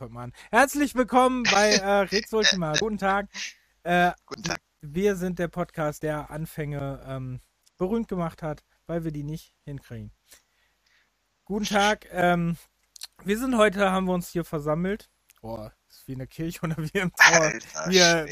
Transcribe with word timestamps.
heute 0.00 0.14
mal 0.14 0.24
an. 0.24 0.32
Herzlich 0.50 0.94
willkommen 0.94 1.42
bei 1.42 1.74
äh, 1.74 2.00
Rex 2.00 2.32
Ultima. 2.32 2.72
Guten 2.78 2.96
Tag. 2.96 3.28
Äh, 3.82 4.12
Guten 4.24 4.42
Tag. 4.44 4.60
Wir 4.80 5.14
sind 5.14 5.38
der 5.38 5.48
Podcast, 5.48 6.02
der 6.02 6.30
Anfänge 6.30 7.04
ähm, 7.06 7.40
berühmt 7.76 8.08
gemacht 8.08 8.42
hat, 8.42 8.64
weil 8.86 9.04
wir 9.04 9.12
die 9.12 9.22
nicht 9.22 9.52
hinkriegen. 9.64 10.10
Guten 11.44 11.66
Tag. 11.66 12.06
Ähm, 12.12 12.56
wir 13.24 13.38
sind 13.38 13.58
heute, 13.58 13.90
haben 13.90 14.06
wir 14.06 14.14
uns 14.14 14.30
hier 14.30 14.44
versammelt. 14.44 15.10
Boah, 15.42 15.72
ist 15.90 16.08
wie 16.08 16.14
eine 16.14 16.26
Kirche 16.26 16.60
oder 16.62 16.78
wie 16.78 16.98
im 16.98 17.12
Trauer, 17.12 17.42
Alter. 17.42 17.90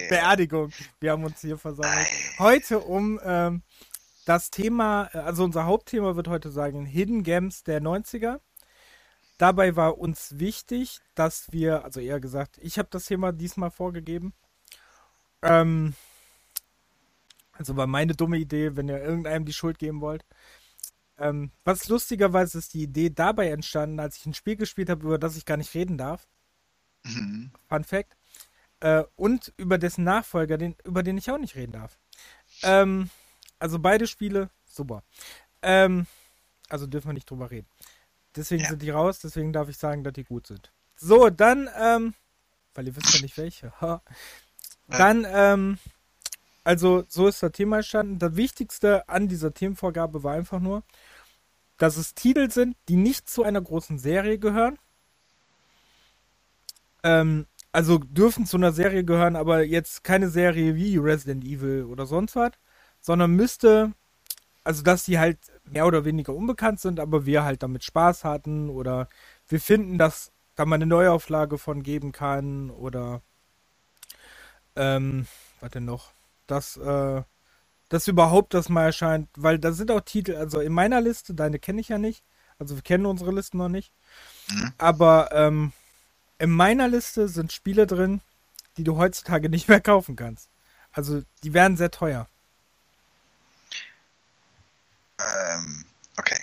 Beerdigung. 0.08 0.72
Wir 1.00 1.12
haben 1.12 1.24
uns 1.24 1.40
hier 1.42 1.58
versammelt. 1.58 2.08
Heute 2.38 2.78
um 2.80 3.20
ähm, 3.22 3.62
das 4.24 4.50
Thema, 4.50 5.10
also 5.12 5.44
unser 5.44 5.66
Hauptthema 5.66 6.16
wird 6.16 6.28
heute 6.28 6.50
sagen 6.50 6.86
Hidden 6.86 7.22
Games 7.24 7.62
der 7.62 7.82
90er. 7.82 8.40
Dabei 9.38 9.76
war 9.76 9.98
uns 9.98 10.38
wichtig, 10.38 11.00
dass 11.14 11.52
wir, 11.52 11.84
also 11.84 12.00
eher 12.00 12.20
gesagt, 12.20 12.58
ich 12.60 12.78
habe 12.78 12.88
das 12.90 13.06
Thema 13.06 13.32
diesmal 13.32 13.70
vorgegeben. 13.70 14.34
Ähm, 15.42 15.94
also 17.52 17.76
war 17.76 17.86
meine 17.86 18.14
dumme 18.14 18.38
Idee, 18.38 18.76
wenn 18.76 18.88
ihr 18.88 19.02
irgendeinem 19.02 19.44
die 19.44 19.52
Schuld 19.52 19.78
geben 19.78 20.00
wollt. 20.00 20.24
Ähm, 21.18 21.50
was 21.64 21.88
lustigerweise 21.88 22.58
ist 22.58 22.74
die 22.74 22.82
Idee 22.82 23.10
dabei 23.10 23.50
entstanden, 23.50 24.00
als 24.00 24.16
ich 24.16 24.26
ein 24.26 24.34
Spiel 24.34 24.56
gespielt 24.56 24.90
habe, 24.90 25.04
über 25.04 25.18
das 25.18 25.36
ich 25.36 25.44
gar 25.44 25.56
nicht 25.56 25.74
reden 25.74 25.98
darf. 25.98 26.28
Mhm. 27.04 27.52
Fun 27.68 27.84
Fact. 27.84 28.16
Äh, 28.80 29.04
und 29.16 29.52
über 29.56 29.78
dessen 29.78 30.04
Nachfolger, 30.04 30.58
den, 30.58 30.76
über 30.84 31.02
den 31.02 31.18
ich 31.18 31.30
auch 31.30 31.38
nicht 31.38 31.56
reden 31.56 31.72
darf. 31.72 31.98
Ähm, 32.62 33.10
also 33.58 33.78
beide 33.78 34.06
Spiele, 34.06 34.50
super. 34.64 35.02
Ähm, 35.62 36.06
also 36.68 36.86
dürfen 36.86 37.08
wir 37.08 37.14
nicht 37.14 37.28
drüber 37.28 37.50
reden. 37.50 37.66
Deswegen 38.38 38.62
Ja. 38.62 38.68
sind 38.70 38.82
die 38.82 38.90
raus, 38.90 39.18
deswegen 39.18 39.52
darf 39.52 39.68
ich 39.68 39.76
sagen, 39.76 40.04
dass 40.04 40.12
die 40.12 40.22
gut 40.24 40.46
sind. 40.46 40.72
So, 40.94 41.28
dann, 41.28 41.68
ähm, 41.76 42.14
weil 42.74 42.86
ihr 42.86 42.94
wisst 42.96 43.12
ja 43.12 43.20
nicht 43.20 43.36
welche. 43.36 43.72
dann, 44.86 45.26
ähm, 45.28 45.78
also 46.62 47.04
so 47.08 47.26
ist 47.26 47.42
das 47.42 47.52
Thema 47.52 47.78
entstanden. 47.78 48.18
Das 48.18 48.36
Wichtigste 48.36 49.08
an 49.08 49.26
dieser 49.26 49.52
Themenvorgabe 49.52 50.22
war 50.22 50.34
einfach 50.34 50.60
nur, 50.60 50.84
dass 51.78 51.96
es 51.96 52.14
Titel 52.14 52.50
sind, 52.50 52.76
die 52.88 52.96
nicht 52.96 53.28
zu 53.28 53.42
einer 53.42 53.60
großen 53.60 53.98
Serie 53.98 54.38
gehören. 54.38 54.78
Ähm, 57.02 57.46
also 57.72 57.98
dürfen 57.98 58.46
zu 58.46 58.56
einer 58.56 58.72
Serie 58.72 59.04
gehören, 59.04 59.36
aber 59.36 59.62
jetzt 59.64 60.04
keine 60.04 60.28
Serie 60.30 60.74
wie 60.76 60.96
Resident 60.96 61.44
Evil 61.44 61.84
oder 61.84 62.06
sonst 62.06 62.36
was, 62.36 62.52
sondern 63.00 63.32
müsste, 63.32 63.92
also 64.64 64.82
dass 64.82 65.04
die 65.04 65.18
halt 65.18 65.38
mehr 65.72 65.86
oder 65.86 66.04
weniger 66.04 66.34
unbekannt 66.34 66.80
sind, 66.80 67.00
aber 67.00 67.26
wir 67.26 67.44
halt 67.44 67.62
damit 67.62 67.84
Spaß 67.84 68.24
hatten 68.24 68.70
oder 68.70 69.08
wir 69.48 69.60
finden, 69.60 69.98
dass 69.98 70.32
da 70.54 70.64
mal 70.64 70.76
eine 70.76 70.86
Neuauflage 70.86 71.58
von 71.58 71.82
geben 71.82 72.12
kann 72.12 72.70
oder 72.70 73.22
ähm, 74.76 75.26
was 75.60 75.70
denn 75.70 75.84
noch? 75.84 76.12
Dass, 76.46 76.76
äh, 76.76 77.22
dass 77.88 78.08
überhaupt 78.08 78.54
das 78.54 78.68
mal 78.68 78.84
erscheint, 78.86 79.28
weil 79.36 79.58
da 79.58 79.72
sind 79.72 79.90
auch 79.90 80.00
Titel, 80.00 80.36
also 80.36 80.60
in 80.60 80.72
meiner 80.72 81.00
Liste, 81.00 81.34
deine 81.34 81.58
kenne 81.58 81.80
ich 81.80 81.88
ja 81.88 81.98
nicht, 81.98 82.24
also 82.58 82.74
wir 82.76 82.82
kennen 82.82 83.06
unsere 83.06 83.32
Listen 83.32 83.58
noch 83.58 83.68
nicht, 83.68 83.92
Mhm. 84.50 84.72
aber 84.78 85.30
ähm, 85.32 85.72
in 86.38 86.50
meiner 86.50 86.88
Liste 86.88 87.28
sind 87.28 87.52
Spiele 87.52 87.86
drin, 87.86 88.20
die 88.76 88.84
du 88.84 88.96
heutzutage 88.96 89.48
nicht 89.48 89.68
mehr 89.68 89.80
kaufen 89.80 90.16
kannst. 90.16 90.48
Also 90.92 91.22
die 91.42 91.52
wären 91.52 91.76
sehr 91.76 91.90
teuer. 91.90 92.28
Ähm, 95.18 95.84
okay. 96.16 96.38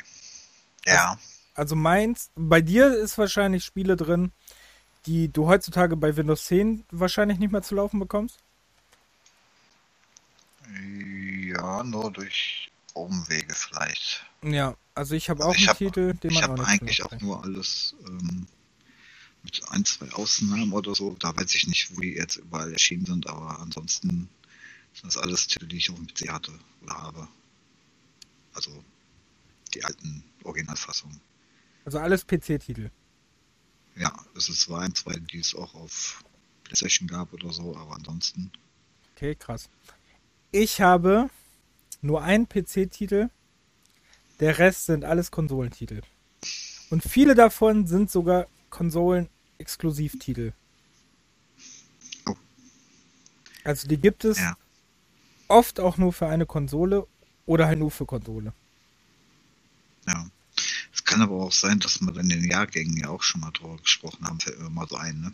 Ja. 0.86 1.18
Also 1.56 1.76
meins, 1.76 2.32
bei 2.36 2.62
dir 2.62 2.94
ist 2.96 3.18
wahrscheinlich 3.18 3.64
Spiele 3.64 3.96
drin, 3.96 4.32
die 5.06 5.32
du 5.32 5.48
heutzutage 5.48 5.96
bei 5.96 6.16
Windows 6.18 6.46
10 6.46 6.84
wahrscheinlich 6.92 7.40
nicht 7.40 7.52
mehr 7.52 7.62
zu 7.62 7.76
laufen 7.76 8.00
bekommst. 8.00 8.40
Ja, 11.48 11.84
nur 11.84 12.12
durch 12.12 12.72
Umwege 12.94 13.54
vielleicht. 13.54 14.26
Ja, 14.44 14.76
also 14.94 15.16
ich 15.16 15.30
habe 15.30 15.42
Also 15.44 15.52
auch 15.52 15.56
ich 15.56 15.62
einen 15.62 15.70
hab- 15.70 15.78
Titel, 15.78 16.14
den 16.16 16.32
Ich 16.32 16.36
man 16.42 16.44
auch 16.46 16.50
habe 16.58 16.66
eigentlich 16.68 17.04
auch 17.04 17.12
nur 17.22 17.44
alles 17.44 17.96
ähm, 18.08 18.48
mit 19.44 19.62
ein, 19.70 19.86
zwei 19.86 20.12
Ausnahmen 20.14 20.74
oder 20.74 20.96
so. 20.96 21.16
Da 21.20 21.36
weiß 21.36 21.54
ich 21.56 21.68
nicht, 21.68 21.96
wo 21.96 22.02
die 22.02 22.14
jetzt 22.16 22.38
überall 22.38 22.72
erschienen 22.74 23.06
sind, 23.06 23.28
aber 23.28 23.60
ansonsten 23.60 24.10
sind 24.94 25.04
das 25.06 25.18
alles 25.18 25.48
Titel, 25.48 25.68
die 25.68 25.78
ich 25.78 25.90
auf 25.90 25.98
dem 25.98 26.08
PC 26.08 26.30
hatte 26.32 26.52
oder 26.84 26.96
habe. 26.96 27.28
Also 28.56 28.84
die 29.74 29.84
alten 29.84 30.24
Originalfassungen. 30.44 31.20
Also 31.84 32.00
alles 32.00 32.26
PC-Titel. 32.26 32.90
Ja, 33.96 34.12
es 34.36 34.50
ist 34.50 34.62
zwar 34.62 34.82
ein, 34.82 34.96
zwei, 34.96 35.14
die 35.14 35.40
es 35.40 35.54
auch 35.56 35.76
auf 35.76 36.24
PlayStation 36.64 37.08
gab 37.08 37.32
oder 37.34 37.52
so, 37.52 37.76
aber 37.78 37.96
ansonsten. 37.96 38.52
Okay, 39.14 39.36
krass. 39.36 39.70
Ich 40.52 40.82
habe 40.82 41.30
nur 42.02 42.22
einen 42.22 42.48
PC-Titel, 42.50 43.30
der 44.40 44.58
Rest 44.58 44.86
sind 44.88 45.06
alles 45.06 45.32
Konsolentitel. 45.32 46.02
Und 46.90 47.04
viele 47.04 47.36
davon 47.36 47.88
sind 47.88 48.12
sogar 48.12 48.48
Konsolen-Exklusivtitel. 48.70 50.52
Oh. 52.26 52.36
Also 53.64 53.88
die 53.88 53.98
gibt 53.98 54.26
es 54.26 54.40
Ja. 54.40 54.58
oft 55.48 55.80
auch 55.80 55.98
nur 55.98 56.12
für 56.14 56.28
eine 56.28 56.46
Konsole 56.46 57.08
oder 57.46 57.68
halt 57.68 57.80
nur 57.80 57.92
für 57.92 58.06
Konsole. 58.06 58.54
Ja. 60.08 60.30
Es 60.94 61.04
kann 61.04 61.22
aber 61.22 61.36
auch 61.36 61.52
sein, 61.52 61.80
dass 61.80 62.00
wir 62.02 62.16
in 62.18 62.30
den 62.30 62.50
Jahrgängen 62.50 62.98
ja 62.98 63.10
auch 63.10 63.22
schon 63.22 63.42
mal 63.42 63.52
drüber 63.52 63.78
gesprochen 63.78 64.26
haben, 64.26 64.40
fällt 64.40 64.60
mir 64.60 64.70
mal 64.70 64.88
so 64.88 64.96
ein, 64.96 65.20
ne? 65.22 65.34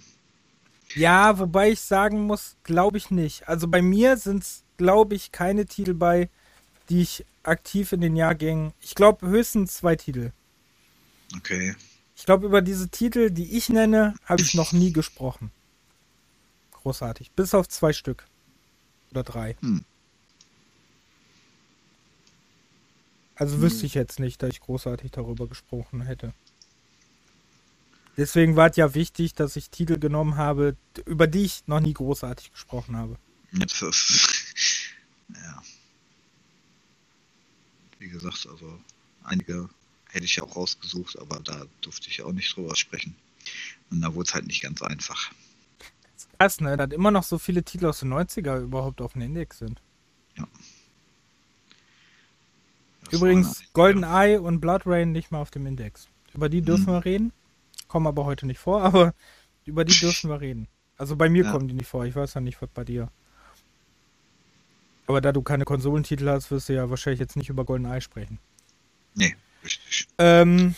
Ja, 0.96 1.40
wobei 1.40 1.72
ich 1.72 1.80
sagen 1.80 2.22
muss, 2.22 2.56
glaube 2.64 2.98
ich 2.98 3.12
nicht. 3.12 3.48
Also 3.48 3.68
bei 3.68 3.82
mir 3.82 4.18
sind 4.18 4.44
es, 4.44 4.64
glaube 4.78 5.16
ich, 5.16 5.32
keine 5.32 5.66
Titel 5.66 5.94
bei, 5.94 6.30
die 6.90 7.02
ich 7.02 7.26
aktiv 7.44 7.94
in 7.94 8.02
den 8.02 8.16
Jahrgängen. 8.16 8.74
Ich 8.82 8.96
glaube 8.96 9.28
höchstens 9.28 9.76
zwei 9.76 9.96
Titel. 9.96 10.32
Okay. 11.38 11.76
Ich 12.16 12.26
glaube, 12.26 12.46
über 12.46 12.62
diese 12.62 12.90
Titel, 12.90 13.32
die 13.32 13.58
ich 13.58 13.70
nenne, 13.70 14.16
habe 14.26 14.42
ich 14.42 14.54
noch 14.54 14.74
nie 14.74 14.92
gesprochen. 14.92 15.50
Großartig. 16.72 17.32
Bis 17.32 17.54
auf 17.54 17.68
zwei 17.70 17.94
Stück. 17.94 18.28
Oder 19.12 19.24
drei. 19.24 19.56
Hm. 19.62 19.84
Also 23.41 23.59
wüsste 23.59 23.88
ich 23.88 23.96
jetzt 23.96 24.19
nicht, 24.19 24.44
dass 24.44 24.52
ich 24.52 24.59
großartig 24.59 25.09
darüber 25.09 25.47
gesprochen 25.47 26.02
hätte. 26.02 26.35
Deswegen 28.16 28.56
war 28.56 28.69
es 28.69 28.75
ja 28.75 28.94
wichtig, 28.94 29.34
dass 29.34 29.56
ich 29.56 29.72
Titel 29.72 29.97
genommen 29.97 30.38
habe, 30.38 30.78
über 31.07 31.25
die 31.25 31.46
ich 31.46 31.63
noch 31.66 31.80
nie 31.80 31.94
großartig 31.94 32.51
gesprochen 32.51 32.96
habe. 32.96 33.18
Jetzt 33.51 33.81
ist, 33.81 34.94
ja. 35.34 35.63
Wie 37.97 38.09
gesagt, 38.09 38.47
also 38.47 38.80
einige 39.24 39.68
hätte 40.12 40.25
ich 40.25 40.35
ja 40.35 40.44
auch 40.44 40.56
rausgesucht, 40.56 41.18
aber 41.18 41.39
da 41.39 41.66
durfte 41.81 42.10
ich 42.10 42.21
auch 42.21 42.33
nicht 42.33 42.56
drüber 42.56 42.75
sprechen. 42.75 43.16
Und 43.89 44.01
da 44.01 44.13
wurde 44.13 44.27
es 44.27 44.36
halt 44.36 44.45
nicht 44.45 44.62
ganz 44.62 44.83
einfach. 44.83 45.31
Krass, 46.38 46.62
ne? 46.62 46.77
Dass 46.77 46.92
immer 46.92 47.10
noch 47.10 47.24
so 47.24 47.39
viele 47.39 47.63
Titel 47.63 47.88
aus 47.88 48.01
den 48.01 48.13
90er 48.13 48.62
überhaupt 48.62 49.01
auf 49.01 49.13
dem 49.13 49.24
Index 49.24 49.57
sind. 49.57 49.81
Das 50.36 50.48
Übrigens, 53.12 53.63
Golden 53.74 54.04
Eye 54.04 54.38
und 54.40 54.60
Blood 54.62 54.84
Rain 54.86 55.12
nicht 55.12 55.31
mal 55.31 55.42
auf 55.42 55.52
dem 55.52 55.66
Index. 55.66 56.08
Über 56.34 56.50
die 56.50 56.62
dürfen 56.62 56.86
Mhm. 56.86 56.98
wir 56.98 57.06
reden. 57.06 57.34
Kommen 57.88 58.08
aber 58.08 58.25
heute 58.25 58.46
nicht 58.46 58.60
vor, 58.60 58.81
aber 58.84 59.13
über 59.66 59.84
die 59.86 59.98
dürfen 60.00 60.30
wir 60.30 60.40
reden. 60.42 60.68
Also 60.98 61.16
bei 61.16 61.30
mir 61.30 61.44
Ja. 61.46 61.52
kommen 61.52 61.68
die 61.68 61.74
nicht 61.74 61.88
vor. 61.88 62.06
Ich 62.06 62.16
weiß 62.16 62.34
ja 62.36 62.42
nicht, 62.42 62.62
was 62.62 62.69
bei 62.69 62.84
dir. 62.84 63.10
Aber 65.08 65.19
da 65.19 65.31
du 65.31 65.42
keine 65.42 65.66
Konsolentitel 65.66 66.30
hast, 66.30 66.52
wirst 66.52 66.69
du 66.69 66.74
ja 66.74 66.90
wahrscheinlich 66.90 67.19
jetzt 67.19 67.36
nicht 67.36 67.50
über 67.50 67.66
Golden 67.66 67.86
Eye 67.86 68.00
sprechen. 68.02 68.40
Nee, 69.16 69.36
richtig. 69.64 70.07
Ähm, 70.18 70.75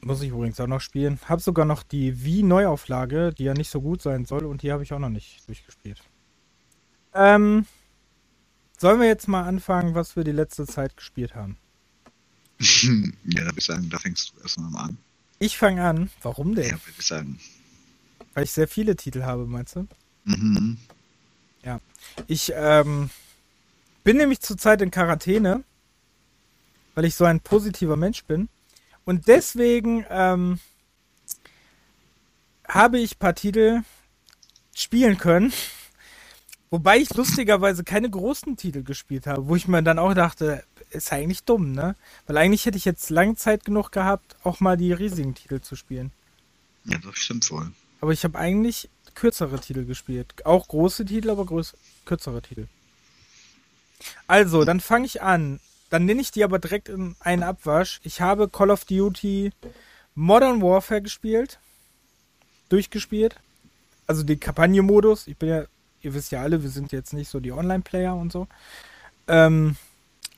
muss 0.00 0.22
ich 0.22 0.30
übrigens 0.30 0.60
auch 0.60 0.66
noch 0.68 0.80
spielen. 0.80 1.18
Hab 1.28 1.40
sogar 1.40 1.64
noch 1.64 1.82
die 1.82 2.22
Wii-Neuauflage, 2.24 3.32
die 3.36 3.44
ja 3.44 3.54
nicht 3.54 3.70
so 3.70 3.80
gut 3.80 4.02
sein 4.02 4.24
soll, 4.24 4.44
und 4.44 4.62
die 4.62 4.70
habe 4.72 4.82
ich 4.84 4.92
auch 4.92 4.98
noch 5.00 5.08
nicht 5.08 5.46
durchgespielt. 5.48 6.00
Ähm, 7.14 7.66
sollen 8.78 9.00
wir 9.00 9.06
jetzt 9.08 9.28
mal 9.28 9.44
anfangen, 9.44 9.94
was 9.94 10.16
wir 10.16 10.24
die 10.24 10.32
letzte 10.32 10.66
Zeit 10.66 10.96
gespielt 10.96 11.34
haben? 11.34 11.58
ja, 12.58 13.02
da 13.24 13.44
würde 13.46 13.58
ich 13.58 13.64
sagen, 13.66 13.88
da 13.90 13.98
fängst 13.98 14.32
du 14.34 14.40
erstmal 14.40 14.70
mal 14.70 14.84
an. 14.84 14.98
Ich 15.38 15.56
fange 15.58 15.84
an. 15.84 16.10
Warum 16.22 16.48
Ja, 16.56 16.62
denn? 16.62 16.70
würde 16.72 16.94
ich 16.98 17.06
sagen. 17.06 17.38
Weil 18.34 18.44
ich 18.44 18.50
sehr 18.52 18.66
viele 18.68 18.96
Titel 18.96 19.22
habe, 19.22 19.46
meinst 19.46 19.76
du? 19.76 19.86
Mhm. 20.24 20.78
Ich 22.26 22.52
ähm, 22.54 23.10
bin 24.02 24.16
nämlich 24.16 24.40
zurzeit 24.40 24.82
in 24.82 24.90
Quarantäne, 24.90 25.62
weil 26.94 27.04
ich 27.04 27.14
so 27.14 27.24
ein 27.24 27.40
positiver 27.40 27.96
Mensch 27.96 28.24
bin. 28.24 28.48
Und 29.04 29.28
deswegen 29.28 30.04
ähm, 30.10 30.58
habe 32.66 32.98
ich 32.98 33.14
ein 33.14 33.18
paar 33.18 33.34
Titel 33.34 33.82
spielen 34.74 35.18
können. 35.18 35.52
Wobei 36.70 36.98
ich 36.98 37.14
lustigerweise 37.14 37.82
keine 37.82 38.10
großen 38.10 38.56
Titel 38.56 38.82
gespielt 38.82 39.26
habe, 39.26 39.48
wo 39.48 39.56
ich 39.56 39.68
mir 39.68 39.82
dann 39.82 39.98
auch 39.98 40.12
dachte, 40.14 40.64
ist 40.90 41.12
eigentlich 41.12 41.44
dumm, 41.44 41.72
ne? 41.72 41.96
Weil 42.26 42.36
eigentlich 42.36 42.66
hätte 42.66 42.76
ich 42.76 42.84
jetzt 42.84 43.10
lange 43.10 43.36
Zeit 43.36 43.64
genug 43.64 43.90
gehabt, 43.90 44.36
auch 44.42 44.60
mal 44.60 44.76
die 44.76 44.92
riesigen 44.92 45.34
Titel 45.34 45.60
zu 45.60 45.76
spielen. 45.76 46.12
Ja, 46.84 46.98
das 46.98 47.16
stimmt 47.16 47.50
wohl. 47.50 47.72
Aber 48.00 48.12
ich 48.12 48.24
habe 48.24 48.38
eigentlich 48.38 48.88
kürzere 49.14 49.58
Titel 49.60 49.84
gespielt. 49.84 50.46
Auch 50.46 50.68
große 50.68 51.04
Titel, 51.04 51.30
aber 51.30 51.44
größ 51.44 51.74
kürzere 52.04 52.40
Titel. 52.42 52.68
Also, 54.26 54.64
dann 54.64 54.80
fange 54.80 55.06
ich 55.06 55.22
an. 55.22 55.60
Dann 55.90 56.04
nenne 56.04 56.20
ich 56.20 56.30
die 56.30 56.44
aber 56.44 56.58
direkt 56.58 56.88
in 56.88 57.16
einen 57.20 57.42
Abwasch. 57.42 58.00
Ich 58.04 58.20
habe 58.20 58.48
Call 58.48 58.70
of 58.70 58.84
Duty 58.84 59.52
Modern 60.14 60.62
Warfare 60.62 61.02
gespielt. 61.02 61.58
Durchgespielt. 62.68 63.36
Also 64.06 64.22
den 64.22 64.38
Kampagnenmodus. 64.38 65.26
Ich 65.26 65.36
bin 65.36 65.48
ja, 65.48 65.64
ihr 66.02 66.14
wisst 66.14 66.32
ja 66.32 66.42
alle, 66.42 66.62
wir 66.62 66.70
sind 66.70 66.92
jetzt 66.92 67.12
nicht 67.12 67.28
so 67.28 67.40
die 67.40 67.52
Online-Player 67.52 68.14
und 68.14 68.32
so. 68.32 68.46
Ähm, 69.26 69.76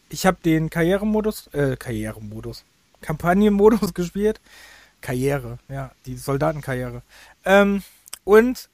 ich 0.09 0.27
habe 0.27 0.39
den 0.45 0.71
Karrieremodus, 0.71 1.49
äh, 1.49 1.77
Karrieremodus, 1.77 2.65
Kampagnenmodus 3.01 3.95
gespielt. 3.95 4.41
Karriere, 5.01 5.59
ja, 5.69 5.93
die 6.05 6.17
Soldatenkarriere. 6.17 7.03
Ähm, 7.45 7.83
und 8.25 8.69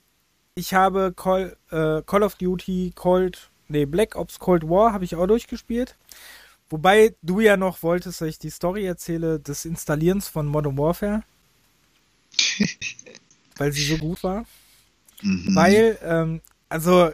ich 0.56 0.74
habe 0.74 1.12
Call, 1.14 1.56
äh, 1.70 2.02
Call 2.02 2.22
of 2.24 2.34
Duty 2.34 2.92
Cold, 2.96 3.50
nee, 3.68 3.84
Black 3.84 4.16
Ops 4.16 4.40
Cold 4.40 4.68
War 4.68 4.92
habe 4.92 5.04
ich 5.04 5.14
auch 5.14 5.26
durchgespielt. 5.26 5.94
Wobei 6.68 7.14
du 7.22 7.38
ja 7.38 7.56
noch 7.56 7.84
wolltest, 7.84 8.20
dass 8.20 8.28
ich 8.28 8.38
die 8.40 8.50
Story 8.50 8.84
erzähle 8.86 9.38
des 9.38 9.64
Installierens 9.64 10.26
von 10.26 10.46
Modern 10.46 10.76
Warfare. 10.76 11.22
weil 13.56 13.72
sie 13.72 13.84
so 13.84 13.98
gut 13.98 14.22
war. 14.22 14.44
Mhm. 15.22 15.54
Weil, 15.54 15.98
ähm, 16.02 16.40
also, 16.68 17.10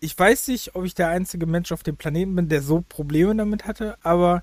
ich 0.00 0.18
weiß 0.18 0.48
nicht, 0.48 0.74
ob 0.74 0.84
ich 0.84 0.94
der 0.94 1.08
einzige 1.08 1.46
Mensch 1.46 1.72
auf 1.72 1.82
dem 1.82 1.96
Planeten 1.96 2.36
bin, 2.36 2.48
der 2.48 2.62
so 2.62 2.84
Probleme 2.88 3.34
damit 3.36 3.64
hatte, 3.66 3.96
aber 4.02 4.42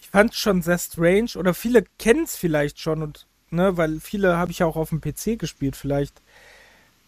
ich 0.00 0.08
fand 0.08 0.32
es 0.32 0.38
schon 0.38 0.62
sehr 0.62 0.78
strange 0.78 1.30
oder 1.36 1.54
viele 1.54 1.84
kennen 1.98 2.24
es 2.24 2.36
vielleicht 2.36 2.80
schon 2.80 3.02
und, 3.02 3.26
ne, 3.50 3.76
weil 3.76 4.00
viele 4.00 4.36
habe 4.36 4.50
ich 4.52 4.58
ja 4.60 4.66
auch 4.66 4.76
auf 4.76 4.90
dem 4.90 5.00
PC 5.00 5.38
gespielt, 5.38 5.76
vielleicht 5.76 6.20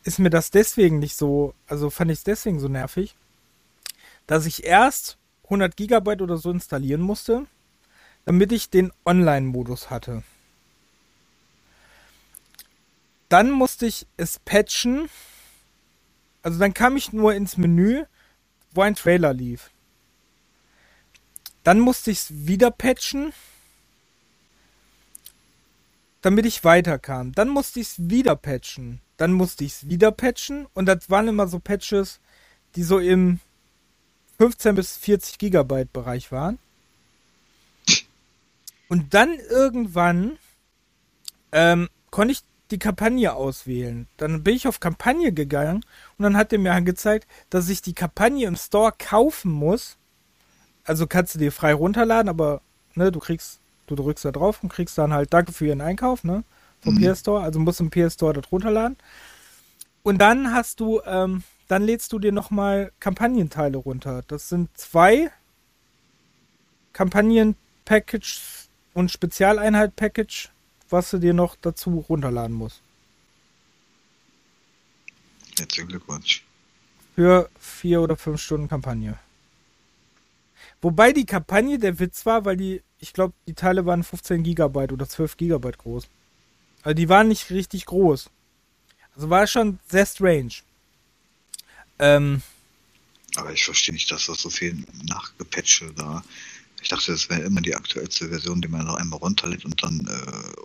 ist 0.04 0.18
mir 0.18 0.30
das 0.30 0.50
deswegen 0.50 0.98
nicht 0.98 1.16
so, 1.16 1.54
also 1.66 1.90
fand 1.90 2.10
ich 2.10 2.18
es 2.18 2.24
deswegen 2.24 2.60
so 2.60 2.68
nervig, 2.68 3.14
dass 4.26 4.46
ich 4.46 4.64
erst 4.64 5.18
100 5.44 5.76
Gigabyte 5.76 6.22
oder 6.22 6.38
so 6.38 6.50
installieren 6.50 7.02
musste, 7.02 7.46
damit 8.24 8.52
ich 8.52 8.70
den 8.70 8.92
Online-Modus 9.04 9.90
hatte. 9.90 10.22
Dann 13.28 13.50
musste 13.50 13.86
ich 13.86 14.06
es 14.16 14.38
patchen. 14.38 15.08
Also 16.42 16.58
dann 16.58 16.74
kam 16.74 16.96
ich 16.96 17.12
nur 17.12 17.34
ins 17.34 17.56
Menü, 17.56 18.04
wo 18.72 18.82
ein 18.82 18.94
Trailer 18.94 19.32
lief. 19.32 19.70
Dann 21.62 21.78
musste 21.78 22.10
ich 22.10 22.18
es 22.18 22.46
wieder 22.46 22.70
patchen, 22.70 23.32
damit 26.20 26.46
ich 26.46 26.64
weiterkam. 26.64 27.32
Dann 27.32 27.48
musste 27.48 27.80
ich 27.80 27.88
es 27.88 28.10
wieder 28.10 28.34
patchen. 28.34 29.00
Dann 29.16 29.32
musste 29.32 29.64
ich 29.64 29.72
es 29.72 29.88
wieder 29.88 30.10
patchen. 30.10 30.66
Und 30.74 30.86
das 30.86 31.08
waren 31.10 31.28
immer 31.28 31.46
so 31.46 31.60
Patches, 31.60 32.20
die 32.74 32.82
so 32.82 32.98
im 32.98 33.38
15 34.38 34.74
bis 34.74 34.96
40 34.96 35.38
Gigabyte 35.38 35.92
Bereich 35.92 36.32
waren. 36.32 36.58
Und 38.88 39.14
dann 39.14 39.38
irgendwann 39.38 40.38
ähm, 41.52 41.88
konnte 42.10 42.32
ich 42.32 42.42
die 42.72 42.78
Kampagne 42.78 43.34
auswählen. 43.34 44.08
Dann 44.16 44.42
bin 44.42 44.56
ich 44.56 44.66
auf 44.66 44.80
Kampagne 44.80 45.32
gegangen 45.32 45.84
und 46.18 46.22
dann 46.22 46.36
hat 46.36 46.52
er 46.52 46.58
mir 46.58 46.72
angezeigt, 46.72 47.28
dass 47.50 47.68
ich 47.68 47.82
die 47.82 47.94
Kampagne 47.94 48.46
im 48.46 48.56
Store 48.56 48.92
kaufen 48.98 49.52
muss. 49.52 49.96
Also 50.84 51.06
kannst 51.06 51.34
du 51.34 51.38
dir 51.38 51.52
frei 51.52 51.74
runterladen, 51.74 52.28
aber 52.28 52.60
ne, 52.94 53.12
du 53.12 53.20
kriegst, 53.20 53.60
du 53.86 53.94
drückst 53.94 54.24
da 54.24 54.32
drauf 54.32 54.62
und 54.62 54.70
kriegst 54.70 54.98
dann 54.98 55.12
halt 55.12 55.32
Danke 55.32 55.52
für 55.52 55.66
Ihren 55.66 55.80
Einkauf, 55.80 56.24
ne? 56.24 56.42
Vom 56.80 56.94
mhm. 56.94 57.12
PS 57.12 57.20
Store. 57.20 57.42
Also 57.42 57.60
musst 57.60 57.78
du 57.78 57.84
im 57.84 57.90
PS 57.90 58.14
Store 58.14 58.32
das 58.32 58.50
runterladen. 58.50 58.96
Und 60.02 60.18
dann 60.18 60.52
hast 60.52 60.80
du 60.80 61.00
ähm, 61.06 61.44
dann 61.72 61.84
lädst 61.84 62.12
du 62.12 62.18
dir 62.18 62.32
nochmal 62.32 62.92
Kampagnenteile 63.00 63.78
runter. 63.78 64.22
Das 64.28 64.50
sind 64.50 64.68
zwei 64.76 65.30
Kampagnen-Package 66.92 68.68
und 68.92 69.10
Spezialeinheit-Package, 69.10 70.50
was 70.92 71.10
du 71.10 71.18
dir 71.18 71.32
noch 71.32 71.56
dazu 71.60 72.04
runterladen 72.08 72.56
musst. 72.56 72.80
Herzlichen 75.58 75.88
Glückwunsch. 75.88 76.44
Für 77.14 77.50
vier 77.58 78.00
oder 78.00 78.16
fünf 78.16 78.40
Stunden 78.40 78.68
Kampagne. 78.68 79.18
Wobei 80.80 81.12
die 81.12 81.26
Kampagne 81.26 81.78
der 81.78 81.98
Witz 81.98 82.26
war, 82.26 82.44
weil 82.44 82.56
die, 82.56 82.82
ich 82.98 83.12
glaube, 83.12 83.34
die 83.46 83.54
Teile 83.54 83.86
waren 83.86 84.02
15 84.02 84.42
Gigabyte 84.42 84.92
oder 84.92 85.08
12 85.08 85.36
Gigabyte 85.36 85.78
groß. 85.78 86.08
Also 86.82 86.94
die 86.94 87.08
waren 87.08 87.28
nicht 87.28 87.50
richtig 87.50 87.86
groß. 87.86 88.30
Also 89.14 89.30
war 89.30 89.46
schon 89.46 89.78
sehr 89.88 90.06
strange. 90.06 90.54
Ähm, 91.98 92.42
aber 93.36 93.52
ich 93.52 93.64
verstehe 93.64 93.94
nicht, 93.94 94.10
dass 94.10 94.26
das 94.26 94.42
so 94.42 94.50
viel 94.50 94.84
nachgepatche 95.04 95.92
da. 95.94 96.24
Ich 96.82 96.88
dachte, 96.88 97.12
das 97.12 97.30
wäre 97.30 97.42
immer 97.42 97.60
die 97.60 97.76
aktuellste 97.76 98.28
Version, 98.28 98.60
die 98.60 98.68
man 98.68 98.86
noch 98.86 98.96
einmal 98.96 99.20
runterlädt 99.20 99.64
und 99.64 99.80
dann 99.82 100.00
äh, 100.00 100.62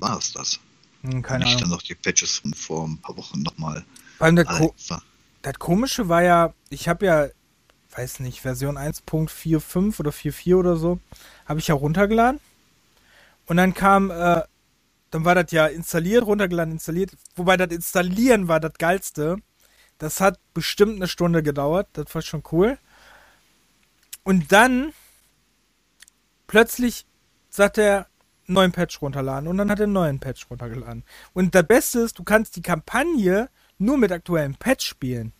war 0.00 0.18
es 0.18 0.32
das. 0.32 0.60
Hm, 1.02 1.22
keine 1.22 1.44
Ahnung. 1.44 1.54
Ich 1.54 1.60
dann 1.60 1.70
noch 1.70 1.82
die 1.82 1.94
Patches 1.94 2.38
von 2.38 2.54
vor 2.54 2.86
ein 2.86 2.98
paar 2.98 3.16
Wochen 3.16 3.42
nochmal. 3.42 3.84
Das, 4.18 4.46
Ko 4.46 4.74
das 5.42 5.54
Komische 5.54 6.08
war 6.08 6.22
ja, 6.22 6.54
ich 6.70 6.88
habe 6.88 7.06
ja, 7.06 7.28
weiß 7.96 8.20
nicht, 8.20 8.40
Version 8.40 8.76
1.45 8.76 10.00
oder 10.00 10.10
4.4 10.10 10.56
oder 10.56 10.76
so, 10.76 10.98
habe 11.46 11.60
ich 11.60 11.68
ja 11.68 11.74
runtergeladen. 11.74 12.40
Und 13.46 13.56
dann 13.56 13.74
kam, 13.74 14.10
äh, 14.10 14.42
dann 15.10 15.24
war 15.24 15.34
das 15.34 15.52
ja 15.52 15.66
installiert, 15.66 16.26
runtergeladen, 16.26 16.74
installiert. 16.74 17.12
Wobei 17.36 17.56
das 17.56 17.74
Installieren 17.74 18.48
war 18.48 18.60
das 18.60 18.74
Geilste. 18.74 19.36
Das 19.98 20.20
hat 20.20 20.38
bestimmt 20.52 20.96
eine 20.96 21.08
Stunde 21.08 21.42
gedauert. 21.42 21.88
Das 21.94 22.14
war 22.14 22.22
schon 22.22 22.42
cool. 22.52 22.78
Und 24.22 24.52
dann 24.52 24.92
plötzlich 26.46 27.06
sagt 27.48 27.78
er, 27.78 28.06
neuen 28.48 28.72
Patch 28.72 29.00
runterladen. 29.00 29.48
Und 29.48 29.58
dann 29.58 29.70
hat 29.70 29.78
er 29.78 29.84
einen 29.84 29.92
neuen 29.92 30.18
Patch 30.18 30.46
runtergeladen. 30.50 31.04
Und 31.34 31.54
das 31.54 31.66
Beste 31.66 32.00
ist, 32.00 32.18
du 32.18 32.24
kannst 32.24 32.56
die 32.56 32.62
Kampagne 32.62 33.48
nur 33.78 33.98
mit 33.98 34.10
aktuellem 34.10 34.54
Patch 34.54 34.86
spielen. 34.86 35.32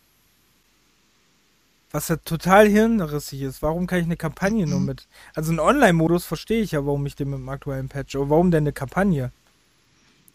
Was 1.91 2.07
ja 2.07 2.17
total 2.17 2.67
hirnrissig 2.67 3.41
ist. 3.41 3.61
Warum 3.61 3.87
kann 3.87 3.99
ich 3.99 4.05
eine 4.05 4.17
Kampagne 4.17 4.67
nur 4.67 4.79
mit. 4.79 5.07
Also 5.33 5.51
einen 5.51 5.59
Online-Modus 5.59 6.25
verstehe 6.25 6.61
ich 6.61 6.71
ja, 6.71 6.85
warum 6.85 7.05
ich 7.05 7.15
den 7.15 7.31
mit 7.31 7.39
dem 7.39 7.49
aktuellen 7.49 7.89
Patch. 7.89 8.15
Aber 8.15 8.29
warum 8.29 8.51
denn 8.51 8.63
eine 8.63 8.73
Kampagne? 8.73 9.31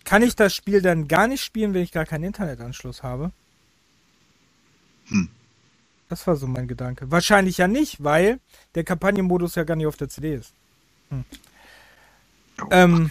Kann 0.04 0.23
ich 0.23 0.37
das 0.37 0.54
Spiel 0.54 0.83
dann 0.83 1.09
gar 1.09 1.28
nicht 1.28 1.43
spielen, 1.43 1.73
wenn 1.73 1.83
ich 1.83 1.93
gar 1.93 2.07
keinen 2.07 2.25
Internetanschluss 2.25 3.02
habe? 3.02 3.31
Hm. 5.07 5.28
Das 6.09 6.26
war 6.26 6.37
so 6.37 6.47
mein 6.47 6.69
Gedanke. 6.69 7.11
Wahrscheinlich 7.11 7.59
ja 7.59 7.69
nicht, 7.69 8.02
weil 8.02 8.40
der 8.75 8.85
Kampagnenmodus 8.85 9.54
ja 9.54 9.64
gar 9.64 9.76
nicht 9.76 9.87
auf 9.87 9.97
der 9.97 10.09
CD 10.09 10.35
ist. 10.35 10.52
Hm. 11.11 11.25
Ähm, 12.71 13.11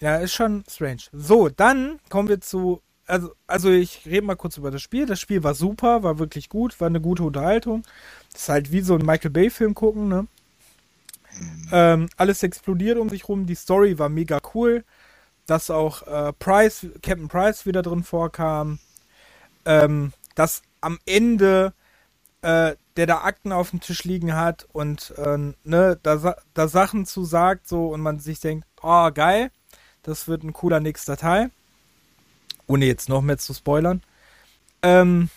ja, 0.00 0.16
ist 0.16 0.34
schon 0.34 0.64
strange. 0.68 1.02
So, 1.12 1.48
dann 1.48 1.98
kommen 2.08 2.28
wir 2.28 2.40
zu. 2.40 2.80
Also, 3.06 3.32
also 3.46 3.70
ich 3.70 4.04
rede 4.04 4.26
mal 4.26 4.36
kurz 4.36 4.58
über 4.58 4.70
das 4.70 4.82
Spiel. 4.82 5.06
Das 5.06 5.18
Spiel 5.18 5.42
war 5.42 5.54
super, 5.54 6.02
war 6.02 6.18
wirklich 6.18 6.48
gut, 6.48 6.78
war 6.80 6.88
eine 6.88 7.00
gute 7.00 7.22
Unterhaltung. 7.22 7.82
Das 8.32 8.42
ist 8.42 8.48
halt 8.50 8.70
wie 8.70 8.82
so 8.82 8.94
ein 8.94 9.06
Michael 9.06 9.30
Bay-Film 9.30 9.74
gucken, 9.74 10.08
ne? 10.08 10.26
Hm. 11.30 11.68
Ähm, 11.72 12.08
alles 12.16 12.42
explodiert 12.42 12.98
um 12.98 13.08
sich 13.08 13.28
rum. 13.28 13.46
Die 13.46 13.54
Story 13.54 13.98
war 13.98 14.08
mega 14.08 14.38
cool. 14.54 14.84
Dass 15.46 15.70
auch 15.70 16.02
äh, 16.02 16.32
Price, 16.34 16.86
Captain 17.02 17.28
Price 17.28 17.64
wieder 17.64 17.80
drin 17.80 18.04
vorkam. 18.04 18.78
Ähm, 19.64 20.12
dass 20.34 20.62
am 20.82 20.98
Ende 21.06 21.72
äh, 22.42 22.76
der 22.96 23.06
da 23.06 23.18
Akten 23.22 23.52
auf 23.52 23.70
dem 23.70 23.80
Tisch 23.80 24.04
liegen 24.04 24.34
hat 24.34 24.66
und 24.72 25.14
äh, 25.18 25.38
ne, 25.64 25.98
da, 26.02 26.36
da 26.54 26.68
Sachen 26.68 27.06
zu 27.06 27.24
sagt 27.24 27.68
so 27.68 27.88
und 27.88 28.00
man 28.00 28.18
sich 28.18 28.40
denkt, 28.40 28.66
oh 28.82 29.10
geil, 29.12 29.50
das 30.02 30.28
wird 30.28 30.42
ein 30.42 30.52
cooler 30.52 30.80
nächster 30.80 31.16
Teil. 31.16 31.50
Ohne 32.66 32.86
jetzt 32.86 33.08
noch 33.08 33.22
mehr 33.22 33.38
zu 33.38 33.54
spoilern. 33.54 34.02
Ähm, 34.82 35.30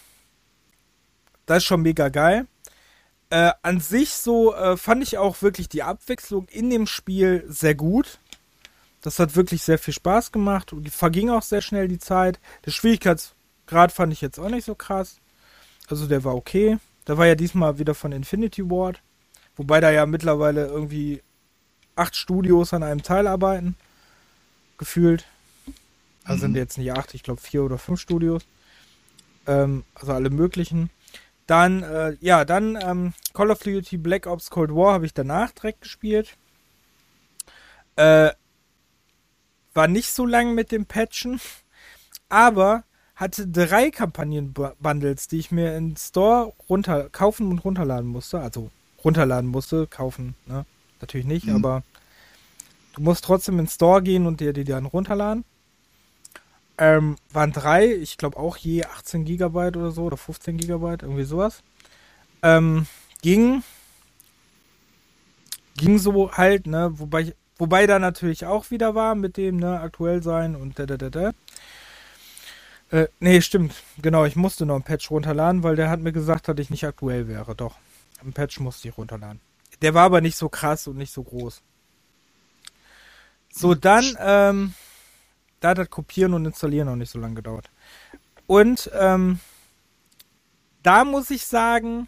das 1.45 1.59
ist 1.59 1.65
schon 1.65 1.81
mega 1.81 2.09
geil. 2.09 2.47
Äh, 3.29 3.51
an 3.61 3.79
sich 3.79 4.09
so 4.09 4.53
äh, 4.53 4.75
fand 4.75 5.03
ich 5.03 5.17
auch 5.17 5.41
wirklich 5.41 5.69
die 5.69 5.83
Abwechslung 5.83 6.47
in 6.49 6.69
dem 6.69 6.85
Spiel 6.85 7.45
sehr 7.47 7.75
gut. 7.75 8.19
Das 9.01 9.19
hat 9.19 9.35
wirklich 9.35 9.63
sehr 9.63 9.79
viel 9.79 9.93
Spaß 9.93 10.31
gemacht 10.31 10.73
und 10.73 10.89
verging 10.89 11.29
auch 11.29 11.41
sehr 11.41 11.61
schnell 11.61 11.87
die 11.87 11.97
Zeit. 11.97 12.39
Der 12.65 12.71
Schwierigkeitsgrad 12.71 13.91
fand 13.91 14.13
ich 14.13 14.21
jetzt 14.21 14.39
auch 14.39 14.49
nicht 14.49 14.65
so 14.65 14.75
krass. 14.75 15.17
Also 15.89 16.07
der 16.07 16.23
war 16.23 16.35
okay. 16.35 16.77
Da 17.05 17.17
war 17.17 17.25
ja 17.25 17.35
diesmal 17.35 17.79
wieder 17.79 17.95
von 17.95 18.11
Infinity 18.11 18.69
Ward. 18.69 19.01
Wobei 19.55 19.79
da 19.79 19.89
ja 19.91 20.05
mittlerweile 20.05 20.67
irgendwie 20.67 21.21
acht 21.95 22.15
Studios 22.15 22.73
an 22.73 22.83
einem 22.83 23.03
Teil 23.03 23.27
arbeiten. 23.27 23.75
Gefühlt. 24.77 25.25
Also 26.23 26.37
mhm. 26.37 26.41
sind 26.41 26.55
jetzt 26.55 26.77
nicht 26.77 26.91
acht, 26.91 27.13
ich 27.13 27.23
glaube 27.23 27.41
vier 27.41 27.63
oder 27.63 27.77
fünf 27.77 27.99
Studios. 27.99 28.43
Ähm, 29.47 29.83
also 29.95 30.13
alle 30.13 30.29
möglichen. 30.29 30.89
Dann, 31.47 31.83
äh, 31.83 32.15
ja, 32.21 32.45
dann 32.45 32.77
ähm, 32.81 33.13
Call 33.33 33.51
of 33.51 33.59
Duty 33.59 33.97
Black 33.97 34.27
Ops 34.27 34.49
Cold 34.49 34.73
War 34.73 34.93
habe 34.93 35.05
ich 35.05 35.13
danach 35.13 35.51
direkt 35.51 35.81
gespielt. 35.81 36.37
Äh, 37.95 38.31
war 39.73 39.87
nicht 39.87 40.11
so 40.11 40.25
lang 40.25 40.53
mit 40.53 40.71
dem 40.71 40.85
Patchen, 40.85 41.39
aber 42.29 42.83
hatte 43.15 43.47
drei 43.47 43.91
Kampagnen-Bundles, 43.91 45.27
die 45.27 45.39
ich 45.39 45.51
mir 45.51 45.77
in 45.77 45.95
Store 45.95 46.53
runter 46.69 47.09
kaufen 47.09 47.47
und 47.49 47.59
runterladen 47.59 48.09
musste. 48.09 48.39
Also 48.39 48.71
runterladen 49.03 49.49
musste, 49.49 49.87
kaufen, 49.87 50.35
ne? 50.45 50.65
Natürlich 51.01 51.27
nicht, 51.27 51.47
mhm. 51.47 51.55
aber 51.55 51.83
du 52.93 53.01
musst 53.01 53.23
trotzdem 53.23 53.59
in 53.59 53.67
Store 53.67 54.01
gehen 54.01 54.27
und 54.27 54.39
dir 54.39 54.53
die 54.53 54.63
dann 54.63 54.85
runterladen. 54.85 55.43
Ähm, 56.77 57.17
waren 57.31 57.51
drei, 57.51 57.93
ich 57.93 58.17
glaube 58.17 58.37
auch 58.37 58.57
je 58.57 58.85
18 58.85 59.25
Gigabyte 59.25 59.77
oder 59.77 59.91
so, 59.91 60.03
oder 60.03 60.17
15 60.17 60.57
Gigabyte, 60.57 61.03
irgendwie 61.03 61.23
sowas. 61.23 61.63
Ähm, 62.41 62.87
ging, 63.21 63.63
ging 65.75 65.99
so 65.99 66.31
halt, 66.31 66.65
ne, 66.65 66.91
wobei, 66.93 67.35
wobei 67.57 67.85
da 67.85 67.99
natürlich 67.99 68.45
auch 68.45 68.71
wieder 68.71 68.95
war 68.95 69.15
mit 69.15 69.37
dem, 69.37 69.57
ne, 69.57 69.79
aktuell 69.79 70.23
sein 70.23 70.55
und 70.55 70.79
da, 70.79 70.85
da, 70.85 70.97
da, 70.97 71.09
da. 71.09 71.31
Äh, 72.89 73.07
nee, 73.19 73.41
stimmt, 73.41 73.73
genau, 74.01 74.25
ich 74.25 74.35
musste 74.35 74.65
noch 74.65 74.75
einen 74.75 74.83
Patch 74.83 75.11
runterladen, 75.11 75.63
weil 75.63 75.75
der 75.75 75.89
hat 75.89 76.01
mir 76.01 76.11
gesagt, 76.11 76.47
dass 76.47 76.57
ich 76.57 76.69
nicht 76.69 76.85
aktuell 76.85 77.27
wäre, 77.27 77.55
doch. 77.55 77.75
Ein 78.23 78.33
Patch 78.33 78.59
musste 78.59 78.87
ich 78.87 78.97
runterladen. 78.97 79.39
Der 79.81 79.93
war 79.93 80.03
aber 80.05 80.21
nicht 80.21 80.37
so 80.37 80.49
krass 80.49 80.87
und 80.87 80.97
nicht 80.97 81.13
so 81.13 81.23
groß. 81.23 81.61
So, 83.53 83.75
dann, 83.75 84.15
ähm, 84.19 84.73
da 85.59 85.69
hat 85.69 85.77
das 85.77 85.89
Kopieren 85.89 86.33
und 86.33 86.45
Installieren 86.45 86.87
noch 86.87 86.95
nicht 86.95 87.11
so 87.11 87.19
lange 87.19 87.35
gedauert. 87.35 87.69
Und 88.47 88.89
ähm, 88.93 89.39
da 90.83 91.03
muss 91.03 91.29
ich 91.29 91.45
sagen, 91.45 92.07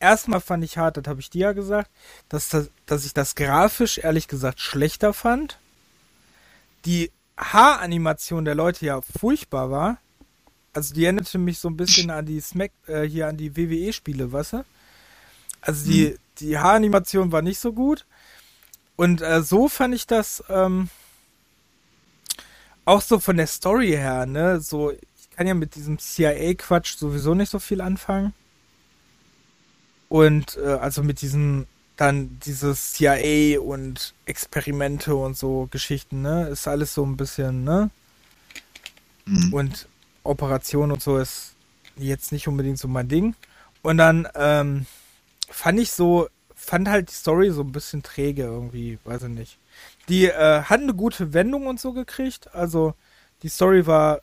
erstmal 0.00 0.40
fand 0.40 0.64
ich 0.64 0.78
hart, 0.78 0.96
das 0.96 1.04
habe 1.06 1.20
ich 1.20 1.30
dir 1.30 1.40
ja 1.40 1.52
gesagt, 1.52 1.90
dass, 2.28 2.48
das, 2.48 2.70
dass 2.86 3.04
ich 3.04 3.14
das 3.14 3.34
grafisch 3.34 3.98
ehrlich 3.98 4.28
gesagt 4.28 4.60
schlechter 4.60 5.12
fand. 5.12 5.58
Die 6.84 7.10
Haaranimation 7.36 8.44
der 8.44 8.54
Leute 8.54 8.86
ja 8.86 9.00
furchtbar 9.00 9.70
war. 9.70 9.98
Also 10.72 10.94
die 10.94 11.04
erinnerte 11.04 11.38
mich 11.38 11.58
so 11.58 11.68
ein 11.68 11.76
bisschen 11.76 12.10
an 12.10 12.26
die 12.26 12.40
Smack, 12.40 12.72
äh, 12.86 13.02
hier 13.02 13.28
an 13.28 13.36
die 13.36 13.56
WWE-Spiele, 13.56 14.30
weißt 14.30 14.54
du? 14.54 14.64
Also 15.60 15.90
die, 15.90 16.08
hm. 16.08 16.18
die 16.38 16.58
Haaranimation 16.58 17.32
war 17.32 17.42
nicht 17.42 17.58
so 17.58 17.72
gut. 17.72 18.06
Und 18.96 19.20
äh, 19.20 19.42
so 19.42 19.68
fand 19.68 19.94
ich 19.94 20.06
das 20.06 20.42
ähm, 20.48 20.88
auch 22.86 23.02
so 23.02 23.18
von 23.18 23.36
der 23.36 23.46
Story 23.46 23.88
her, 23.88 24.24
ne, 24.24 24.60
so, 24.60 24.92
ich 24.92 25.30
kann 25.36 25.46
ja 25.46 25.54
mit 25.54 25.74
diesem 25.74 25.98
CIA-Quatsch 25.98 26.96
sowieso 26.96 27.34
nicht 27.34 27.50
so 27.50 27.58
viel 27.58 27.82
anfangen. 27.82 28.32
Und 30.08 30.56
äh, 30.56 30.68
also 30.74 31.02
mit 31.02 31.20
diesem, 31.20 31.66
dann 31.96 32.38
dieses 32.46 32.92
CIA 32.92 33.60
und 33.60 34.14
Experimente 34.24 35.14
und 35.16 35.36
so 35.36 35.68
Geschichten, 35.70 36.22
ne, 36.22 36.48
ist 36.48 36.68
alles 36.68 36.94
so 36.94 37.04
ein 37.04 37.16
bisschen, 37.16 37.64
ne? 37.64 37.90
Mhm. 39.26 39.52
Und 39.52 39.88
Operation 40.22 40.92
und 40.92 41.02
so 41.02 41.18
ist 41.18 41.54
jetzt 41.96 42.30
nicht 42.30 42.46
unbedingt 42.46 42.78
so 42.78 42.86
mein 42.86 43.08
Ding. 43.08 43.34
Und 43.82 43.98
dann 43.98 44.28
ähm, 44.36 44.86
fand 45.48 45.80
ich 45.80 45.92
so, 45.92 46.28
fand 46.54 46.88
halt 46.88 47.10
die 47.10 47.14
Story 47.14 47.50
so 47.50 47.62
ein 47.62 47.72
bisschen 47.72 48.02
träge 48.02 48.42
irgendwie, 48.42 48.98
weiß 49.04 49.24
ich 49.24 49.28
nicht. 49.30 49.58
Die 50.08 50.26
äh, 50.26 50.62
hat 50.62 50.80
eine 50.80 50.94
gute 50.94 51.32
Wendung 51.32 51.66
und 51.66 51.80
so 51.80 51.92
gekriegt. 51.92 52.54
Also 52.54 52.94
die 53.42 53.48
Story 53.48 53.86
war 53.86 54.22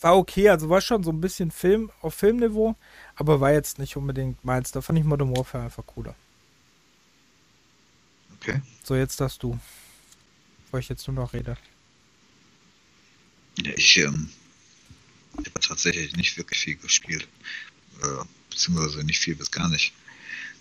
war 0.00 0.16
okay, 0.16 0.48
also 0.48 0.68
war 0.70 0.80
schon 0.80 1.04
so 1.04 1.10
ein 1.10 1.20
bisschen 1.20 1.50
Film 1.50 1.90
auf 2.00 2.14
Filmniveau, 2.14 2.74
aber 3.16 3.40
war 3.40 3.52
jetzt 3.52 3.78
nicht 3.78 3.96
unbedingt 3.96 4.42
meins. 4.44 4.72
Da 4.72 4.80
fand 4.80 4.98
ich 4.98 5.04
Modern 5.04 5.36
Warfare 5.36 5.64
einfach 5.64 5.86
cooler. 5.86 6.14
Okay. 8.40 8.62
So, 8.82 8.96
jetzt 8.96 9.20
darfst 9.20 9.42
du. 9.42 9.58
Bevor 10.64 10.80
ich 10.80 10.88
jetzt 10.88 11.06
nur 11.06 11.16
noch 11.16 11.34
rede. 11.34 11.56
Ja, 13.58 13.72
ich, 13.76 13.98
ähm, 13.98 14.30
ich 15.38 15.46
habe 15.50 15.60
tatsächlich 15.60 16.16
nicht 16.16 16.36
wirklich 16.38 16.60
viel 16.60 16.76
gespielt. 16.76 17.28
Äh, 18.02 18.24
beziehungsweise 18.48 19.04
nicht 19.04 19.18
viel 19.18 19.36
bis 19.36 19.50
gar 19.50 19.68
nicht. 19.68 19.92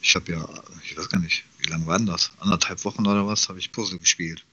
Ich 0.01 0.15
habe 0.15 0.31
ja, 0.31 0.47
ich 0.83 0.97
weiß 0.97 1.09
gar 1.09 1.19
nicht, 1.19 1.43
wie 1.57 1.69
lange 1.69 1.85
waren 1.85 2.05
das? 2.05 2.31
Anderthalb 2.39 2.83
Wochen 2.85 3.05
oder 3.05 3.27
was 3.27 3.49
habe 3.49 3.59
ich 3.59 3.71
Puzzle 3.71 3.99
gespielt. 3.99 4.45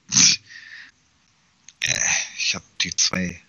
äh, 1.80 2.00
ich 2.36 2.54
habe 2.54 2.64
die 2.80 2.94
zwei, 2.94 3.40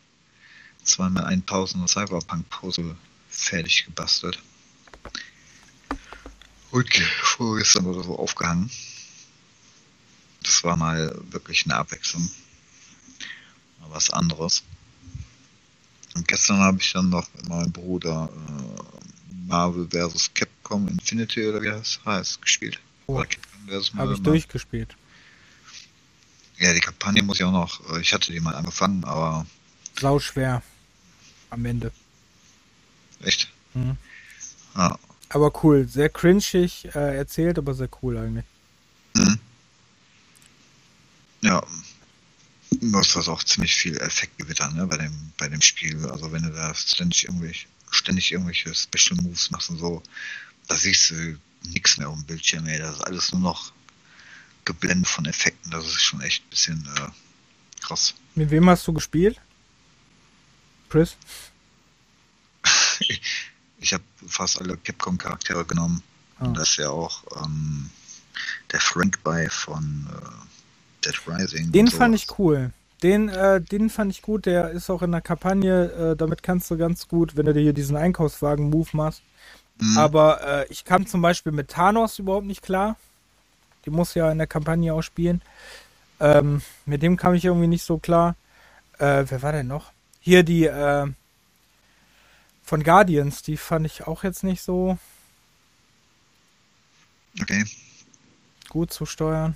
zweimal 0.84 1.26
1000 1.26 1.90
Cyberpunk 1.90 2.50
Puzzle 2.50 2.96
fertig 3.30 3.86
gebastelt. 3.86 4.40
Und 6.72 6.94
vorgestern 7.22 7.86
oder 7.86 8.04
so 8.04 8.20
aufgehangen. 8.20 8.70
Das 10.44 10.64
war 10.64 10.78
mal 10.78 11.20
wirklich 11.32 11.66
eine 11.66 11.76
Abwechslung. 11.76 12.30
Mal 13.80 13.92
was 13.92 14.10
anderes. 14.10 14.64
Und 16.16 16.28
gestern 16.28 16.60
habe 16.60 16.80
ich 16.80 16.92
dann 16.94 17.10
noch 17.10 17.28
mit 17.36 17.48
meinem 17.48 17.72
Bruder 17.72 18.30
äh, 18.32 19.17
Marvel 19.48 19.88
vs. 19.88 20.34
Capcom 20.34 20.88
Infinity 20.88 21.48
oder 21.48 21.62
wie 21.62 21.68
das 21.68 22.00
heißt, 22.06 22.42
gespielt. 22.42 22.80
Oh. 23.08 23.24
Habe 23.98 24.14
ich 24.14 24.22
durchgespielt. 24.22 24.96
Ja, 26.58 26.74
die 26.74 26.80
Kampagne 26.80 27.24
muss 27.24 27.40
ich 27.40 27.46
auch 27.46 27.52
noch. 27.52 27.94
Äh, 27.94 28.02
ich 28.02 28.14
hatte 28.14 28.32
die 28.32 28.40
mal 28.40 28.56
angefangen, 28.56 29.04
aber. 29.04 29.46
Sau 30.00 30.20
schwer. 30.20 30.62
Am 31.50 31.66
Ende. 31.66 31.92
Echt? 33.22 33.50
Mhm. 33.74 33.98
Ah. 34.74 34.98
Aber 35.30 35.52
cool. 35.64 35.88
Sehr 35.88 36.10
cringig 36.10 36.86
äh, 36.96 37.18
erzählt, 37.18 37.58
aber 37.58 37.74
sehr 37.74 37.90
cool 38.02 38.18
eigentlich. 38.18 38.46
Mhm. 39.16 39.40
Ja. 41.42 41.64
Du 42.70 42.98
hast 42.98 43.16
das 43.16 43.30
auch 43.30 43.44
ziemlich 43.44 43.76
viel 43.76 43.98
Effektgewitter, 43.98 44.70
ne, 44.72 44.86
bei 44.88 44.98
dem, 44.98 45.32
bei 45.38 45.48
dem 45.48 45.62
Spiel. 45.62 46.06
Also 46.10 46.32
wenn 46.32 46.44
du 46.44 46.50
da 46.50 46.76
ständig 46.76 47.26
irgendwelche, 47.26 47.68
ständig 47.92 48.32
irgendwelche 48.32 48.74
Special 48.74 49.20
Moves 49.22 49.52
machst 49.52 49.70
und 49.70 49.78
so, 49.78 50.04
da 50.68 50.76
siehst 50.76 51.12
du 51.12 51.40
nichts 51.64 51.98
mehr 51.98 52.10
auf 52.10 52.16
dem 52.16 52.26
Bildschirm, 52.26 52.68
ey. 52.68 52.80
Das 52.80 52.96
ist 52.96 53.02
alles 53.02 53.32
nur 53.32 53.42
noch 53.42 53.72
geblendet 54.66 55.08
von 55.08 55.26
Effekten. 55.26 55.72
Das 55.72 55.86
ist 55.86 56.02
schon 56.02 56.22
echt 56.22 56.44
ein 56.44 56.50
bisschen 56.50 56.90
äh, 56.98 57.82
krass. 57.82 58.14
Mit 58.36 58.52
wem 58.52 58.70
hast 58.70 58.86
du 58.88 58.94
gespielt? 58.94 59.40
Chris? 60.90 61.16
ich 63.80 63.94
habe 63.94 64.04
fast 64.28 64.60
alle 64.62 64.78
Capcom-Charaktere 64.78 65.66
genommen. 65.66 66.04
Oh. 66.40 66.46
Und 66.46 66.58
das 66.58 66.72
ist 66.72 66.78
ja 66.78 66.90
auch 66.90 67.24
ähm, 67.44 67.90
der 68.72 68.80
Frank 68.80 69.24
bei 69.24 69.50
von 69.50 70.08
äh, 70.12 71.06
Dead 71.06 71.16
Rising. 71.28 71.72
Den 71.72 71.88
fand 71.88 72.16
ich 72.16 72.28
cool. 72.38 72.72
Den, 73.04 73.30
äh, 73.30 73.62
den 73.62 73.90
fand 73.90 74.12
ich 74.12 74.22
gut. 74.22 74.46
Der 74.46 74.72
ist 74.72 74.90
auch 74.90 75.02
in 75.02 75.12
der 75.12 75.22
Kampagne. 75.22 75.92
Äh, 75.92 76.16
damit 76.16 76.44
kannst 76.44 76.72
du 76.72 76.78
ganz 76.78 77.08
gut, 77.08 77.38
wenn 77.38 77.46
du 77.46 77.54
dir 77.54 77.62
hier 77.62 77.74
diesen 77.74 77.96
Einkaufswagen-Move 77.96 78.90
machst. 78.94 79.22
Mhm. 79.80 79.98
Aber 79.98 80.42
äh, 80.42 80.68
ich 80.70 80.86
kam 80.86 81.06
zum 81.06 81.22
Beispiel 81.22 81.52
mit 81.52 81.70
Thanos 81.70 82.20
überhaupt 82.20 82.48
nicht 82.48 82.64
klar. 82.64 82.96
Die 83.86 83.90
muss 83.90 84.16
ja 84.16 84.32
in 84.32 84.38
der 84.38 84.48
Kampagne 84.48 84.94
auch 84.94 85.04
spielen. 85.04 85.42
Ähm, 86.20 86.62
mit 86.86 87.04
dem 87.04 87.16
kam 87.18 87.36
ich 87.36 87.46
irgendwie 87.46 87.68
nicht 87.68 87.84
so 87.84 88.00
klar. 88.00 88.36
Äh, 88.98 89.26
wer 89.28 89.42
war 89.42 89.52
denn 89.52 89.68
noch? 89.68 89.92
Hier 90.20 90.44
die 90.44 90.66
äh, 90.66 91.08
von 92.64 92.84
Guardians, 92.84 93.44
die 93.44 93.56
fand 93.56 93.86
ich 93.86 94.08
auch 94.08 94.24
jetzt 94.24 94.44
nicht 94.44 94.62
so 94.62 94.98
okay. 97.40 97.64
gut 98.70 98.92
zu 98.92 99.06
steuern. 99.06 99.56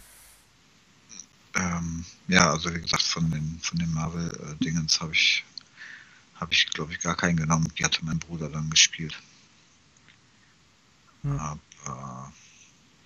Ähm, 1.56 2.06
ja, 2.28 2.52
also 2.52 2.74
wie 2.74 2.82
gesagt, 2.82 3.04
von 3.04 3.30
den, 3.30 3.60
von 3.62 3.78
den 3.78 3.94
Marvel-Dingens 3.94 5.02
habe 5.02 5.14
ich, 5.14 5.44
habe 6.36 6.54
ich, 6.54 6.68
glaube 6.68 6.94
ich, 6.94 7.00
gar 7.00 7.16
keinen 7.16 7.38
genommen. 7.38 7.72
Die 7.78 7.84
hatte 7.84 8.06
mein 8.06 8.20
Bruder 8.20 8.50
dann 8.50 8.70
gespielt. 8.70 9.18
Hm. 11.24 11.38
Aber 11.38 12.32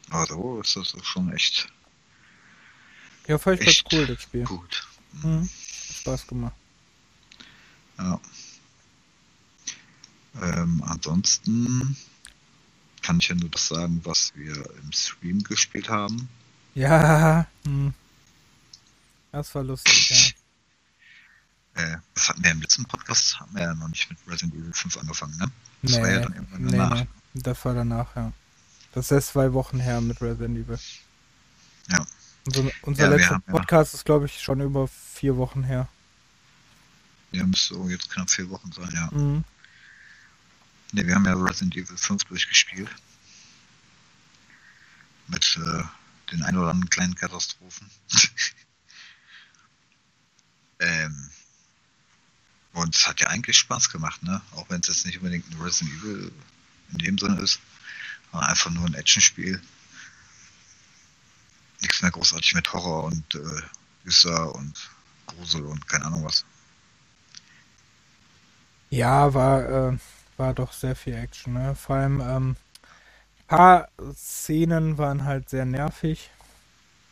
aber 0.10 0.28
so 0.28 0.62
ist 0.62 0.76
das 0.76 1.06
schon 1.06 1.32
echt. 1.34 1.68
Ja, 3.28 3.38
fand 3.38 3.60
ich 3.62 3.66
ganz 3.66 3.84
cool, 3.92 4.08
das 4.08 4.22
Spiel. 4.22 4.44
Gut. 4.44 4.88
Mhm. 5.24 5.50
Spaß 6.02 6.28
gemacht. 6.28 6.56
Ja. 7.98 8.20
Ähm, 10.42 10.84
ansonsten 10.86 11.96
kann 13.02 13.20
ich 13.20 13.30
ja 13.30 13.36
nur 13.36 13.50
das 13.50 13.68
sagen, 13.68 14.02
was 14.04 14.34
wir 14.36 14.56
im 14.56 14.92
Stream 14.92 15.42
gespielt 15.44 15.90
haben. 15.90 16.28
Ja, 16.76 17.48
hm. 17.64 17.94
Das 19.36 19.54
war 19.56 19.64
lustig, 19.64 20.10
ja. 20.10 20.18
Äh, 21.78 21.98
das 22.14 22.30
hatten 22.30 22.42
wir 22.42 22.52
im 22.52 22.62
letzten 22.62 22.86
Podcast, 22.86 23.38
haben 23.38 23.54
wir 23.54 23.64
ja 23.64 23.74
noch 23.74 23.90
nicht 23.90 24.10
mit 24.10 24.18
Resident 24.28 24.54
Evil 24.54 24.72
5 24.72 24.98
angefangen, 24.98 25.38
ne? 25.38 25.52
Das 25.82 25.92
nee, 25.92 26.02
war 26.02 26.10
ja 26.10 26.20
dann 26.22 26.34
irgendwann 26.34 26.64
nee, 26.64 26.78
danach. 26.78 26.96
Nee. 27.02 27.08
Das 27.34 27.66
war 27.66 27.74
danach, 27.74 28.16
ja. 28.16 28.32
Das 28.94 29.08
ist 29.08 29.12
erst 29.12 29.28
zwei 29.30 29.52
Wochen 29.52 29.82
her 29.82 30.00
mit 30.00 30.22
Resident 30.22 30.58
Evil. 30.58 30.80
Ja. 31.90 32.08
Unser, 32.46 32.72
unser 32.84 33.04
ja, 33.04 33.10
letzter 33.10 33.36
haben, 33.36 33.44
Podcast 33.44 33.92
ja. 33.92 33.98
ist, 33.98 34.06
glaube 34.06 34.26
ich, 34.28 34.42
schon 34.42 34.62
über 34.62 34.88
vier 34.88 35.36
Wochen 35.36 35.64
her. 35.64 35.90
Ja, 37.34 37.46
müsste 37.46 37.76
jetzt 37.90 38.10
knapp 38.10 38.32
vier 38.32 38.50
Wochen 38.50 38.72
sein, 38.72 38.90
ja. 38.94 39.10
Mhm. 39.12 39.44
Ne, 40.94 41.06
wir 41.06 41.14
haben 41.14 41.26
ja 41.26 41.34
Resident 41.34 41.76
Evil 41.76 41.98
5 41.98 42.24
durchgespielt. 42.24 42.90
Mit 45.28 45.60
äh, 45.62 45.84
den 46.32 46.44
ein 46.44 46.58
oder 46.58 46.70
anderen 46.70 46.90
kleinen 46.90 47.16
Katastrophen. 47.16 47.90
ähm, 50.80 51.30
und 52.74 52.96
es 52.96 53.08
hat 53.08 53.22
ja 53.22 53.28
eigentlich 53.28 53.58
Spaß 53.58 53.90
gemacht, 53.90 54.22
ne? 54.24 54.42
Auch 54.52 54.70
wenn 54.70 54.82
es 54.82 54.88
jetzt 54.88 55.06
nicht 55.06 55.18
unbedingt 55.18 55.50
ein 55.50 55.62
Resident 55.62 55.98
Evil 56.02 56.32
in 56.92 56.98
dem 56.98 57.18
Sinne 57.18 57.40
ist, 57.42 57.60
sondern 58.32 58.50
einfach 58.50 58.72
nur 58.72 58.86
ein 58.86 58.94
Actionspiel. 58.96 59.62
Nichts 61.82 62.02
mehr 62.02 62.12
großartig 62.12 62.54
mit 62.54 62.72
Horror 62.74 63.06
und 63.06 63.36
äh, 63.36 63.62
und 64.54 64.90
Grusel 65.26 65.66
und 65.66 65.88
keine 65.88 66.06
Ahnung 66.06 66.26
was. 66.26 66.46
Ja, 68.90 69.34
war, 69.34 69.94
äh, 69.94 69.98
war 70.38 70.54
doch 70.54 70.72
sehr 70.72 70.96
viel 70.96 71.16
Action, 71.16 71.54
ne? 71.54 71.76
Vor 71.76 71.96
allem, 71.96 72.22
ähm, 72.22 72.56
ein 73.40 73.48
paar 73.48 73.90
Szenen 74.14 74.98
waren 74.98 75.24
halt 75.24 75.50
sehr 75.50 75.66
nervig, 75.66 76.30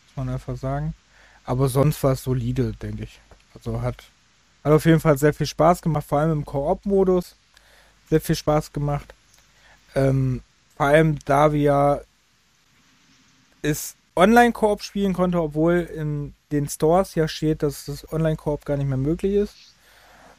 muss 0.06 0.16
man 0.18 0.30
einfach 0.30 0.58
sagen. 0.58 0.94
Aber 1.46 1.68
sonst 1.68 2.02
war 2.04 2.14
es 2.14 2.24
solide, 2.24 2.74
denke 2.74 3.04
ich. 3.04 3.20
Also 3.56 3.82
hat, 3.82 3.98
hat 4.64 4.72
auf 4.72 4.86
jeden 4.86 5.00
Fall 5.00 5.18
sehr 5.18 5.34
viel 5.34 5.48
Spaß 5.48 5.82
gemacht, 5.82 6.06
vor 6.08 6.20
allem 6.20 6.32
im 6.32 6.46
Koop-Modus. 6.46 7.36
Sehr 8.10 8.22
viel 8.22 8.36
Spaß 8.36 8.74
gemacht. 8.74 9.14
Ähm, 9.96 10.42
vor 10.76 10.88
allem, 10.88 11.20
da 11.26 11.54
wir 11.54 12.04
es 13.62 13.96
Online-Koop 14.16 14.82
spielen 14.84 15.14
konnte, 15.14 15.42
obwohl 15.42 15.80
in 15.96 16.34
den 16.52 16.68
Stores 16.68 17.16
ja 17.16 17.28
steht, 17.28 17.64
dass 17.64 17.86
das 17.86 18.12
Online-Koop 18.12 18.66
gar 18.66 18.78
nicht 18.78 18.88
mehr 18.88 18.98
möglich 18.98 19.34
ist. 19.34 19.56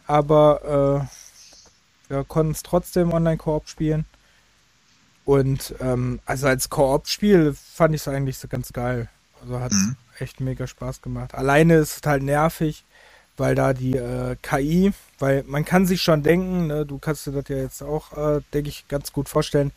Aber 0.06 1.08
äh, 2.08 2.12
wir 2.12 2.24
konnten 2.24 2.52
es 2.52 2.62
trotzdem 2.62 3.12
Online-Koop 3.12 3.68
spielen. 3.68 4.04
Und 5.24 5.74
ähm, 5.80 6.20
also 6.26 6.46
als 6.48 6.68
Koop-Spiel 6.68 7.54
fand 7.54 7.94
ich 7.94 8.02
es 8.02 8.08
eigentlich 8.08 8.38
so 8.38 8.46
ganz 8.46 8.72
geil. 8.72 9.08
Also 9.40 9.58
hat 9.60 9.72
Mhm. 9.72 9.96
echt 10.18 10.40
mega 10.40 10.66
Spaß 10.66 11.00
gemacht. 11.02 11.34
Alleine 11.34 11.76
ist 11.76 11.96
es 11.96 12.06
halt 12.08 12.22
nervig, 12.22 12.84
weil 13.36 13.54
da 13.54 13.72
die 13.72 13.96
äh, 13.96 14.36
KI, 14.42 14.92
weil 15.18 15.42
man 15.44 15.64
kann 15.64 15.86
sich 15.86 16.02
schon 16.02 16.22
denken, 16.22 16.68
ne, 16.68 16.86
du 16.86 16.98
kannst 16.98 17.26
dir 17.26 17.32
das 17.32 17.48
ja 17.48 17.56
jetzt 17.56 17.82
auch, 17.82 18.12
äh, 18.16 18.40
denke 18.52 18.68
ich, 18.68 18.86
ganz 18.88 19.12
gut 19.12 19.28
vorstellen, 19.28 19.72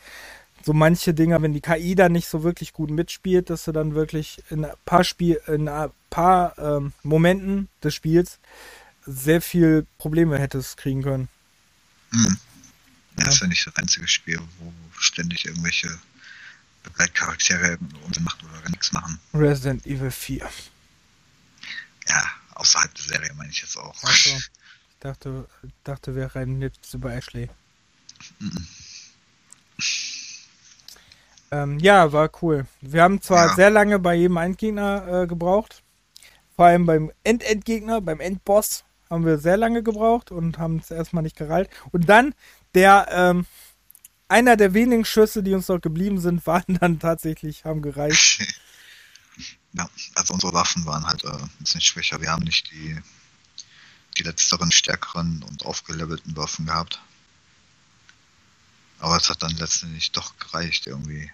so 0.63 0.73
manche 0.73 1.13
Dinger, 1.13 1.41
wenn 1.41 1.53
die 1.53 1.61
KI 1.61 1.95
da 1.95 2.09
nicht 2.09 2.27
so 2.27 2.43
wirklich 2.43 2.73
gut 2.73 2.91
mitspielt, 2.91 3.49
dass 3.49 3.65
du 3.65 3.71
dann 3.71 3.95
wirklich 3.95 4.43
in 4.49 4.65
ein 4.65 4.73
paar 4.85 5.03
Spiel, 5.03 5.39
in 5.47 5.67
ein 5.69 5.89
paar 6.09 6.57
ähm, 6.57 6.93
Momenten 7.03 7.69
des 7.83 7.95
Spiels 7.95 8.39
sehr 9.05 9.41
viel 9.41 9.85
Probleme 9.97 10.37
hättest 10.37 10.77
kriegen 10.77 11.03
können. 11.03 11.29
Ja. 12.13 12.35
das 13.15 13.35
ist 13.35 13.41
ja 13.41 13.47
nicht 13.47 13.65
das 13.65 13.75
einzige 13.77 14.07
Spiel, 14.07 14.39
wo 14.59 14.73
ständig 14.97 15.45
irgendwelche 15.45 15.89
Begleitcharaktere 16.83 17.77
Unsinn 18.05 18.23
machen 18.23 18.47
oder 18.49 18.61
gar 18.61 18.71
nichts 18.71 18.91
machen. 18.91 19.19
Resident 19.33 19.85
Evil 19.85 20.11
4. 20.11 20.49
Ja, 22.09 22.23
außerhalb 22.59 22.93
der 22.93 23.03
Serie 23.03 23.33
meine 23.35 23.49
ich 23.51 23.61
jetzt 23.61 23.77
auch. 23.77 23.95
Ach 24.03 24.15
so. 24.15 24.29
Ich 24.31 24.49
dachte, 24.99 25.47
dachte, 25.83 26.15
wir 26.15 26.33
reden 26.35 26.61
jetzt 26.61 26.93
über 26.93 27.13
Ashley. 27.13 27.49
Mhm. 28.39 28.67
Ähm, 31.51 31.79
ja, 31.79 32.11
war 32.11 32.29
cool. 32.41 32.65
Wir 32.81 33.03
haben 33.03 33.21
zwar 33.21 33.47
Ja. 33.47 33.55
sehr 33.55 33.69
lange 33.69 33.99
bei 33.99 34.15
jedem 34.15 34.37
Endgegner 34.37 35.23
äh, 35.23 35.27
gebraucht. 35.27 35.81
Vor 36.55 36.65
allem 36.65 36.85
beim 36.85 37.11
End-Endgegner, 37.23 38.01
beim 38.01 38.19
Endboss 38.19 38.83
haben 39.09 39.25
wir 39.25 39.37
sehr 39.37 39.55
lange 39.57 39.83
gebraucht 39.83 40.31
und 40.31 40.57
haben 40.57 40.77
es 40.79 40.91
erstmal 40.91 41.23
nicht 41.23 41.37
gereilt. 41.37 41.69
Und 41.91 42.09
dann 42.09 42.33
der, 42.73 43.07
ähm, 43.11 43.45
einer 44.27 44.57
der 44.57 44.73
wenigen 44.73 45.05
Schüsse, 45.05 45.41
die 45.43 45.53
uns 45.53 45.69
noch 45.69 45.79
geblieben 45.79 46.19
sind, 46.19 46.45
waren 46.47 46.77
dann 46.79 46.99
tatsächlich, 46.99 47.63
haben 47.65 47.81
gereicht. 47.81 48.41
ja, 49.77 49.89
also 50.15 50.33
unsere 50.33 50.53
Waffen 50.53 50.85
waren 50.85 51.05
halt 51.05 51.23
äh, 51.23 51.29
ein 51.29 51.49
bisschen 51.59 51.81
schwächer. 51.81 52.19
Wir 52.21 52.31
haben 52.31 52.43
nicht 52.43 52.71
die, 52.71 52.99
die 54.17 54.23
letzteren, 54.23 54.71
stärkeren 54.71 55.43
und 55.43 55.65
aufgelevelten 55.65 56.35
Waffen 56.35 56.65
gehabt. 56.65 57.01
Aber 58.99 59.17
es 59.17 59.29
hat 59.29 59.43
dann 59.43 59.55
letztendlich 59.57 60.11
doch 60.11 60.37
gereicht 60.39 60.87
irgendwie. 60.87 61.31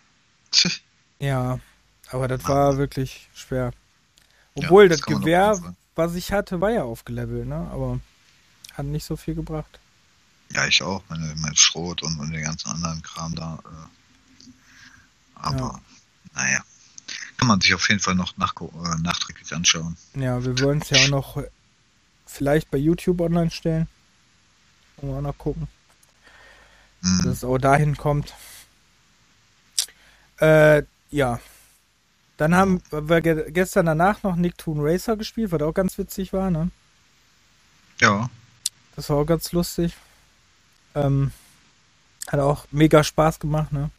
Ja, 1.19 1.59
aber 2.09 2.27
das 2.27 2.43
Ja. 2.43 2.49
war 2.49 2.77
wirklich 2.77 3.29
schwer. 3.33 3.71
Obwohl, 4.55 4.83
Ja, 4.83 4.89
das 4.89 4.99
das 4.99 5.05
Gewehr, 5.07 5.75
was 5.95 6.15
ich 6.15 6.33
hatte, 6.33 6.59
war 6.59 6.69
ja 6.69 6.83
aufgelevelt, 6.83 7.47
ne? 7.47 7.69
Aber 7.71 8.01
hat 8.73 8.85
nicht 8.85 9.05
so 9.05 9.15
viel 9.15 9.33
gebracht. 9.35 9.79
Ja, 10.51 10.67
ich 10.67 10.83
auch. 10.83 11.01
Meine, 11.07 11.33
mein 11.37 11.55
Schrot 11.55 12.03
und, 12.03 12.19
und 12.19 12.31
den 12.31 12.43
ganzen 12.43 12.69
anderen 12.71 13.01
Kram 13.03 13.33
da. 13.35 13.57
Äh, 13.63 14.49
aber, 15.35 15.81
naja. 16.33 16.61
Kann 17.43 17.49
man 17.49 17.59
sich 17.59 17.73
auf 17.73 17.89
jeden 17.89 17.99
Fall 17.99 18.15
noch 18.15 18.37
nach, 18.37 18.55
äh, 18.61 19.01
nachträglich 19.01 19.53
anschauen. 19.53 19.97
Ja, 20.15 20.41
wir 20.45 20.57
wollen 20.61 20.81
es 20.81 20.89
ja 20.91 20.97
auch 21.03 21.09
noch 21.09 21.43
vielleicht 22.25 22.71
bei 22.71 22.77
YouTube 22.77 23.19
online 23.19 23.51
stellen. 23.51 23.89
Auch 25.01 25.19
noch 25.19 25.37
gucken, 25.37 25.67
Hm. 27.01 27.17
dass 27.25 27.33
es 27.37 27.43
auch 27.43 27.57
dahin 27.57 27.97
kommt. 27.97 28.33
Äh, 30.39 30.83
ja. 31.11 31.41
Dann 32.37 32.55
haben 32.55 32.81
wir 32.91 33.19
ge 33.19 33.51
gestern 33.51 33.87
danach 33.87 34.23
noch 34.23 34.37
Nicktoon 34.37 34.77
Racer 34.79 35.17
gespielt, 35.17 35.51
was 35.51 35.61
auch 35.61 35.73
ganz 35.73 35.97
witzig 35.97 36.31
war, 36.31 36.49
ne? 36.49 36.71
Ja, 37.99 38.29
Das 38.95 39.09
war 39.09 39.17
auch 39.17 39.25
ganz 39.25 39.51
lustig. 39.51 39.97
Ähm, 40.95 41.33
hat 42.29 42.39
auch 42.39 42.67
mega 42.71 43.03
Spaß 43.03 43.37
gemacht, 43.39 43.73
ne? 43.73 43.89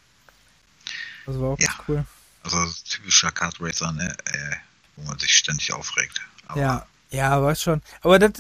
Das 1.27 1.39
war 1.39 1.51
auch 1.51 1.59
Ja. 1.59 1.67
ganz 1.69 1.79
cool. 1.89 2.05
Also 2.45 2.59
typischer 2.89 3.33
Kart 3.33 3.57
Racer, 3.61 3.93
ne? 3.93 4.15
Äh, 4.27 4.57
wo 4.97 5.03
man 5.09 5.19
sich 5.19 5.35
ständig 5.35 5.73
aufregt. 5.73 6.21
Aber 6.47 6.61
Ja, 6.61 6.87
ja, 7.11 7.43
weiß 7.43 7.61
schon. 7.63 7.83
Aber 8.03 8.19
das, 8.19 8.33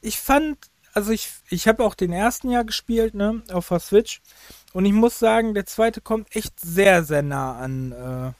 ich 0.00 0.18
fand, 0.18 0.58
also 0.94 1.10
ich, 1.10 1.28
ich 1.50 1.68
habe 1.68 1.84
auch 1.84 1.94
den 1.94 2.12
ersten 2.12 2.50
Jahr 2.50 2.64
gespielt, 2.64 3.14
ne, 3.14 3.42
auf 3.52 3.68
der 3.68 3.80
Switch. 3.80 4.20
Und 4.72 4.86
ich 4.86 4.92
muss 4.92 5.18
sagen, 5.18 5.52
der 5.54 5.66
zweite 5.66 6.00
kommt 6.00 6.34
echt 6.34 6.58
sehr, 6.60 7.04
sehr 7.04 7.22
nah 7.22 7.58
an 7.58 7.92
äh, 7.92 8.32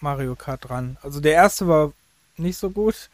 Mario 0.00 0.36
Kart 0.36 0.68
dran. 0.68 0.98
Also 1.02 1.20
der 1.20 1.32
erste 1.32 1.66
war 1.68 1.92
nicht 2.36 2.58
so 2.58 2.70
gut, 2.70 3.10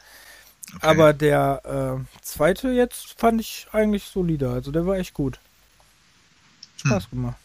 okay. 0.74 0.86
aber 0.86 1.12
der 1.12 1.98
äh, 2.04 2.22
zweite 2.22 2.68
jetzt 2.70 3.18
fand 3.18 3.40
ich 3.40 3.66
eigentlich 3.72 4.04
solider. 4.04 4.50
Also 4.52 4.72
der 4.72 4.86
war 4.86 4.96
echt 4.96 5.14
gut. 5.14 5.38
Spaß 6.76 7.10
gemacht. 7.10 7.36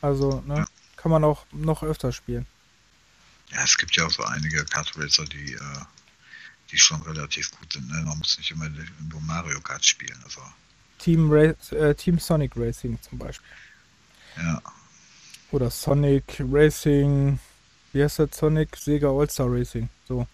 Also, 0.00 0.42
ne, 0.46 0.58
Ja. 0.58 0.66
kann 0.96 1.10
man 1.10 1.24
auch 1.24 1.44
noch 1.52 1.82
öfter 1.82 2.12
spielen. 2.12 2.46
Ja, 3.50 3.62
es 3.62 3.76
gibt 3.76 3.96
ja 3.96 4.06
auch 4.06 4.10
so 4.10 4.24
einige 4.24 4.64
Kart 4.64 4.92
Racer, 4.96 5.24
die, 5.24 5.54
äh, 5.54 5.58
die 6.70 6.78
schon 6.78 7.00
relativ 7.02 7.50
gut 7.52 7.72
sind. 7.72 7.88
Ne? 7.88 8.02
Man 8.02 8.18
muss 8.18 8.36
nicht 8.38 8.50
immer 8.50 8.68
nur 8.68 9.20
Mario 9.20 9.60
Kart 9.60 9.84
spielen. 9.84 10.18
Also, 10.24 10.40
Team, 10.98 11.30
Race, 11.30 11.72
äh, 11.72 11.94
Team 11.94 12.18
Sonic 12.18 12.52
Racing 12.56 12.98
zum 13.02 13.18
Beispiel. 13.18 13.46
ja. 14.36 14.60
Oder 15.52 15.70
Sonic 15.70 16.40
Racing. 16.40 17.38
Wie 17.92 18.02
heißt 18.02 18.18
das? 18.18 18.36
Sonic 18.36 18.76
Sega 18.76 19.08
All-Star 19.08 19.46
Racing. 19.48 19.88
So. 20.08 20.26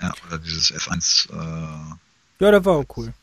ja, 0.00 0.12
oder 0.26 0.38
dieses 0.38 0.72
F1, 0.72 1.30
äh, 1.30 1.94
Ja, 2.40 2.50
das 2.50 2.64
war 2.64 2.78
auch 2.78 2.96
cool. 2.96 3.14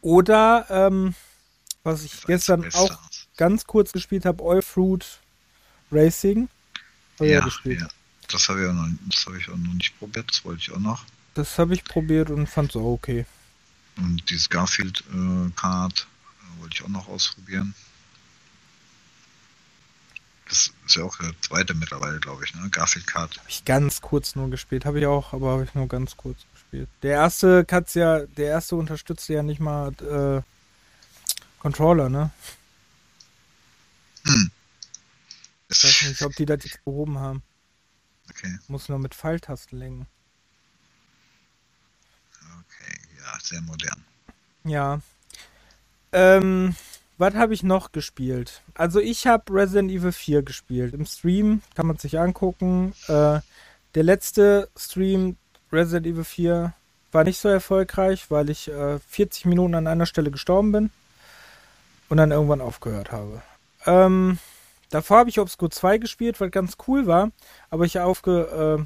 Oder, 0.00 0.66
ähm, 0.68 1.14
was 1.84 2.02
ich 2.02 2.12
F1 2.12 2.26
gestern 2.26 2.74
auch 2.74 2.98
ganz 3.36 3.64
kurz 3.66 3.92
gespielt 3.92 4.24
habe, 4.26 4.42
All 4.44 4.62
Fruit 4.62 5.06
Racing. 5.92 6.48
Ich 7.20 7.26
Ja, 7.30 7.40
gespielt. 7.40 7.80
ja. 7.80 7.88
Das 8.28 8.48
habe 8.48 8.62
ich, 8.62 8.68
auch 8.68 8.72
noch- 8.72 8.88
das 9.08 9.26
hab 9.26 9.34
ich 9.34 9.48
auch 9.48 9.56
noch 9.56 9.72
nicht 9.74 9.98
probiert, 9.98 10.30
das 10.30 10.44
wollte 10.44 10.60
ich 10.62 10.72
auch 10.72 10.78
noch. 10.80 11.04
Das 11.34 11.58
habe 11.58 11.74
ich 11.74 11.84
probiert 11.84 12.30
und 12.30 12.46
fand 12.46 12.70
es 12.70 12.76
auch 12.76 12.92
okay. 12.92 13.26
Und 13.96 14.28
dieses 14.30 14.48
Garfield 14.48 15.04
äh, 15.12 15.14
äh, 15.14 15.50
wollte 16.58 16.74
ich 16.74 16.82
auch 16.82 16.88
noch 16.88 17.08
ausprobieren. 17.08 17.74
Das 20.48 20.70
ist 20.86 20.96
ja 20.96 21.04
auch 21.04 21.16
der 21.18 21.32
zweite 21.40 21.74
mittlerweile, 21.74 22.18
glaube 22.20 22.44
ich, 22.44 22.54
ne? 22.54 22.68
Garfield 22.70 23.06
Kart. 23.06 23.38
Habe 23.38 23.48
ich 23.48 23.64
ganz 23.64 24.00
kurz 24.00 24.36
nur 24.36 24.50
gespielt. 24.50 24.84
Habe 24.84 25.00
ich 25.00 25.06
auch, 25.06 25.32
aber 25.32 25.52
habe 25.52 25.64
ich 25.64 25.74
nur 25.74 25.88
ganz 25.88 26.16
kurz 26.16 26.38
gespielt. 26.52 26.88
Der 27.02 27.12
erste 27.12 27.64
kann's 27.64 27.94
ja, 27.94 28.20
der 28.20 28.46
erste 28.46 28.76
unterstützt 28.76 29.28
ja 29.28 29.42
nicht 29.42 29.60
mal 29.60 29.92
äh, 30.02 30.42
Controller, 31.60 32.08
ne? 32.10 32.30
Hm. 34.26 34.50
Ich 35.68 35.82
weiß 35.82 36.02
nicht, 36.08 36.22
ob 36.22 36.34
die 36.36 36.46
das 36.46 36.64
jetzt 36.64 36.84
behoben 36.84 37.18
haben. 37.18 37.42
Okay, 38.30 38.58
Muss 38.68 38.88
nur 38.88 38.98
mit 38.98 39.14
Pfeiltasten 39.14 39.78
lenken. 39.78 40.06
okay, 42.60 42.98
ja, 43.18 43.38
sehr 43.40 43.60
modern. 43.62 44.04
Ja. 44.64 45.00
Ähm, 46.12 46.74
was 47.18 47.34
habe 47.34 47.54
ich 47.54 47.62
noch 47.62 47.92
gespielt? 47.92 48.62
Also 48.74 49.00
ich 49.00 49.26
habe 49.26 49.52
Resident 49.52 49.90
Evil 49.90 50.12
4 50.12 50.42
gespielt. 50.42 50.94
Im 50.94 51.06
Stream 51.06 51.62
kann 51.74 51.86
man 51.86 51.98
sich 51.98 52.18
angucken. 52.18 52.94
Äh, 53.08 53.40
der 53.94 54.02
letzte 54.02 54.68
Stream 54.76 55.36
Resident 55.72 56.06
Evil 56.06 56.24
4 56.24 56.72
war 57.12 57.24
nicht 57.24 57.38
so 57.38 57.48
erfolgreich, 57.48 58.30
weil 58.30 58.50
ich 58.50 58.68
äh, 58.68 58.98
40 58.98 59.44
Minuten 59.46 59.74
an 59.74 59.86
einer 59.86 60.06
Stelle 60.06 60.30
gestorben 60.30 60.72
bin. 60.72 60.90
und 62.08 62.16
dann 62.16 62.30
irgendwann 62.32 62.60
aufgehört 62.60 63.12
habe. 63.12 63.42
Ähm, 63.86 64.38
davor 64.94 65.18
habe 65.18 65.30
ich 65.30 65.40
Obscure 65.40 65.70
2 65.70 65.98
gespielt, 65.98 66.40
weil 66.40 66.50
ganz 66.50 66.76
cool 66.86 67.06
war, 67.06 67.32
aber 67.70 67.84
ich 67.84 67.98
aufge 67.98 68.78
äh, 68.80 68.84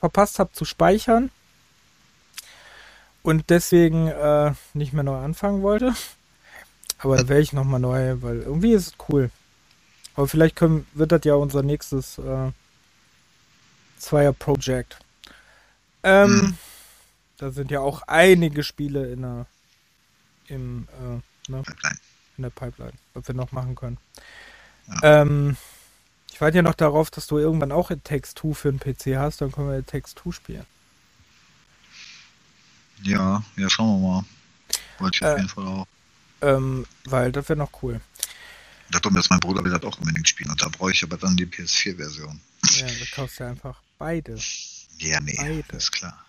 verpasst 0.00 0.38
habe 0.38 0.52
zu 0.52 0.64
speichern 0.64 1.30
und 3.22 3.50
deswegen 3.50 4.08
äh, 4.08 4.52
nicht 4.74 4.92
mehr 4.92 5.02
neu 5.02 5.18
anfangen 5.18 5.62
wollte. 5.62 5.94
Aber 7.00 7.16
dann 7.16 7.28
wäre 7.28 7.40
ich 7.40 7.52
nochmal 7.52 7.78
neu, 7.78 8.16
weil 8.22 8.40
irgendwie 8.40 8.72
ist 8.72 8.88
es 8.88 8.94
cool. 9.08 9.30
Aber 10.16 10.26
vielleicht 10.26 10.56
können, 10.56 10.84
wird 10.94 11.12
das 11.12 11.20
ja 11.22 11.34
unser 11.34 11.62
nächstes 11.62 12.18
äh, 12.18 12.50
Zweier-Project. 13.98 14.98
Ähm, 16.02 16.40
hm. 16.40 16.58
Da 17.36 17.52
sind 17.52 17.70
ja 17.70 17.78
auch 17.78 18.02
einige 18.08 18.64
Spiele 18.64 19.12
in 19.12 19.22
der, 19.22 19.46
im, 20.48 20.88
äh, 21.00 21.50
ne, 21.52 21.62
in 22.36 22.42
der 22.42 22.50
Pipeline, 22.50 22.94
was 23.14 23.28
wir 23.28 23.34
noch 23.36 23.52
machen 23.52 23.76
können. 23.76 23.98
Ja. 24.88 25.22
Ähm, 25.22 25.56
ich 26.32 26.40
warte 26.40 26.56
ja 26.56 26.62
noch 26.62 26.74
darauf, 26.74 27.10
dass 27.10 27.26
du 27.26 27.38
irgendwann 27.38 27.72
auch 27.72 27.90
in 27.90 28.02
Text 28.04 28.38
2 28.38 28.54
für 28.54 28.72
den 28.72 28.78
PC 28.78 29.18
hast, 29.18 29.40
dann 29.40 29.52
können 29.52 29.70
wir 29.70 29.84
Text 29.84 30.20
2 30.22 30.32
spielen. 30.32 30.66
Ja, 33.02 33.42
ja, 33.56 33.70
schauen 33.70 34.00
wir 34.00 34.08
mal. 34.08 34.24
Wollte 34.98 35.16
ich 35.16 35.24
auf 35.24 35.34
äh, 35.34 35.36
jeden 35.36 35.48
Fall 35.48 35.66
auch. 35.66 35.86
Ähm, 36.40 36.86
weil 37.04 37.32
das 37.32 37.48
wäre 37.48 37.58
noch 37.58 37.70
cool. 37.82 38.00
Da 38.90 39.00
kommt 39.00 39.16
jetzt 39.16 39.30
mein 39.30 39.40
Bruder 39.40 39.62
will 39.64 39.72
das 39.72 39.82
auch 39.82 39.98
unbedingt 39.98 40.28
spielen 40.28 40.50
und 40.50 40.62
da 40.62 40.68
brauche 40.68 40.92
ich 40.92 41.02
aber 41.02 41.16
dann 41.16 41.36
die 41.36 41.46
PS4-Version. 41.46 42.40
Ja, 42.76 42.86
da 42.86 43.04
kaufst 43.14 43.40
du 43.40 43.44
einfach 43.44 43.82
beide. 43.98 44.38
Ja, 44.98 45.20
nee, 45.20 45.36
beide. 45.36 45.76
ist 45.76 45.92
klar. 45.92 46.24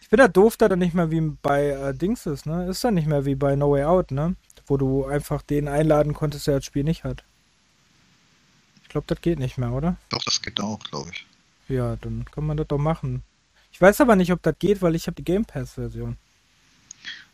Ich 0.00 0.08
finde 0.08 0.24
das 0.24 0.32
doof, 0.32 0.56
da 0.56 0.68
dann 0.68 0.78
nicht 0.78 0.94
mehr 0.94 1.10
wie 1.10 1.20
bei 1.20 1.70
äh, 1.70 1.94
Dings 1.94 2.26
ist, 2.26 2.46
ne? 2.46 2.68
Ist 2.68 2.84
dann 2.84 2.94
nicht 2.94 3.08
mehr 3.08 3.24
wie 3.24 3.34
bei 3.34 3.56
No 3.56 3.72
Way 3.72 3.84
Out, 3.84 4.10
ne? 4.12 4.36
Wo 4.66 4.76
du 4.76 5.04
einfach 5.04 5.42
den 5.42 5.66
einladen 5.66 6.14
konntest, 6.14 6.46
der 6.46 6.56
das 6.56 6.64
Spiel 6.64 6.84
nicht 6.84 7.02
hat. 7.02 7.24
Ich 8.96 8.98
glaube, 8.98 9.14
das 9.14 9.20
geht 9.20 9.38
nicht 9.38 9.58
mehr, 9.58 9.72
oder? 9.72 9.98
Doch, 10.08 10.24
das 10.24 10.40
geht 10.40 10.58
auch, 10.58 10.78
glaube 10.78 11.10
ich. 11.12 11.26
Ja, 11.68 11.96
dann 11.96 12.24
kann 12.30 12.46
man 12.46 12.56
das 12.56 12.66
doch 12.66 12.78
machen. 12.78 13.22
Ich 13.70 13.78
weiß 13.78 14.00
aber 14.00 14.16
nicht, 14.16 14.32
ob 14.32 14.42
das 14.42 14.58
geht, 14.58 14.80
weil 14.80 14.94
ich 14.94 15.06
habe 15.06 15.16
die 15.16 15.22
Game 15.22 15.44
Pass-Version. 15.44 16.16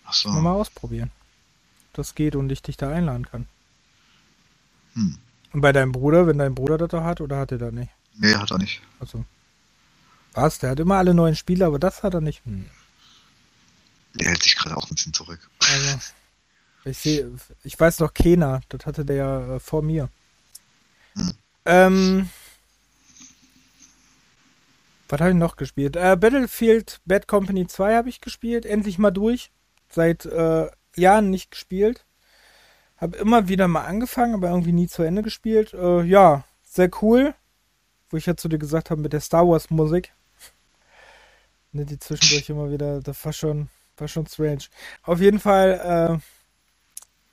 Ach 0.05 0.13
so. 0.13 0.29
Mal 0.31 0.55
ausprobieren. 0.55 1.13
Das 1.93 2.17
geht 2.17 2.35
und 2.35 2.51
ich 2.51 2.63
dich 2.63 2.77
da 2.77 2.91
einladen 2.91 3.27
kann. 3.27 3.47
Hm. 4.95 5.19
Und 5.53 5.61
bei 5.61 5.71
deinem 5.71 5.93
Bruder, 5.93 6.27
wenn 6.27 6.39
dein 6.39 6.57
Bruder 6.57 6.79
das 6.79 6.89
da 6.89 7.05
hat, 7.05 7.21
oder 7.21 7.39
hat 7.39 7.53
er 7.53 7.59
das 7.59 7.73
nicht? 7.73 7.93
Nee, 8.17 8.35
hat 8.35 8.51
er 8.51 8.59
nicht. 8.59 8.83
Also. 8.99 9.25
Was? 10.33 10.59
Der 10.59 10.71
hat 10.71 10.81
immer 10.81 10.97
alle 10.97 11.15
neuen 11.15 11.37
Spiele, 11.37 11.65
aber 11.65 11.79
das 11.79 12.03
hat 12.03 12.15
er 12.15 12.21
nicht. 12.21 12.45
Hm. 12.45 12.69
Der 14.15 14.31
hält 14.31 14.43
sich 14.43 14.57
gerade 14.57 14.77
auch 14.77 14.91
ein 14.91 14.97
bisschen 14.97 15.15
zurück. 15.15 15.49
Also, 15.61 15.99
ich 16.87 16.99
sehe, 16.99 17.31
ich 17.63 17.79
weiß 17.79 18.01
noch 18.01 18.13
Kena, 18.13 18.63
das 18.69 18.85
hatte 18.85 19.05
der 19.05 19.17
ja 19.17 19.55
äh, 19.55 19.61
vor 19.61 19.83
mir. 19.83 20.11
Hm. 21.65 21.73
Ähm, 21.73 22.29
was 25.13 25.21
habe 25.21 25.31
ich 25.31 25.37
noch 25.37 25.57
gespielt? 25.57 25.95
Äh, 25.97 26.17
Battlefield 26.17 27.01
Bad 27.05 27.29
Company 27.29 27.67
2 27.67 27.97
habe 27.97 28.09
ich 28.09 28.23
gespielt, 28.23 28.65
endlich 28.65 28.99
mal 28.99 29.11
durch. 29.11 29.51
Seit 29.91 30.25
äh, 30.25 30.71
Jahren 30.97 31.29
nicht 31.29 31.51
gespielt. 31.51 32.07
Habe 32.97 33.19
immer 33.19 33.47
wieder 33.47 33.69
mal 33.69 33.85
angefangen, 33.85 34.33
aber 34.33 34.49
irgendwie 34.49 34.73
nie 34.73 34.89
zu 34.89 35.03
Ende 35.03 35.23
gespielt. 35.23 35.75
Äh, 35.75 36.03
ja, 36.05 36.45
sehr 36.63 36.89
cool. 37.03 37.35
Wo 38.09 38.17
ich 38.17 38.25
ja 38.25 38.37
zu 38.37 38.49
dir 38.49 38.59
gesagt 38.59 38.91
habe 38.91 39.03
mit 39.03 39.13
der 39.13 39.21
Star 39.21 39.47
Wars 39.47 39.69
Musik. 39.69 40.15
ne, 41.73 41.85
die 41.85 41.99
zwischendurch 41.99 42.49
immer 42.49 42.71
wieder, 42.71 43.01
das 43.01 43.23
war 43.25 43.35
schon, 43.35 43.69
war 43.99 44.09
schon 44.09 44.27
strange. 44.27 44.65
Auf 45.03 45.21
jeden 45.21 45.41
Fall, 45.41 46.21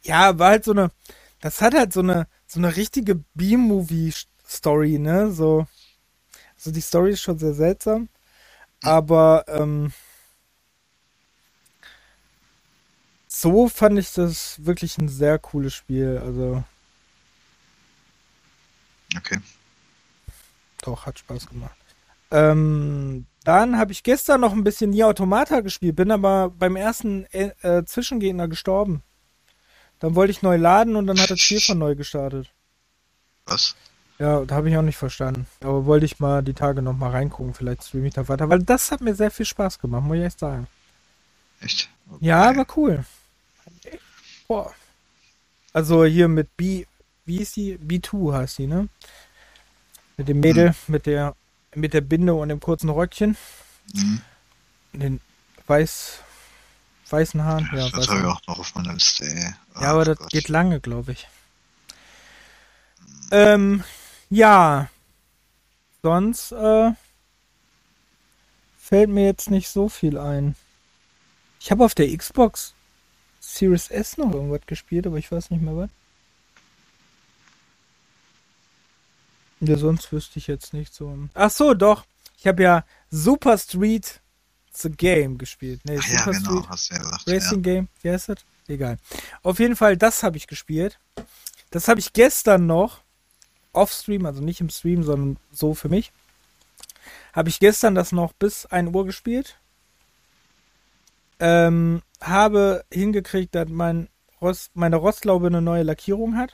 äh, 0.04 0.08
ja, 0.08 0.38
war 0.38 0.50
halt 0.50 0.66
so 0.66 0.72
eine, 0.72 0.92
das 1.40 1.62
hat 1.62 1.74
halt 1.74 1.94
so 1.94 2.02
eine, 2.02 2.28
so 2.50 2.60
eine 2.60 2.76
richtige 2.76 3.24
B-Movie-Story, 3.36 4.98
ne? 4.98 5.32
So, 5.32 5.68
also 6.56 6.72
die 6.72 6.82
Story 6.82 7.12
ist 7.12 7.22
schon 7.22 7.38
sehr 7.38 7.54
seltsam, 7.54 8.10
aber 8.82 9.46
ähm, 9.48 9.94
so 13.28 13.70
fand 13.70 14.00
ich 14.00 14.12
das 14.14 14.66
wirklich 14.66 14.98
ein 14.98 15.10
sehr 15.10 15.38
cooles 15.38 15.76
Spiel. 15.76 16.20
Also 16.24 16.64
okay. 19.16 19.40
Doch, 20.82 21.06
hat 21.06 21.20
Spaß 21.20 21.48
gemacht. 21.48 21.78
Ähm, 22.32 23.28
dann 23.44 23.78
habe 23.78 23.92
ich 23.92 24.02
gestern 24.02 24.42
noch 24.42 24.54
ein 24.54 24.64
bisschen 24.64 24.90
Nier 24.90 25.08
Automata 25.08 25.62
gespielt, 25.62 25.96
bin 25.96 26.12
aber 26.12 26.50
beim 26.50 26.76
ersten 26.76 27.26
äh, 27.32 27.84
Zwischengegner 27.86 28.48
gestorben. 28.48 29.04
Dann 30.00 30.16
wollte 30.16 30.32
ich 30.32 30.42
neu 30.42 30.56
laden 30.56 30.96
und 30.96 31.08
dann 31.08 31.20
hat 31.20 31.30
das 31.30 31.40
Spiel 31.40 31.62
von 31.62 31.78
neu 31.78 31.96
gestartet. 31.96 32.50
Was? 33.46 33.76
Ja, 34.18 34.44
da 34.46 34.56
habe 34.56 34.70
ich 34.70 34.78
auch 34.78 34.82
nicht 34.82 34.98
verstanden. 34.98 35.48
Aber 35.62 35.86
wollte 35.86 36.06
ich 36.06 36.20
mal 36.20 36.44
die 36.44 36.54
Tage 36.54 36.82
noch 36.82 36.96
mal 36.96 37.12
reingucken, 37.12 37.54
vielleicht 37.54 37.84
streame 37.84 38.08
ich 38.08 38.14
da 38.14 38.28
weiter, 38.28 38.50
weil 38.50 38.60
das 38.60 38.92
hat 38.92 39.02
mir 39.02 39.16
sehr 39.16 39.32
viel 39.32 39.46
Spaß 39.46 39.80
gemacht, 39.80 40.04
muss 40.04 40.18
ich 40.18 40.24
echt 40.24 40.40
sagen. 40.40 40.68
Echt? 41.62 41.90
Okay. 42.10 42.26
Ja, 42.26 42.56
war 42.56 42.68
cool. 42.76 43.06
Boah. 44.48 44.74
Also 45.74 46.06
hier 46.06 46.28
mit 46.28 46.56
B, 46.58 46.86
wie 47.26 47.42
ist 47.42 47.56
die? 47.56 47.78
B2 47.78 48.34
heißt 48.34 48.58
die, 48.58 48.68
ne? 48.68 48.90
Mit 50.18 50.28
dem 50.28 50.40
Mädel, 50.40 50.70
mhm. 50.70 50.76
mit 50.88 51.06
der 51.06 51.36
mit 51.76 51.94
der 51.94 52.02
Binde 52.02 52.34
und 52.34 52.50
dem 52.50 52.60
kurzen 52.60 52.90
Röckchen. 52.90 53.38
Mhm. 53.94 54.22
Den 54.94 55.22
weiß, 55.68 56.20
weißen 57.12 57.44
Haaren. 57.44 57.70
Ja, 57.74 57.90
das 57.90 58.08
habe 58.08 58.20
ich 58.20 58.26
auch 58.26 58.42
noch 58.48 58.60
auf 58.60 58.76
meiner 58.76 58.94
Liste, 58.94 59.26
ey. 59.26 59.54
Oh, 59.76 59.82
ja, 59.82 59.92
aber 59.92 60.06
das 60.06 60.18
Gott. 60.18 60.30
geht 60.30 60.50
lange, 60.50 60.80
glaube 60.80 61.12
ich. 61.14 61.28
Ähm, 63.32 63.84
ja. 64.30 64.90
Sonst, 66.02 66.52
äh, 66.52 66.92
fällt 68.78 69.10
mir 69.10 69.26
jetzt 69.26 69.52
nicht 69.52 69.70
so 69.70 69.88
viel 69.88 70.18
ein. 70.18 70.56
Ich 71.60 71.72
habe 71.72 71.86
auf 71.86 71.94
der 71.94 72.16
Xbox 72.16 72.74
Series 73.40 73.92
S 73.92 74.18
noch 74.18 74.34
irgendwas 74.34 74.62
gespielt, 74.66 75.06
aber 75.06 75.18
ich 75.18 75.32
weiß 75.32 75.52
nicht 75.52 75.62
mehr 75.62 75.76
was. 75.76 75.90
Ja, 79.60 79.78
sonst 79.78 80.12
wüsste 80.12 80.40
ich 80.40 80.48
jetzt 80.48 80.74
nicht 80.74 80.94
so. 80.94 81.18
Ach 81.34 81.52
so, 81.52 81.74
doch. 81.74 82.06
Ich 82.38 82.48
habe 82.48 82.64
ja 82.64 82.86
Super 83.12 83.58
Street 83.58 84.22
The 84.74 84.90
Game 84.90 85.38
gespielt. 85.38 85.82
Nee, 85.84 85.98
Super 85.98 86.32
ja, 86.32 86.40
genau, 86.40 86.70
hast 86.70 86.90
du 86.90 86.96
ja 86.96 87.02
gesagt, 87.02 87.28
Racing 87.28 87.64
ja. 87.64 87.74
Game. 87.74 87.88
Wie 88.02 88.10
heißt 88.12 88.30
das? 88.30 88.38
Egal. 88.68 88.98
Auf 89.42 89.60
jeden 89.60 89.76
Fall, 89.76 89.98
das 89.98 90.24
habe 90.24 90.38
ich 90.38 90.48
gespielt. 90.48 91.00
Das 91.72 91.88
habe 91.88 92.00
ich 92.00 92.14
gestern 92.14 92.68
noch 92.68 93.02
off-Stream, 93.74 94.26
also 94.26 94.42
nicht 94.42 94.62
im 94.62 94.70
Stream, 94.70 95.04
sondern 95.04 95.38
so 95.52 95.74
für 95.74 95.90
mich. 95.90 96.12
Habe 97.34 97.50
ich 97.50 97.60
gestern 97.60 97.96
das 97.96 98.12
noch 98.12 98.34
bis 98.34 98.66
1 98.66 98.94
Uhr 98.94 99.06
gespielt. 99.06 99.58
Ähm, 101.40 102.02
habe 102.22 102.84
hingekriegt, 102.92 103.56
dass 103.56 103.70
mein 103.70 104.10
Rost, 104.42 104.72
meine 104.74 104.98
Rostlaube 104.98 105.48
eine 105.48 105.62
neue 105.62 105.84
Lackierung 105.84 106.38
hat 106.38 106.54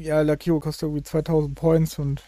ja, 0.00 0.22
Lackierung 0.22 0.60
kostet 0.60 0.84
irgendwie 0.84 1.02
2000 1.02 1.54
Points 1.54 1.98
und 1.98 2.22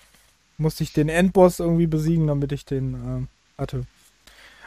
musste 0.58 0.84
ich 0.84 0.92
den 0.92 1.08
Endboss 1.08 1.58
irgendwie 1.58 1.86
besiegen, 1.86 2.26
damit 2.26 2.52
ich 2.52 2.64
den 2.64 3.28
hatte. 3.58 3.86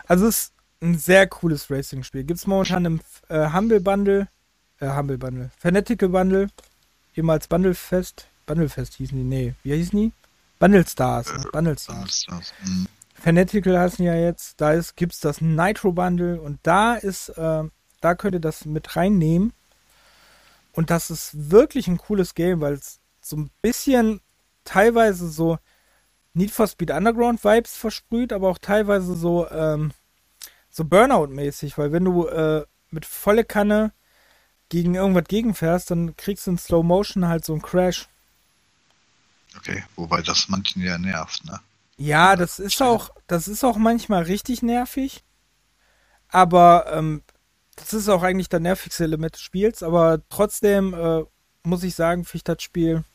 Also 0.08 0.28
es 0.28 0.36
ist 0.36 0.54
ein 0.82 0.98
sehr 0.98 1.28
cooles 1.28 1.69
Racing-Spiel. 1.69 2.24
Gibt 2.24 2.39
es 2.39 2.48
momentan 2.48 2.86
im 2.86 3.02
äh, 3.30 3.52
Humble 3.52 3.80
Bundle, 3.80 4.28
äh, 4.80 4.89
Humble 4.89 5.17
Bundle, 5.17 5.52
Fanatical 5.58 6.10
Bundle, 6.10 6.48
ehemals 7.15 7.48
Bundlefest, 7.48 8.28
Bundlefest 8.45 8.95
hießen 8.95 9.17
die, 9.17 9.24
nee, 9.24 9.56
wie 9.63 9.76
hießen 9.76 9.98
die? 9.98 10.12
Bundle 10.60 10.86
Stars, 10.86 11.34
ne? 11.34 11.50
Bundle 11.52 11.78
Stars. 11.78 12.26
Mhm. 12.63 12.88
Fanatical 13.13 13.80
heißen 13.80 14.06
ja 14.06 14.15
jetzt, 14.15 14.62
da 14.62 14.80
gibt 14.95 15.13
es 15.13 15.19
das 15.19 15.41
Nitro 15.41 15.91
Bundle 15.91 16.39
und 16.39 16.60
da 16.63 16.95
ist, 16.95 17.30
äh, 17.30 17.63
da 18.02 18.15
könnt 18.15 18.36
ihr 18.36 18.41
das 18.41 18.65
mit 18.65 18.95
reinnehmen 18.95 19.54
und 20.74 20.89
das 20.89 21.10
ist 21.10 21.50
wirklich 21.50 21.88
ein 21.88 21.98
cooles 21.98 22.36
Game, 22.36 22.62
weil 22.62 22.74
es 22.74 23.00
so 23.21 23.38
ein 23.38 23.50
bisschen 23.62 24.21
teilweise 24.63 25.30
so 25.30 25.58
Need 26.36 26.52
for 26.52 26.67
Speed 26.67 26.91
Underground 26.91 27.43
Vibes 27.43 27.76
versprüht, 27.76 28.34
aber 28.34 28.50
auch 28.50 28.58
teilweise 28.58 29.15
so, 29.15 29.50
ähm, 29.50 29.91
so 30.69 30.84
Burnout-mäßig, 30.84 31.78
weil 31.78 31.91
wenn 31.91 32.06
du 32.06 32.28
äh, 32.28 32.65
mit 32.91 33.06
volle 33.06 33.43
Kanne 33.43 33.93
gegen 34.69 34.95
irgendwas 34.95 35.26
gegenfährst, 35.28 35.91
dann 35.91 36.15
kriegst 36.17 36.48
du 36.48 36.52
in 36.52 36.58
Slow 36.58 36.84
Motion 36.84 37.28
halt 37.28 37.45
so 37.45 37.54
einen 37.54 37.62
Crash. 37.62 38.08
Okay, 39.58 39.84
wobei 39.95 40.21
das 40.21 40.50
manchen 40.50 40.82
ja 40.82 40.98
nervt, 40.98 41.45
ne? 41.45 41.60
Ja, 41.98 42.36
das 42.36 42.60
ist 42.60 42.82
auch, 42.82 43.10
das 43.28 43.48
ist 43.48 43.63
auch 43.63 43.78
manchmal 43.78 44.24
richtig 44.24 44.62
nervig. 44.62 45.24
Aber 46.28 46.91
ähm, 46.91 47.24
das 47.78 47.93
ist 47.93 48.10
auch 48.10 48.21
eigentlich 48.21 48.50
der 48.50 48.60
nervigste 48.60 49.06
Element 49.06 49.36
des 49.36 49.41
Spiels, 49.41 49.82
aber 49.82 50.21
trotzdem 50.28 50.93
äh, 50.93 51.24
muss 51.63 51.84
ich 51.84 51.95
sagen, 51.95 52.26
finde 52.26 52.38
ich 52.38 52.43
das 52.43 52.62
Spiel 52.62 53.06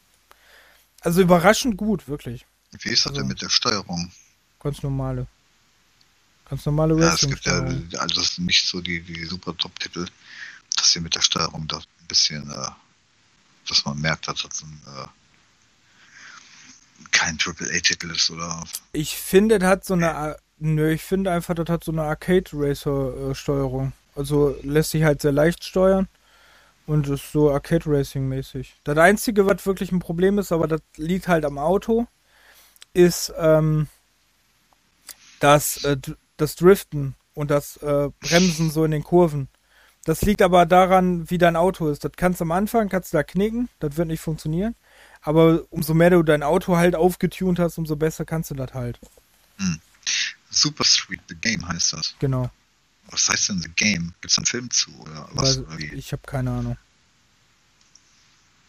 also 1.00 1.22
überraschend 1.22 1.76
gut, 1.76 2.08
wirklich. 2.08 2.46
Wie 2.72 2.90
ist 2.90 3.04
das 3.04 3.12
also, 3.12 3.20
denn 3.20 3.28
mit 3.28 3.42
der 3.42 3.48
Steuerung? 3.48 4.10
Ganz 4.60 4.82
normale. 4.82 5.26
Ganz 6.48 6.66
normale 6.66 6.98
Ja, 6.98 7.14
es 7.14 7.20
gibt 7.20 7.44
ja 7.44 7.64
also 7.98 8.42
nicht 8.42 8.66
so 8.66 8.80
die, 8.80 9.00
die 9.00 9.24
super 9.24 9.56
Top-Titel, 9.56 10.06
dass 10.76 10.92
sie 10.92 11.00
mit 11.00 11.14
der 11.14 11.22
Steuerung 11.22 11.66
da 11.68 11.80
bisschen, 12.10 12.50
äh, 12.50 12.70
dass 13.68 13.84
man 13.84 13.98
merkt, 14.00 14.28
dass 14.28 14.42
das 14.42 14.62
ein, 14.62 14.82
äh, 14.86 15.06
kein 17.12 17.38
AAA-Titel 17.38 18.10
ist, 18.10 18.30
oder? 18.30 18.64
Ich 18.92 19.16
finde, 19.16 19.58
das 19.58 19.68
hat 19.68 19.84
so 19.84 19.94
eine, 19.94 20.36
nö, 20.58 20.92
ich 20.92 21.02
finde 21.02 21.30
einfach, 21.32 21.54
das 21.54 21.68
hat 21.68 21.84
so 21.84 21.92
eine 21.92 22.02
Arcade-Racer-Steuerung. 22.02 23.92
Also 24.16 24.56
lässt 24.62 24.90
sich 24.90 25.04
halt 25.04 25.22
sehr 25.22 25.32
leicht 25.32 25.64
steuern 25.64 26.08
und 26.86 27.08
ist 27.08 27.32
so 27.32 27.52
Arcade-Racing-mäßig. 27.52 28.74
Das 28.84 28.98
Einzige, 28.98 29.46
was 29.46 29.64
wirklich 29.64 29.92
ein 29.92 30.00
Problem 30.00 30.38
ist, 30.38 30.52
aber 30.52 30.66
das 30.66 30.80
liegt 30.96 31.28
halt 31.28 31.44
am 31.44 31.58
Auto, 31.58 32.06
ist 32.92 33.32
ähm, 33.38 33.88
das, 35.40 35.84
äh, 35.84 35.96
das 36.36 36.56
Driften 36.56 37.14
und 37.34 37.50
das 37.50 37.76
äh, 37.78 38.10
Bremsen 38.20 38.70
so 38.70 38.84
in 38.84 38.90
den 38.90 39.04
Kurven. 39.04 39.48
Das 40.04 40.22
liegt 40.22 40.42
aber 40.42 40.64
daran, 40.66 41.30
wie 41.30 41.38
dein 41.38 41.56
Auto 41.56 41.88
ist. 41.88 42.04
Das 42.04 42.12
kannst 42.16 42.40
du 42.40 42.44
am 42.44 42.52
Anfang, 42.52 42.88
kannst 42.88 43.12
du 43.12 43.18
da 43.18 43.22
knicken, 43.22 43.68
das 43.80 43.96
wird 43.96 44.08
nicht 44.08 44.20
funktionieren. 44.20 44.74
Aber 45.22 45.64
umso 45.70 45.92
mehr 45.92 46.10
du 46.10 46.22
dein 46.22 46.42
Auto 46.42 46.76
halt 46.76 46.94
aufgetunt 46.94 47.58
hast, 47.58 47.76
umso 47.76 47.96
besser 47.96 48.24
kannst 48.24 48.50
du 48.50 48.54
das 48.54 48.72
halt. 48.72 48.98
Hm. 49.58 49.80
Super 50.48 50.84
Street 50.84 51.20
the 51.28 51.34
Game 51.34 51.66
heißt 51.68 51.92
das. 51.92 52.14
Genau. 52.18 52.50
Was 53.10 53.28
heißt 53.28 53.50
denn 53.50 53.60
The 53.60 53.70
Game? 53.76 54.14
Gibt 54.20 54.32
es 54.32 54.38
einen 54.38 54.46
Film 54.46 54.70
zu 54.70 54.90
oder 55.00 55.28
was? 55.32 55.62
Weil, 55.68 55.94
ich 55.94 56.12
habe 56.12 56.22
keine 56.26 56.50
Ahnung. 56.50 56.76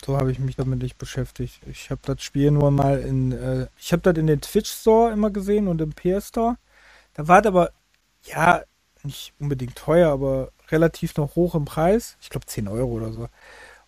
So 0.03 0.17
habe 0.17 0.31
ich 0.31 0.39
mich 0.39 0.55
damit 0.55 0.81
nicht 0.81 0.97
beschäftigt. 0.97 1.61
Ich 1.67 1.91
habe 1.91 2.01
das 2.03 2.23
Spiel 2.23 2.51
nur 2.51 2.71
mal 2.71 2.99
in. 2.99 3.31
Äh, 3.31 3.67
ich 3.79 3.91
habe 3.91 4.01
das 4.01 4.17
in 4.17 4.27
den 4.27 4.41
Twitch 4.41 4.71
Store 4.71 5.11
immer 5.11 5.29
gesehen 5.29 5.67
und 5.67 5.81
im 5.81 5.93
PS 5.93 6.29
Store. 6.29 6.57
Da 7.13 7.27
war 7.27 7.41
es 7.41 7.47
aber, 7.47 7.71
ja, 8.23 8.63
nicht 9.03 9.33
unbedingt 9.39 9.75
teuer, 9.75 10.11
aber 10.11 10.51
relativ 10.69 11.17
noch 11.17 11.35
hoch 11.35 11.55
im 11.55 11.65
Preis. 11.65 12.17
Ich 12.21 12.29
glaube 12.29 12.45
10 12.45 12.67
Euro 12.67 12.91
oder 12.91 13.11
so. 13.11 13.27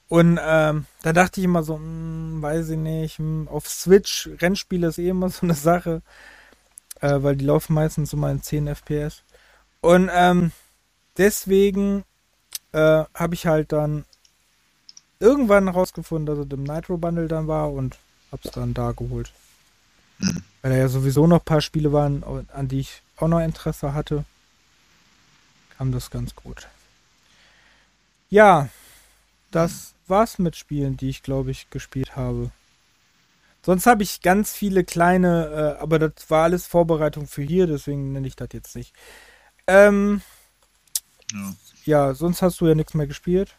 Und 0.07 0.39
ähm, 0.43 0.85
da 1.01 1.13
dachte 1.13 1.39
ich 1.39 1.45
immer 1.45 1.63
so, 1.63 1.77
mh, 1.77 1.83
hm, 1.83 2.41
weiß 2.41 2.69
ich 2.69 2.77
nicht, 2.77 3.19
mh, 3.19 3.25
hm, 3.25 3.47
auf 3.47 3.67
Switch, 3.67 4.29
Rennspiele 4.39 4.87
ist 4.87 4.99
eh 4.99 5.09
immer 5.09 5.29
so 5.29 5.45
eine 5.45 5.55
Sache, 5.55 6.01
äh, 7.01 7.23
weil 7.23 7.35
die 7.35 7.45
laufen 7.45 7.73
meistens 7.73 8.13
immer 8.13 8.29
in 8.31 8.43
10 8.43 8.67
FPS. 8.67 9.23
Und 9.81 10.11
ähm, 10.13 10.51
deswegen 11.17 12.03
äh, 12.73 13.05
habe 13.13 13.33
ich 13.33 13.47
halt 13.47 13.71
dann 13.71 14.05
irgendwann 15.23 15.67
herausgefunden, 15.67 16.25
dass 16.25 16.45
es 16.45 16.51
im 16.51 16.63
Nitro 16.63 16.97
Bundle 16.97 17.27
dann 17.27 17.47
war 17.47 17.71
und 17.71 17.97
hab's 18.31 18.51
dann 18.51 18.73
da 18.73 18.91
geholt. 18.91 19.31
Mhm. 20.19 20.43
Weil 20.61 20.71
da 20.71 20.77
ja 20.77 20.87
sowieso 20.89 21.25
noch 21.27 21.39
ein 21.39 21.45
paar 21.45 21.61
Spiele 21.61 21.93
waren, 21.93 22.23
an 22.51 22.67
die 22.67 22.81
ich 22.81 23.01
auch 23.17 23.27
noch 23.27 23.39
Interesse 23.39 23.93
hatte, 23.93 24.25
kam 25.77 25.91
das 25.91 26.11
ganz 26.11 26.35
gut. 26.35 26.67
Ja, 28.29 28.69
das 29.51 29.93
war's 30.07 30.39
mit 30.39 30.55
Spielen, 30.55 30.97
die 30.97 31.09
ich 31.09 31.23
glaube 31.23 31.51
ich 31.51 31.69
gespielt 31.69 32.15
habe. 32.15 32.51
Sonst 33.65 33.85
habe 33.85 34.03
ich 34.03 34.21
ganz 34.21 34.51
viele 34.51 34.83
kleine, 34.83 35.77
äh, 35.77 35.81
aber 35.81 35.97
das 35.99 36.29
war 36.29 36.43
alles 36.43 36.67
Vorbereitung 36.67 37.27
für 37.27 37.43
hier, 37.43 37.65
deswegen 37.65 38.11
nenne 38.11 38.27
ich 38.27 38.35
das 38.35 38.49
jetzt 38.51 38.75
nicht. 38.75 38.93
Ähm, 39.67 40.21
ja. 41.31 41.55
ja, 41.85 42.13
sonst 42.13 42.41
hast 42.41 42.59
du 42.59 42.67
ja 42.67 42.75
nichts 42.75 42.93
mehr 42.93 43.07
gespielt. 43.07 43.55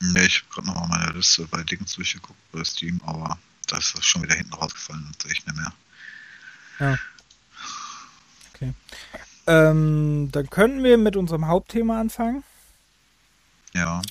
Ne, 0.00 0.26
ich 0.26 0.42
habe 0.42 0.48
gerade 0.52 0.66
nochmal 0.66 0.88
meine 0.88 1.12
Liste 1.12 1.46
bei 1.46 1.62
Dings 1.62 1.94
durchgeguckt 1.94 2.38
bei 2.52 2.62
Steam, 2.64 3.00
aber 3.04 3.38
da 3.66 3.78
ist 3.78 3.96
das 3.96 4.04
schon 4.04 4.22
wieder 4.22 4.34
hinten 4.34 4.54
rausgefallen 4.54 5.06
und 5.06 5.22
sehe 5.22 5.32
ich 5.32 5.46
nicht 5.46 5.56
mehr. 5.56 5.72
Ja. 6.78 6.98
Okay. 8.54 8.74
Ähm, 9.46 10.28
dann 10.32 10.50
könnten 10.50 10.82
wir 10.82 10.98
mit 10.98 11.16
unserem 11.16 11.46
Hauptthema 11.46 12.00
anfangen. 12.00 12.44
Ja. 13.72 14.02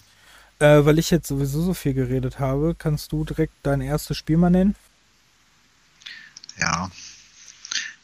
Äh, 0.59 0.85
weil 0.85 0.99
ich 0.99 1.11
jetzt 1.11 1.27
sowieso 1.27 1.61
so 1.61 1.73
viel 1.73 1.93
geredet 1.93 2.39
habe, 2.39 2.75
kannst 2.77 3.11
du 3.11 3.25
direkt 3.25 3.53
dein 3.63 3.81
erstes 3.81 4.17
Spiel 4.17 4.37
mal 4.37 4.49
nennen? 4.49 4.75
Ja. 6.57 6.89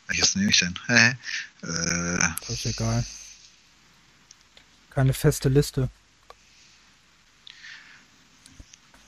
Welches 0.08 0.36
nehme 0.36 0.52
ich 0.52 0.60
denn? 0.60 0.78
äh, 0.90 1.16
das 1.62 2.50
ist 2.50 2.66
egal. 2.66 3.06
Keine 4.90 5.14
feste 5.14 5.48
Liste. 5.48 5.90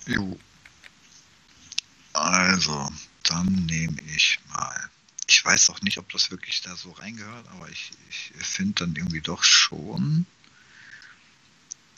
Jo. 0.05 0.39
Also, 2.13 2.91
dann 3.23 3.47
nehme 3.65 4.01
ich 4.15 4.39
mal. 4.49 4.89
Ich 5.27 5.43
weiß 5.43 5.69
auch 5.69 5.81
nicht, 5.81 5.97
ob 5.97 6.11
das 6.11 6.31
wirklich 6.31 6.61
da 6.61 6.75
so 6.75 6.91
reingehört, 6.91 7.47
aber 7.49 7.69
ich, 7.69 7.91
ich 8.09 8.31
finde 8.45 8.85
dann 8.85 8.95
irgendwie 8.95 9.21
doch 9.21 9.43
schon, 9.43 10.25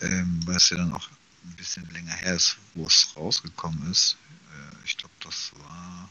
ähm, 0.01 0.39
weil 0.45 0.57
es 0.57 0.69
ja 0.69 0.77
dann 0.77 0.93
auch 0.93 1.09
ein 1.43 1.55
bisschen 1.55 1.89
länger 1.91 2.13
her 2.13 2.35
ist, 2.35 2.57
wo 2.75 2.85
es 2.85 3.15
rausgekommen 3.15 3.91
ist. 3.91 4.17
Äh, 4.51 4.85
ich 4.85 4.97
glaube, 4.97 5.13
das 5.21 5.51
war 5.57 6.09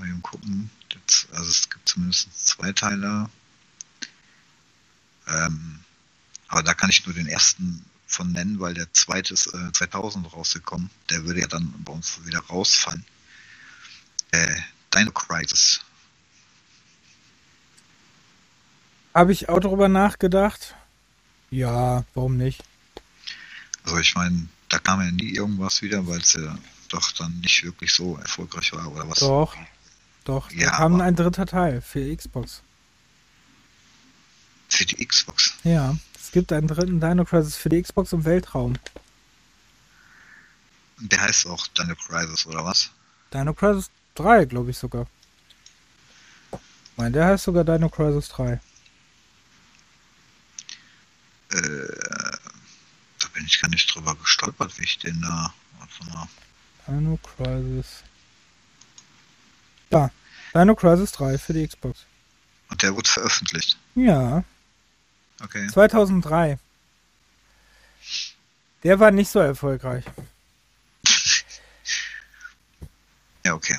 mal 0.00 0.20
gucken. 0.20 0.70
Jetzt, 0.92 1.28
also 1.32 1.50
es 1.50 1.68
gibt 1.68 1.88
zumindest 1.88 2.46
zwei 2.46 2.72
Teile. 2.72 3.28
Ähm, 5.26 5.80
aber 6.48 6.62
da 6.62 6.74
kann 6.74 6.90
ich 6.90 7.04
nur 7.06 7.14
den 7.14 7.28
ersten 7.28 7.84
von 8.10 8.32
nennen, 8.32 8.60
weil 8.60 8.74
der 8.74 8.92
zweite 8.92 9.34
ist 9.34 9.46
äh, 9.46 9.72
2000 9.72 10.32
rausgekommen. 10.32 10.90
Der 11.10 11.24
würde 11.24 11.40
ja 11.40 11.46
dann 11.46 11.72
bei 11.84 11.92
uns 11.92 12.24
wieder 12.26 12.40
rausfallen. 12.40 13.04
Äh, 14.32 14.56
Dino 14.94 15.12
Crisis. 15.12 15.80
Habe 19.14 19.32
ich 19.32 19.48
auch 19.48 19.60
darüber 19.60 19.88
nachgedacht? 19.88 20.74
Ja, 21.50 22.04
warum 22.14 22.36
nicht? 22.36 22.62
Also 23.84 23.98
ich 23.98 24.14
meine, 24.14 24.48
da 24.68 24.78
kam 24.78 25.00
ja 25.00 25.10
nie 25.10 25.34
irgendwas 25.34 25.82
wieder, 25.82 26.06
weil 26.06 26.20
es 26.20 26.34
ja 26.34 26.56
doch 26.90 27.12
dann 27.12 27.40
nicht 27.40 27.64
wirklich 27.64 27.92
so 27.92 28.16
erfolgreich 28.16 28.72
war 28.72 28.90
oder 28.90 29.08
was. 29.08 29.18
Doch. 29.20 29.56
Doch, 30.24 30.50
ja, 30.52 30.70
da 30.70 30.76
kam 30.76 31.00
ein 31.00 31.16
dritter 31.16 31.46
Teil 31.46 31.80
für 31.80 32.14
Xbox. 32.14 32.62
Für 34.68 34.84
die 34.84 35.04
Xbox? 35.04 35.54
Ja, 35.64 35.96
es 36.20 36.32
gibt 36.32 36.52
einen 36.52 36.68
dritten 36.68 37.00
Dino 37.00 37.24
Crisis 37.24 37.56
für 37.56 37.68
die 37.68 37.82
Xbox 37.82 38.12
im 38.12 38.24
Weltraum. 38.24 38.74
Der 40.98 41.20
heißt 41.20 41.46
auch 41.46 41.66
Dino 41.68 41.94
Crisis, 41.94 42.46
oder 42.46 42.64
was? 42.64 42.90
Dino 43.32 43.54
Crisis 43.54 43.90
3, 44.16 44.44
glaube 44.44 44.70
ich 44.70 44.78
sogar. 44.78 45.06
Nein, 46.96 47.12
der 47.12 47.26
heißt 47.26 47.44
sogar 47.44 47.64
Dino 47.64 47.88
Crisis 47.88 48.28
3. 48.28 48.52
Äh, 48.52 48.60
da 53.18 53.28
bin 53.34 53.44
ich 53.46 53.60
gar 53.60 53.68
nicht 53.70 53.92
drüber 53.94 54.14
gestolpert, 54.16 54.78
wie 54.78 54.84
ich 54.84 54.98
den 54.98 55.20
da. 55.20 55.52
Dino 56.86 57.18
Crisis 57.22 58.04
ja, 59.90 60.10
Dino 60.54 60.74
Crisis 60.74 61.12
3 61.12 61.38
für 61.38 61.52
die 61.52 61.66
Xbox. 61.66 62.06
Und 62.68 62.82
der 62.82 62.94
wurde 62.94 63.08
veröffentlicht? 63.08 63.76
Ja. 63.94 64.44
Okay. 65.42 65.66
2003. 65.68 66.58
Der 68.82 69.00
war 69.00 69.10
nicht 69.10 69.30
so 69.30 69.38
erfolgreich. 69.38 70.04
ja, 73.44 73.54
okay. 73.54 73.78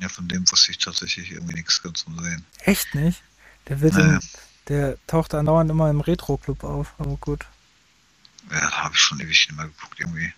Ja, 0.00 0.08
von 0.08 0.28
dem 0.28 0.50
wusste 0.50 0.70
ich 0.70 0.78
tatsächlich 0.78 1.30
irgendwie 1.30 1.54
nichts 1.54 1.82
ganz 1.82 2.04
zu 2.04 2.10
sehen. 2.22 2.44
Echt 2.60 2.94
nicht? 2.94 3.22
Der 3.68 3.80
wird 3.80 3.94
naja. 3.94 4.14
in, 4.14 4.20
der 4.68 4.98
taucht 5.06 5.34
andauernd 5.34 5.70
immer 5.70 5.90
im 5.90 6.00
Retro-Club 6.00 6.64
auf, 6.64 6.94
aber 6.98 7.16
gut. 7.16 7.44
Ja, 8.50 8.60
da 8.60 8.84
habe 8.84 8.94
ich 8.94 9.00
schon 9.00 9.20
ewig 9.20 9.28
nicht 9.28 9.52
mehr 9.52 9.66
geguckt 9.66 10.00
irgendwie. 10.00 10.32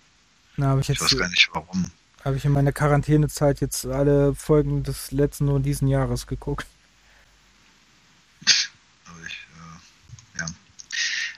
Na, 0.56 0.76
ich, 0.78 0.90
ich 0.90 1.00
weiß 1.00 1.16
gar 1.16 1.28
nicht 1.28 1.48
warum. 1.52 1.90
Habe 2.24 2.36
ich 2.36 2.44
in 2.44 2.52
meiner 2.52 2.72
Quarantänezeit 2.72 3.60
jetzt 3.60 3.86
alle 3.86 4.34
Folgen 4.34 4.82
des 4.82 5.12
letzten 5.12 5.48
und 5.48 5.62
diesen 5.62 5.88
Jahres 5.88 6.26
geguckt. 6.26 6.66
Aber 9.06 9.26
ich, 9.26 9.46
äh, 10.36 10.40
ja. 10.40 10.46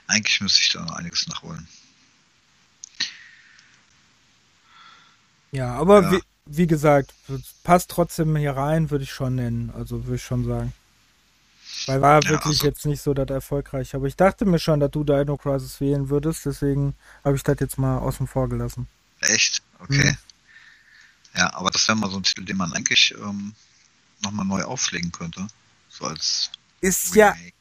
Eigentlich 0.07 0.41
müsste 0.41 0.61
ich 0.61 0.69
da 0.69 0.81
noch 0.81 0.95
einiges 0.95 1.27
nachholen. 1.27 1.67
Ja, 5.51 5.73
aber 5.75 6.03
ja. 6.03 6.11
Wie, 6.11 6.21
wie 6.45 6.67
gesagt, 6.67 7.13
passt 7.63 7.89
trotzdem 7.89 8.35
hier 8.35 8.55
rein, 8.55 8.91
würde 8.91 9.03
ich 9.03 9.11
schon 9.11 9.35
nennen. 9.35 9.71
Also 9.75 10.05
würde 10.05 10.15
ich 10.15 10.23
schon 10.23 10.45
sagen. 10.45 10.73
Weil 11.87 12.01
war 12.01 12.23
ja, 12.23 12.29
wirklich 12.29 12.59
also, 12.59 12.65
jetzt 12.67 12.85
nicht 12.85 13.01
so 13.01 13.13
das 13.13 13.29
erfolgreich. 13.29 13.95
Aber 13.95 14.07
ich 14.07 14.15
dachte 14.15 14.45
mir 14.45 14.59
schon, 14.59 14.79
dass 14.79 14.91
du 14.91 15.03
Dino 15.03 15.37
Crisis 15.37 15.79
wählen 15.81 16.09
würdest, 16.09 16.45
deswegen 16.45 16.95
habe 17.23 17.35
ich 17.35 17.43
das 17.43 17.57
jetzt 17.59 17.77
mal 17.77 17.97
außen 17.99 18.27
vor 18.27 18.49
gelassen. 18.49 18.87
Echt? 19.21 19.61
Okay. 19.79 20.11
Mhm. 20.11 20.17
Ja, 21.37 21.53
aber 21.53 21.69
das 21.69 21.87
wäre 21.87 21.97
mal 21.97 22.09
so 22.09 22.17
ein 22.17 22.23
Titel, 22.23 22.45
den 22.45 22.57
man 22.57 22.71
eigentlich 22.73 23.13
ähm, 23.17 23.53
nochmal 24.21 24.45
neu 24.45 24.63
auflegen 24.63 25.11
könnte. 25.11 25.47
So 25.89 26.05
als. 26.05 26.49
Ist 26.81 27.15
Remake. 27.15 27.45
ja. 27.45 27.51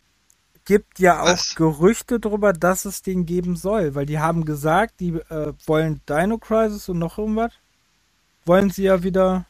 Gibt 0.64 0.98
ja 0.98 1.20
auch 1.20 1.26
Was? 1.26 1.54
Gerüchte 1.54 2.18
darüber, 2.18 2.52
dass 2.52 2.84
es 2.86 3.02
den 3.02 3.26
geben 3.26 3.56
soll, 3.56 3.94
weil 3.94 4.06
die 4.06 4.18
haben 4.18 4.44
gesagt, 4.44 5.00
die 5.00 5.10
äh, 5.10 5.52
wollen 5.66 6.00
Dino 6.08 6.38
Crisis 6.38 6.88
und 6.88 6.98
noch 6.98 7.18
irgendwas. 7.18 7.52
Wollen 8.46 8.70
sie 8.70 8.84
ja 8.84 9.02
wieder 9.02 9.46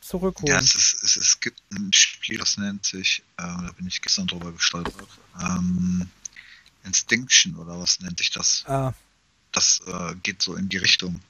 zurückholen. 0.00 0.54
Ja, 0.54 0.60
es, 0.60 0.74
ist, 0.74 1.02
es, 1.02 1.16
es 1.16 1.40
gibt 1.40 1.60
ein 1.72 1.92
Spiel, 1.92 2.38
das 2.38 2.56
nennt 2.56 2.84
sich, 2.84 3.22
äh, 3.38 3.42
da 3.42 3.70
bin 3.76 3.86
ich 3.86 4.00
gestern 4.00 4.26
drüber 4.26 4.52
gestolpert, 4.52 5.08
ähm, 5.42 6.08
Instinction 6.84 7.56
oder 7.56 7.78
was 7.78 8.00
nennt 8.00 8.18
sich 8.18 8.30
das? 8.30 8.64
Ah, 8.66 8.92
Das 9.52 9.80
äh, 9.86 10.14
geht 10.22 10.40
so 10.42 10.54
in 10.54 10.68
die 10.68 10.76
Richtung 10.76 11.20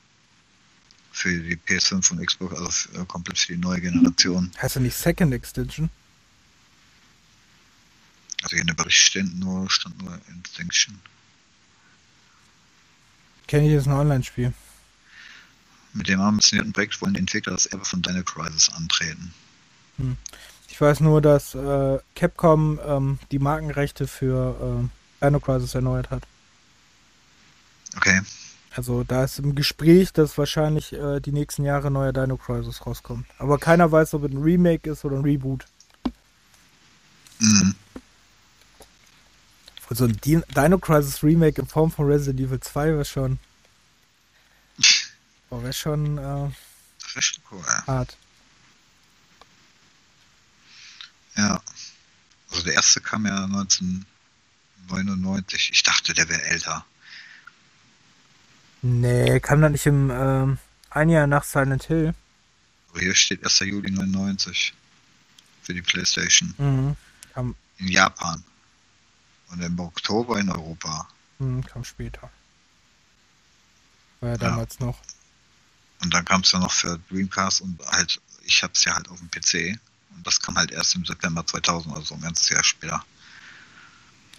für 1.13 1.31
die 1.31 1.57
PS5 1.57 2.13
und 2.13 2.27
Xbox, 2.27 2.55
also 2.55 2.71
für, 2.71 3.01
äh, 3.01 3.05
komplett 3.07 3.39
für 3.39 3.53
die 3.55 3.59
neue 3.59 3.81
Generation. 3.81 4.53
heißt 4.61 4.75
ja 4.77 4.81
nicht 4.83 4.97
Second 4.97 5.33
Extension? 5.33 5.89
Hier 8.51 8.61
in 8.61 8.67
der 8.67 8.75
Bericht 8.75 8.99
stand 8.99 9.39
nur, 9.39 9.71
stand 9.71 10.03
nur 10.03 10.19
Instinction. 10.29 10.99
Kenne 13.47 13.67
ich 13.67 13.73
jetzt 13.73 13.87
ein 13.87 13.93
Online-Spiel. 13.93 14.53
Mit 15.93 16.09
dem 16.09 16.21
ambitionierten 16.21 16.73
Projekt 16.73 17.01
wollen 17.01 17.15
die 17.15 17.21
Entwickler 17.21 17.53
das 17.53 17.67
Erbe 17.67 17.85
von 17.85 18.03
Dino 18.03 18.23
Crisis 18.23 18.71
antreten. 18.71 19.33
Ich 20.69 20.81
weiß 20.81 21.01
nur, 21.01 21.23
dass 21.23 21.55
äh, 21.55 21.99
Capcom 22.15 22.79
ähm, 22.87 23.19
die 23.31 23.39
Markenrechte 23.39 24.07
für 24.07 24.89
äh, 25.23 25.25
Dino 25.25 25.41
Crisis 25.41 25.75
erneuert 25.75 26.11
hat. 26.11 26.25
Okay. 27.97 28.21
Also 28.75 29.05
da 29.05 29.25
ist 29.25 29.39
im 29.39 29.55
Gespräch, 29.55 30.13
dass 30.13 30.37
wahrscheinlich 30.37 30.93
äh, 30.93 31.21
die 31.21 31.33
nächsten 31.33 31.65
Jahre 31.65 31.91
neuer 31.91 32.13
Dino 32.13 32.37
Crisis 32.37 32.85
rauskommt. 32.85 33.27
Aber 33.39 33.59
keiner 33.59 33.91
weiß, 33.91 34.13
ob 34.15 34.25
es 34.25 34.33
ein 34.33 34.43
Remake 34.43 34.91
ist 34.91 35.05
oder 35.05 35.17
ein 35.17 35.23
Reboot. 35.23 35.65
Mhm. 37.39 37.75
So 39.91 40.05
ein 40.05 40.17
Di- 40.21 40.43
Dino 40.55 40.79
Crisis 40.79 41.23
Remake 41.23 41.61
in 41.61 41.67
Form 41.69 41.91
von 41.93 42.07
Resident 42.07 42.41
Evil 42.41 42.59
2 42.61 42.87
wäre 42.89 43.05
schon. 43.05 43.39
Oh, 45.49 45.63
wäre 45.63 45.73
schon 45.73 46.19
äh, 46.19 46.51
schon 47.21 47.41
cool. 47.53 47.63
Ja. 47.69 47.87
hart. 47.87 48.17
ja. 51.37 51.63
Also 52.51 52.65
der 52.65 52.75
erste 52.75 53.01
kam 53.01 53.25
ja 53.27 53.45
1999. 53.45 55.71
Ich 55.73 55.85
dachte, 55.85 56.15
der 56.15 56.29
wäre 56.29 56.43
älter. 56.43 56.85
Nee, 58.83 59.39
kam 59.39 59.61
da 59.61 59.69
nicht 59.69 59.87
im 59.87 60.11
ähm, 60.11 60.59
ein 60.91 61.11
Jahr 61.11 61.29
nach 61.29 61.45
Silent 61.45 61.85
Hill. 61.85 62.13
Aber 62.91 62.99
hier 63.01 63.15
steht 63.15 63.45
1. 63.45 63.61
Juli 63.61 63.93
99 63.93 64.75
für 65.63 65.75
die 65.75 65.83
Playstation 65.83 66.55
Mhm. 66.59 66.97
Kam, 67.35 67.55
in 67.79 67.87
Japan. 67.87 68.43
Und 69.51 69.61
im 69.63 69.79
Oktober 69.79 70.39
in 70.39 70.51
Europa. 70.51 71.09
mhm, 71.39 71.65
kam 71.65 71.85
später. 71.85 72.31
War 74.21 74.31
ja 74.31 74.35
Ja. 74.37 74.39
damals 74.51 74.81
noch. 74.81 74.99
Und 76.03 76.13
dann 76.13 76.25
kam 76.25 76.41
es 76.43 76.53
ja 76.53 76.59
noch 76.59 76.73
für 76.73 76.99
Dreamcast 77.11 77.61
und 77.63 77.81
halt, 77.87 78.21
ich 78.43 78.63
hab's 78.63 78.85
ja 78.85 78.95
halt 78.95 79.09
auf 79.09 79.19
dem 79.19 79.31
PC. 79.31 79.79
Und 80.15 80.27
das 80.27 80.41
kam 80.41 80.57
halt 80.57 80.71
erst 80.71 80.95
im 80.95 81.05
September 81.05 81.47
2000, 81.47 81.95
also 81.95 82.15
ein 82.15 82.21
ganzes 82.21 82.49
Jahr 82.49 82.65
später. 82.65 83.05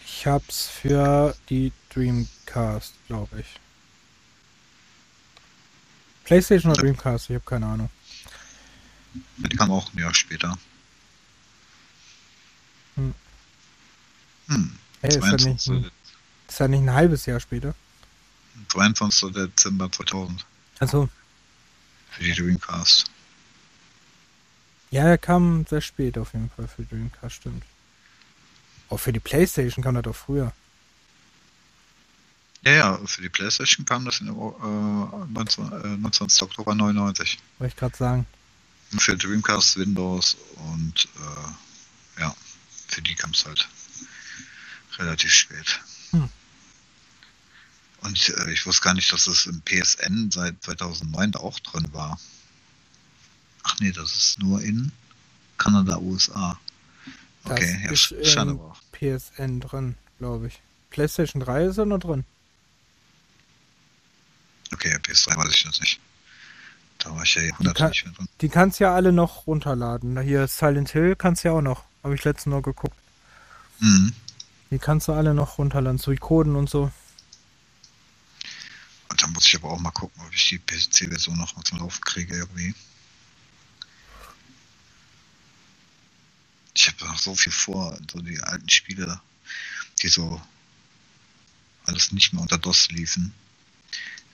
Ich 0.06 0.26
hab's 0.26 0.68
für 0.68 1.36
die 1.50 1.72
Dreamcast, 1.94 2.94
glaube 3.08 3.42
ich. 3.42 3.48
PlayStation 6.24 6.72
oder 6.72 6.82
Dreamcast, 6.82 7.30
ich 7.30 7.36
habe 7.36 7.46
keine 7.46 7.66
Ahnung. 7.68 7.90
Die 9.38 9.56
kam 9.56 9.72
auch 9.72 9.92
ein 9.94 10.00
Jahr 10.00 10.14
später. 10.14 10.58
Hm. 12.96 13.14
Hm. 14.48 14.78
Hey, 15.02 15.10
ist 15.10 15.16
ja, 15.16 15.32
nicht, 15.32 15.62
22. 15.62 15.70
ein- 15.72 15.92
ist 16.48 16.60
ja 16.60 16.68
nicht 16.68 16.82
ein 16.82 16.94
halbes 16.94 17.26
Jahr 17.26 17.40
später. 17.40 17.76
22. 18.70 19.32
Dezember 19.34 19.92
2000 19.92 20.46
Also, 20.80 21.10
für 22.12 22.24
die 22.24 22.34
Dreamcast. 22.34 23.06
ja, 24.90 25.04
er 25.04 25.18
kam 25.18 25.66
sehr 25.68 25.82
spät 25.82 26.18
auf 26.18 26.34
jeden 26.34 26.50
Fall 26.50 26.68
für 26.68 26.84
Dreamcast, 26.84 27.36
stimmt. 27.36 27.64
Auch 28.90 28.98
für 28.98 29.12
die 29.14 29.20
Playstation 29.20 29.84
kam 29.84 29.96
er 29.98 30.02
doch 30.02 30.16
früher. 30.16 30.54
Ja, 32.64 32.72
ja, 32.72 33.00
für 33.06 33.22
die 33.22 33.30
Playstation 33.30 33.86
kam 33.86 34.06
das 34.06 34.20
in, 34.20 34.28
äh, 34.30 34.32
19, 34.32 35.72
äh, 35.72 35.98
29. 35.98 36.42
Oktober 36.42 36.74
99. 36.74 37.38
Wollte 37.60 37.74
ich 37.74 37.78
gerade 37.80 37.96
sagen. 37.96 38.26
Und 38.92 39.02
für 39.02 39.16
Dreamcast, 39.16 39.78
Windows 39.78 40.38
und 40.56 41.08
äh, 42.18 42.22
ja, 42.22 42.34
für 42.88 43.02
die 43.02 43.14
kam 43.16 43.32
es 43.32 43.46
halt 43.46 43.68
relativ 45.00 45.32
spät. 45.32 45.80
Hm. 46.12 46.30
Und 48.02 48.30
äh, 48.30 48.52
ich 48.52 48.66
wusste 48.66 48.84
gar 48.84 48.94
nicht, 48.94 49.12
dass 49.12 49.28
es 49.28 49.46
im 49.46 49.62
PSN 49.64 50.30
seit 50.32 50.62
2009 50.64 51.32
da 51.32 51.40
auch 51.40 51.60
drin 51.60 51.88
war. 51.94 52.20
Ach 53.64 53.76
nee, 53.80 53.92
das 53.92 54.16
ist 54.16 54.40
nur 54.40 54.62
in 54.62 54.92
Kanada, 55.58 55.98
USA. 55.98 56.60
Das 57.44 57.54
Okay, 57.54 57.82
ja, 57.86 57.92
ist 57.92 58.02
sch- 58.04 58.26
schade 58.26 58.52
aber 58.52 58.72
auch. 58.72 58.82
PSN 58.92 59.60
drin, 59.60 59.96
glaube 60.20 60.48
ich. 60.48 60.62
PlayStation 60.90 61.42
3 61.42 61.66
ist 61.66 61.78
er 61.78 61.86
noch 61.86 62.00
drin. 62.00 62.24
Okay, 64.74 64.96
PS3 64.98 65.36
weiß 65.38 65.52
ich 65.54 65.64
das 65.64 65.80
nicht. 65.80 66.00
Da 67.00 67.16
war 67.16 67.24
ich 67.24 67.36
ja 67.36 67.42
Jahrhunderte 67.44 67.88
nicht 67.88 68.06
mehr 68.06 68.14
drin. 68.14 68.28
Die 68.42 68.50
kannst 68.50 68.80
ja 68.80 68.94
alle 68.94 69.12
noch 69.12 69.48
runterladen. 69.48 70.20
Hier 70.22 70.48
Silent 70.48 70.90
Hill 70.92 71.16
kannst 71.16 71.44
ja 71.44 71.52
auch 71.52 71.62
noch. 71.62 71.84
Habe 72.04 72.16
ich 72.16 72.24
letztens 72.24 72.52
noch 72.54 72.62
geguckt. 72.62 72.96
Mhm. 73.80 74.14
Die 74.70 74.80
kannst 74.80 75.08
du 75.08 75.14
alle 75.14 75.34
noch 75.34 75.58
runterladen. 75.58 75.98
Suikoden 75.98 76.56
und 76.56 76.70
so. 76.70 76.92
Und 79.10 79.24
dann 79.24 79.32
muss 79.32 79.46
ich 79.46 79.56
aber 79.56 79.72
auch 79.72 79.80
mal 79.80 79.92
gucken, 79.92 80.22
ob 80.26 80.34
ich 80.34 80.50
die 80.50 80.60
PC-Version 80.60 81.38
noch 81.38 81.56
mal 81.56 81.64
zum 81.64 81.80
Laufen 81.80 82.04
kriege 82.04 82.36
irgendwie. 82.36 82.76
Ich 86.76 86.88
habe 86.88 87.06
noch 87.06 87.18
so 87.18 87.34
viel 87.36 87.52
vor, 87.52 87.98
so 88.12 88.22
die 88.22 88.40
alten 88.42 88.70
Spiele, 88.70 89.20
die 90.02 90.10
so 90.10 90.42
alles 91.86 92.12
nicht 92.12 92.34
mehr 92.34 92.42
unter 92.42 92.58
DOS 92.58 92.90
liefen, 92.90 93.34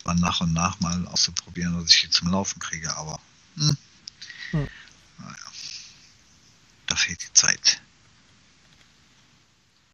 mal 0.04 0.16
nach 0.16 0.42
und 0.42 0.52
nach 0.52 0.80
mal 0.80 1.08
auszuprobieren, 1.08 1.80
dass 1.80 1.94
ich 1.94 2.02
die 2.02 2.10
zum 2.10 2.30
Laufen 2.30 2.60
kriege, 2.60 2.94
aber 2.98 3.20
hm. 3.56 3.78
Hm. 4.52 4.68
naja, 5.20 5.52
da 6.88 6.96
fehlt 6.96 7.22
die 7.22 7.34
Zeit. 7.34 7.82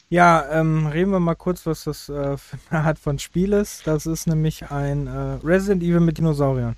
Ja, 0.09 0.49
ähm, 0.49 0.87
reden 0.87 1.11
wir 1.11 1.19
mal 1.19 1.35
kurz, 1.35 1.65
was 1.65 1.83
das 1.83 2.09
äh, 2.09 2.37
für 2.37 2.57
eine 2.69 2.85
Art 2.85 2.99
von 2.99 3.19
Spiel 3.19 3.53
ist. 3.53 3.85
Das 3.85 4.05
ist 4.05 4.27
nämlich 4.27 4.71
ein 4.71 5.07
äh, 5.07 5.39
Resident 5.45 5.83
Evil 5.83 5.99
mit 5.99 6.17
Dinosauriern. 6.17 6.75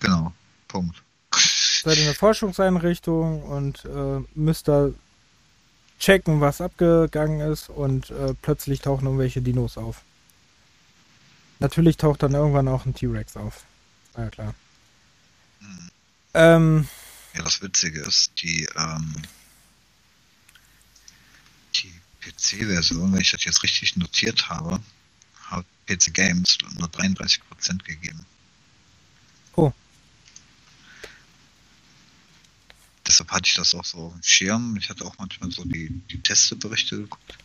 Genau, 0.00 0.32
Punkt. 0.68 1.02
Seid 1.34 1.98
in 1.98 2.04
der 2.04 2.14
Forschungseinrichtung 2.14 3.42
und 3.42 3.84
äh, 3.84 4.20
müsst 4.34 4.68
da 4.68 4.90
checken, 5.98 6.40
was 6.40 6.60
abgegangen 6.60 7.40
ist 7.40 7.68
und 7.68 8.10
äh, 8.10 8.34
plötzlich 8.40 8.80
tauchen 8.80 9.04
irgendwelche 9.04 9.42
Dinos 9.42 9.76
auf. 9.76 10.02
Natürlich 11.60 11.96
taucht 11.96 12.22
dann 12.22 12.34
irgendwann 12.34 12.68
auch 12.68 12.84
ein 12.84 12.94
T-Rex 12.94 13.36
auf. 13.36 13.64
Na 14.16 14.24
ja, 14.24 14.30
klar. 14.30 14.54
Hm. 15.60 15.90
Ähm, 16.34 16.88
Ja, 17.34 17.42
das 17.42 17.62
Witzige 17.62 18.00
ist, 18.00 18.32
die, 18.42 18.68
ähm, 18.76 19.14
die 19.22 19.28
PC-Version, 22.24 23.12
wenn 23.12 23.20
ich 23.20 23.30
das 23.30 23.44
jetzt 23.44 23.62
richtig 23.62 23.96
notiert 23.96 24.48
habe, 24.48 24.80
hat 25.46 25.66
PC 25.86 26.14
Games 26.14 26.58
nur 26.76 26.88
33% 26.88 27.38
gegeben. 27.84 28.24
Oh. 29.56 29.72
Deshalb 33.06 33.30
hatte 33.30 33.48
ich 33.48 33.54
das 33.54 33.74
auch 33.74 33.84
so 33.84 33.98
auf 33.98 34.12
dem 34.12 34.22
Schirm. 34.22 34.76
Ich 34.78 34.88
hatte 34.88 35.04
auch 35.04 35.16
manchmal 35.18 35.50
so 35.50 35.64
die, 35.64 35.90
die 36.10 36.20
Testeberichte 36.20 36.96
geguckt. 36.96 37.38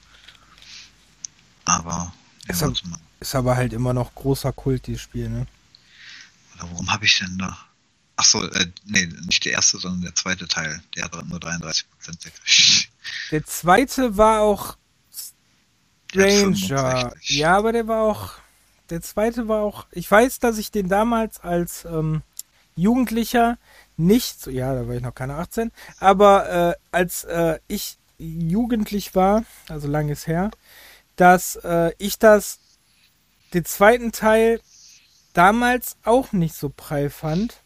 Aber, 1.65 2.13
Ist 2.47 2.61
warte 2.61 2.87
mal. 2.87 2.99
ist 3.19 3.35
aber 3.35 3.55
halt 3.55 3.73
immer 3.73 3.93
noch 3.93 4.15
großer 4.15 4.53
Kult, 4.53 4.87
dieses 4.87 5.01
Spiel, 5.01 5.29
ne? 5.29 5.45
Oder 6.55 6.71
worum 6.71 6.91
habe 6.91 7.05
ich 7.05 7.19
denn 7.19 7.37
da? 7.37 7.57
Achso, 8.15 8.43
äh, 8.43 8.71
nee, 8.85 9.05
nicht 9.05 9.45
der 9.45 9.53
erste, 9.53 9.77
sondern 9.77 10.01
der 10.01 10.15
zweite 10.15 10.47
Teil. 10.47 10.81
Der 10.95 11.05
hat 11.05 11.25
nur 11.27 11.39
33% 11.39 11.83
gekriegt. 12.23 12.88
Der 13.31 13.43
zweite 13.45 14.17
war 14.17 14.41
auch 14.41 14.77
Stranger. 16.11 16.55
65. 16.55 17.29
Ja, 17.37 17.57
aber 17.57 17.71
der 17.71 17.87
war 17.87 18.03
auch. 18.03 18.31
Der 18.89 19.01
zweite 19.01 19.47
war 19.47 19.61
auch. 19.61 19.85
Ich 19.91 20.09
weiß, 20.09 20.39
dass 20.39 20.57
ich 20.57 20.71
den 20.71 20.89
damals 20.89 21.39
als 21.41 21.85
ähm, 21.85 22.23
Jugendlicher 22.75 23.57
nicht. 23.97 24.41
so- 24.41 24.49
Ja, 24.49 24.73
da 24.73 24.87
war 24.87 24.95
ich 24.95 25.01
noch 25.03 25.13
keine 25.13 25.35
18. 25.35 25.71
Aber 25.99 26.49
äh, 26.71 26.75
als 26.91 27.23
äh, 27.25 27.59
ich 27.67 27.97
jugendlich 28.17 29.13
war, 29.15 29.43
also 29.69 29.87
lang 29.87 30.09
ist 30.09 30.25
her, 30.27 30.49
dass 31.15 31.55
äh, 31.57 31.91
ich 31.97 32.17
das. 32.19 32.59
Den 33.53 33.65
zweiten 33.65 34.11
Teil 34.11 34.61
damals 35.33 35.97
auch 36.03 36.31
nicht 36.33 36.55
so 36.55 36.69
prall 36.69 37.09
fand. 37.09 37.61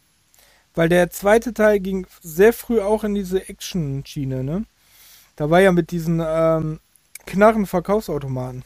Weil 0.74 0.88
der 0.88 1.10
zweite 1.10 1.54
Teil 1.54 1.78
ging 1.78 2.06
sehr 2.20 2.52
früh 2.52 2.80
auch 2.80 3.04
in 3.04 3.14
diese 3.14 3.48
Action-Schiene, 3.48 4.42
ne? 4.42 4.64
Da 5.36 5.50
war 5.50 5.60
ja 5.60 5.72
mit 5.72 5.90
diesen 5.90 6.22
ähm, 6.24 6.80
Knarren-Verkaufsautomaten. 7.26 8.64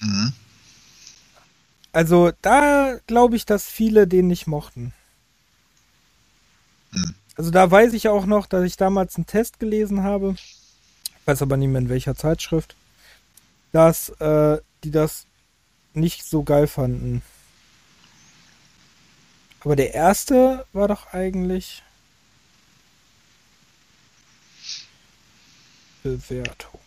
Mhm. 0.00 0.32
Also 1.92 2.32
da 2.40 2.98
glaube 3.06 3.36
ich, 3.36 3.44
dass 3.44 3.66
viele 3.66 4.06
den 4.08 4.26
nicht 4.26 4.46
mochten. 4.46 4.94
Hm. 6.92 7.14
Also 7.36 7.50
da 7.50 7.70
weiß 7.70 7.92
ich 7.92 8.08
auch 8.08 8.24
noch, 8.26 8.46
dass 8.46 8.64
ich 8.64 8.76
damals 8.76 9.16
einen 9.16 9.26
Test 9.26 9.60
gelesen 9.60 10.02
habe. 10.02 10.34
Ich 10.38 11.26
weiß 11.26 11.42
aber 11.42 11.56
nicht 11.56 11.68
mehr 11.68 11.82
in 11.82 11.88
welcher 11.88 12.14
Zeitschrift. 12.14 12.76
dass 13.72 14.10
äh, 14.20 14.58
die 14.84 14.90
das 14.90 15.26
nicht 15.94 16.24
so 16.24 16.42
geil 16.42 16.66
fanden. 16.66 17.22
Aber 19.60 19.76
der 19.76 19.94
erste 19.94 20.66
war 20.72 20.88
doch 20.88 21.12
eigentlich 21.12 21.82
Bewertung. 26.02 26.80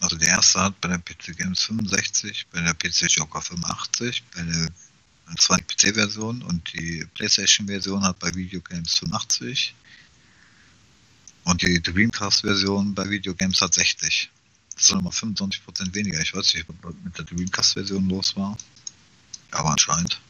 Also 0.00 0.16
der 0.16 0.28
erste 0.28 0.60
hat 0.60 0.80
bei 0.80 0.88
der 0.88 0.98
PC 0.98 1.36
Games 1.36 1.62
65, 1.62 2.46
bei 2.52 2.60
der 2.60 2.74
PC 2.74 3.08
Joker 3.08 3.40
85, 3.40 4.24
bei 4.34 4.42
der 4.42 4.68
war 5.48 5.56
die 5.56 5.64
PC-Version 5.64 6.42
und 6.42 6.72
die 6.72 7.06
PlayStation-Version 7.14 8.02
hat 8.02 8.18
bei 8.18 8.34
Video 8.34 8.60
Games 8.60 8.98
85 8.98 9.74
und 11.44 11.62
die 11.62 11.80
Dreamcast-Version 11.80 12.94
bei 12.94 13.08
Video 13.08 13.34
Games 13.34 13.60
hat 13.60 13.74
60. 13.74 14.30
Das 14.74 14.86
sind 14.88 14.96
nochmal 14.96 15.12
25% 15.12 15.94
weniger. 15.94 16.20
Ich 16.20 16.34
weiß 16.34 16.54
nicht, 16.54 16.66
was 16.82 16.94
mit 17.04 17.16
der 17.18 17.24
Dreamcast-Version 17.24 18.08
los 18.08 18.36
war. 18.36 18.56
Aber 19.50 19.70
anscheinend. 19.70 20.20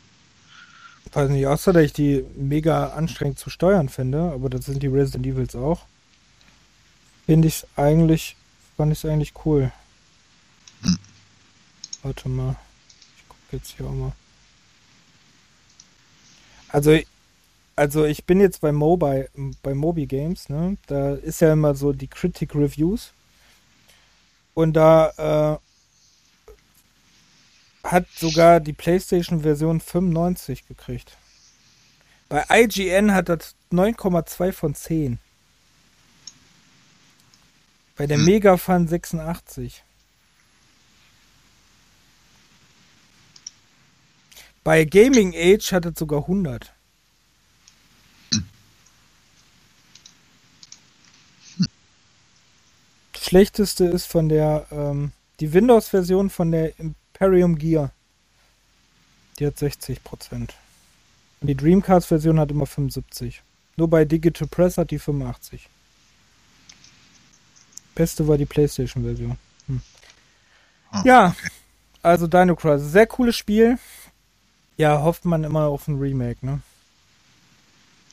Ich 1.07 1.15
weiß 1.15 1.31
nicht, 1.31 1.47
außer 1.47 1.73
dass 1.73 1.85
ich 1.85 1.93
die 1.93 2.25
mega 2.37 2.89
anstrengend 2.91 3.39
zu 3.39 3.51
steuern 3.51 3.89
finde, 3.89 4.33
aber 4.33 4.51
das 4.51 4.67
sind 4.67 4.83
die 4.83 4.89
Resident 4.89 5.27
Evils 5.27 5.55
auch. 5.55 5.87
Finde 7.27 7.49
ich 7.49 7.57
es 7.57 7.67
eigentlich, 7.77 8.37
fand 8.77 8.93
ich 8.93 9.05
es 9.05 9.11
eigentlich 9.11 9.33
cool. 9.45 9.73
Hm. 10.83 10.99
Warte 12.03 12.29
mal. 12.29 12.57
Ich 13.17 13.29
gucke 13.29 13.57
jetzt 13.57 13.77
hier 13.77 13.87
auch 13.87 13.93
mal. 13.93 14.13
Also, 16.69 16.99
also 17.77 18.05
ich 18.05 18.25
bin 18.25 18.41
jetzt 18.41 18.61
bei 18.61 18.73
Mobile, 18.73 19.29
bei 19.63 19.75
Mobi 19.75 20.07
Games, 20.07 20.49
ne? 20.49 20.77
Da 20.87 21.15
ist 21.15 21.41
ja 21.41 21.53
immer 21.53 21.75
so 21.75 21.93
die 21.93 22.09
Critic 22.09 22.55
Reviews. 22.55 23.13
Und 24.55 24.75
da 24.75 25.61
äh, 27.85 27.89
hat 27.89 28.07
sogar 28.17 28.61
die 28.61 28.73
PlayStation-Version 28.73 29.81
95 29.81 30.67
gekriegt. 30.67 31.17
Bei 32.29 32.45
IGN 32.51 33.15
hat 33.15 33.29
das 33.29 33.55
9,2 33.71 34.53
von 34.53 34.75
10. 34.75 35.19
Bei 37.97 38.07
der 38.07 38.19
hm. 38.19 38.25
Megafan 38.25 38.89
86. 38.89 39.83
Bei 44.65 44.85
Gaming 44.85 45.35
Age 45.35 45.73
hat 45.73 45.87
es 45.87 45.99
sogar 45.99 46.21
100. 46.21 46.73
schlechteste 53.33 53.87
ist 53.87 54.09
von 54.09 54.29
der, 54.29 54.67
ähm, 54.71 55.11
die 55.41 55.55
Windows-Version 55.55 56.29
von 56.29 56.53
der 56.53 56.79
Imperium 56.79 57.57
Gear. 57.57 57.91
Die 59.39 59.47
hat 59.47 59.57
60%. 59.57 60.51
Und 61.41 61.47
die 61.47 61.55
Dreamcast-Version 61.55 62.39
hat 62.39 62.51
immer 62.51 62.67
75. 62.67 63.43
Nur 63.79 63.89
bei 63.89 64.05
Digital 64.05 64.49
Press 64.49 64.77
hat 64.77 64.91
die 64.91 64.99
85. 64.99 65.67
Beste 67.95 68.27
war 68.27 68.39
die 68.39 68.47
PlayStation-Version. 68.47 69.37
Hm. 69.67 69.81
Oh, 70.93 71.01
ja, 71.05 71.29
okay. 71.29 71.49
also 72.03 72.27
Dino 72.27 72.57
Crisis. 72.57 72.93
Sehr 72.93 73.07
cooles 73.07 73.37
Spiel. 73.37 73.79
Ja, 74.77 75.03
hofft 75.03 75.25
man 75.25 75.45
immer 75.45 75.67
auf 75.67 75.89
ein 75.89 75.99
Remake, 75.99 76.45
ne? 76.45 76.61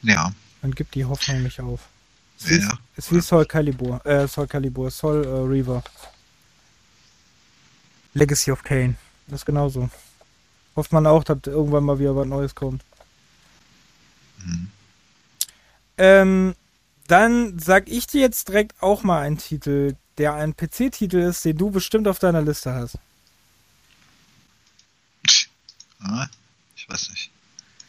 Ja. 0.02 0.32
Man 0.62 0.74
gibt 0.76 0.96
die 0.96 1.06
Hoffnung 1.06 1.44
nicht 1.44 1.60
auf. 1.60 1.82
Es 2.40 2.50
ja. 2.50 2.80
ist 2.96 3.14
wie 3.14 3.22
Soul 3.22 3.46
Calibur, 3.46 4.06
äh, 4.06 4.28
Soul 4.28 4.48
Calibur, 4.48 4.90
Soul 4.92 5.26
äh, 5.26 5.30
Reaver. 5.30 5.84
Legacy 8.14 8.52
of 8.52 8.64
Kane. 8.64 8.96
Das 9.28 9.42
ist 9.42 9.46
genauso. 9.46 9.90
Hofft 10.76 10.94
man 10.94 11.06
auch, 11.06 11.24
dass 11.24 11.40
irgendwann 11.46 11.84
mal 11.84 12.00
wieder 12.00 12.16
was 12.16 12.28
Neues 12.28 12.56
kommt. 12.56 12.84
Mhm. 14.44 14.72
Ähm, 15.98 16.56
dann 17.10 17.58
sag 17.58 17.90
ich 17.90 18.08
dir 18.08 18.22
jetzt 18.22 18.48
direkt 18.50 18.82
auch 18.82 19.04
mal 19.04 19.22
einen 19.22 19.38
Titel, 19.38 19.96
der 20.18 20.34
ein 20.36 20.56
PC-Titel 20.56 21.18
ist, 21.18 21.44
den 21.44 21.58
du 21.58 21.72
bestimmt 21.72 22.08
auf 22.08 22.20
deiner 22.20 22.42
Liste 22.42 22.74
hast. 22.74 22.98
Ah, 26.02 26.28
ich 26.76 26.88
weiß 26.88 27.10
nicht. 27.10 27.32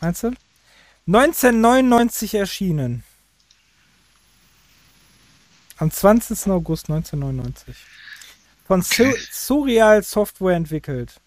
Meinst 0.00 0.22
du? 0.22 0.32
1999 1.06 2.34
erschienen. 2.34 3.04
Am 5.76 5.90
20. 5.90 6.48
August 6.48 6.88
1999. 6.90 7.76
Von 8.66 8.80
okay. 8.80 9.16
Surreal 9.30 10.02
Software 10.02 10.56
entwickelt. 10.56 11.20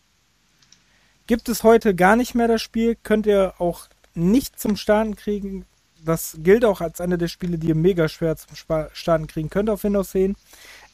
Gibt 1.28 1.48
es 1.50 1.64
heute 1.64 1.96
gar 1.96 2.16
nicht 2.16 2.36
mehr 2.36 2.48
das 2.48 2.62
Spiel, 2.62 2.98
könnt 3.04 3.26
ihr 3.26 3.56
auch 3.60 3.88
nicht 4.14 4.60
zum 4.60 4.78
Starten 4.78 5.16
kriegen. 5.16 5.66
Das 6.06 6.38
gilt 6.40 6.66
auch 6.66 6.82
als 6.82 7.02
eine 7.02 7.18
der 7.18 7.28
Spiele, 7.28 7.58
die 7.58 7.68
ihr 7.68 7.76
mega 7.76 8.10
schwer 8.10 8.36
zum 8.36 8.56
Starten 8.94 9.28
kriegen 9.28 9.50
könnt 9.50 9.70
auf 9.70 9.84
Windows 9.84 10.12
10. 10.12 10.36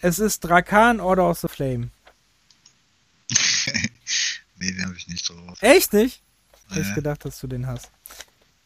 Es 0.01 0.19
ist 0.19 0.41
Drakan 0.41 0.99
Order 0.99 1.29
of 1.29 1.39
the 1.39 1.47
Flame. 1.47 1.89
nee, 4.57 4.71
den 4.71 4.85
habe 4.85 4.95
ich 4.95 5.07
nicht 5.07 5.27
drauf. 5.27 5.61
Echt 5.61 5.93
nicht? 5.93 6.21
Hätte 6.69 6.81
ich 6.81 6.95
gedacht, 6.95 7.25
dass 7.25 7.39
du 7.39 7.47
den 7.47 7.65
hast. 7.65 7.91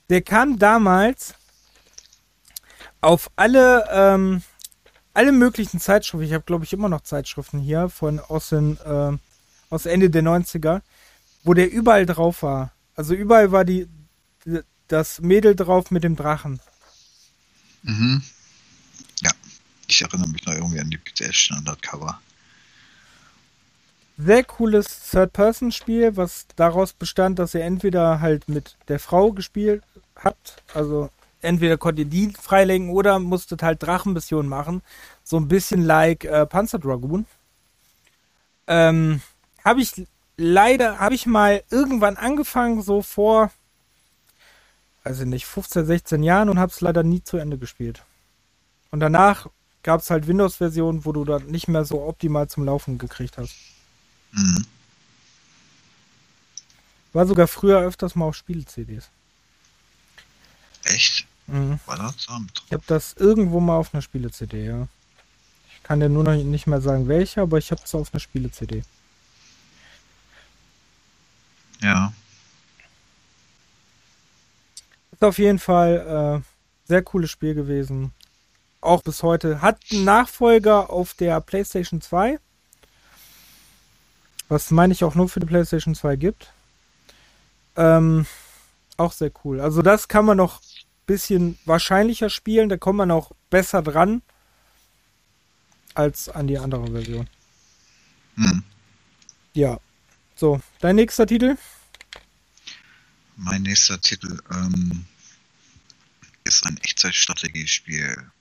Der 0.10 0.22
kam 0.22 0.60
damals 0.60 1.36
auf 3.00 3.32
alle 3.36 3.88
ähm, 3.92 4.44
alle 5.14 5.32
möglichen 5.32 5.80
Zeitschriften. 5.80 6.26
Ich 6.26 6.34
habe, 6.34 6.44
glaube 6.44 6.66
ich, 6.66 6.74
immer 6.74 6.90
noch 6.90 7.02
Zeitschriften 7.02 7.60
hier 7.60 7.90
von 7.90 8.20
aus, 8.20 8.50
den, 8.50 8.78
äh, 8.86 9.18
aus 9.70 9.86
Ende 9.86 10.10
der 10.10 10.24
90er, 10.24 10.82
wo 11.44 11.54
der 11.54 11.72
überall 11.72 12.06
drauf 12.06 12.44
war. 12.44 12.72
Also 12.96 13.14
überall 13.14 13.52
war 13.52 13.66
die 13.66 13.88
das 14.94 15.20
Mädel 15.22 15.56
drauf 15.56 15.90
mit 15.90 16.04
dem 16.04 16.16
Drachen. 16.16 16.60
Mhm. 17.82 18.22
Ja, 19.22 19.32
ich 19.88 20.02
erinnere 20.02 20.30
mich 20.30 20.46
noch 20.46 20.54
irgendwie 20.54 20.80
an 20.80 20.90
die 20.90 20.98
PCS-Standard-Cover. 20.98 22.22
Sehr 24.18 24.44
cooles 24.44 25.10
Third-Person-Spiel, 25.10 26.16
was 26.16 26.46
daraus 26.56 26.94
bestand, 26.94 27.40
dass 27.40 27.56
ihr 27.56 27.64
entweder 27.64 28.22
halt 28.22 28.48
mit 28.48 28.78
der 28.88 29.00
Frau 29.00 29.32
gespielt 29.32 29.84
habt, 30.16 30.62
also 30.76 31.10
entweder 31.42 31.78
konntet 31.78 32.14
ihr 32.14 32.28
die 32.28 32.34
freilenken 32.40 32.92
oder 32.92 33.18
musstet 33.18 33.64
halt 33.64 33.82
Drachenmissionen 33.82 34.48
machen. 34.48 34.84
So 35.24 35.38
ein 35.38 35.48
bisschen 35.48 35.84
like 35.84 36.24
äh, 36.24 36.46
Panzer 36.46 36.78
Dragoon. 36.78 37.26
Ähm, 38.68 39.22
habe 39.66 39.82
ich 39.82 40.06
leider, 40.38 41.00
habe 41.00 41.16
ich 41.16 41.26
mal 41.26 41.64
irgendwann 41.72 42.16
angefangen, 42.16 42.84
so 42.84 43.02
vor, 43.02 43.52
also 45.04 45.26
nicht, 45.26 45.46
15, 45.46 45.86
16 45.86 46.24
Jahren 46.24 46.50
und 46.50 46.60
habe 46.60 46.72
es 46.72 46.82
leider 46.82 47.04
nie 47.04 47.24
zu 47.24 47.38
Ende 47.38 47.58
gespielt. 47.58 48.04
Und 48.92 49.00
danach 49.00 49.48
gab 49.84 50.02
es 50.02 50.10
halt 50.10 50.28
Windows-Versionen, 50.28 51.06
wo 51.06 51.12
du 51.12 51.26
dann 51.26 51.48
nicht 51.48 51.68
mehr 51.68 51.84
so 51.84 52.02
optimal 52.04 52.48
zum 52.48 52.66
Laufen 52.66 52.98
gekriegt 52.98 53.38
hast. 53.38 53.54
Mhm. 54.32 54.66
War 57.12 57.28
sogar 57.28 57.48
früher 57.48 57.80
öfters 57.80 58.16
mal 58.16 58.26
auf 58.26 58.36
Spiele-CDs. 58.36 59.10
Echt? 60.86 61.28
Mhm. 61.48 61.80
War 61.86 61.98
das 61.98 62.16
Ich 62.66 62.74
habe 62.74 62.84
das 62.88 63.14
irgendwo 63.14 63.60
mal 63.60 63.78
auf 63.78 63.94
einer 63.94 64.02
Spiele-CD, 64.02 64.66
ja. 64.66 64.88
Ich 65.76 65.84
kann 65.84 66.00
dir 66.00 66.10
nur 66.10 66.24
noch 66.24 66.36
nicht 66.36 66.66
mehr 66.66 66.82
sagen, 66.82 67.08
welche, 67.08 67.42
aber 67.42 67.58
ich 67.58 67.72
habe 67.72 67.82
es 67.84 67.94
auf 67.94 68.14
einer 68.14 68.22
Spiele-CD. 68.22 68.84
Ja. 71.82 72.14
Ist 75.14 75.24
auf 75.24 75.38
jeden 75.38 75.60
Fall 75.60 76.42
äh, 76.44 76.88
sehr 76.88 77.02
cooles 77.02 77.32
Spiel 77.32 77.54
gewesen. 77.54 78.12
Auch 78.82 79.02
bis 79.02 79.24
heute. 79.24 79.62
Hat 79.62 79.80
einen 79.92 80.04
Nachfolger 80.04 80.90
auf 80.90 81.14
der 81.14 81.40
PlayStation 81.42 82.02
2. 82.02 82.40
Was 84.50 84.72
meine 84.72 84.94
ich 84.94 85.04
auch 85.04 85.16
nur 85.16 85.30
für 85.30 85.40
die 85.40 85.46
PlayStation 85.46 85.96
2 85.96 86.16
gibt. 86.18 86.52
Ähm, 87.76 88.26
auch 88.98 89.14
sehr 89.14 89.32
cool. 89.44 89.62
Also 89.62 89.82
das 89.82 90.08
kann 90.08 90.26
man 90.26 90.38
noch 90.38 90.62
bisschen 91.06 91.58
wahrscheinlicher 91.66 92.30
spielen, 92.30 92.70
da 92.70 92.78
kommt 92.78 92.98
man 92.98 93.12
auch 93.12 93.32
besser 93.50 93.82
dran 93.82 94.22
als 95.94 96.30
an 96.30 96.48
die 96.48 96.58
andere 96.58 96.92
Version. 96.92 97.28
Hm. 98.36 98.64
Ja. 99.54 99.80
So, 100.36 100.62
dein 100.80 100.96
nächster 100.96 101.28
Titel? 101.28 101.58
Mein 103.36 103.64
nächster 103.64 104.00
Titel 104.00 104.40
ähm, 104.52 105.06
ist 106.44 106.66
ein 106.66 106.78
Echtzeitstrategiespiel. 106.78 108.32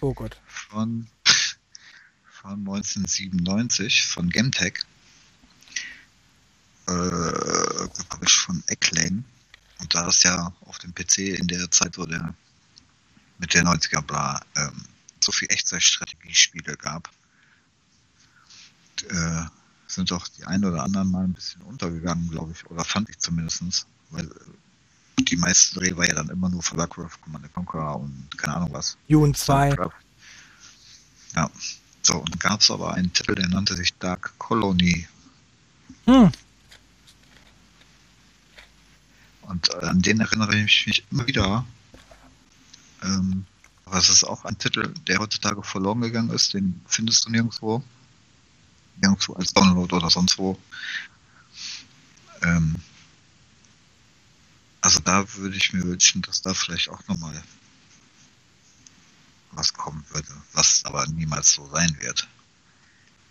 Oh 0.00 0.12
Gott. 0.12 0.38
Von, 0.46 1.06
von 2.30 2.58
1997 2.58 4.04
von 4.04 4.28
Gemtech. 4.28 4.80
Äh, 6.86 6.90
von 8.46 8.62
Acclaim. 8.70 9.24
Und 9.78 9.94
da 9.94 10.08
es 10.08 10.22
ja 10.22 10.52
auf 10.60 10.78
dem 10.78 10.94
PC 10.94 11.18
in 11.38 11.46
der 11.48 11.70
Zeit, 11.70 11.98
wo 11.98 12.06
der 12.06 12.34
mit 13.38 13.54
der 13.54 13.64
90er 13.64 14.08
war, 14.08 14.44
ähm, 14.54 14.84
so 15.20 15.32
viel 15.32 15.50
Echtzeitstrategiespiele 15.50 16.76
gab, 16.76 17.10
äh, 19.08 19.42
sind 19.86 20.10
doch 20.10 20.28
die 20.28 20.44
ein 20.44 20.64
oder 20.64 20.82
anderen 20.82 21.10
mal 21.10 21.24
ein 21.24 21.32
bisschen 21.32 21.62
untergegangen, 21.62 22.30
glaube 22.30 22.52
ich, 22.52 22.66
oder 22.70 22.84
fand 22.84 23.08
ich 23.10 23.18
zumindest, 23.18 23.86
weil 24.10 24.30
die 25.18 25.36
meisten 25.36 25.78
Dreh 25.78 25.96
war 25.96 26.06
ja 26.06 26.14
dann 26.14 26.28
immer 26.28 26.48
nur 26.48 26.62
für 26.62 26.76
Warcraft, 26.76 27.20
Command 27.22 27.52
Conqueror 27.52 28.00
und 28.00 28.28
keine 28.36 28.56
Ahnung 28.56 28.72
was. 28.72 28.96
June 29.08 29.32
2. 29.32 29.76
Ja, 31.34 31.50
so, 32.02 32.18
und 32.18 32.38
gab 32.38 32.60
es 32.60 32.70
aber 32.70 32.94
einen 32.94 33.12
Titel, 33.12 33.34
der 33.34 33.48
nannte 33.48 33.74
sich 33.74 33.94
Dark 33.98 34.32
Colony. 34.38 35.08
Hm. 36.04 36.30
Und 39.42 39.70
äh, 39.70 39.86
an 39.86 40.02
den 40.02 40.20
erinnere 40.20 40.56
ich 40.56 40.86
mich 40.86 41.04
immer 41.10 41.26
wieder. 41.26 41.64
Ähm, 43.02 43.44
aber 43.84 43.98
es 43.98 44.08
ist 44.08 44.24
auch 44.24 44.44
ein 44.44 44.58
Titel, 44.58 44.92
der 45.06 45.18
heutzutage 45.18 45.62
verloren 45.62 46.00
gegangen 46.00 46.30
ist. 46.30 46.54
Den 46.54 46.80
findest 46.86 47.26
du 47.26 47.30
nirgendwo. 47.30 47.82
Nirgendwo 49.00 49.34
als 49.34 49.52
Download 49.52 49.94
oder 49.94 50.10
sonst 50.10 50.38
wo. 50.38 50.58
Ähm, 52.42 52.76
also 54.86 55.00
da 55.00 55.34
würde 55.34 55.56
ich 55.56 55.72
mir 55.72 55.82
wünschen, 55.82 56.22
dass 56.22 56.42
da 56.42 56.54
vielleicht 56.54 56.88
auch 56.90 57.04
nochmal 57.08 57.42
was 59.50 59.72
kommen 59.72 60.04
würde, 60.10 60.28
was 60.52 60.84
aber 60.84 61.04
niemals 61.08 61.54
so 61.54 61.68
sein 61.70 61.96
wird. 61.98 62.28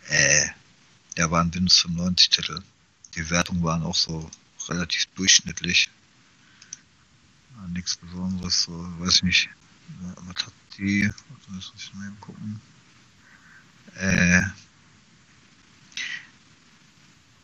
Äh, 0.09 0.47
der 1.15 1.31
war 1.31 1.41
ein 1.41 1.53
Windows 1.53 1.79
95 1.79 2.29
Titel. 2.29 2.61
Die 3.15 3.29
Wertungen 3.29 3.63
waren 3.63 3.83
auch 3.83 3.95
so 3.95 4.29
relativ 4.67 5.05
durchschnittlich. 5.15 5.89
Nichts 7.69 7.95
Besonderes, 7.95 8.63
so, 8.63 8.73
weiß 8.99 9.15
ich 9.15 9.23
nicht. 9.23 9.49
Was 10.25 10.47
hat 10.47 10.53
die? 10.77 11.09
Was 11.47 11.71
muss 11.71 11.73
ich 11.77 11.93
mal 11.93 12.11
gucken? 12.19 12.59
Äh, 13.95 14.41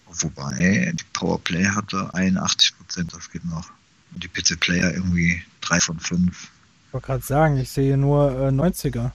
wobei, 0.07 0.91
die 0.95 1.05
Powerplay 1.13 1.63
hatte 1.67 2.13
81%, 2.13 3.09
das 3.09 3.31
geht 3.31 3.45
noch. 3.45 3.71
Und 4.13 4.23
die 4.23 4.27
PC 4.27 4.59
Player 4.59 4.93
irgendwie 4.93 5.41
3 5.61 5.79
von 5.79 5.99
5. 5.99 6.51
Ich 6.87 6.93
wollte 6.93 7.07
gerade 7.07 7.23
sagen, 7.23 7.57
ich 7.57 7.69
sehe 7.69 7.97
nur 7.97 8.31
äh, 8.31 8.49
90er. 8.49 9.11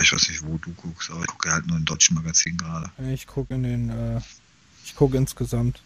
Ich 0.00 0.12
weiß 0.12 0.28
nicht, 0.28 0.44
wo 0.44 0.56
du 0.58 0.72
guckst, 0.74 1.10
aber 1.10 1.20
ich 1.20 1.26
gucke 1.26 1.50
halt 1.50 1.66
nur 1.66 1.76
in 1.76 1.84
deutschen 1.84 2.14
Magazinen 2.14 2.58
gerade. 2.58 2.90
Ich 3.12 3.26
gucke 3.26 3.54
in 3.54 3.64
den, 3.64 3.90
äh, 3.90 4.20
ich 4.84 4.94
gucke 4.94 5.16
insgesamt 5.16 5.82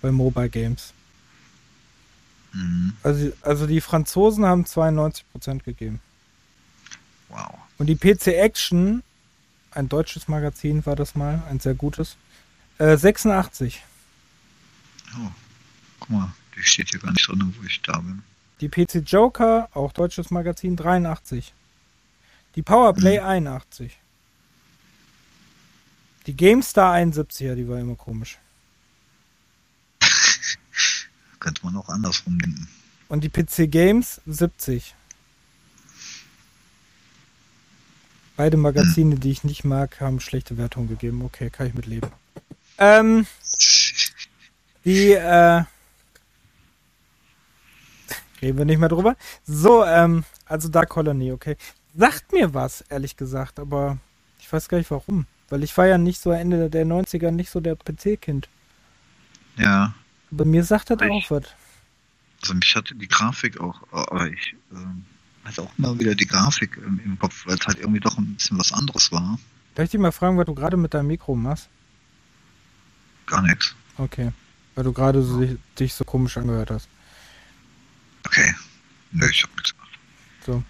bei 0.00 0.10
Mobile 0.10 0.48
Games. 0.48 0.94
Mhm. 2.52 2.94
Also, 3.02 3.32
also 3.42 3.66
die 3.66 3.80
Franzosen 3.80 4.44
haben 4.46 4.64
92% 4.64 5.62
gegeben. 5.62 6.00
Wow. 7.28 7.58
Und 7.78 7.86
die 7.86 7.96
PC 7.96 8.28
Action, 8.28 9.02
ein 9.70 9.88
deutsches 9.88 10.28
Magazin 10.28 10.84
war 10.86 10.96
das 10.96 11.14
mal, 11.14 11.42
ein 11.48 11.60
sehr 11.60 11.74
gutes, 11.74 12.16
äh, 12.78 12.96
86. 12.96 13.82
Oh, 15.16 15.30
guck 16.00 16.10
mal, 16.10 16.32
die 16.56 16.62
steht 16.62 16.90
hier 16.90 17.00
gar 17.00 17.12
nicht 17.12 17.26
drin, 17.28 17.54
wo 17.58 17.66
ich 17.66 17.80
da 17.82 17.98
bin. 18.00 18.22
Die 18.60 18.68
PC 18.68 18.96
Joker, 19.06 19.68
auch 19.72 19.92
deutsches 19.92 20.30
Magazin, 20.30 20.76
83. 20.76 21.54
Die 22.56 22.62
Powerplay 22.62 23.20
Mhm. 23.20 23.26
81. 23.26 23.96
Die 26.26 26.36
GameStar 26.36 26.94
71er, 26.94 27.54
die 27.54 27.68
war 27.68 27.78
immer 27.78 27.96
komisch. 27.96 28.38
Könnte 31.40 31.64
man 31.64 31.76
auch 31.76 31.88
andersrum 31.88 32.38
denken. 32.38 32.68
Und 33.08 33.24
die 33.24 33.28
PC 33.30 33.70
Games 33.70 34.20
70. 34.26 34.94
Beide 38.36 38.56
Magazine, 38.56 39.16
die 39.16 39.30
ich 39.30 39.44
nicht 39.44 39.64
mag, 39.64 40.00
haben 40.00 40.20
schlechte 40.20 40.56
Wertungen 40.56 40.88
gegeben. 40.88 41.22
Okay, 41.22 41.50
kann 41.50 41.66
ich 41.66 41.74
mitleben. 41.74 42.10
Ähm, 42.78 43.26
die, 44.84 45.12
äh, 45.12 45.64
reden 48.42 48.58
wir 48.58 48.64
nicht 48.64 48.78
mehr 48.78 48.88
drüber. 48.88 49.16
So, 49.44 49.84
ähm, 49.84 50.24
also 50.46 50.68
Dark 50.68 50.88
Colony, 50.90 51.32
okay. 51.32 51.56
Sagt 51.96 52.32
mir 52.32 52.54
was, 52.54 52.82
ehrlich 52.82 53.16
gesagt, 53.16 53.58
aber 53.58 53.98
ich 54.38 54.52
weiß 54.52 54.68
gar 54.68 54.78
nicht 54.78 54.90
warum. 54.90 55.26
Weil 55.48 55.64
ich 55.64 55.76
war 55.76 55.86
ja 55.86 55.98
nicht 55.98 56.20
so 56.20 56.30
Ende 56.30 56.70
der 56.70 56.86
90er 56.86 57.30
nicht 57.32 57.50
so 57.50 57.60
der 57.60 57.74
PC-Kind. 57.76 58.48
Ja, 59.56 59.94
Aber 60.32 60.44
mir 60.44 60.62
sagt 60.64 60.90
das 60.90 60.98
auch 61.00 61.30
was. 61.30 61.44
also 62.42 62.54
mich 62.54 62.74
hatte 62.76 62.94
die 62.94 63.08
Grafik 63.08 63.60
auch, 63.60 63.82
aber 63.92 64.28
ich 64.28 64.54
ähm, 64.72 65.04
hatte 65.44 65.62
auch 65.62 65.72
immer 65.76 65.98
wieder 65.98 66.14
die 66.14 66.26
Grafik 66.26 66.76
ähm, 66.78 67.00
im 67.04 67.18
Kopf, 67.18 67.46
weil 67.46 67.56
es 67.58 67.66
halt 67.66 67.78
irgendwie 67.80 68.00
doch 68.00 68.16
ein 68.16 68.34
bisschen 68.36 68.58
was 68.58 68.72
anderes 68.72 69.10
war. 69.12 69.38
Darf 69.74 69.84
ich 69.84 69.90
dich 69.90 70.00
mal 70.00 70.12
fragen, 70.12 70.38
was 70.38 70.46
du 70.46 70.54
gerade 70.54 70.76
mit 70.76 70.94
deinem 70.94 71.08
Mikro 71.08 71.34
machst? 71.34 71.68
Gar 73.26 73.42
nichts. 73.42 73.74
Okay. 73.98 74.32
Weil 74.74 74.84
du 74.84 74.92
gerade 74.92 75.22
so, 75.22 75.44
dich 75.78 75.94
so 75.94 76.04
komisch 76.04 76.36
angehört 76.36 76.70
hast. 76.70 76.88
Okay. 78.30 78.54
Nö, 79.10 79.28
ich 79.28 79.42
hab 79.42 79.50
nichts 79.56 79.72
gemacht. 79.72 79.98
So. 80.46 80.62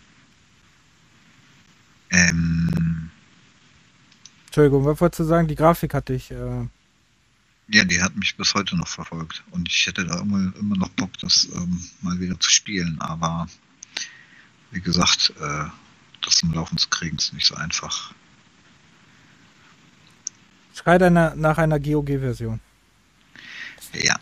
Ähm, 2.11 3.11
Entschuldigung, 4.47 4.87
was 4.87 4.99
wolltest 4.99 5.21
du 5.21 5.25
sagen? 5.25 5.47
Die 5.47 5.57
Grafik 5.57 5.93
hatte 5.93 6.15
ich. 6.15 6.31
Äh, 6.31 6.67
ja, 7.69 7.85
die 7.85 8.01
hat 8.01 8.17
mich 8.17 8.35
bis 8.39 8.55
heute 8.55 8.77
noch 8.77 8.89
verfolgt. 8.89 9.45
Und 9.51 9.69
ich 9.69 9.87
hätte 9.87 10.07
da 10.07 10.21
immer, 10.21 10.57
immer 10.57 10.77
noch 10.77 10.89
Bock, 10.91 11.11
das 11.21 11.49
ähm, 11.55 11.85
mal 12.01 12.19
wieder 12.19 12.41
zu 12.41 12.49
spielen. 12.51 12.99
Aber 12.99 13.47
wie 14.71 14.81
gesagt, 14.81 15.35
äh, 15.39 15.65
das 16.23 16.37
zum 16.37 16.55
Laufen 16.55 16.79
zu 16.79 16.89
kriegen, 16.89 17.19
ist 17.19 17.35
nicht 17.35 17.47
so 17.47 17.57
einfach. 17.57 18.15
schreit 20.75 21.03
einer 21.03 21.35
nach 21.35 21.59
einer 21.59 21.79
GOG-Version. 21.79 22.59
Ja, 23.93 24.19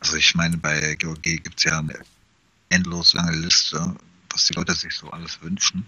also 0.00 0.16
ich 0.16 0.34
meine, 0.34 0.58
bei 0.58 0.94
GOG 0.96 1.22
gibt 1.22 1.56
es 1.56 1.64
ja 1.64 1.78
eine 1.78 1.98
endlos 2.68 3.14
lange 3.14 3.36
Liste, 3.36 3.96
was 4.30 4.46
die 4.46 4.54
Leute 4.54 4.74
sich 4.74 4.94
so 4.94 5.10
alles 5.10 5.40
wünschen. 5.42 5.86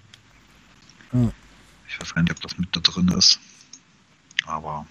Ja. 1.12 1.32
Ich 1.88 2.00
weiß 2.00 2.14
gar 2.14 2.22
nicht, 2.22 2.32
ob 2.32 2.40
das 2.40 2.58
mit 2.58 2.74
da 2.74 2.80
drin 2.80 3.08
ist. 3.08 3.40
Aber, 4.46 4.86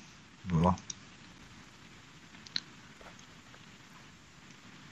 ja. 0.51 0.75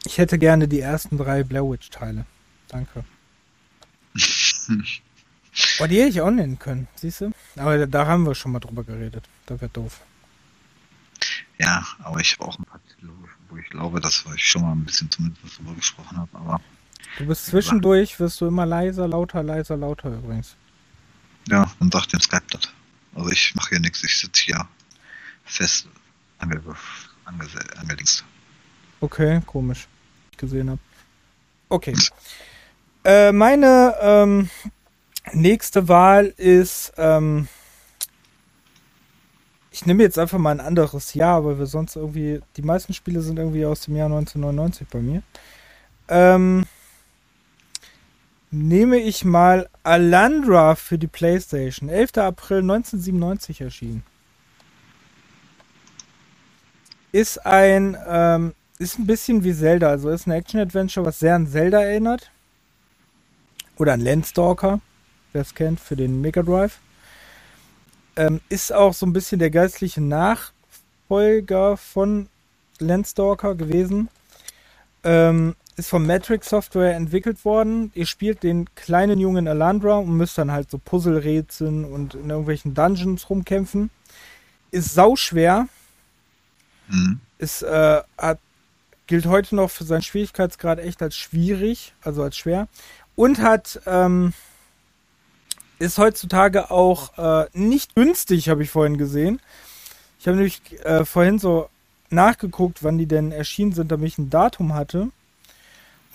Ich 0.05 0.17
hätte 0.17 0.37
gerne 0.37 0.67
die 0.67 0.79
ersten 0.79 1.17
drei 1.17 1.43
Blair 1.43 1.63
Witch-Teile. 1.63 2.25
Danke. 2.67 3.03
Oh, 5.79 5.87
die 5.87 5.99
hätte 5.99 6.09
ich 6.09 6.19
auch 6.21 6.31
nennen 6.31 6.59
können, 6.59 6.89
siehst 6.95 7.21
du? 7.21 7.31
Aber 7.55 7.77
da, 7.77 7.85
da 7.85 8.07
haben 8.07 8.25
wir 8.25 8.35
schon 8.35 8.51
mal 8.51 8.59
drüber 8.59 8.83
geredet. 8.83 9.23
Da 9.45 9.59
wäre 9.61 9.69
doof. 9.71 10.01
ja, 11.57 11.85
aber 11.99 12.19
ich 12.19 12.33
habe 12.33 12.49
auch 12.49 12.59
ein 12.59 12.65
paar 12.65 12.81
Titel, 12.89 13.09
wo 13.49 13.55
ich 13.55 13.69
glaube, 13.69 14.01
dass 14.01 14.25
ich 14.35 14.45
schon 14.45 14.63
mal 14.63 14.73
ein 14.73 14.83
bisschen 14.83 15.09
zumindest 15.09 15.57
drüber 15.57 15.73
gesprochen 15.73 16.17
habe. 16.17 16.37
Aber 16.37 16.61
Du 17.17 17.25
bist 17.25 17.45
zwischendurch, 17.45 18.19
wirst 18.19 18.41
du 18.41 18.47
immer 18.47 18.65
leiser, 18.65 19.07
lauter, 19.07 19.43
leiser, 19.43 19.77
lauter 19.77 20.09
übrigens. 20.09 20.55
ja, 21.47 21.71
dann 21.79 21.91
sagt 21.91 22.13
dem 22.13 22.21
Skype 22.21 22.43
das. 22.51 22.69
Also 23.13 23.29
ich 23.31 23.55
mache 23.55 23.69
hier 23.69 23.79
nichts, 23.79 24.03
ich 24.03 24.17
sitze 24.17 24.43
hier 24.43 24.67
fest 25.45 25.87
ange 26.39 26.61
ange 27.25 27.47
angedingst. 27.77 28.25
Okay, 28.99 29.41
komisch. 29.45 29.87
Ich 30.31 30.37
gesehen 30.37 30.69
habe. 30.69 30.79
Okay. 31.69 31.95
Äh, 33.03 33.31
meine 33.31 33.95
ähm, 34.01 34.49
nächste 35.33 35.87
Wahl 35.87 36.25
ist, 36.37 36.93
ähm, 36.97 37.47
ich 39.71 39.85
nehme 39.85 40.03
jetzt 40.03 40.17
einfach 40.17 40.39
mal 40.39 40.51
ein 40.51 40.65
anderes 40.65 41.13
Jahr, 41.13 41.45
weil 41.45 41.59
wir 41.59 41.65
sonst 41.65 41.95
irgendwie, 41.95 42.41
die 42.57 42.61
meisten 42.61 42.93
Spiele 42.93 43.21
sind 43.21 43.37
irgendwie 43.37 43.65
aus 43.65 43.81
dem 43.81 43.95
Jahr 43.95 44.07
1999 44.07 44.87
bei 44.87 44.99
mir. 44.99 45.21
Ähm, 46.07 46.65
nehme 48.55 48.97
ich 48.97 49.25
mal 49.25 49.69
Alandra 49.83 50.75
für 50.75 50.97
die 50.97 51.07
PlayStation. 51.07 51.89
11. 51.89 52.17
April 52.17 52.59
1997 52.59 53.61
erschienen. 53.61 54.03
Ist 57.11 57.45
ein, 57.45 57.97
ähm, 58.07 58.53
ist 58.79 58.97
ein 58.97 59.05
bisschen 59.05 59.43
wie 59.43 59.53
Zelda, 59.53 59.89
also 59.89 60.09
ist 60.09 60.27
ein 60.27 60.31
Action-Adventure, 60.31 61.05
was 61.05 61.19
sehr 61.19 61.35
an 61.35 61.47
Zelda 61.47 61.81
erinnert. 61.81 62.31
Oder 63.77 63.93
an 63.93 64.01
Landstalker, 64.01 64.79
wer 65.33 65.41
es 65.41 65.53
kennt, 65.53 65.79
für 65.79 65.95
den 65.95 66.21
Mega 66.21 66.41
Drive. 66.41 66.79
Ähm, 68.15 68.39
ist 68.47 68.71
auch 68.73 68.93
so 68.93 69.05
ein 69.05 69.13
bisschen 69.13 69.39
der 69.39 69.49
geistliche 69.49 70.01
Nachfolger 70.01 71.75
von 71.75 72.29
Landstalker 72.79 73.55
gewesen. 73.55 74.09
Ähm, 75.03 75.55
ist 75.78 75.89
von 75.89 76.05
Matrix 76.05 76.49
Software 76.49 76.95
entwickelt 76.95 77.43
worden. 77.43 77.91
Ihr 77.95 78.05
spielt 78.05 78.43
den 78.43 78.73
kleinen 78.76 79.19
jungen 79.19 79.47
Alandra 79.47 79.97
und 79.97 80.15
müsst 80.15 80.38
dann 80.38 80.51
halt 80.51 80.71
so 80.71 80.78
Puzzle 80.78 81.17
rätseln 81.17 81.86
und 81.86 82.15
in 82.15 82.30
irgendwelchen 82.30 82.73
Dungeons 82.73 83.30
rumkämpfen. 83.30 83.89
Ist 84.71 84.93
sauschwer. 84.93 85.67
Mhm. 86.88 87.19
Ist, 87.38 87.61
äh, 87.63 88.01
hat, 88.17 88.39
gilt 89.07 89.26
heute 89.26 89.55
noch 89.55 89.69
für 89.69 89.84
seinen 89.84 90.01
Schwierigkeitsgrad 90.01 90.80
echt 90.80 91.01
als 91.01 91.17
schwierig, 91.17 91.93
also 92.01 92.23
als 92.23 92.38
schwer. 92.38 92.67
Und 93.15 93.39
hat 93.39 93.82
ähm, 93.86 94.34
ist 95.80 95.97
heutzutage 95.97 96.71
auch 96.71 97.17
äh, 97.17 97.47
nicht 97.53 97.95
günstig, 97.95 98.49
habe 98.49 98.63
ich 98.63 98.69
vorhin 98.69 98.97
gesehen. 98.97 99.41
Ich 100.19 100.28
habe 100.28 100.38
nämlich 100.38 100.61
äh, 100.86 101.05
vorhin 101.05 101.38
so 101.38 101.69
nachgeguckt, 102.09 102.84
wann 102.84 102.97
die 102.97 103.07
denn 103.07 103.32
erschienen 103.32 103.73
sind, 103.73 103.91
damit 103.91 104.07
ich 104.07 104.17
ein 104.17 104.30
Datum 104.30 104.73
hatte. 104.73 105.09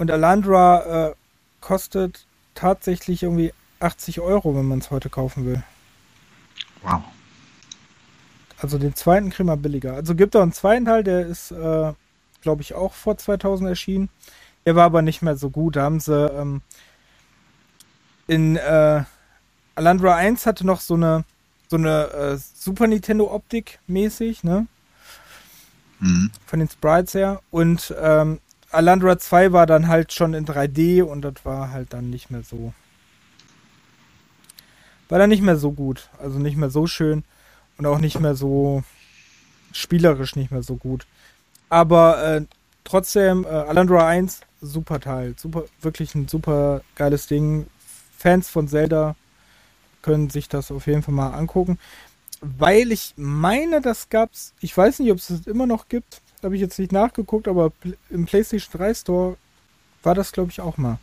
Und 0.00 0.10
Alandra 0.10 1.08
äh, 1.08 1.14
kostet 1.60 2.24
tatsächlich 2.54 3.22
irgendwie 3.22 3.52
80 3.80 4.20
Euro, 4.20 4.56
wenn 4.56 4.64
man 4.64 4.78
es 4.78 4.90
heute 4.90 5.10
kaufen 5.10 5.44
will. 5.44 5.62
Wow. 6.80 7.02
Also 8.56 8.78
den 8.78 8.94
zweiten 8.94 9.28
kriegen 9.28 9.50
wir 9.50 9.58
billiger. 9.58 9.92
Also 9.92 10.14
gibt 10.14 10.34
auch 10.34 10.40
einen 10.40 10.54
zweiten 10.54 10.86
Teil, 10.86 11.04
der 11.04 11.26
ist, 11.26 11.50
äh, 11.50 11.92
glaube 12.40 12.62
ich, 12.62 12.72
auch 12.72 12.94
vor 12.94 13.18
2000 13.18 13.68
erschienen. 13.68 14.08
Der 14.64 14.74
war 14.74 14.84
aber 14.84 15.02
nicht 15.02 15.20
mehr 15.20 15.36
so 15.36 15.50
gut. 15.50 15.76
Da 15.76 15.82
haben 15.82 16.00
sie 16.00 16.28
ähm, 16.28 16.62
in 18.26 18.56
äh, 18.56 19.04
Alandra 19.74 20.14
1 20.14 20.46
hatte 20.46 20.66
noch 20.66 20.80
so 20.80 20.94
eine 20.94 21.24
so 21.68 21.76
eine 21.76 22.04
äh, 22.06 22.38
Super 22.38 22.86
Nintendo 22.86 23.30
Optik 23.30 23.80
mäßig, 23.86 24.44
ne? 24.44 24.66
Mhm. 25.98 26.30
Von 26.46 26.58
den 26.58 26.70
Sprites 26.70 27.12
her. 27.12 27.42
Und 27.50 27.94
ähm, 28.00 28.40
Alandra 28.70 29.18
2 29.18 29.52
war 29.52 29.66
dann 29.66 29.88
halt 29.88 30.12
schon 30.12 30.34
in 30.34 30.46
3D 30.46 31.02
und 31.02 31.22
das 31.22 31.44
war 31.44 31.70
halt 31.70 31.92
dann 31.92 32.10
nicht 32.10 32.30
mehr 32.30 32.42
so. 32.42 32.72
War 35.08 35.18
dann 35.18 35.30
nicht 35.30 35.42
mehr 35.42 35.56
so 35.56 35.72
gut. 35.72 36.08
Also 36.18 36.38
nicht 36.38 36.56
mehr 36.56 36.70
so 36.70 36.86
schön 36.86 37.24
und 37.78 37.86
auch 37.86 37.98
nicht 37.98 38.20
mehr 38.20 38.34
so 38.34 38.84
spielerisch 39.72 40.36
nicht 40.36 40.50
mehr 40.50 40.62
so 40.62 40.76
gut. 40.76 41.06
Aber 41.68 42.22
äh, 42.22 42.44
trotzdem, 42.84 43.44
äh, 43.44 43.48
Alandra 43.48 44.06
1, 44.06 44.40
super 44.60 45.00
Teil. 45.00 45.34
Super, 45.36 45.64
wirklich 45.80 46.14
ein 46.14 46.28
super 46.28 46.82
geiles 46.94 47.26
Ding. 47.26 47.66
Fans 48.16 48.48
von 48.48 48.68
Zelda 48.68 49.16
können 50.02 50.30
sich 50.30 50.48
das 50.48 50.70
auf 50.70 50.86
jeden 50.86 51.02
Fall 51.02 51.14
mal 51.14 51.30
angucken. 51.30 51.78
Weil 52.40 52.90
ich 52.92 53.14
meine, 53.16 53.80
das 53.80 54.08
gab's, 54.08 54.54
ich 54.60 54.76
weiß 54.76 55.00
nicht, 55.00 55.12
ob 55.12 55.18
es 55.18 55.28
das 55.28 55.46
immer 55.46 55.66
noch 55.66 55.88
gibt, 55.88 56.22
habe 56.42 56.54
ich 56.54 56.60
jetzt 56.60 56.78
nicht 56.78 56.92
nachgeguckt, 56.92 57.48
aber 57.48 57.72
im 58.08 58.26
PlayStation 58.26 58.72
3 58.72 58.94
Store 58.94 59.36
war 60.02 60.14
das, 60.14 60.32
glaube 60.32 60.50
ich, 60.50 60.60
auch 60.60 60.76
mal. 60.76 60.98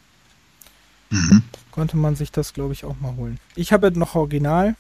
Mhm. 1.10 1.44
Konnte 1.72 1.98
man 1.98 2.16
sich 2.16 2.32
das, 2.32 2.54
glaube 2.54 2.74
ich, 2.74 2.86
auch 2.86 3.00
mal 3.00 3.16
holen. 3.16 3.40
Ich 3.56 3.72
habe 3.72 3.92
noch 3.92 4.16
Original. 4.16 4.76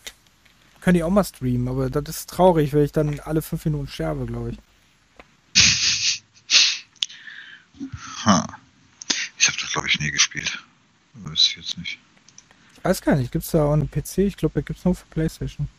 Könnte 0.81 0.99
ich 0.99 1.03
auch 1.03 1.09
mal 1.09 1.23
streamen, 1.23 1.67
aber 1.67 1.89
das 1.89 2.17
ist 2.17 2.29
traurig, 2.29 2.73
weil 2.73 2.83
ich 2.83 2.91
dann 2.91 3.19
alle 3.21 3.41
fünf 3.41 3.65
Minuten 3.65 3.87
sterbe, 3.87 4.25
glaube 4.25 4.51
ich. 4.51 4.57
Ha. 8.25 8.47
Ich 9.37 9.47
habe 9.47 9.57
das, 9.61 9.71
glaube 9.71 9.87
ich, 9.87 9.99
nie 9.99 10.09
gespielt. 10.09 10.63
Weiß 11.13 11.39
ich 11.39 11.55
jetzt 11.57 11.77
nicht. 11.77 11.99
Ich 12.75 12.83
weiß 12.83 13.01
gar 13.01 13.15
nicht, 13.15 13.31
gibt 13.31 13.45
es 13.45 13.51
da 13.51 13.63
auch 13.63 13.73
einen 13.73 13.89
PC? 13.89 14.19
Ich 14.19 14.37
glaube, 14.37 14.55
da 14.55 14.61
gibt 14.61 14.79
es 14.79 14.85
nur 14.85 14.95
für 14.95 15.05
PlayStation. 15.05 15.69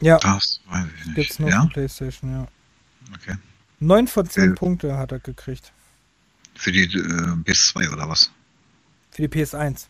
Ja, 0.00 0.18
Das 0.18 0.60
weiß 0.66 0.86
ich 1.08 1.14
gibt's 1.14 1.38
nicht. 1.38 1.40
nur 1.40 1.50
Ja? 1.50 1.62
für 1.62 1.68
PlayStation, 1.68 2.30
ja. 2.32 2.46
Okay. 3.14 3.36
9 3.80 4.06
von 4.08 4.28
10 4.28 4.52
Äh. 4.52 4.54
Punkte 4.54 4.96
hat 4.96 5.12
er 5.12 5.18
gekriegt. 5.20 5.72
Für 6.54 6.72
die 6.72 6.82
äh, 6.82 6.86
PS2 6.88 7.92
oder 7.92 8.08
was? 8.08 8.30
Für 9.10 9.26
die 9.26 9.28
PS1. 9.28 9.86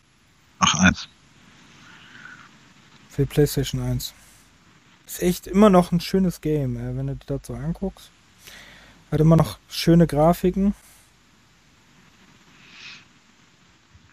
Ach, 0.59 0.75
eins. 0.75 1.07
Für 3.09 3.23
die 3.23 3.27
PlayStation 3.29 3.81
1. 3.81 4.13
Ist 5.07 5.21
echt 5.21 5.47
immer 5.47 5.69
noch 5.69 5.91
ein 5.91 5.99
schönes 5.99 6.41
Game, 6.41 6.77
äh, 6.77 6.95
wenn 6.95 7.07
du 7.07 7.15
dir 7.15 7.25
das 7.37 7.47
so 7.47 7.53
anguckst. 7.55 8.11
Hat 9.11 9.19
immer 9.19 9.35
noch 9.35 9.57
schöne 9.69 10.05
Grafiken. 10.05 10.75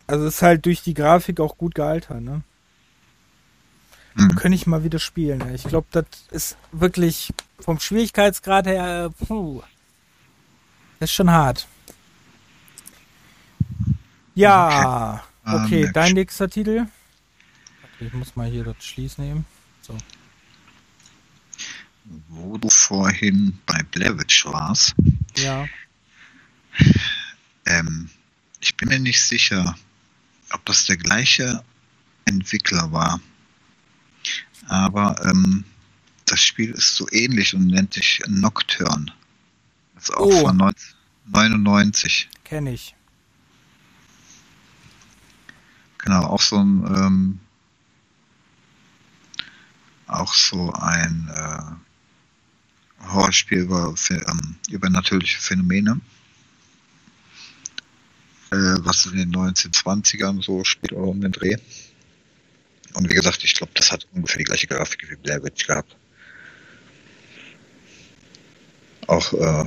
Also 0.07 0.27
ist 0.27 0.41
halt 0.43 0.65
durch 0.67 0.83
die 0.83 0.95
Grafik 0.95 1.41
auch 1.41 1.59
gut 1.59 1.75
gealtert, 1.75 2.23
ne? 2.23 2.43
Mhm. 4.17 4.35
Könnte 4.37 4.57
ich 4.57 4.67
mal 4.67 4.83
wieder 4.83 4.99
spielen. 4.99 5.55
Ich 5.55 5.65
glaube, 5.65 5.87
das 5.93 6.07
ist 6.31 6.57
wirklich 6.73 7.33
vom 7.61 7.79
Schwierigkeitsgrad 7.79 8.67
her, 8.67 9.11
puh. 9.27 9.63
Das 10.99 11.11
ist 11.11 11.15
schon 11.15 11.31
hart. 11.31 11.67
Ja, 14.35 15.23
Okay. 15.45 15.57
okay, 15.65 15.83
Ähm, 15.85 15.93
dein 15.93 16.13
nächster 16.15 16.49
Titel. 16.49 16.87
Ich 18.01 18.13
muss 18.13 18.37
mal 18.37 18.49
hier 18.49 18.65
das 18.65 18.77
Schließ 18.85 19.19
nehmen. 19.19 19.45
So. 19.83 19.97
Wo 22.29 22.57
du 22.59 22.69
vorhin 22.69 23.59
bei 23.67 23.83
Blavich 23.91 24.45
warst, 24.47 24.95
Ja. 25.37 25.67
ähm, 27.67 28.11
ich 28.61 28.77
bin 28.77 28.89
mir 28.89 28.99
nicht 28.99 29.23
sicher, 29.23 29.77
ob 30.53 30.65
das 30.67 30.85
der 30.85 30.97
gleiche 30.97 31.63
Entwickler 32.27 32.91
war. 32.93 33.21
Aber 34.69 35.25
ähm, 35.25 35.65
das 36.27 36.41
Spiel 36.41 36.71
ist 36.73 36.97
so 36.97 37.07
ähnlich 37.13 37.55
und 37.55 37.67
nennt 37.69 37.95
sich 37.95 38.21
Nocturne. 38.27 39.13
Das 39.95 40.05
ist 40.05 40.15
auch 40.17 40.27
Oh. 40.27 40.41
von 40.47 40.61
1999. 40.61 42.29
Kenne 42.45 42.73
ich. 42.73 42.95
Genau, 45.99 46.25
auch 46.25 46.41
so 46.41 46.59
ein 46.59 46.85
ähm, 46.87 47.41
auch 50.07 50.33
so 50.35 50.73
ein 50.73 51.29
äh, 51.35 53.07
Horrorspiel 53.09 53.59
über 53.59 53.93
ähm, 54.11 54.57
übernatürliche 54.71 55.41
Phänomene, 55.41 56.01
äh, 58.51 58.57
was 58.57 59.07
in 59.07 59.17
den 59.17 59.33
1920ern 59.35 60.43
so 60.43 60.63
spielt 60.65 60.93
oder 60.93 61.09
um 61.09 61.21
den 61.21 61.33
Dreh. 61.33 61.57
Und 62.97 63.11
wie 63.11 63.15
gesagt, 63.15 63.45
ich 63.45 63.53
glaube, 63.55 63.73
das 63.75 63.93
hat 63.93 64.07
ungefähr 64.15 64.39
die 64.39 64.45
gleiche 64.45 64.67
Grafik 64.67 65.11
wie 65.11 65.17
Blair 65.17 65.43
Witch 65.45 65.67
gehabt. 65.67 65.95
Auch 69.07 69.35
äh, 69.35 69.67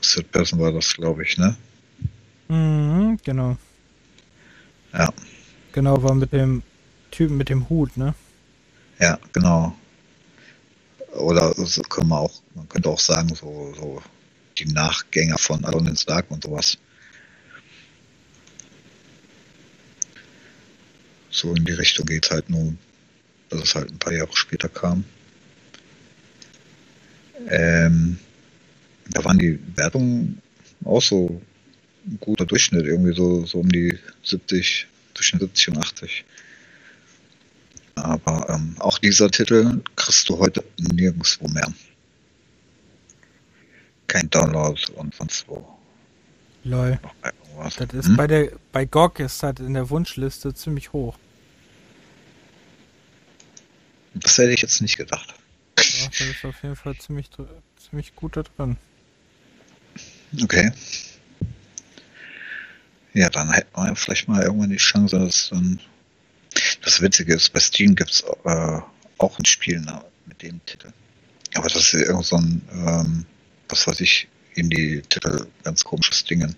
Third 0.00 0.32
Person 0.32 0.60
war 0.60 0.72
das, 0.72 0.94
glaube 0.94 1.22
ich, 1.24 1.36
ne? 1.36 1.56
Mhm, 2.48 3.18
genau. 3.22 3.58
Ja. 4.94 5.12
Genau, 5.72 6.02
war 6.02 6.14
mit 6.14 6.32
dem 6.32 6.62
Typen 7.10 7.36
mit 7.36 7.50
dem 7.50 7.68
Hut, 7.68 7.94
ne? 7.98 8.14
Ja, 8.98 9.18
genau. 9.34 9.76
Oder 11.12 11.52
so 11.54 11.82
kann 11.82 12.08
man 12.08 12.20
auch, 12.20 12.40
man 12.54 12.66
könnte 12.70 12.88
auch 12.88 12.98
sagen, 12.98 13.28
so, 13.34 13.74
so 13.76 14.02
die 14.56 14.72
Nachgänger 14.72 15.36
von 15.36 15.66
Alone 15.66 15.90
in 15.90 15.96
Dark 16.06 16.30
und 16.30 16.44
sowas. 16.44 16.78
So 21.30 21.54
in 21.54 21.64
die 21.64 21.72
Richtung 21.72 22.06
geht's 22.06 22.30
halt 22.30 22.50
nur, 22.50 22.74
dass 23.48 23.62
es 23.62 23.74
halt 23.74 23.90
ein 23.90 23.98
paar 23.98 24.12
Jahre 24.12 24.34
später 24.34 24.68
kam. 24.68 25.04
Ähm, 27.48 28.18
da 29.08 29.24
waren 29.24 29.38
die 29.38 29.58
Wertungen 29.76 30.42
auch 30.84 31.02
so 31.02 31.40
ein 32.06 32.18
guter 32.20 32.46
Durchschnitt, 32.46 32.86
irgendwie 32.86 33.14
so, 33.14 33.44
so 33.46 33.58
um 33.58 33.68
die 33.68 33.98
70, 34.24 34.86
zwischen 35.14 35.40
70 35.40 35.68
und 35.68 35.78
80. 35.78 36.24
Aber 37.94 38.48
ähm, 38.48 38.76
auch 38.78 38.98
dieser 38.98 39.30
Titel 39.30 39.82
kriegst 39.96 40.28
du 40.28 40.38
heute 40.38 40.64
nirgendwo 40.78 41.48
mehr. 41.48 41.72
Kein 44.06 44.30
Download 44.30 44.80
und 44.94 45.14
sonst 45.14 45.46
wo. 45.48 45.79
Lol. 46.64 46.98
Das 47.76 47.76
ist 47.92 48.06
Hm? 48.08 48.16
bei 48.16 48.26
der 48.26 48.52
bei 48.72 48.84
GOG 48.84 49.20
ist 49.20 49.42
das 49.42 49.58
in 49.60 49.74
der 49.74 49.90
Wunschliste 49.90 50.54
ziemlich 50.54 50.92
hoch. 50.92 51.18
Das 54.14 54.38
hätte 54.38 54.52
ich 54.52 54.62
jetzt 54.62 54.80
nicht 54.80 54.96
gedacht. 54.96 55.34
Ja, 55.78 56.08
das 56.08 56.20
ist 56.20 56.44
auf 56.44 56.62
jeden 56.62 56.76
Fall 56.76 56.96
ziemlich 56.96 57.28
ziemlich 57.88 58.14
gut 58.16 58.36
da 58.36 58.42
drin. 58.42 58.76
Okay. 60.42 60.72
Ja, 63.14 63.28
dann 63.28 63.50
hätten 63.52 63.70
wir 63.74 63.96
vielleicht 63.96 64.28
mal 64.28 64.42
irgendwann 64.42 64.70
die 64.70 64.76
Chance, 64.76 65.18
dass 65.18 65.48
dann. 65.50 65.80
Das 66.82 67.00
Witzige 67.00 67.34
ist, 67.34 67.52
bei 67.52 67.60
Steam 67.60 67.94
gibt 67.94 68.10
es 68.10 68.24
äh, 68.44 68.80
auch 69.18 69.38
ein 69.38 69.44
Spiel 69.44 69.84
mit 70.26 70.42
dem 70.42 70.64
Titel. 70.66 70.92
Aber 71.54 71.68
das 71.68 71.92
ist 71.92 71.94
irgend 71.94 72.24
so 72.24 72.36
ein, 72.36 72.62
ähm, 72.72 73.26
was 73.68 73.86
weiß 73.86 74.00
ich, 74.00 74.28
Indie-Titel, 74.60 75.46
ganz 75.64 75.84
komisches 75.84 76.24
Dingen. 76.24 76.54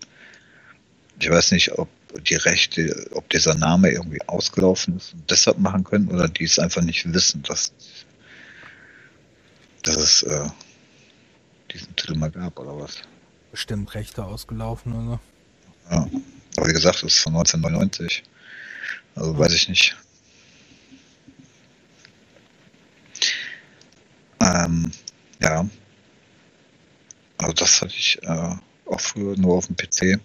Ich 1.21 1.31
weiß 1.31 1.53
nicht, 1.53 1.73
ob 1.79 1.89
die 2.27 2.35
Rechte, 2.35 3.09
ob 3.13 3.29
dieser 3.31 3.55
Name 3.55 3.91
irgendwie 3.91 4.21
ausgelaufen 4.27 4.97
ist 4.97 5.15
und 5.15 5.31
deshalb 5.31 5.59
machen 5.59 5.85
können 5.85 6.09
oder 6.09 6.29
die 6.29 6.45
es 6.45 6.59
einfach 6.59 6.83
nicht 6.83 7.11
wissen, 7.13 7.43
dass, 7.43 7.73
dass 9.83 9.97
es 9.97 10.23
äh, 10.25 10.49
diesen 11.73 11.95
Titel 11.97 12.15
mal 12.17 12.31
gab 12.31 12.59
oder 12.59 12.79
was. 12.79 12.97
Bestimmt 13.51 13.95
Rechte 13.95 14.25
ausgelaufen 14.25 14.93
oder. 14.93 15.21
Ja. 15.91 16.09
Aber 16.57 16.69
wie 16.69 16.73
gesagt, 16.73 17.03
das 17.03 17.15
ist 17.15 17.21
von 17.21 17.35
1999. 17.35 18.23
Also 19.15 19.33
Ja. 19.33 19.39
weiß 19.39 19.55
ich 19.55 19.69
nicht. 19.69 19.97
Ähm, 24.41 24.91
also 27.43 27.55
das 27.55 27.83
hatte 27.83 27.95
ich 27.95 28.23
äh, 28.23 28.55
auch 28.87 29.01
früher 29.01 29.37
nur 29.37 29.57
auf 29.57 29.67
dem 29.67 29.77
PC. 29.77 30.21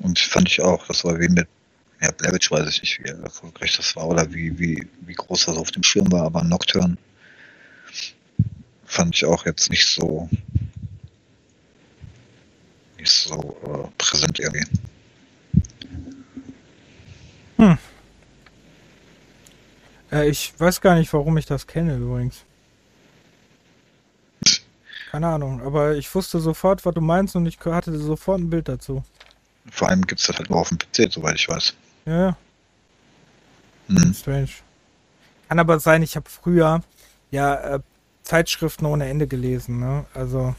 Und 0.00 0.18
fand 0.18 0.48
ich 0.48 0.60
auch, 0.60 0.86
das 0.86 1.04
war 1.04 1.18
wie 1.18 1.28
mit 1.28 1.48
ja, 2.00 2.10
Blavich 2.10 2.50
weiß 2.50 2.68
ich 2.68 2.82
nicht, 2.82 3.04
wie 3.04 3.08
erfolgreich 3.08 3.76
das 3.76 3.96
war 3.96 4.06
oder 4.06 4.32
wie, 4.32 4.58
wie, 4.58 4.86
wie 5.00 5.14
groß 5.14 5.46
das 5.46 5.56
auf 5.56 5.70
dem 5.70 5.82
Schirm 5.82 6.12
war, 6.12 6.24
aber 6.24 6.44
Nocturne 6.44 6.96
fand 8.84 9.14
ich 9.14 9.24
auch 9.24 9.46
jetzt 9.46 9.70
nicht 9.70 9.86
so 9.86 10.28
nicht 12.98 13.10
so 13.10 13.56
äh, 13.64 13.88
präsent 13.98 14.38
irgendwie. 14.38 14.66
Hm. 17.56 17.78
Äh, 20.12 20.28
ich 20.28 20.54
weiß 20.58 20.80
gar 20.80 20.94
nicht, 20.96 21.12
warum 21.12 21.36
ich 21.36 21.46
das 21.46 21.66
kenne 21.66 21.96
übrigens. 21.96 22.45
Keine 25.10 25.28
Ahnung, 25.28 25.62
aber 25.62 25.94
ich 25.96 26.12
wusste 26.14 26.40
sofort, 26.40 26.84
was 26.84 26.94
du 26.94 27.00
meinst 27.00 27.36
und 27.36 27.46
ich 27.46 27.58
hatte 27.64 27.96
sofort 27.98 28.40
ein 28.40 28.50
Bild 28.50 28.68
dazu. 28.68 29.04
Vor 29.70 29.88
allem 29.88 30.06
gibt 30.06 30.20
es 30.20 30.26
das 30.26 30.38
halt 30.38 30.50
nur 30.50 30.60
auf 30.60 30.68
dem 30.68 30.78
PC, 30.78 31.12
soweit 31.12 31.36
ich 31.36 31.48
weiß. 31.48 31.74
Ja, 32.06 32.20
ja. 32.20 32.36
Hm. 33.88 34.14
Strange. 34.14 34.50
Kann 35.48 35.58
aber 35.58 35.78
sein, 35.78 36.02
ich 36.02 36.16
habe 36.16 36.28
früher 36.28 36.82
ja 37.30 37.76
äh, 37.76 37.80
Zeitschriften 38.22 38.86
ohne 38.86 39.08
Ende 39.08 39.26
gelesen, 39.26 39.78
ne? 39.78 40.04
Also. 40.12 40.54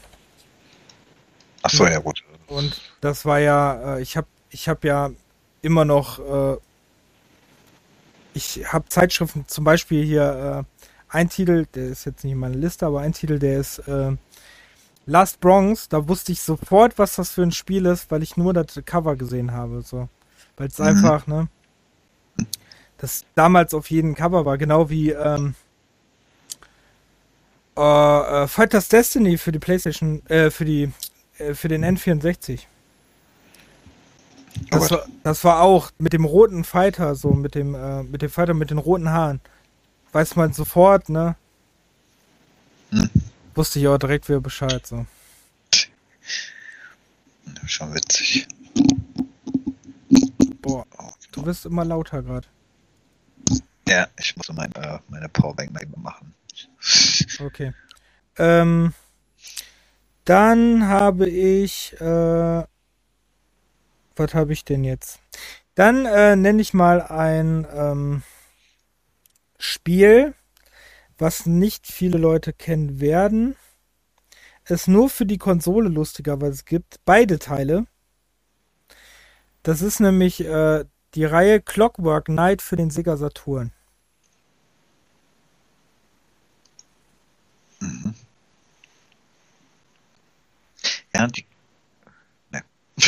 Ach 1.62 1.70
so, 1.70 1.86
ja 1.86 1.98
gut. 1.98 2.22
Und 2.46 2.80
das 3.02 3.26
war 3.26 3.38
ja, 3.38 3.96
äh, 3.96 4.02
ich 4.02 4.16
habe 4.16 4.26
ich 4.50 4.68
hab 4.68 4.84
ja 4.84 5.10
immer 5.60 5.84
noch, 5.84 6.18
äh, 6.18 6.56
ich 8.32 8.72
habe 8.72 8.88
Zeitschriften, 8.88 9.46
zum 9.46 9.64
Beispiel 9.64 10.04
hier 10.04 10.64
äh, 10.64 10.84
ein 11.10 11.28
Titel, 11.28 11.66
der 11.74 11.88
ist 11.88 12.06
jetzt 12.06 12.24
nicht 12.24 12.32
in 12.32 12.38
meiner 12.38 12.54
Liste, 12.54 12.86
aber 12.86 13.00
ein 13.00 13.12
Titel, 13.12 13.38
der 13.38 13.60
ist 13.60 13.80
äh, 13.80 14.12
Last 15.08 15.40
Bronx, 15.40 15.88
da 15.88 16.06
wusste 16.06 16.32
ich 16.32 16.42
sofort, 16.42 16.98
was 16.98 17.16
das 17.16 17.30
für 17.30 17.42
ein 17.42 17.50
Spiel 17.50 17.86
ist, 17.86 18.10
weil 18.10 18.22
ich 18.22 18.36
nur 18.36 18.52
das 18.52 18.78
Cover 18.84 19.16
gesehen 19.16 19.52
habe, 19.52 19.80
so. 19.80 20.08
Weil 20.58 20.68
es 20.68 20.78
mhm. 20.78 20.86
einfach, 20.86 21.26
ne, 21.26 21.48
das 22.98 23.24
damals 23.34 23.72
auf 23.72 23.90
jeden 23.90 24.14
Cover 24.14 24.44
war, 24.44 24.58
genau 24.58 24.90
wie 24.90 25.10
ähm, 25.12 25.54
äh, 27.76 28.42
äh, 28.42 28.46
Fighters 28.48 28.88
Destiny 28.88 29.38
für 29.38 29.50
die 29.50 29.58
PlayStation, 29.58 30.24
äh, 30.26 30.50
für 30.50 30.66
die 30.66 30.92
äh, 31.38 31.54
für 31.54 31.68
den 31.68 31.86
N64. 31.86 32.60
Das, 34.70 34.90
war, 34.90 35.06
das 35.22 35.42
war 35.44 35.62
auch 35.62 35.90
mit 35.98 36.12
dem 36.12 36.26
roten 36.26 36.64
Fighter, 36.64 37.14
so 37.14 37.30
mit 37.30 37.54
dem, 37.54 37.74
äh, 37.74 38.02
mit 38.02 38.20
dem 38.20 38.28
Fighter 38.28 38.52
mit 38.52 38.70
den 38.70 38.78
roten 38.78 39.10
Haaren. 39.10 39.40
Weiß 40.12 40.36
man 40.36 40.52
sofort, 40.52 41.08
ne? 41.08 41.36
Hm. 42.90 43.08
Wusste 43.58 43.80
ich 43.80 43.88
auch 43.88 43.98
direkt 43.98 44.28
wieder 44.28 44.40
Bescheid, 44.40 44.86
so. 44.86 45.04
Schon 47.66 47.92
witzig. 47.92 48.46
Boah, 50.62 50.86
du 51.32 51.44
wirst 51.44 51.66
immer 51.66 51.84
lauter 51.84 52.22
gerade. 52.22 52.46
Ja, 53.88 54.06
ich 54.16 54.36
muss 54.36 54.48
mein, 54.52 54.70
äh, 54.76 55.00
meine 55.08 55.28
Powerbank 55.28 55.72
mal 55.72 55.82
eben 55.82 56.00
machen. 56.00 56.32
Okay. 57.40 57.74
Ähm, 58.36 58.94
dann 60.24 60.86
habe 60.86 61.28
ich, 61.28 62.00
äh, 62.00 62.62
was 64.14 64.34
habe 64.34 64.52
ich 64.52 64.64
denn 64.66 64.84
jetzt? 64.84 65.18
Dann 65.74 66.06
äh, 66.06 66.36
nenne 66.36 66.62
ich 66.62 66.74
mal 66.74 67.02
ein 67.02 67.66
ähm, 67.74 68.22
Spiel, 69.58 70.34
was 71.18 71.46
nicht 71.46 71.86
viele 71.86 72.16
Leute 72.18 72.52
kennen 72.52 73.00
werden. 73.00 73.56
Es 74.64 74.86
nur 74.86 75.10
für 75.10 75.26
die 75.26 75.38
Konsole 75.38 75.88
lustiger, 75.88 76.40
weil 76.40 76.50
es 76.50 76.64
gibt 76.64 77.00
beide 77.04 77.38
Teile. 77.38 77.86
Das 79.62 79.82
ist 79.82 80.00
nämlich 80.00 80.44
äh, 80.44 80.84
die 81.14 81.24
Reihe 81.24 81.60
Clockwork 81.60 82.26
Knight 82.26 82.62
für 82.62 82.76
den 82.76 82.90
Sega 82.90 83.16
Saturn. 83.16 83.72
Mhm. 87.80 88.14
Ja, 91.14 91.26
die. 91.26 91.46
Ne. 92.50 92.62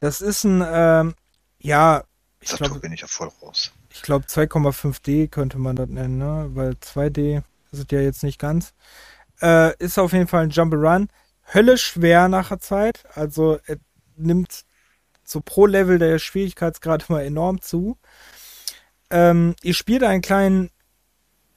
Das 0.00 0.20
ist 0.20 0.44
ein, 0.44 0.62
ähm, 0.66 1.14
ja, 1.60 2.04
ich 2.40 2.50
glaube. 2.50 2.78
bin 2.78 2.92
ich 2.92 3.00
ja 3.00 3.06
voll 3.06 3.28
raus. 3.40 3.72
Ich 3.94 4.02
glaube 4.02 4.26
2,5D 4.26 5.28
könnte 5.28 5.58
man 5.58 5.76
das 5.76 5.88
nennen, 5.88 6.18
ne? 6.18 6.50
Weil 6.52 6.72
2D 6.72 7.42
ist 7.70 7.78
es 7.78 7.86
ja 7.90 8.00
jetzt 8.00 8.24
nicht 8.24 8.40
ganz. 8.40 8.74
Äh, 9.40 9.76
ist 9.78 9.98
auf 9.98 10.12
jeden 10.12 10.26
Fall 10.26 10.42
ein 10.42 10.50
Jump'n'Run. 10.50 11.08
Hölle 11.54 11.78
schwer 11.78 12.28
nach 12.28 12.48
der 12.48 12.58
Zeit. 12.58 13.04
Also 13.14 13.60
er 13.66 13.76
nimmt 14.16 14.64
so 15.22 15.40
pro 15.40 15.66
Level 15.66 16.00
der 16.00 16.18
Schwierigkeitsgrad 16.18 17.08
immer 17.08 17.22
enorm 17.22 17.60
zu. 17.60 17.96
Ähm, 19.10 19.54
ihr 19.62 19.74
spielt 19.74 20.02
einen 20.02 20.22
kleinen, 20.22 20.70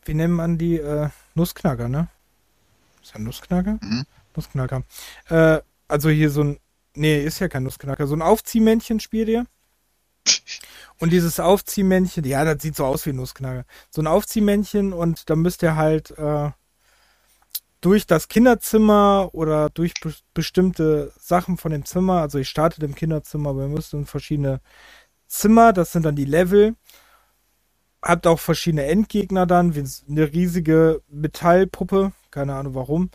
wie 0.05 0.13
nennt 0.13 0.35
man 0.35 0.59
die, 0.59 0.77
äh, 0.77 1.09
Nussknacker, 1.33 1.89
ne? 1.89 2.07
Ist 3.01 3.13
ja 3.13 3.19
Nussknacker? 3.19 3.79
Mhm. 3.81 4.05
Nussknacker. 4.35 4.83
Äh, 5.29 5.61
also 5.87 6.09
hier 6.09 6.29
so 6.29 6.43
ein, 6.43 6.59
nee, 6.93 7.23
ist 7.23 7.39
ja 7.39 7.47
kein 7.47 7.63
Nussknacker, 7.63 8.05
so 8.05 8.15
ein 8.15 8.21
Aufziehmännchen 8.21 8.99
spielt 8.99 9.29
ihr. 9.29 9.45
Und 10.99 11.11
dieses 11.11 11.39
Aufziehmännchen, 11.39 12.23
ja, 12.23 12.43
das 12.43 12.61
sieht 12.61 12.75
so 12.75 12.85
aus 12.85 13.05
wie 13.05 13.13
Nussknacker. 13.13 13.65
So 13.89 14.01
ein 14.01 14.07
Aufziehmännchen 14.07 14.93
und 14.93 15.29
da 15.29 15.35
müsst 15.35 15.61
ihr 15.61 15.75
halt 15.75 16.11
äh, 16.17 16.49
durch 17.81 18.07
das 18.07 18.27
Kinderzimmer 18.27 19.29
oder 19.33 19.69
durch 19.69 19.93
be 20.01 20.13
bestimmte 20.33 21.13
Sachen 21.19 21.57
von 21.57 21.71
dem 21.71 21.85
Zimmer, 21.85 22.21
also 22.21 22.39
ich 22.39 22.49
startet 22.49 22.83
im 22.83 22.95
Kinderzimmer, 22.95 23.51
aber 23.51 23.63
ihr 23.63 23.67
müsst 23.69 23.93
in 23.93 24.05
verschiedene 24.05 24.61
Zimmer, 25.27 25.73
das 25.73 25.91
sind 25.91 26.03
dann 26.03 26.15
die 26.15 26.25
Level. 26.25 26.75
Habt 28.01 28.27
auch 28.27 28.39
verschiedene 28.39 28.85
Endgegner 28.85 29.45
dann, 29.45 29.75
wie 29.75 29.83
eine 30.09 30.31
riesige 30.31 31.01
Metallpuppe, 31.09 32.13
keine 32.31 32.55
Ahnung 32.55 32.75
warum. 32.75 33.09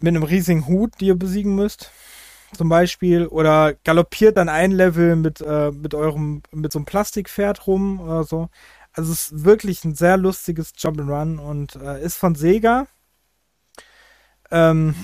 Mit 0.00 0.14
einem 0.14 0.22
riesigen 0.22 0.66
Hut, 0.66 0.92
die 1.00 1.06
ihr 1.06 1.18
besiegen 1.18 1.54
müsst. 1.54 1.90
Zum 2.54 2.68
Beispiel. 2.68 3.26
Oder 3.26 3.74
galoppiert 3.84 4.36
dann 4.36 4.48
ein 4.48 4.72
Level 4.72 5.16
mit, 5.16 5.40
äh, 5.40 5.70
mit 5.70 5.94
eurem, 5.94 6.42
mit 6.52 6.72
so 6.72 6.78
einem 6.78 6.86
Plastikpferd 6.86 7.66
rum 7.66 8.00
oder 8.00 8.24
so. 8.24 8.48
Also 8.92 9.12
es 9.12 9.30
ist 9.32 9.44
wirklich 9.44 9.84
ein 9.84 9.94
sehr 9.94 10.16
lustiges 10.16 10.74
Jump'n'Run 10.74 11.38
und 11.38 11.76
äh, 11.76 12.02
ist 12.02 12.16
von 12.16 12.34
Sega. 12.34 12.86
Ähm, 14.50 14.94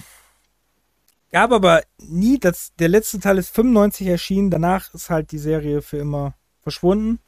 gab 1.31 1.53
aber 1.53 1.83
nie, 1.99 2.39
das, 2.39 2.73
der 2.79 2.89
letzte 2.89 3.21
Teil 3.21 3.39
ist 3.39 3.55
95 3.55 4.07
erschienen, 4.07 4.51
danach 4.51 4.95
ist 4.95 5.11
halt 5.11 5.33
die 5.33 5.39
Serie 5.39 5.83
für 5.83 5.99
immer 5.99 6.35
verschwunden 6.61 7.19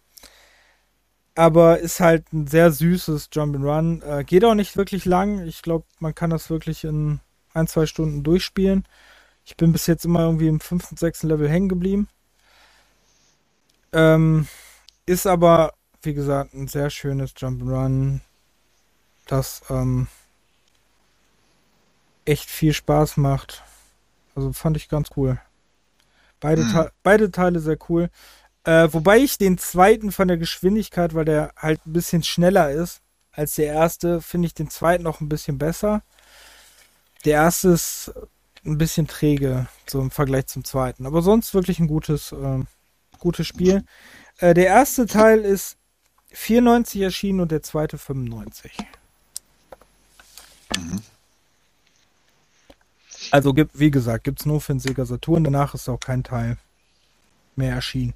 aber 1.35 1.81
ist 1.81 2.01
halt 2.01 2.33
ein 2.33 2.47
sehr 2.47 2.71
süßes 2.71 3.31
Jump'n'Run. 3.33 4.03
Äh, 4.03 4.25
geht 4.25 4.45
auch 4.45 4.55
nicht 4.55 4.77
wirklich 4.77 5.05
lang. 5.05 5.47
Ich 5.47 5.62
glaube, 5.62 5.85
man 5.99 6.15
kann 6.15 6.31
das 6.31 6.51
wirklich 6.51 6.85
in 6.85 7.21
ein, 7.53 7.67
zwei 7.67 7.87
Stunden 7.87 8.23
durchspielen. 8.23 8.85
Ich 9.45 9.57
bin 9.57 9.73
bis 9.73 9.87
jetzt 9.87 10.05
immer 10.05 10.21
irgendwie 10.21 10.49
im 10.49 10.61
fünften, 10.61 10.97
sechsten 10.97 11.29
Level 11.29 11.49
hängen 11.49 11.69
geblieben. 11.69 12.09
Ähm, 13.93 14.49
ist 15.07 15.27
aber, 15.27 15.75
wie 16.03 16.15
gesagt, 16.15 16.55
ein 16.55 16.67
sehr 16.67 16.91
schönes 16.91 17.33
Jump'n'Run, 17.35 18.21
das 19.27 19.63
ähm, 19.69 20.09
echt 22.25 22.49
viel 22.49 22.73
Spaß 22.73 23.19
macht. 23.19 23.63
Also 24.35 24.53
fand 24.53 24.77
ich 24.77 24.89
ganz 24.89 25.11
cool. 25.17 25.41
Beide, 26.41 26.65
mhm. 26.65 26.73
Te 26.73 26.93
beide 27.03 27.31
Teile 27.31 27.61
sehr 27.61 27.79
cool. 27.89 28.11
Äh, 28.65 28.89
wobei 28.93 29.19
ich 29.19 29.39
den 29.39 29.59
zweiten 29.59 30.11
von 30.11 30.27
der 30.27 30.39
Geschwindigkeit, 30.39 31.15
weil 31.15 31.27
der 31.27 31.53
halt 31.57 31.87
ein 31.87 31.93
bisschen 31.93 32.23
schneller 32.23 32.71
ist 32.71 33.03
als 33.31 33.55
der 33.57 33.67
erste, 33.67 34.21
finde 34.21 34.47
ich 34.47 34.55
den 34.55 34.71
zweiten 34.71 35.03
noch 35.03 35.21
ein 35.21 35.29
bisschen 35.29 35.59
besser. 35.59 36.03
Der 37.25 37.35
erste 37.35 37.71
ist 37.71 38.13
ein 38.65 38.79
bisschen 38.79 39.07
träge, 39.07 39.67
so 39.87 40.01
im 40.01 40.11
Vergleich 40.11 40.47
zum 40.47 40.65
zweiten. 40.65 41.07
Aber 41.07 41.23
sonst 41.23 41.55
wirklich 41.55 41.79
ein 41.79 41.87
gutes, 41.87 42.33
äh, 42.33 42.61
gutes 43.19 43.47
Spiel. 43.47 43.85
Äh, 44.39 44.55
der 44.55 44.67
erste 44.67 45.07
Teil 45.07 45.41
ist 45.41 45.77
94 46.31 47.03
erschienen 47.03 47.41
und 47.41 47.53
der 47.53 47.62
zweite 47.62 47.99
95. 47.99 48.77
Mhm. 50.77 51.03
Also 53.31 53.55
gibt, 53.55 53.79
wie 53.79 53.91
gesagt, 53.91 54.25
gibt 54.25 54.41
es 54.41 54.47
nur 54.47 54.61
für 54.61 54.75
den 54.75 54.81
Sega 54.81 55.05
Saturn. 55.05 55.45
Danach 55.45 55.75
ist 55.75 55.89
auch 55.89 56.01
kein 56.01 56.25
Teil 56.25 56.59
mehr 57.57 57.75
erschienen. 57.75 58.15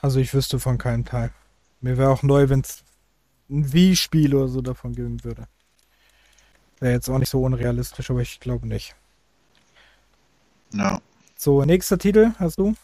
Also 0.00 0.20
ich 0.20 0.32
wüsste 0.32 0.58
von 0.58 0.78
keinem 0.78 1.04
Teil. 1.04 1.32
Mir 1.80 1.98
wäre 1.98 2.10
auch 2.10 2.22
neu, 2.22 2.48
wenn 2.48 2.60
es 2.60 2.84
ein 3.48 3.72
Wii-Spiel 3.72 4.34
oder 4.34 4.48
so 4.48 4.60
davon 4.60 4.94
geben 4.94 5.22
würde. 5.24 5.46
Wäre 6.80 6.94
jetzt 6.94 7.08
auch 7.08 7.18
nicht 7.18 7.30
so 7.30 7.42
unrealistisch, 7.42 8.10
aber 8.10 8.20
ich 8.20 8.40
glaube 8.40 8.66
nicht. 8.66 8.94
Ja. 10.72 11.00
So, 11.36 11.64
nächster 11.64 11.98
Titel 11.98 12.32
hast 12.38 12.58
du? 12.58 12.74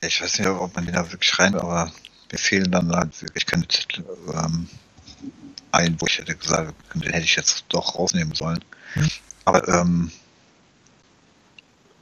Ich 0.00 0.20
weiß 0.20 0.38
nicht, 0.38 0.48
ob 0.48 0.74
man 0.74 0.84
den 0.84 0.94
da 0.94 1.10
wirklich 1.10 1.38
rein, 1.38 1.54
aber 1.54 1.92
mir 2.30 2.38
fehlen 2.38 2.70
dann 2.70 2.94
halt 2.94 3.20
wirklich 3.22 3.46
keine 3.46 3.66
Titel 3.66 4.04
ähm, 4.32 4.68
ein, 5.72 6.00
wo 6.00 6.06
ich 6.06 6.18
hätte 6.18 6.36
gesagt, 6.36 6.74
den 6.94 7.02
hätte 7.02 7.24
ich 7.24 7.36
jetzt 7.36 7.64
doch 7.68 7.96
rausnehmen 7.96 8.34
sollen. 8.34 8.64
Hm. 8.94 9.10
Aber 9.44 9.66
ähm, 9.68 10.12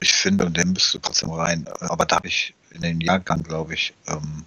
ich 0.00 0.12
finde, 0.12 0.50
den 0.50 0.72
müsste 0.72 1.00
trotzdem 1.00 1.30
rein. 1.30 1.66
Aber 1.80 2.04
da 2.04 2.16
habe 2.16 2.28
ich 2.28 2.54
in 2.70 2.82
den 2.82 3.00
Jahrgang, 3.00 3.42
glaube 3.42 3.74
ich, 3.74 3.94
ähm, 4.06 4.44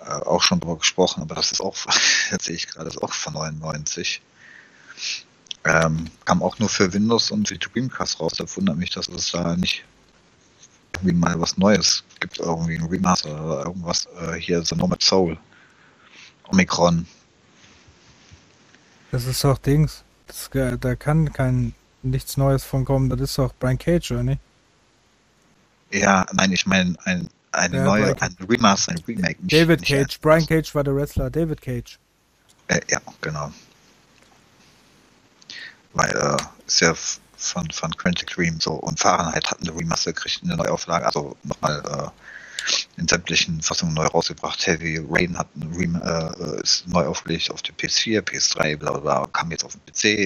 äh, 0.00 0.10
auch 0.10 0.42
schon 0.42 0.60
drüber 0.60 0.78
gesprochen, 0.78 1.22
aber 1.22 1.34
das 1.34 1.52
ist 1.52 1.60
auch, 1.60 1.76
jetzt 2.30 2.44
sehe 2.44 2.56
ich 2.56 2.66
gerade, 2.68 2.86
das 2.86 2.96
ist 2.96 3.02
auch 3.02 3.12
von 3.12 3.34
99. 3.34 4.22
Ähm, 5.64 6.06
kam 6.24 6.42
auch 6.42 6.58
nur 6.58 6.68
für 6.68 6.92
Windows 6.92 7.30
und 7.30 7.50
die 7.50 7.58
Dreamcast 7.58 8.20
raus. 8.20 8.32
Da 8.38 8.44
wundert 8.56 8.78
mich, 8.78 8.90
dass 8.90 9.08
es 9.08 9.32
da 9.32 9.56
nicht 9.56 9.84
irgendwie 10.94 11.14
mal 11.14 11.38
was 11.40 11.58
Neues 11.58 12.02
gibt, 12.18 12.38
irgendwie 12.38 12.76
ein 12.76 12.84
Remaster 12.84 13.44
oder 13.44 13.66
irgendwas. 13.66 14.08
Äh, 14.20 14.36
hier 14.40 14.64
The 14.64 14.74
Nomad 14.74 15.02
Soul. 15.02 15.38
Omikron. 16.48 17.06
Das 19.10 19.26
ist 19.26 19.44
doch 19.44 19.58
Dings. 19.58 20.04
Das, 20.26 20.50
da 20.80 20.94
kann 20.94 21.32
kein 21.32 21.74
nichts 22.02 22.36
Neues 22.36 22.64
von 22.64 22.84
kommen. 22.84 23.08
Das 23.10 23.20
ist 23.20 23.38
doch 23.38 23.52
Brian 23.58 23.78
Cage, 23.78 24.12
oder 24.12 24.22
nicht? 24.22 24.40
Ja, 25.92 26.24
nein, 26.32 26.52
ich 26.52 26.66
meine 26.66 26.96
ein, 27.04 27.28
eine 27.52 27.78
ja, 27.78 27.84
neue, 27.84 28.22
ein 28.22 28.36
Remaster, 28.48 28.92
ein 28.92 29.02
Remake. 29.06 29.42
Nicht, 29.42 29.52
David 29.52 29.80
nicht 29.80 29.90
Cage. 29.90 30.20
Brian 30.20 30.46
Cage 30.46 30.74
war 30.74 30.84
der 30.84 30.94
Wrestler. 30.94 31.30
David 31.30 31.60
Cage. 31.60 31.98
Äh, 32.68 32.80
ja, 32.88 33.00
genau. 33.20 33.52
Weil, 35.92 36.10
äh, 36.10 36.36
ist 36.66 36.80
ja 36.80 36.94
von, 37.36 37.70
von 37.70 37.96
Quantic 37.96 38.30
Dream 38.30 38.60
so 38.60 38.72
und 38.72 39.00
Fahrenheit 39.00 39.50
hatten 39.50 39.66
eine 39.66 39.76
Remaster 39.76 40.12
gekriegt, 40.12 40.40
eine 40.44 40.56
Neuauflage, 40.56 41.06
also 41.06 41.36
nochmal 41.42 41.82
äh, 41.86 43.00
in 43.00 43.08
sämtlichen 43.08 43.62
Fassungen 43.62 43.94
neu 43.94 44.06
rausgebracht. 44.06 44.66
Heavy 44.66 45.04
Rain 45.08 45.38
hat 45.38 45.48
ein 45.56 45.72
Rem 45.74 46.00
äh, 46.00 46.60
ist 46.62 46.86
neu 46.86 47.06
aufgelegt 47.06 47.50
auf 47.50 47.62
der 47.62 47.74
PS4, 47.74 48.20
PS3, 48.20 48.76
bla 48.76 48.92
bla 48.92 49.26
kam 49.32 49.50
jetzt 49.50 49.64
auf 49.64 49.72
den 49.72 49.80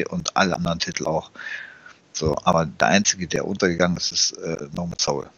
PC 0.05 0.11
und 0.11 0.37
alle 0.37 0.57
anderen 0.57 0.79
Titel 0.79 1.07
auch. 1.07 1.31
So, 2.13 2.37
aber 2.45 2.67
der 2.67 2.89
einzige, 2.89 3.27
der 3.27 3.47
untergegangen 3.47 3.97
ist, 3.97 4.13
ist 4.13 4.33
äh, 4.33 4.69
No 4.73 4.87
More 4.87 5.01
Soul. 5.01 5.29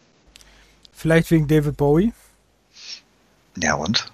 Vielleicht 0.93 1.31
wegen 1.31 1.47
David 1.47 1.77
Bowie? 1.77 2.13
Ja, 3.55 3.75
und? 3.75 4.11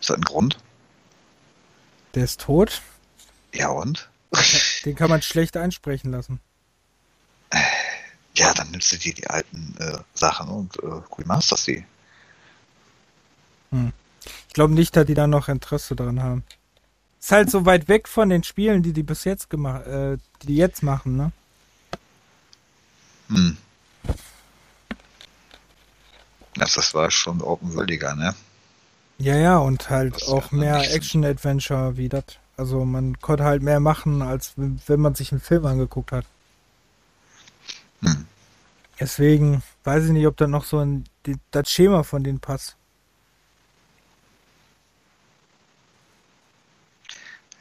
Ist 0.00 0.10
das 0.10 0.16
ein 0.16 0.22
Grund? 0.22 0.58
Der 2.14 2.24
ist 2.24 2.40
tot. 2.40 2.82
Ja, 3.54 3.68
und? 3.68 4.09
Den 4.84 4.94
kann 4.94 5.10
man 5.10 5.22
schlecht 5.22 5.56
einsprechen 5.56 6.10
lassen. 6.10 6.40
Ja, 8.34 8.54
dann 8.54 8.70
nimmst 8.70 8.92
du 8.92 8.96
dir 8.96 9.12
die 9.12 9.26
alten 9.26 9.74
äh, 9.78 9.98
Sachen 10.14 10.48
und 10.48 10.76
äh, 10.76 11.02
remasterst 11.18 11.64
sie. 11.64 11.84
Hm. 13.70 13.92
Ich 14.48 14.54
glaube 14.54 14.74
nicht, 14.74 14.96
dass 14.96 15.06
die 15.06 15.14
da 15.14 15.26
noch 15.26 15.48
Interesse 15.48 15.96
dran 15.96 16.22
haben. 16.22 16.44
Ist 17.20 17.32
halt 17.32 17.50
so 17.50 17.66
weit 17.66 17.88
weg 17.88 18.08
von 18.08 18.28
den 18.28 18.44
Spielen, 18.44 18.82
die 18.82 18.92
die 18.92 19.02
bis 19.02 19.24
jetzt 19.24 19.50
gemacht, 19.50 19.86
äh, 19.86 20.16
die, 20.42 20.46
die 20.46 20.56
jetzt 20.56 20.82
machen, 20.82 21.16
ne? 21.16 21.32
Hm. 23.28 23.56
Das, 26.54 26.74
das 26.74 26.94
war 26.94 27.10
schon 27.10 27.42
open-worldiger, 27.42 28.14
ne? 28.14 28.34
Ja, 29.18 29.36
ja, 29.36 29.58
und 29.58 29.90
halt 29.90 30.14
das 30.14 30.28
auch 30.28 30.50
mehr 30.50 30.80
Action-Adventure 30.94 31.96
wie 31.96 32.08
das. 32.08 32.24
Also 32.60 32.84
man 32.84 33.18
konnte 33.20 33.44
halt 33.44 33.62
mehr 33.62 33.80
machen, 33.80 34.20
als 34.20 34.52
wenn 34.56 35.00
man 35.00 35.14
sich 35.14 35.32
einen 35.32 35.40
Film 35.40 35.64
angeguckt 35.64 36.12
hat. 36.12 36.26
Hm. 38.02 38.26
Deswegen 39.00 39.62
weiß 39.84 40.04
ich 40.04 40.10
nicht, 40.10 40.26
ob 40.26 40.36
da 40.36 40.46
noch 40.46 40.66
so 40.66 40.78
ein 40.78 41.04
das 41.52 41.70
Schema 41.70 42.02
von 42.02 42.22
denen 42.22 42.38
passt. 42.38 42.76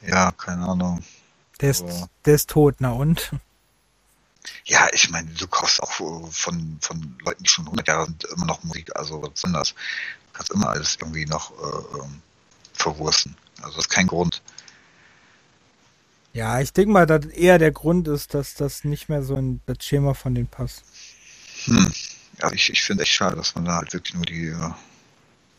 Ja, 0.05 0.33
keine 0.33 0.67
Ahnung. 0.67 1.01
Der 1.61 1.71
ist, 1.71 1.85
der 2.25 2.35
ist 2.35 2.49
tot, 2.49 2.75
na 2.79 2.91
und? 2.91 3.31
Ja, 4.65 4.89
ich 4.91 5.09
meine, 5.09 5.29
du 5.29 5.47
kaufst 5.47 5.81
auch 5.81 5.93
von, 5.93 6.77
von 6.81 7.17
Leuten, 7.23 7.43
die 7.43 7.49
schon 7.49 7.63
100 7.67 7.87
Jahre 7.87 8.05
sind, 8.07 8.25
immer 8.25 8.47
noch 8.47 8.65
Musik, 8.65 8.93
also 8.97 9.21
was 9.21 9.31
soll 9.35 9.53
das? 9.53 9.69
Du 9.69 9.75
kannst 10.33 10.51
immer 10.51 10.67
alles 10.71 10.97
irgendwie 10.99 11.25
noch 11.25 11.51
äh, 11.51 11.99
ähm, 11.99 12.21
verwursten. 12.73 13.37
Also 13.61 13.77
das 13.77 13.85
ist 13.85 13.89
kein 13.89 14.07
Grund. 14.07 14.41
Ja, 16.33 16.59
ich 16.61 16.71
denke 16.73 16.91
mal, 16.91 17.05
dass 17.05 17.25
eher 17.25 17.57
der 17.57 17.71
Grund 17.71 18.07
ist, 18.07 18.33
dass 18.33 18.53
das 18.53 18.83
nicht 18.83 19.09
mehr 19.09 19.23
so 19.23 19.35
in 19.35 19.61
das 19.65 19.77
Schema 19.81 20.13
von 20.13 20.35
denen 20.35 20.47
passt. 20.47 20.83
Hm. 21.65 21.91
Ja, 22.41 22.51
ich, 22.51 22.69
ich 22.69 22.81
finde 22.81 23.03
echt 23.03 23.13
schade, 23.13 23.35
dass 23.35 23.55
man 23.55 23.65
da 23.65 23.75
halt 23.75 23.91
wirklich 23.93 24.13
nur 24.13 24.25
die 24.25 24.47
äh, 24.47 24.71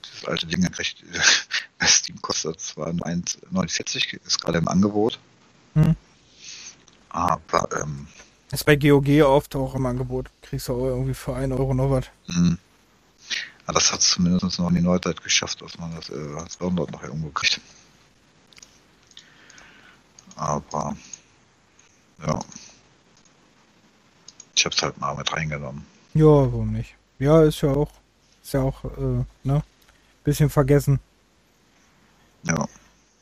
das 0.03 0.25
alte 0.27 0.47
Ding 0.47 0.63
kriegt. 0.71 1.05
Steam 1.85 2.21
kostet 2.23 2.61
zwar 2.61 2.93
nur 2.93 3.07
1,49, 3.07 4.19
ist 4.25 4.41
gerade 4.41 4.59
im 4.59 4.69
Angebot. 4.69 5.19
Hm. 5.75 5.97
Aber 7.11 7.69
ähm, 7.81 8.07
ist 8.53 8.67
bei 8.67 8.77
GOG 8.77 9.09
oft 9.23 9.55
auch 9.55 9.75
im 9.75 9.87
Angebot. 9.87 10.29
Kriegst 10.43 10.69
du 10.69 10.75
auch 10.75 10.87
irgendwie 10.87 11.15
für 11.15 11.35
1 11.35 11.53
Euro 11.53 11.73
noch 11.73 11.91
was. 11.91 12.07
Mhm. 12.27 12.59
Ja, 13.67 13.73
das 13.73 13.93
hat 13.93 14.01
es 14.01 14.11
zumindest 14.11 14.59
noch 14.59 14.69
in 14.69 14.75
die 14.75 14.81
Neuzeit 14.81 15.23
geschafft, 15.23 15.63
dass 15.63 15.79
man 15.79 15.95
das 15.95 16.11
äh, 16.11 16.35
als 16.37 16.59
Download 16.59 16.91
noch 16.91 17.03
irgendwo 17.03 17.29
kriegt. 17.31 17.61
Aber 20.41 20.97
ja. 22.27 22.41
Ich 24.57 24.65
hab's 24.65 24.83
halt 24.83 24.99
mal 24.99 25.15
mit 25.15 25.31
reingenommen. 25.33 25.87
Ja, 26.15 26.25
warum 26.25 26.73
nicht? 26.73 26.97
Ja, 27.19 27.43
ist 27.43 27.61
ja 27.61 27.71
auch, 27.71 27.91
ist 28.43 28.55
ja 28.55 28.63
auch, 28.63 28.85
äh, 28.85 29.25
ne? 29.45 29.63
Bisschen 30.25 30.49
vergessen. 30.49 30.99
Ja. 32.45 32.67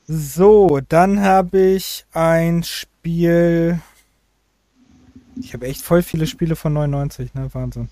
So, 0.07 0.81
dann 0.89 1.21
habe 1.21 1.59
ich 1.59 2.07
ein 2.13 2.63
Spiel, 2.63 3.81
ich 5.41 5.55
habe 5.55 5.67
echt 5.67 5.83
voll 5.83 6.03
viele 6.03 6.29
Spiele 6.29 6.55
von 6.55 6.73
99, 6.73 7.35
ne? 7.35 7.53
Wahnsinn. 7.53 7.89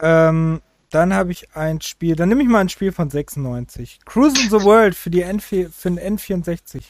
Ähm, 0.00 0.60
dann 0.90 1.14
habe 1.14 1.32
ich 1.32 1.54
ein 1.54 1.80
Spiel, 1.80 2.16
dann 2.16 2.28
nehme 2.28 2.42
ich 2.42 2.48
mal 2.48 2.60
ein 2.60 2.68
Spiel 2.68 2.92
von 2.92 3.10
96. 3.10 4.00
Cruise 4.04 4.40
in 4.40 4.50
the 4.50 4.64
World 4.64 4.94
für, 4.94 5.10
die 5.10 5.24
N4, 5.24 5.70
für 5.70 5.90
den 5.90 6.18
N64. 6.18 6.82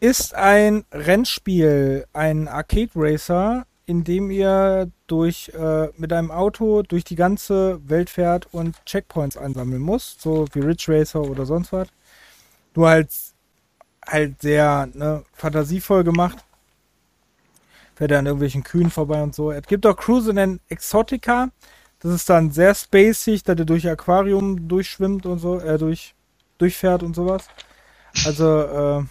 Ist 0.00 0.34
ein 0.34 0.84
Rennspiel, 0.92 2.06
ein 2.12 2.46
Arcade 2.46 2.90
Racer, 2.94 3.66
in 3.86 4.04
dem 4.04 4.30
ihr 4.30 4.90
durch, 5.06 5.50
äh, 5.54 5.88
mit 5.96 6.12
einem 6.12 6.30
Auto 6.30 6.82
durch 6.82 7.04
die 7.04 7.16
ganze 7.16 7.80
Welt 7.88 8.10
fährt 8.10 8.46
und 8.52 8.76
Checkpoints 8.84 9.36
einsammeln 9.36 9.82
müsst, 9.82 10.20
so 10.20 10.46
wie 10.52 10.60
Ridge 10.60 10.86
Racer 10.88 11.22
oder 11.22 11.46
sonst 11.46 11.72
was. 11.72 11.88
Nur 12.74 12.88
halt 12.88 13.08
halt 14.08 14.40
sehr 14.42 14.88
ne, 14.94 15.24
fantasievoll 15.34 16.04
gemacht. 16.04 16.38
Fährt 17.98 18.12
er 18.12 18.20
an 18.20 18.26
irgendwelchen 18.26 18.62
Kühen 18.62 18.90
vorbei 18.90 19.20
und 19.24 19.34
so. 19.34 19.50
Es 19.50 19.66
gibt 19.66 19.84
auch 19.84 19.96
Cruise 19.96 20.30
in 20.30 20.60
Exotica. 20.68 21.50
Das 21.98 22.12
ist 22.12 22.30
dann 22.30 22.52
sehr 22.52 22.72
spacig, 22.72 23.42
da 23.42 23.56
der 23.56 23.66
durch 23.66 23.88
Aquarium 23.88 24.68
durchschwimmt 24.68 25.26
und 25.26 25.40
so, 25.40 25.58
äh, 25.58 25.78
durch, 25.78 26.14
durchfährt 26.58 27.02
und 27.02 27.16
sowas. 27.16 27.48
Also, 28.24 28.60
äh, 28.60 29.04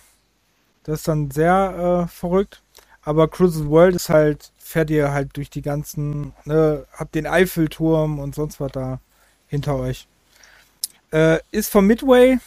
das 0.85 0.99
ist 0.99 1.07
dann 1.09 1.31
sehr 1.31 2.05
äh, 2.05 2.07
verrückt. 2.07 2.61
Aber 3.01 3.27
Cruise 3.27 3.69
World 3.69 3.93
ist 3.93 4.07
halt, 4.07 4.53
fährt 4.57 4.89
ihr 4.89 5.11
halt 5.11 5.35
durch 5.35 5.49
die 5.49 5.61
ganzen, 5.61 6.31
ne, 6.45 6.85
habt 6.93 7.13
den 7.13 7.27
Eiffelturm 7.27 8.19
und 8.19 8.35
sonst 8.35 8.61
was 8.61 8.71
da 8.71 9.01
hinter 9.47 9.75
euch. 9.75 10.07
Äh, 11.11 11.39
ist 11.51 11.73
von 11.73 11.85
Midway 11.85 12.37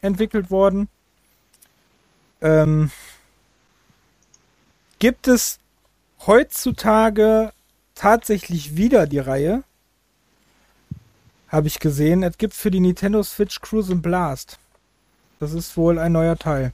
entwickelt 0.00 0.50
worden. 0.50 0.88
Ähm, 2.40 2.90
gibt 5.00 5.26
es 5.26 5.58
heutzutage 6.26 7.52
tatsächlich 7.96 8.76
wieder 8.76 9.08
die 9.08 9.18
Reihe? 9.18 9.64
Habe 11.48 11.66
ich 11.66 11.80
gesehen. 11.80 12.22
Es 12.22 12.38
gibt 12.38 12.54
für 12.54 12.70
die 12.70 12.78
Nintendo 12.78 13.24
Switch 13.24 13.60
Cruise 13.60 13.92
and 13.92 14.02
Blast. 14.02 14.60
Das 15.40 15.52
ist 15.52 15.76
wohl 15.76 15.98
ein 15.98 16.12
neuer 16.12 16.36
Teil. 16.36 16.72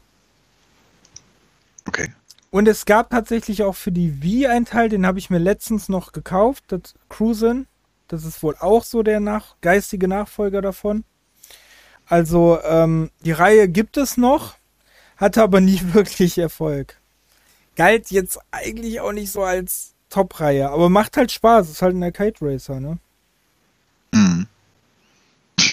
Okay. 1.88 2.12
Und 2.50 2.68
es 2.68 2.84
gab 2.84 3.08
tatsächlich 3.08 3.62
auch 3.62 3.74
für 3.74 3.92
die 3.92 4.22
Wii 4.22 4.48
einen 4.48 4.66
Teil, 4.66 4.90
den 4.90 5.06
habe 5.06 5.18
ich 5.18 5.30
mir 5.30 5.38
letztens 5.38 5.88
noch 5.88 6.12
gekauft, 6.12 6.64
das 6.68 6.94
Cruisen. 7.08 7.66
Das 8.08 8.24
ist 8.24 8.42
wohl 8.42 8.56
auch 8.60 8.84
so 8.84 9.02
der 9.02 9.20
nach 9.20 9.56
geistige 9.62 10.08
Nachfolger 10.08 10.60
davon. 10.60 11.04
Also 12.06 12.60
ähm, 12.62 13.10
die 13.24 13.32
Reihe 13.32 13.68
gibt 13.68 13.96
es 13.96 14.16
noch 14.16 14.54
hatte 15.16 15.42
aber 15.42 15.60
nie 15.60 15.80
wirklich 15.92 16.38
Erfolg. 16.38 16.96
Galt 17.76 18.10
jetzt 18.10 18.38
eigentlich 18.50 19.00
auch 19.00 19.12
nicht 19.12 19.30
so 19.30 19.44
als 19.44 19.92
Top-Reihe, 20.10 20.68
aber 20.70 20.88
macht 20.88 21.16
halt 21.16 21.30
Spaß. 21.30 21.70
Ist 21.70 21.82
halt 21.82 21.94
ein 21.94 22.02
Arcade 22.02 22.34
Racer, 22.40 22.80
ne? 22.80 22.98
Mhm. 24.12 24.46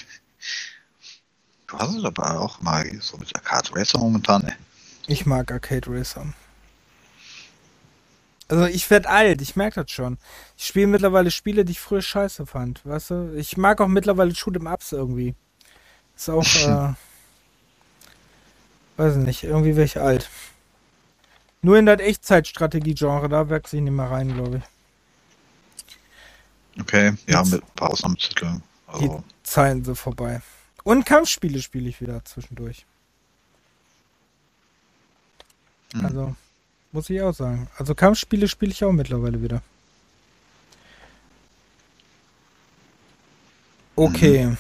Du 1.67 1.79
hast 1.79 1.95
es 1.95 2.05
aber 2.05 2.39
auch 2.39 2.61
mal 2.61 2.85
so 3.01 3.17
mit 3.17 3.35
Arcade 3.35 3.75
Racer 3.75 3.97
momentan, 3.97 4.43
ne? 4.43 4.55
Ich 5.07 5.25
mag 5.25 5.51
Arcade 5.51 5.89
Racer. 5.89 6.27
Also 8.47 8.65
ich 8.65 8.87
werde 8.91 9.09
alt, 9.09 9.41
ich 9.41 9.55
merke 9.55 9.81
das 9.81 9.89
schon. 9.89 10.19
Ich 10.55 10.67
spiele 10.67 10.85
mittlerweile 10.85 11.31
Spiele, 11.31 11.65
die 11.65 11.71
ich 11.71 11.79
früher 11.79 12.03
scheiße 12.03 12.45
fand, 12.45 12.85
weißt 12.85 13.09
du? 13.09 13.33
Ich 13.35 13.57
mag 13.57 13.81
auch 13.81 13.87
mittlerweile 13.87 14.33
Shoot'em 14.33 14.71
Ups 14.71 14.91
irgendwie. 14.91 15.33
Ist 16.15 16.29
auch, 16.29 16.45
äh, 16.67 16.93
Weiß 18.97 19.15
nicht, 19.15 19.43
irgendwie 19.43 19.75
wäre 19.75 19.85
ich 19.85 19.99
alt. 19.99 20.29
Nur 21.63 21.77
in 21.79 21.85
das 21.87 21.99
Echtzeitstrategie-Genre, 22.01 23.29
da 23.29 23.49
wachse 23.49 23.77
ich 23.77 23.81
nicht 23.81 23.93
mehr 23.93 24.11
rein, 24.11 24.33
glaube 24.33 24.57
ich. 24.57 24.63
Okay, 26.81 27.13
ja, 27.27 27.39
Jetzt- 27.39 27.51
mit 27.51 27.63
ein 27.63 27.69
paar 27.75 27.89
Ausnahmetiteln. 27.91 28.61
Die 28.87 28.93
Also, 29.09 29.23
Zeiten 29.43 29.83
sind 29.85 29.95
vorbei. 29.95 30.41
Und 30.83 31.05
Kampfspiele 31.05 31.61
spiele 31.61 31.87
ich 31.89 32.01
wieder 32.01 32.23
zwischendurch. 32.25 32.85
Hm. 35.93 36.05
Also, 36.05 36.35
muss 36.91 37.09
ich 37.09 37.21
auch 37.21 37.33
sagen. 37.33 37.69
Also 37.77 37.95
Kampfspiele 37.95 38.47
spiele 38.47 38.71
ich 38.71 38.83
auch 38.83 38.91
mittlerweile 38.91 39.41
wieder. 39.41 39.61
Okay. 43.95 44.57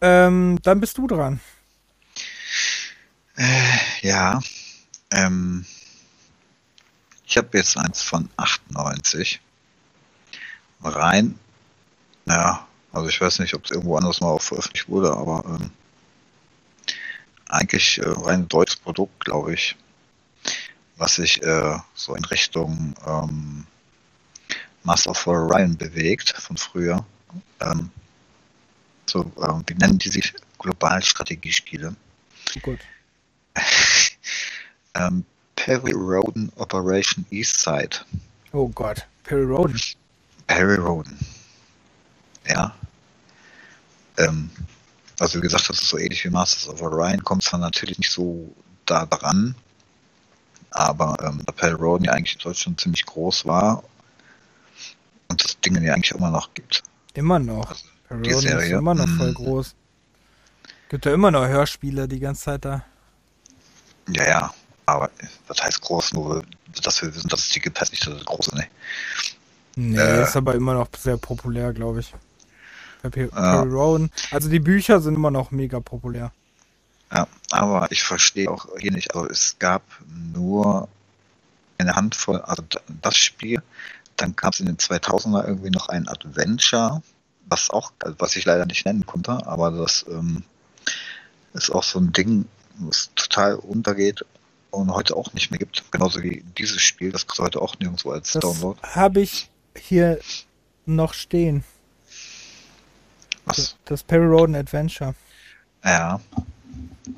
Ähm, 0.00 0.58
dann 0.62 0.80
bist 0.80 0.96
du 0.98 1.06
dran. 1.06 1.40
äh, 3.36 3.78
ja, 4.02 4.40
ähm, 5.10 5.64
ich 7.26 7.36
habe 7.36 7.56
jetzt 7.58 7.76
eins 7.76 8.02
von 8.02 8.28
98. 8.36 9.40
Rein, 10.82 11.38
ja, 12.26 12.66
also 12.92 13.08
ich 13.08 13.20
weiß 13.20 13.38
nicht, 13.40 13.54
ob 13.54 13.64
es 13.64 13.70
irgendwo 13.70 13.96
anders 13.96 14.20
mal 14.20 14.38
veröffentlicht 14.38 14.88
wurde, 14.88 15.12
aber 15.12 15.44
ähm, 15.46 15.70
eigentlich 17.46 17.98
äh, 17.98 18.08
rein 18.08 18.48
deutsches 18.48 18.80
Produkt, 18.80 19.24
glaube 19.24 19.54
ich, 19.54 19.76
was 20.96 21.16
sich 21.16 21.42
äh, 21.42 21.78
so 21.94 22.14
in 22.14 22.24
Richtung 22.24 22.94
ähm, 23.06 23.66
Master 24.82 25.10
of 25.10 25.26
Orion 25.26 25.76
bewegt 25.76 26.30
von 26.30 26.56
früher. 26.56 27.04
Ähm, 27.60 27.90
so, 29.06 29.30
ähm, 29.42 29.62
wie 29.66 29.74
nennen 29.74 29.98
die 29.98 30.08
sich? 30.08 30.32
Global 30.58 31.02
Strategiespiele. 31.02 31.94
Gut. 32.62 32.80
ähm, 34.94 35.24
Perry 35.56 35.92
Roden 35.92 36.50
Operation 36.56 37.24
Eastside. 37.30 37.98
Oh 38.52 38.68
Gott. 38.68 39.06
Perry 39.24 39.44
Roden. 39.44 39.80
Perry 40.46 40.76
Roden. 40.76 41.18
Ja. 42.48 42.74
Ähm, 44.18 44.50
also 45.18 45.38
wie 45.38 45.42
gesagt, 45.42 45.68
das 45.68 45.82
ist 45.82 45.88
so 45.88 45.98
ähnlich 45.98 46.24
wie 46.24 46.30
Masters 46.30 46.68
of 46.68 46.82
Orion, 46.82 47.22
kommt 47.22 47.42
zwar 47.42 47.60
natürlich 47.60 47.98
nicht 47.98 48.10
so 48.10 48.52
da 48.86 49.06
dran, 49.06 49.54
aber 50.70 51.16
ähm, 51.22 51.42
da 51.44 51.52
Perry 51.52 51.74
Roden 51.74 52.04
ja 52.04 52.12
eigentlich 52.12 52.34
in 52.34 52.40
Deutschland 52.40 52.80
ziemlich 52.80 53.04
groß 53.04 53.46
war 53.46 53.84
und 55.28 55.44
das 55.44 55.60
Ding 55.60 55.80
ja 55.82 55.94
eigentlich 55.94 56.12
immer 56.12 56.30
noch 56.30 56.54
gibt. 56.54 56.82
Immer 57.14 57.38
noch. 57.38 57.68
Also, 57.68 57.84
Perry 58.08 58.22
die 58.22 58.30
Roden 58.30 58.46
ist 58.46 58.50
Serie, 58.50 58.78
immer 58.78 58.94
noch 58.94 59.08
voll 59.08 59.32
mm. 59.32 59.34
groß. 59.34 59.74
Gibt 60.88 61.06
ja 61.06 61.14
immer 61.14 61.30
noch 61.30 61.46
Hörspiele 61.46 62.08
die 62.08 62.18
ganze 62.18 62.42
Zeit 62.42 62.64
da. 62.64 62.84
Ja, 64.08 64.26
ja, 64.26 64.54
aber 64.94 65.10
das 65.48 65.62
heißt 65.62 65.80
groß, 65.80 66.12
nur 66.12 66.42
dass 66.82 67.02
wir 67.02 67.14
wissen, 67.14 67.28
dass 67.28 67.40
es 67.40 67.48
die 67.50 67.60
gibt, 67.60 67.80
heißt 67.80 67.92
nicht, 67.92 68.06
dass 68.06 68.14
es 68.14 68.24
groß 68.24 68.48
ist. 68.48 68.54
Ne? 68.54 68.66
Nee, 69.76 69.98
Äh. 69.98 70.22
ist 70.24 70.36
aber 70.36 70.54
immer 70.54 70.74
noch 70.74 70.88
sehr 70.98 71.16
populär, 71.16 71.72
glaube 71.72 72.00
ich. 72.00 72.12
Bei 73.02 73.08
Perry 73.10 73.30
Ja. 73.34 73.62
Roden. 73.62 74.10
Also 74.30 74.48
die 74.48 74.60
Bücher 74.60 75.00
sind 75.00 75.14
immer 75.14 75.30
noch 75.30 75.50
mega 75.50 75.80
populär. 75.80 76.32
Ja, 77.12 77.26
aber 77.50 77.90
ich 77.90 78.02
verstehe 78.04 78.50
auch 78.50 78.66
hier 78.78 78.92
nicht, 78.92 79.14
also 79.14 79.28
es 79.28 79.56
gab 79.58 79.82
nur 80.32 80.88
eine 81.78 81.96
Handvoll, 81.96 82.40
also 82.42 82.62
das 83.02 83.16
Spiel, 83.16 83.62
dann 84.16 84.36
gab 84.36 84.52
es 84.54 84.60
in 84.60 84.66
den 84.66 84.76
2000er 84.76 85.46
irgendwie 85.46 85.70
noch 85.70 85.88
ein 85.88 86.06
Adventure, 86.06 87.02
was 87.46 87.70
auch, 87.70 87.90
was 88.18 88.36
ich 88.36 88.44
leider 88.44 88.66
nicht 88.66 88.84
nennen 88.84 89.06
konnte, 89.06 89.44
aber 89.46 89.70
das 89.72 90.04
ähm, 90.08 90.44
ist 91.54 91.70
auch 91.70 91.82
so 91.82 91.98
ein 91.98 92.12
Ding, 92.12 92.44
was 92.78 93.10
total 93.16 93.54
untergeht 93.56 94.24
und 94.70 94.92
heute 94.92 95.16
auch 95.16 95.32
nicht 95.32 95.50
mehr 95.50 95.58
gibt, 95.58 95.84
genauso 95.90 96.22
wie 96.22 96.44
dieses 96.58 96.80
Spiel, 96.82 97.12
das 97.12 97.26
kriegst 97.26 97.38
du 97.38 97.42
heute 97.44 97.60
auch 97.62 97.78
nirgendwo 97.78 98.10
als 98.12 98.32
Das 98.32 98.42
Download. 98.42 98.78
habe 98.82 99.20
ich 99.20 99.50
hier 99.76 100.18
noch 100.86 101.14
stehen. 101.14 101.64
Was? 103.44 103.76
Das 103.84 104.02
Perry 104.02 104.26
Roden 104.26 104.54
Adventure. 104.54 105.14
Ja, 105.84 106.20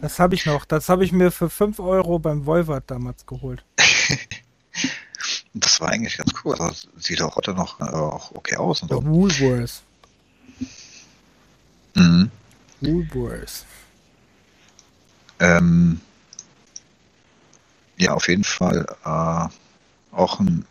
Das 0.01 0.19
habe 0.19 0.35
ich 0.35 0.47
noch. 0.47 0.65
Das 0.65 0.89
habe 0.89 1.05
ich 1.05 1.13
mir 1.13 1.31
für 1.31 1.51
5 1.51 1.79
Euro 1.81 2.19
beim 2.19 2.47
Wolvert 2.47 2.85
damals 2.91 3.27
geholt. 3.27 3.65
das 5.55 5.81
war 5.81 5.89
eigentlich 5.91 6.17
ganz 6.17 6.33
cool, 6.45 6.55
also 6.59 6.89
sieht 6.97 7.21
auch 7.23 7.37
heute 7.37 7.53
noch 7.55 7.81
äh, 7.81 7.85
auch 7.85 8.33
okay 8.35 8.57
aus 8.57 8.83
und 8.83 8.89
so. 8.91 9.05
Woolworths. 9.05 9.83
Mhm. 11.95 12.31
Woolworths. 12.81 13.67
Ähm, 15.41 16.01
ja, 18.03 18.15
auf 18.15 18.29
jeden 18.29 18.45
Fall 18.45 18.87
äh, 19.05 20.15
auch 20.15 20.41
ein 20.41 20.65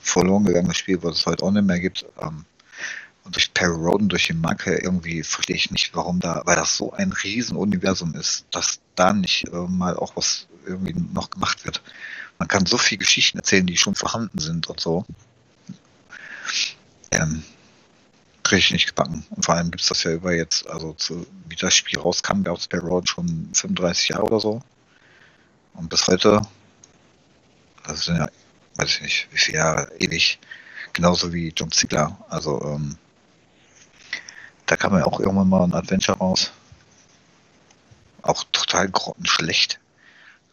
verloren 0.00 0.44
gegangenes 0.44 0.78
Spiel, 0.78 1.02
was 1.02 1.18
es 1.18 1.26
heute 1.26 1.44
auch 1.44 1.50
nicht 1.50 1.66
mehr 1.66 1.80
gibt. 1.80 2.06
Ähm, 2.20 2.44
und 3.24 3.36
durch 3.36 3.52
Perry 3.52 3.74
Roden, 3.74 4.08
durch 4.08 4.28
die 4.28 4.32
Marke, 4.32 4.76
irgendwie 4.76 5.22
verstehe 5.22 5.56
ich 5.56 5.70
nicht, 5.70 5.94
warum 5.94 6.20
da, 6.20 6.42
weil 6.46 6.56
das 6.56 6.76
so 6.76 6.92
ein 6.92 7.12
Riesenuniversum 7.12 8.14
ist, 8.14 8.46
dass 8.50 8.80
da 8.94 9.12
nicht 9.12 9.46
äh, 9.48 9.56
mal 9.68 9.94
auch 9.96 10.16
was 10.16 10.46
irgendwie 10.66 10.94
noch 11.12 11.30
gemacht 11.30 11.64
wird. 11.64 11.82
Man 12.38 12.48
kann 12.48 12.64
so 12.64 12.78
viel 12.78 12.98
Geschichten 12.98 13.38
erzählen, 13.38 13.66
die 13.66 13.76
schon 13.76 13.94
vorhanden 13.94 14.38
sind 14.38 14.68
und 14.68 14.80
so. 14.80 15.04
Ähm, 17.10 17.42
kriege 18.42 18.60
ich 18.60 18.70
nicht 18.72 18.86
gebacken. 18.86 19.24
Und 19.30 19.44
vor 19.44 19.54
allem 19.54 19.70
gibt 19.70 19.82
es 19.82 19.88
das 19.88 20.02
ja 20.04 20.12
über 20.12 20.32
jetzt, 20.32 20.66
also 20.66 20.94
zu, 20.94 21.26
wie 21.48 21.56
das 21.56 21.74
Spiel 21.74 21.98
rauskam, 21.98 22.42
gab 22.42 22.56
es 22.56 22.66
Perry 22.66 22.86
Roden 22.86 23.06
schon 23.06 23.50
35 23.52 24.08
Jahre 24.08 24.24
oder 24.24 24.40
so. 24.40 24.62
Und 25.74 25.90
bis 25.90 26.06
heute, 26.06 26.40
das 27.90 28.04
sind 28.04 28.16
ja, 28.16 28.28
weiß 28.76 28.96
ich 28.96 29.00
nicht, 29.02 29.28
wie 29.30 29.38
viele 29.38 29.58
Jahre, 29.58 29.92
ewig, 29.98 30.38
genauso 30.92 31.32
wie 31.32 31.52
John 31.54 31.70
Ziegler. 31.70 32.16
Also, 32.28 32.62
ähm, 32.62 32.96
da 34.66 34.76
kam 34.76 34.96
ja 34.96 35.04
auch 35.04 35.20
irgendwann 35.20 35.48
mal 35.48 35.64
ein 35.64 35.74
Adventure 35.74 36.18
raus. 36.18 36.52
Auch 38.22 38.44
total 38.52 38.88
grottenschlecht. 38.88 39.80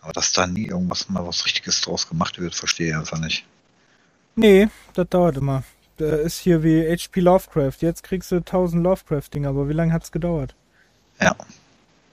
Aber 0.01 0.13
dass 0.13 0.31
da 0.31 0.47
nie 0.47 0.67
irgendwas 0.67 1.09
mal 1.09 1.25
was 1.27 1.45
Richtiges 1.45 1.81
draus 1.81 2.07
gemacht 2.07 2.39
wird, 2.39 2.55
verstehe 2.55 2.89
ich 2.89 2.95
einfach 2.95 3.19
nicht. 3.19 3.45
Nee, 4.35 4.69
das 4.93 5.09
dauert 5.09 5.37
immer. 5.37 5.63
Der 5.99 6.19
ist 6.21 6.37
hier 6.37 6.63
wie 6.63 6.83
HP 6.87 7.21
Lovecraft. 7.21 7.77
Jetzt 7.81 8.03
kriegst 8.03 8.31
du 8.31 8.37
1000 8.37 8.83
Lovecraft-Dinger, 8.83 9.49
aber 9.49 9.67
wie 9.67 9.73
lange 9.73 9.91
hat's 9.91 10.11
gedauert? 10.11 10.55
Ja. 11.19 11.35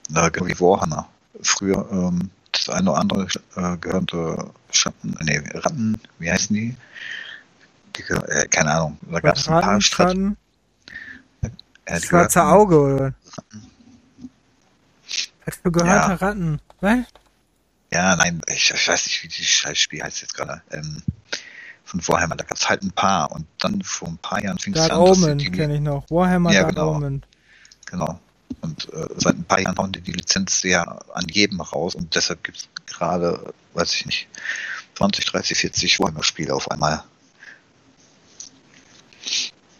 Da 0.08 0.30
wie 0.34 0.58
Warhammer. 0.60 1.08
Früher, 1.42 1.86
ähm, 1.90 2.30
das 2.66 2.74
eine 2.76 2.90
oder 2.90 3.00
andere 3.00 3.26
äh, 3.56 3.76
gehörte 3.78 4.50
Schatten, 4.70 5.16
nee, 5.22 5.40
Ratten, 5.54 5.98
wie 6.18 6.30
heißen 6.30 6.54
die? 6.54 6.76
die 7.96 8.02
äh, 8.12 8.46
keine 8.48 8.72
Ahnung. 8.72 8.98
Da 9.10 9.20
gab 9.20 9.36
es 9.36 9.48
ein 9.48 9.60
paar 9.60 9.80
Strat 9.80 10.08
Ratten, 10.08 10.36
äh, 11.86 12.00
Schwarze 12.00 12.38
gehörten- 12.40 12.52
Auge, 12.52 12.78
oder? 12.80 13.14
Für 15.62 15.70
gehörte 15.70 16.10
Ja. 16.10 16.14
Ratten? 16.14 16.60
Was? 16.80 16.98
Ja, 17.92 18.16
nein, 18.16 18.40
ich, 18.48 18.72
ich 18.74 18.88
weiß 18.88 19.06
nicht, 19.06 19.22
wie 19.22 19.28
dieses 19.28 19.46
Scheißspiel 19.46 20.02
heißt 20.02 20.22
jetzt 20.22 20.34
gerade. 20.34 20.62
Ähm, 20.72 21.02
von 21.84 22.00
Warhammer, 22.08 22.34
da 22.34 22.44
gab 22.44 22.56
es 22.56 22.68
halt 22.68 22.82
ein 22.82 22.90
paar 22.90 23.30
und 23.30 23.46
dann 23.58 23.82
vor 23.82 24.08
ein 24.08 24.18
paar 24.18 24.42
Jahren 24.42 24.58
fing 24.58 24.74
es 24.74 24.80
an, 24.80 24.88
dass 24.88 24.98
Omen 24.98 25.38
die, 25.38 25.50
kenne 25.50 25.74
ich 25.76 25.80
noch. 25.80 26.04
Warhammer 26.10 26.50
Ja, 26.52 26.62
Dark 26.62 26.74
genau. 26.74 26.94
Omen. 26.94 27.22
genau. 27.86 28.18
Und 28.60 28.92
äh, 28.92 29.08
seit 29.16 29.36
ein 29.36 29.44
paar 29.44 29.60
Jahren 29.60 29.76
hauen 29.76 29.92
die 29.92 30.00
die 30.00 30.12
Lizenz 30.12 30.62
ja 30.62 30.82
an 31.12 31.26
jedem 31.30 31.60
raus 31.60 31.94
und 31.94 32.14
deshalb 32.14 32.42
gibt 32.44 32.58
es 32.58 32.68
gerade, 32.86 33.52
weiß 33.74 33.94
ich 33.94 34.06
nicht, 34.06 34.28
20, 34.96 35.24
30, 35.24 35.58
40 35.58 36.00
Warhammer-Spiele 36.00 36.54
auf 36.54 36.70
einmal. 36.70 37.04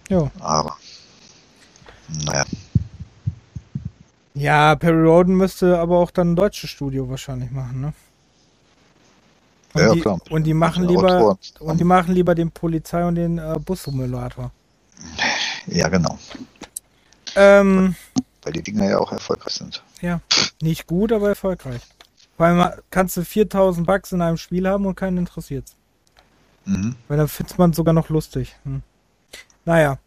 Jo. 0.09 0.31
Aber, 0.41 0.77
naja, 2.09 2.45
Ja, 4.35 4.75
Perry 4.75 5.07
Roden 5.07 5.37
müsste 5.37 5.79
aber 5.79 5.99
auch 5.99 6.11
dann 6.11 6.33
ein 6.33 6.37
deutsches 6.37 6.71
Studio 6.71 7.09
wahrscheinlich 7.09 7.51
machen, 7.51 7.81
ne? 7.81 7.93
Und 9.75 9.81
Ja, 9.83 9.93
die, 9.93 10.01
klar. 10.01 10.21
Und 10.31 10.45
die 10.45 10.55
machen 10.55 10.87
lieber 10.87 11.39
und 11.61 11.81
die 11.81 11.85
machen 11.85 12.15
lieber 12.15 12.35
den 12.35 12.51
Polizei 12.51 13.05
und 13.05 13.17
den 13.17 13.39
äh, 13.39 13.59
Bussimulator. 13.65 14.53
ja 15.67 15.89
genau. 15.89 16.19
Ähm, 17.37 17.97
Weil 18.45 18.53
die 18.53 18.63
Dinger 18.63 18.89
ja 18.89 18.99
auch 18.99 19.13
erfolgreich 19.13 19.55
sind. 19.55 19.83
ja, 20.01 20.21
nicht 20.61 20.87
gut, 20.87 21.13
aber 21.13 21.29
erfolgreich. 21.29 21.81
Vor 22.37 22.47
allem 22.47 22.73
kannst 22.91 23.17
du 23.17 23.25
4000 23.25 23.87
Bucks 23.87 24.13
in 24.13 24.21
einem 24.21 24.37
Spiel 24.37 24.69
haben 24.69 24.87
und 24.87 24.97
keinen 24.97 25.19
interessiert's. 25.19 25.77
Mhm. 26.65 26.97
Weil 27.09 27.19
dann 27.19 27.29
findet 27.29 27.59
man 27.59 27.73
sogar 27.73 27.95
noch 27.95 28.09
lustig. 28.09 28.57
Hm. 28.65 28.83
Naja. 29.65 29.99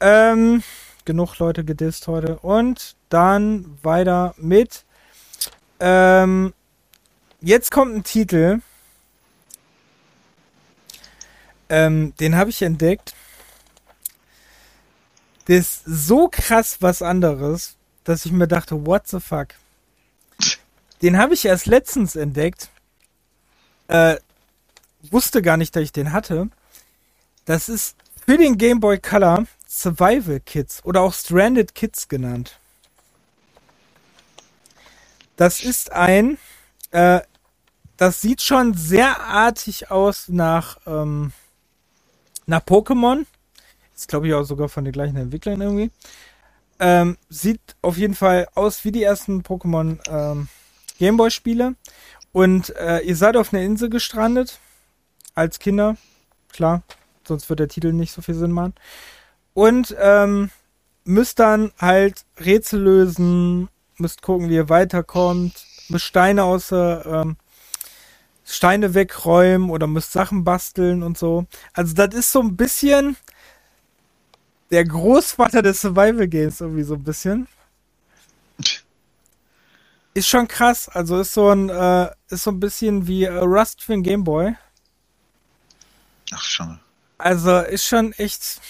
Ähm, 0.00 0.62
genug 1.04 1.38
Leute 1.38 1.64
gedisst 1.64 2.06
heute. 2.06 2.38
Und 2.38 2.96
dann 3.08 3.78
weiter 3.82 4.34
mit. 4.36 4.84
Ähm, 5.78 6.52
jetzt 7.40 7.70
kommt 7.70 7.94
ein 7.94 8.04
Titel. 8.04 8.60
Ähm, 11.68 12.14
den 12.18 12.36
habe 12.36 12.50
ich 12.50 12.62
entdeckt. 12.62 13.14
Der 15.48 15.58
ist 15.58 15.82
so 15.84 16.28
krass 16.28 16.76
was 16.80 17.02
anderes, 17.02 17.76
dass 18.10 18.26
ich 18.26 18.32
mir 18.32 18.48
dachte, 18.48 18.84
what 18.86 19.06
the 19.06 19.20
fuck? 19.20 19.48
den 21.02 21.16
habe 21.16 21.34
ich 21.34 21.44
erst 21.44 21.66
letztens 21.66 22.16
entdeckt. 22.16 22.68
Äh, 23.88 24.16
wusste 25.10 25.42
gar 25.42 25.56
nicht, 25.56 25.74
dass 25.74 25.82
ich 25.82 25.92
den 25.92 26.12
hatte. 26.12 26.50
Das 27.44 27.68
ist 27.68 27.96
für 28.26 28.36
den 28.36 28.58
Game 28.58 28.80
Boy 28.80 28.98
Color 28.98 29.46
Survival 29.66 30.40
Kids 30.40 30.84
oder 30.84 31.00
auch 31.00 31.14
Stranded 31.14 31.74
Kids 31.74 32.08
genannt. 32.08 32.58
Das 35.36 35.60
ist 35.60 35.92
ein, 35.92 36.36
äh, 36.90 37.20
das 37.96 38.20
sieht 38.20 38.42
schon 38.42 38.74
sehr 38.74 39.20
artig 39.20 39.90
aus 39.90 40.28
nach, 40.28 40.78
ähm, 40.86 41.32
nach 42.46 42.60
Pokémon. 42.60 43.24
Ist, 43.96 44.08
glaube 44.08 44.28
ich, 44.28 44.34
auch 44.34 44.44
sogar 44.44 44.68
von 44.68 44.84
den 44.84 44.92
gleichen 44.92 45.16
Entwicklern 45.16 45.60
irgendwie. 45.60 45.90
Ähm, 46.80 47.18
sieht 47.28 47.60
auf 47.82 47.98
jeden 47.98 48.14
Fall 48.14 48.48
aus 48.54 48.84
wie 48.84 48.90
die 48.90 49.02
ersten 49.02 49.42
Pokémon 49.42 49.98
ähm, 50.08 50.48
Gameboy-Spiele. 50.98 51.74
Und 52.32 52.74
äh, 52.76 53.00
ihr 53.00 53.16
seid 53.16 53.36
auf 53.36 53.52
einer 53.52 53.62
Insel 53.62 53.90
gestrandet. 53.90 54.58
Als 55.34 55.58
Kinder. 55.58 55.96
Klar. 56.50 56.82
Sonst 57.24 57.48
wird 57.48 57.60
der 57.60 57.68
Titel 57.68 57.92
nicht 57.92 58.12
so 58.12 58.22
viel 58.22 58.34
Sinn 58.34 58.50
machen. 58.50 58.74
Und 59.52 59.94
ähm, 60.00 60.50
müsst 61.04 61.38
dann 61.38 61.72
halt 61.78 62.24
Rätsel 62.38 62.80
lösen. 62.80 63.68
Müsst 63.98 64.22
gucken, 64.22 64.48
wie 64.48 64.54
ihr 64.54 64.68
weiterkommt. 64.70 65.64
Müsst 65.88 66.06
Steine 66.06 66.44
aus 66.44 66.72
ähm, 66.72 67.36
Steine 68.44 68.94
wegräumen 68.94 69.70
oder 69.70 69.86
müsst 69.86 70.12
Sachen 70.12 70.44
basteln 70.44 71.02
und 71.02 71.16
so. 71.16 71.46
Also 71.72 71.94
das 71.94 72.14
ist 72.14 72.32
so 72.32 72.40
ein 72.40 72.56
bisschen 72.56 73.16
der 74.70 74.84
Großvater 74.84 75.62
des 75.62 75.80
Survival 75.80 76.28
Games 76.28 76.60
irgendwie 76.60 76.82
so 76.82 76.94
ein 76.94 77.04
bisschen. 77.04 77.48
Ist 80.14 80.28
schon 80.28 80.48
krass. 80.48 80.88
Also 80.88 81.20
ist 81.20 81.34
so 81.34 81.50
ein 81.50 81.68
äh, 81.68 82.10
ist 82.28 82.44
so 82.44 82.50
ein 82.50 82.60
bisschen 82.60 83.06
wie 83.06 83.24
äh, 83.24 83.38
Rust 83.38 83.82
für 83.82 83.92
den 83.92 84.02
Gameboy. 84.02 84.54
Ach 86.32 86.42
schon. 86.42 86.80
Also 87.18 87.58
ist 87.60 87.86
schon 87.86 88.12
echt 88.14 88.60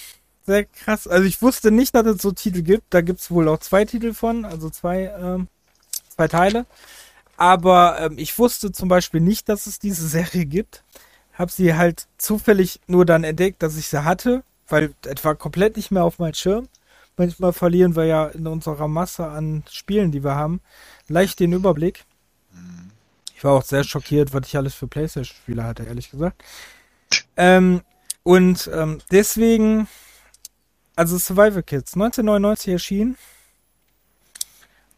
sehr 0.46 0.64
krass. 0.64 1.06
Also 1.06 1.24
ich 1.24 1.40
wusste 1.40 1.70
nicht, 1.70 1.94
dass 1.94 2.06
es 2.06 2.22
so 2.22 2.32
Titel 2.32 2.62
gibt. 2.62 2.84
Da 2.90 3.00
gibt 3.00 3.20
es 3.20 3.30
wohl 3.30 3.48
auch 3.48 3.58
zwei 3.58 3.84
Titel 3.84 4.12
von, 4.12 4.44
also 4.44 4.70
zwei 4.70 5.12
ähm, 5.18 5.48
zwei 6.08 6.28
Teile. 6.28 6.66
Aber 7.36 7.98
ähm, 8.00 8.18
ich 8.18 8.38
wusste 8.38 8.70
zum 8.72 8.88
Beispiel 8.88 9.20
nicht, 9.20 9.48
dass 9.48 9.66
es 9.66 9.78
diese 9.78 10.06
Serie 10.06 10.44
gibt. 10.44 10.84
Hab 11.32 11.50
sie 11.50 11.74
halt 11.74 12.06
zufällig 12.18 12.80
nur 12.86 13.06
dann 13.06 13.24
entdeckt, 13.24 13.62
dass 13.62 13.78
ich 13.78 13.88
sie 13.88 14.04
hatte, 14.04 14.42
weil 14.70 14.94
etwa 15.06 15.34
komplett 15.34 15.76
nicht 15.76 15.90
mehr 15.90 16.04
auf 16.04 16.18
meinen 16.18 16.34
Schirm. 16.34 16.68
Manchmal 17.16 17.52
verlieren 17.52 17.96
wir 17.96 18.04
ja 18.04 18.26
in 18.26 18.46
unserer 18.46 18.88
Masse 18.88 19.26
an 19.26 19.64
Spielen, 19.70 20.10
die 20.10 20.24
wir 20.24 20.36
haben, 20.36 20.60
leicht 21.08 21.40
den 21.40 21.52
Überblick. 21.52 22.04
Ich 23.36 23.44
war 23.44 23.52
auch 23.52 23.62
sehr 23.62 23.84
schockiert, 23.84 24.32
was 24.32 24.46
ich 24.46 24.56
alles 24.56 24.74
für 24.74 24.86
Playstation-Spiele 24.86 25.64
hatte, 25.64 25.84
ehrlich 25.84 26.10
gesagt. 26.10 26.42
Ähm, 27.36 27.82
und 28.22 28.70
ähm, 28.72 29.00
deswegen, 29.10 29.88
also 30.96 31.18
Survival 31.18 31.62
Kids, 31.62 31.94
1999 31.94 32.72
erschienen 32.72 33.16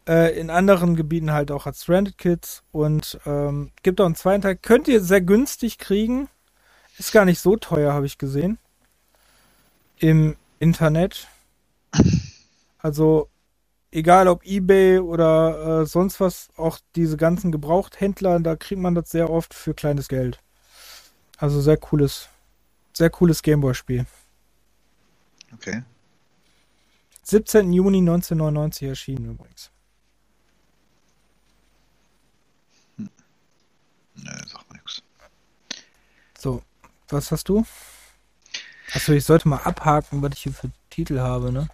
äh, 0.07 0.37
in 0.37 0.49
anderen 0.49 0.95
Gebieten 0.95 1.31
halt 1.31 1.51
auch 1.51 1.65
als 1.65 1.83
Stranded 1.83 2.17
Kids 2.17 2.63
und 2.71 3.19
ähm, 3.25 3.71
gibt 3.83 4.01
auch 4.01 4.05
einen 4.05 4.15
zweiten 4.15 4.41
Teil. 4.41 4.55
Könnt 4.55 4.87
ihr 4.87 5.01
sehr 5.01 5.21
günstig 5.21 5.77
kriegen. 5.77 6.29
Ist 6.97 7.11
gar 7.11 7.25
nicht 7.25 7.39
so 7.39 7.55
teuer, 7.55 7.93
habe 7.93 8.05
ich 8.05 8.17
gesehen. 8.17 8.57
Im 10.03 10.35
Internet. 10.59 11.29
Also, 12.77 13.29
egal 13.89 14.27
ob 14.27 14.45
eBay 14.45 14.99
oder 14.99 15.83
äh, 15.83 15.85
sonst 15.85 16.19
was, 16.19 16.49
auch 16.57 16.77
diese 16.97 17.15
ganzen 17.15 17.53
Gebrauchthändler, 17.53 18.41
da 18.41 18.57
kriegt 18.57 18.81
man 18.81 18.95
das 18.95 19.11
sehr 19.11 19.29
oft 19.29 19.53
für 19.53 19.73
kleines 19.73 20.09
Geld. 20.09 20.43
Also 21.37 21.61
sehr 21.61 21.77
cooles, 21.77 22.27
sehr 22.91 23.09
cooles 23.09 23.41
Gameboy-Spiel. 23.43 24.05
Okay. 25.53 25.83
17. 27.23 27.71
Juni 27.71 27.99
1999 27.99 28.89
erschienen 28.89 29.31
übrigens. 29.31 29.71
Nee, 32.97 33.07
sag 34.47 34.69
mal 34.69 34.75
nix. 34.75 35.01
So, 36.37 36.61
was 37.07 37.31
hast 37.31 37.47
du? 37.47 37.65
Achso, 38.91 39.11
ich 39.13 39.23
sollte 39.25 39.47
mal 39.47 39.57
abhaken, 39.57 40.21
was 40.21 40.31
ich 40.33 40.43
hier 40.43 40.53
für 40.53 40.71
Titel 40.89 41.19
habe, 41.19 41.51
ne? 41.51 41.67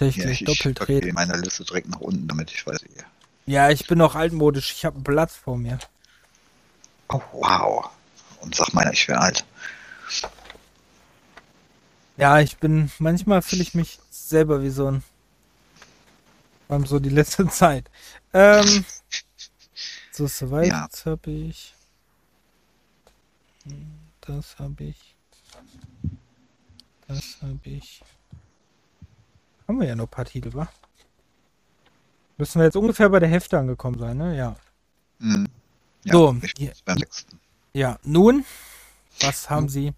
Ich 0.00 0.16
Ja, 0.16 0.28
ich 0.30 0.44
doppelt 0.44 0.78
packe 0.80 0.88
rede. 0.88 1.08
in 1.08 1.14
meiner 1.14 1.36
Liste 1.36 1.64
direkt 1.64 1.88
nach 1.88 2.00
unten, 2.00 2.26
damit 2.26 2.50
ich 2.50 2.66
weiß, 2.66 2.82
wie. 2.84 3.02
Ja, 3.46 3.70
ich 3.70 3.86
bin 3.86 3.98
noch 3.98 4.16
altmodisch. 4.16 4.72
Ich 4.72 4.84
habe 4.84 4.96
einen 4.96 5.04
Platz 5.04 5.36
vor 5.36 5.56
mir. 5.56 5.78
Oh, 7.10 7.22
wow. 7.32 7.90
Und 8.40 8.54
sag 8.56 8.72
meiner, 8.74 8.92
ich 8.92 9.06
wäre 9.06 9.20
alt. 9.20 9.44
Ja, 12.16 12.40
ich 12.40 12.56
bin, 12.58 12.90
manchmal 12.98 13.42
fühle 13.42 13.62
ich 13.62 13.74
mich 13.74 13.98
selber 14.10 14.62
wie 14.62 14.70
so 14.70 14.86
ein, 14.86 15.02
vor 16.66 16.76
allem 16.76 16.86
so 16.86 16.98
die 16.98 17.08
letzte 17.10 17.46
Zeit. 17.48 17.90
Ähm, 18.32 18.84
so 20.12 20.26
Survival 20.28 20.68
Ja. 20.68 20.88
habe 21.04 21.30
ich. 21.30 21.74
Das 24.20 24.58
habe 24.58 24.84
ich. 24.84 25.11
Das 27.14 27.36
habe 27.42 27.58
ich. 27.64 28.02
Haben 29.68 29.80
wir 29.80 29.86
ja 29.86 29.94
noch 29.94 30.04
ein 30.04 30.10
paar 30.10 30.24
Titel, 30.24 30.54
wa? 30.54 30.68
Müssen 32.38 32.58
wir 32.58 32.64
jetzt 32.64 32.76
ungefähr 32.76 33.08
bei 33.10 33.18
der 33.20 33.28
Hälfte 33.28 33.58
angekommen 33.58 33.98
sein, 33.98 34.16
ne? 34.16 34.36
Ja. 34.36 34.56
Hm. 35.20 35.46
Ja, 36.04 36.14
So, 36.14 36.36
sechsten. 36.86 37.38
Ja, 37.74 37.98
nun, 38.02 38.44
was 39.20 39.48
haben 39.50 39.68
Sie? 39.68 39.92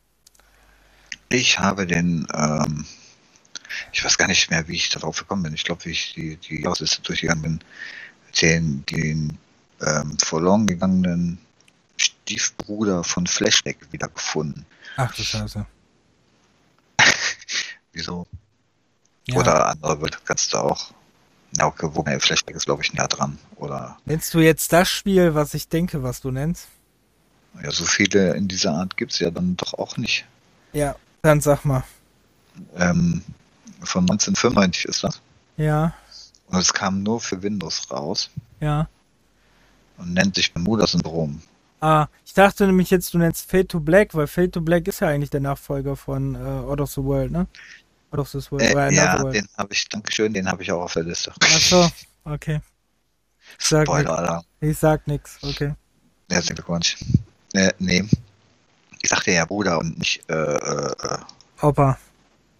Ich 1.28 1.59
habe 1.59 1.86
den, 1.86 2.27
ähm, 2.35 2.85
ich 3.93 4.05
weiß 4.05 4.19
gar 4.19 4.28
nicht 4.28 4.51
mehr, 4.51 4.66
wie 4.69 4.74
ich 4.74 4.89
darauf 4.91 5.19
gekommen 5.19 5.45
bin. 5.45 5.55
Ich 5.55 5.65
glaube, 5.65 5.85
wie 5.86 5.91
ich 5.91 6.15
die, 6.15 6.36
die 6.36 6.62
Jahresliste 6.62 7.01
durchgegangen 7.03 7.43
bin, 7.43 7.61
den, 8.43 8.85
den 8.86 9.39
ähm, 9.81 10.19
verloren 10.19 10.66
gegangenen 10.66 11.39
Stiefbruder 11.97 13.05
von 13.05 13.27
Flashback 13.27 13.78
wiedergefunden. 13.93 14.66
Ach 14.97 15.15
du 15.15 15.23
Scheiße. 15.23 15.66
Wieso? 17.95 18.27
Ja. 19.27 19.37
Oder 19.37 19.69
andere 19.69 20.01
wird 20.03 20.25
kannst 20.27 20.53
du 20.53 20.59
auch. 20.59 20.93
Ja, 21.57 21.66
okay, 21.66 21.89
wobei 21.93 22.19
Flashback 22.21 22.57
ist, 22.57 22.66
glaube 22.66 22.83
ich, 22.83 22.93
näher 22.93 23.09
dran. 23.09 23.39
Oder 23.57 23.97
Nennst 24.05 24.35
du 24.35 24.41
jetzt 24.41 24.73
das 24.73 24.89
Spiel, 24.89 25.35
was 25.35 25.55
ich 25.55 25.69
denke, 25.69 26.03
was 26.03 26.21
du 26.21 26.31
nennst? 26.31 26.69
ja, 27.62 27.71
so 27.71 27.85
viele 27.85 28.35
in 28.35 28.49
dieser 28.49 28.73
Art 28.73 28.97
gibt's 28.97 29.19
ja 29.19 29.31
dann 29.31 29.57
doch 29.57 29.75
auch 29.75 29.97
nicht. 29.97 30.25
Ja, 30.73 30.97
dann 31.23 31.41
sag 31.41 31.65
mal. 31.65 31.85
Ähm, 32.77 33.23
von 33.81 34.03
1995 34.03 34.87
ist 34.87 35.05
das. 35.05 35.21
Ja, 35.57 35.95
Und 36.49 36.59
es 36.59 36.73
kam 36.73 37.03
nur 37.03 37.21
für 37.21 37.43
Windows 37.43 37.91
raus 37.91 38.31
ja. 38.61 38.89
und 39.99 40.12
nennt 40.12 40.35
sich 40.35 40.53
Bermuda-Syndrom. 40.53 41.43
Ah, 41.81 42.09
ich 42.25 42.33
dachte 42.33 42.66
nämlich 42.66 42.91
jetzt, 42.91 43.15
du 43.15 43.19
nennst 43.19 43.51
Fade 43.51 43.69
to 43.69 43.79
Black, 43.79 44.15
weil 44.15 44.27
Fade 44.27 44.51
to 44.51 44.61
Black 44.61 44.89
ist 44.89 45.01
ja 45.01 45.09
eigentlich 45.09 45.31
der 45.31 45.41
Nachfolger 45.41 45.97
von 45.97 46.35
äh, 46.35 46.39
Out 46.39 46.81
of 46.81 46.91
the 46.91 47.05
World, 47.05 47.31
ne? 47.31 47.47
Out 48.15 48.20
of 48.20 48.31
this 48.31 48.51
World. 48.53 48.62
Äh, 48.62 48.93
ja, 48.93 49.20
World. 49.20 49.35
den 49.35 49.49
habe 49.59 49.73
ich, 49.73 49.89
Dankeschön, 49.89 50.32
den 50.32 50.49
habe 50.49 50.62
ich 50.62 50.70
auch 50.70 50.82
auf 50.82 50.93
der 50.93 51.03
Liste. 51.03 51.32
Ach 51.43 51.61
so, 51.61 51.91
okay. 52.24 52.61
Ich 53.59 53.66
sag, 53.66 53.86
Spoiler, 53.86 54.03
nix. 54.03 54.11
Alter. 54.19 54.45
ich 54.61 54.78
sag 54.78 55.07
nix, 55.09 55.39
okay. 55.43 55.74
Herzlichen 56.31 56.55
Glückwunsch. 56.55 56.97
Äh, 57.55 57.73
nee. 57.78 58.05
Ich 59.03 59.11
sagte 59.11 59.32
ja 59.32 59.45
Bruder 59.45 59.78
und 59.81 59.99
nicht 59.99 60.23
äh, 60.31 60.32
äh, 60.35 60.93
äh, 61.03 61.19
Opa. 61.61 61.99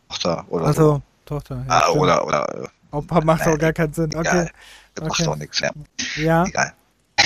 Tochter 0.09 0.45
oder 0.49 0.65
so. 0.65 0.69
Also, 0.69 1.03
Tochter. 1.25 1.57
Ja, 1.57 1.65
Ah, 1.69 1.83
stimmt. 1.83 1.99
oder, 1.99 2.27
oder, 2.27 2.65
äh, 2.65 2.69
Opa 2.91 3.21
macht 3.23 3.41
Nein, 3.47 3.55
auch 3.55 3.59
gar 3.59 3.73
keinen 3.73 3.93
Sinn. 3.95 4.07
Okay. 4.15 4.21
egal. 4.21 4.51
Das 4.97 5.05
okay. 5.09 5.23
macht 5.23 5.29
auch 5.29 5.37
nichts, 5.37 5.61
ja. 5.61 5.71
Ja, 6.17 6.45
Egal. 6.47 6.75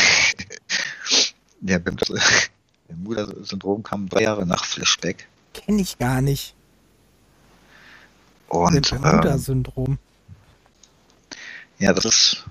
ja, 1.62 1.78
beim 1.78 1.96
Bermuda-Syndrom 2.88 3.82
kam 3.82 4.08
drei 4.08 4.22
Jahre 4.22 4.46
nach 4.46 4.64
Flashback. 4.64 5.26
kenne 5.54 5.80
ich 5.82 5.98
gar 5.98 6.20
nicht. 6.20 6.54
Und 8.48 8.92
ähm, 8.92 9.02
Bermuda-Syndrom. 9.02 9.98
ja, 11.78 11.92
das 11.92 12.04
ist, 12.04 12.44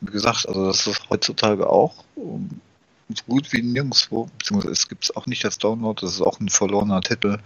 wie 0.00 0.12
gesagt, 0.12 0.46
also 0.46 0.66
das 0.66 0.86
ist 0.86 1.08
heutzutage 1.08 1.68
auch 1.68 2.04
um, 2.14 2.60
so 3.08 3.24
gut 3.28 3.52
wie 3.52 3.62
nirgendwo, 3.62 4.28
beziehungsweise 4.38 4.72
es 4.72 4.88
gibt 4.88 5.04
es 5.04 5.16
auch 5.16 5.26
nicht 5.26 5.44
als 5.44 5.58
Download, 5.58 6.00
das 6.00 6.14
ist 6.14 6.22
auch 6.22 6.40
ein 6.40 6.48
verlorener 6.48 7.00
Titel. 7.00 7.38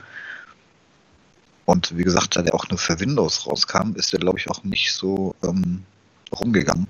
Und 1.65 1.97
wie 1.97 2.05
gesagt, 2.05 2.37
da 2.37 2.43
der 2.43 2.55
auch 2.55 2.69
nur 2.69 2.79
für 2.79 3.01
Windows 3.01 3.47
rauskam, 3.47 3.95
ist 3.97 4.13
der, 4.13 4.21
glaube 4.21 4.39
ich, 4.39 4.49
auch 4.49 4.63
nicht 4.63 4.93
so 4.93 5.35
ähm, 5.43 5.85
rumgegangen. 6.33 6.87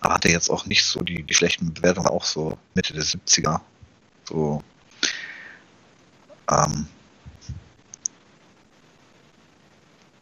Aber 0.00 0.14
hatte 0.14 0.28
jetzt 0.28 0.50
auch 0.50 0.66
nicht 0.66 0.84
so 0.84 1.00
die, 1.00 1.22
die 1.22 1.34
schlechten 1.34 1.72
Bewertungen, 1.72 2.08
auch 2.08 2.24
so 2.24 2.58
Mitte 2.74 2.92
der 2.92 3.04
70er. 3.04 3.60
So 4.24 4.62
ähm, 6.50 6.86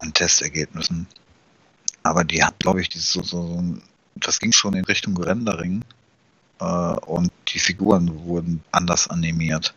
an 0.05 0.13
Testergebnissen. 0.13 1.07
Aber 2.03 2.25
die 2.25 2.45
hat, 2.45 2.59
glaube 2.59 2.81
ich, 2.81 2.89
dieses 2.89 3.11
so, 3.13 3.23
so, 3.23 3.63
das 4.17 4.39
ging 4.39 4.53
schon 4.53 4.75
in 4.75 4.85
Richtung 4.85 5.17
Rendering 5.17 5.83
äh, 6.61 6.65
und 6.65 7.33
die 7.49 7.59
Figuren 7.59 8.25
wurden 8.25 8.63
anders 8.71 9.09
animiert. 9.09 9.75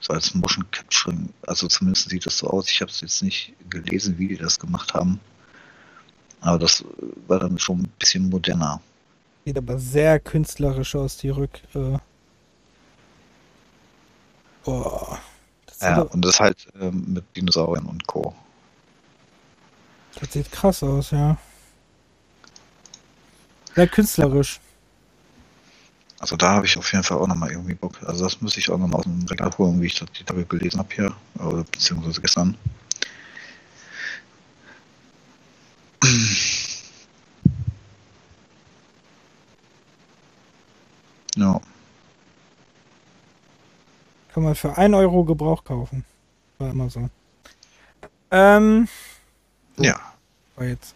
So 0.00 0.12
als 0.12 0.34
Motion 0.34 0.64
Capturing, 0.70 1.30
also 1.46 1.68
zumindest 1.68 2.08
sieht 2.08 2.26
das 2.26 2.38
so 2.38 2.48
aus. 2.48 2.70
Ich 2.70 2.80
habe 2.80 2.90
es 2.90 3.00
jetzt 3.00 3.22
nicht 3.22 3.52
gelesen, 3.70 4.18
wie 4.18 4.28
die 4.28 4.36
das 4.36 4.58
gemacht 4.58 4.94
haben. 4.94 5.20
Aber 6.40 6.58
das 6.58 6.84
war 7.26 7.40
dann 7.40 7.58
schon 7.58 7.80
ein 7.80 7.92
bisschen 7.98 8.28
moderner. 8.28 8.80
Sieht 9.44 9.56
aber 9.56 9.78
sehr 9.78 10.20
künstlerisch 10.20 10.94
aus, 10.94 11.16
die 11.16 11.30
Rück. 11.30 11.60
Äh 11.74 11.98
Boah. 14.64 15.18
Ja, 15.80 16.00
und 16.00 16.24
das 16.24 16.40
halt 16.40 16.68
ähm, 16.80 17.04
mit 17.08 17.24
Dinosauriern 17.36 17.86
und 17.86 18.06
Co. 18.06 18.34
Das 20.20 20.32
sieht 20.32 20.50
krass 20.50 20.82
aus, 20.82 21.10
ja. 21.10 21.36
Sehr 23.74 23.86
künstlerisch. 23.86 24.60
Also 26.18 26.36
da 26.36 26.54
habe 26.54 26.66
ich 26.66 26.78
auf 26.78 26.90
jeden 26.92 27.04
Fall 27.04 27.18
auch 27.18 27.26
nochmal 27.26 27.50
irgendwie 27.50 27.74
Bock. 27.74 28.02
Also 28.04 28.24
das 28.24 28.40
muss 28.40 28.56
ich 28.56 28.70
auch 28.70 28.78
nochmal 28.78 29.00
aus 29.00 29.04
dem 29.04 29.26
Regal 29.26 29.50
holen, 29.58 29.80
wie 29.82 29.86
ich 29.86 29.94
das 29.94 30.10
die 30.12 30.24
Tage 30.24 30.46
gelesen 30.46 30.78
habe 30.78 30.94
hier, 30.94 31.14
oder 31.38 31.64
beziehungsweise 31.64 32.20
gestern. 32.20 32.56
Ja. 41.38 41.60
Kann 44.32 44.42
man 44.42 44.54
für 44.54 44.74
1 44.74 44.94
Euro 44.94 45.22
Gebrauch 45.24 45.62
kaufen. 45.64 46.02
War 46.56 46.70
immer 46.70 46.88
so. 46.88 47.10
Ähm. 48.30 48.88
Ja. 49.78 50.00
War 50.56 50.66
jetzt. 50.66 50.94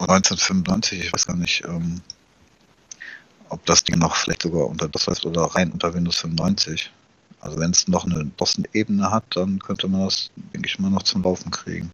1995, 0.00 1.04
ich 1.04 1.12
weiß 1.12 1.26
gar 1.26 1.36
nicht, 1.36 1.64
ähm, 1.64 2.00
ob 3.48 3.64
das 3.66 3.84
Ding 3.84 3.98
noch 3.98 4.16
vielleicht 4.16 4.42
sogar 4.42 4.66
unter 4.66 4.88
das 4.88 5.06
heißt 5.06 5.24
oder 5.24 5.42
rein 5.42 5.70
unter 5.70 5.94
Windows 5.94 6.16
95. 6.18 6.90
Also 7.40 7.58
wenn 7.58 7.70
es 7.70 7.86
noch 7.88 8.04
eine 8.04 8.24
DOS-Ebene 8.24 9.10
hat, 9.10 9.24
dann 9.30 9.58
könnte 9.58 9.86
man 9.86 10.06
das, 10.06 10.30
denke 10.52 10.68
ich 10.68 10.78
mal, 10.78 10.90
noch 10.90 11.02
zum 11.02 11.22
Laufen 11.22 11.50
kriegen. 11.50 11.92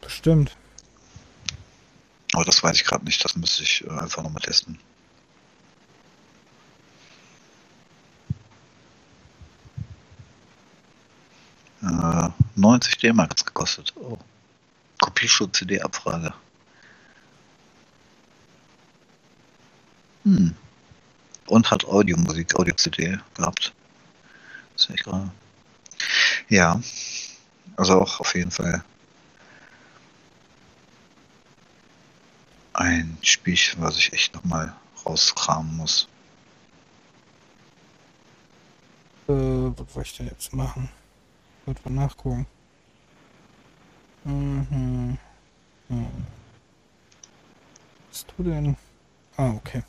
Bestimmt. 0.00 0.56
Aber 2.32 2.44
das 2.44 2.62
weiß 2.62 2.76
ich 2.76 2.84
gerade 2.84 3.04
nicht, 3.04 3.24
das 3.24 3.36
müsste 3.36 3.62
ich 3.62 3.84
äh, 3.86 3.90
einfach 3.90 4.22
nochmal 4.22 4.42
testen. 4.42 4.78
Äh, 11.82 12.25
90 12.56 12.98
D-Mark 12.98 13.30
hat 13.30 13.46
gekostet. 13.46 13.92
Oh. 13.96 14.18
Kopierschutz 14.98 15.58
CD-Abfrage. 15.58 16.32
Hm. 20.24 20.54
Und 21.46 21.70
hat 21.70 21.84
Audiomusik, 21.84 22.56
Audio-CD 22.56 23.18
gehabt. 23.34 23.72
Das 24.74 24.88
ich 24.88 25.02
gerade. 25.02 25.30
Ja. 26.48 26.80
Also 27.76 28.00
auch 28.00 28.20
auf 28.20 28.34
jeden 28.34 28.50
Fall 28.50 28.82
ein 32.72 33.16
Spielchen, 33.22 33.82
was 33.82 33.96
ich 33.98 34.12
echt 34.12 34.34
nochmal 34.34 34.74
rauskramen 35.04 35.76
muss. 35.76 36.08
Äh, 39.28 39.32
was 39.32 39.94
wollte 39.94 40.08
ich 40.08 40.16
denn 40.16 40.26
jetzt 40.28 40.52
machen? 40.52 40.88
Wird 41.66 41.84
mal 41.84 41.92
nachgucken. 41.92 42.46
Mhm. 44.24 45.18
Hm. 45.88 46.06
Was 48.10 48.26
du 48.26 48.42
denn? 48.44 48.76
Ah, 49.36 49.50
okay. 49.50 49.82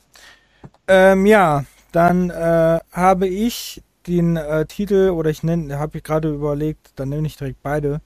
Ähm, 0.87 1.25
ja, 1.25 1.65
dann 1.91 2.29
äh, 2.29 2.79
habe 2.91 3.27
ich 3.27 3.81
den 4.07 4.37
äh, 4.37 4.65
Titel, 4.65 5.11
oder 5.11 5.29
ich 5.29 5.43
nenne, 5.43 5.79
habe 5.79 5.97
ich 5.97 6.03
gerade 6.03 6.33
überlegt, 6.33 6.91
dann 6.95 7.09
nenne 7.09 7.27
ich 7.27 7.37
direkt 7.37 7.61
beide. 7.61 8.01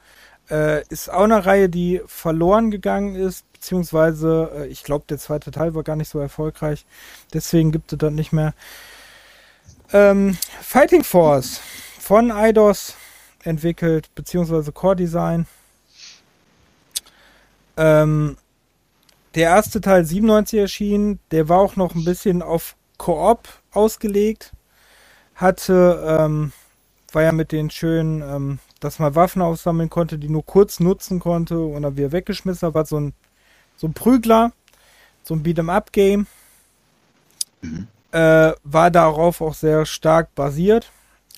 Äh, 0.49 0.85
ist 0.89 1.09
auch 1.09 1.23
eine 1.23 1.45
Reihe, 1.45 1.69
die 1.69 2.01
verloren 2.07 2.71
gegangen 2.71 3.15
ist, 3.15 3.51
beziehungsweise 3.53 4.51
äh, 4.55 4.67
ich 4.67 4.83
glaube, 4.83 5.05
der 5.07 5.17
zweite 5.17 5.51
Teil 5.51 5.75
war 5.75 5.83
gar 5.83 5.95
nicht 5.95 6.09
so 6.09 6.19
erfolgreich. 6.19 6.85
Deswegen 7.33 7.71
gibt 7.71 7.93
es 7.93 7.99
das 7.99 8.11
nicht 8.11 8.33
mehr. 8.33 8.53
Ähm, 9.93 10.37
Fighting 10.61 11.03
Force 11.03 11.61
von 11.99 12.31
Eidos 12.31 12.95
entwickelt, 13.43 14.09
beziehungsweise 14.15 14.71
Core 14.71 14.95
Design. 14.95 15.47
Ähm, 17.77 18.37
der 19.35 19.49
erste 19.49 19.79
Teil 19.81 20.05
97 20.05 20.59
erschienen, 20.59 21.19
der 21.31 21.47
war 21.47 21.59
auch 21.59 21.75
noch 21.75 21.95
ein 21.95 22.03
bisschen 22.03 22.41
auf 22.41 22.75
Koop 22.97 23.47
ausgelegt. 23.71 24.51
Hatte, 25.35 26.03
ähm, 26.05 26.51
war 27.13 27.23
ja 27.23 27.31
mit 27.31 27.51
den 27.51 27.69
schönen, 27.69 28.21
ähm, 28.21 28.59
dass 28.79 28.99
man 28.99 29.15
Waffen 29.15 29.41
aussammeln 29.41 29.89
konnte, 29.89 30.17
die 30.17 30.29
nur 30.29 30.45
kurz 30.45 30.79
nutzen 30.79 31.19
konnte 31.19 31.59
und 31.59 31.81
dann 31.83 31.97
wieder 31.97 32.11
weggeschmissen 32.11 32.67
hat. 32.67 32.75
War 32.75 32.85
so 32.85 32.99
ein, 32.99 33.13
so 33.77 33.87
ein 33.87 33.93
Prügler, 33.93 34.51
so 35.23 35.33
ein 35.33 35.43
Beat'em-up-Game. 35.43 36.27
Mhm. 37.61 37.87
Äh, 38.11 38.51
war 38.63 38.91
darauf 38.91 39.39
auch 39.39 39.53
sehr 39.53 39.85
stark 39.85 40.35
basiert. 40.35 40.91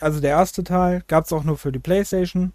Also 0.03 0.19
der 0.19 0.31
erste 0.31 0.63
Teil 0.63 1.03
gab 1.07 1.25
es 1.25 1.33
auch 1.33 1.43
nur 1.43 1.57
für 1.57 1.71
die 1.71 1.79
PlayStation. 1.79 2.51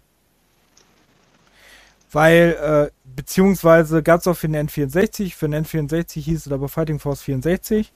Weil, 2.11 2.91
äh, 2.91 2.91
beziehungsweise 3.15 4.03
gab 4.03 4.21
es 4.21 4.27
auch 4.27 4.35
für 4.35 4.47
den 4.47 4.69
N64. 4.69 5.35
Für 5.35 5.49
den 5.49 5.65
N64 5.65 6.21
hieß 6.21 6.45
es 6.45 6.51
aber 6.51 6.69
Fighting 6.69 6.99
Force 6.99 7.21
64. 7.21 7.91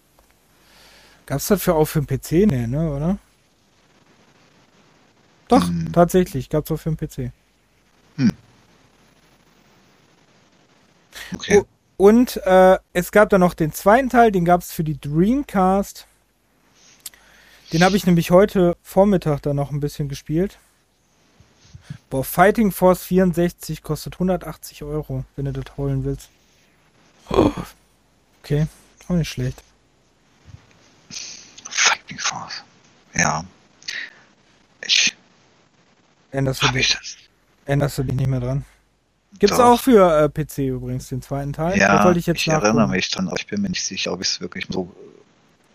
Gab 1.26 1.38
es 1.38 1.48
dafür 1.48 1.76
auch 1.76 1.86
für 1.86 2.02
den 2.02 2.08
PC? 2.08 2.48
Nee, 2.52 2.68
ne, 2.68 2.92
oder? 2.92 3.18
Doch, 5.48 5.68
hm. 5.68 5.92
tatsächlich, 5.94 6.50
gab 6.50 6.66
es 6.66 6.72
auch 6.72 6.78
für 6.78 6.92
den 6.92 6.98
PC. 6.98 7.32
Hm. 8.18 8.32
Okay. 11.36 11.64
Und 11.98 12.38
äh, 12.46 12.78
es 12.94 13.12
gab 13.12 13.30
dann 13.30 13.42
noch 13.42 13.54
den 13.54 13.72
zweiten 13.72 14.10
Teil, 14.10 14.32
den 14.32 14.46
gab 14.46 14.62
es 14.62 14.72
für 14.72 14.84
die 14.84 15.00
Dreamcast. 15.00 16.08
Den 17.74 17.84
habe 17.84 17.98
ich 17.98 18.06
nämlich 18.06 18.30
heute 18.30 18.78
Vormittag 18.84 19.42
dann 19.42 19.56
noch 19.56 19.72
ein 19.72 19.80
bisschen 19.80 20.08
gespielt. 20.08 20.60
Boah, 22.12 22.24
Fighting 22.24 22.72
Force 22.72 23.02
64 23.02 23.82
kostet 23.82 24.14
180 24.14 24.84
Euro, 24.84 25.26
wenn 25.36 25.46
du 25.46 25.54
das 25.54 25.76
holen 25.76 26.06
willst. 26.06 26.30
Okay, 28.44 28.68
auch 29.08 29.16
nicht 29.16 29.30
schlecht. 29.30 29.64
Fighting 31.10 32.20
Force. 32.20 32.64
Ja. 33.16 33.44
Ich. 34.86 35.16
Änderst 36.30 36.62
du, 36.62 36.68
dich, 36.68 36.96
änderst 37.66 37.98
du 37.98 38.04
dich 38.04 38.16
nicht 38.16 38.28
mehr 38.28 38.40
dran? 38.40 38.66
Gibt's 39.40 39.58
Doch. 39.58 39.66
auch 39.66 39.80
für 39.80 40.24
äh, 40.24 40.30
PC 40.30 40.60
übrigens 40.60 41.10
den 41.10 41.24
zweiten 41.24 41.54
Teil. 41.54 41.78
Ja, 41.80 42.12
ich, 42.12 42.28
ich 42.28 42.48
erinnere 42.48 42.88
mich 42.88 43.10
dran, 43.10 43.28
aber 43.28 43.38
ich 43.38 43.48
bin 43.48 43.64
mir 43.64 43.70
nicht 43.70 43.84
sicher, 43.84 44.14
ob 44.14 44.22
ich 44.22 44.28
es 44.28 44.42
wirklich 44.42 44.68
so 44.70 44.94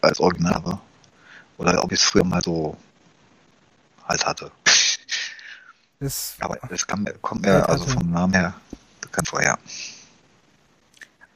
als 0.01 0.21
Original 0.21 0.55
habe. 0.55 0.81
Oder 1.59 1.83
ob 1.83 1.93
ich 1.93 2.01
es 2.01 2.05
früher 2.05 2.25
mal 2.25 2.43
so 2.43 2.77
halt 4.07 4.25
hatte. 4.25 4.51
Das 6.01 6.37
Aber 6.41 6.57
das 6.69 6.87
kann, 6.87 7.07
kommt 7.21 7.43
mir 7.43 7.69
also 7.69 7.85
vom 7.87 8.11
Namen 8.11 8.33
her 8.33 8.55
bekannt 9.01 9.29
vor, 9.29 9.43
ja. 9.43 9.59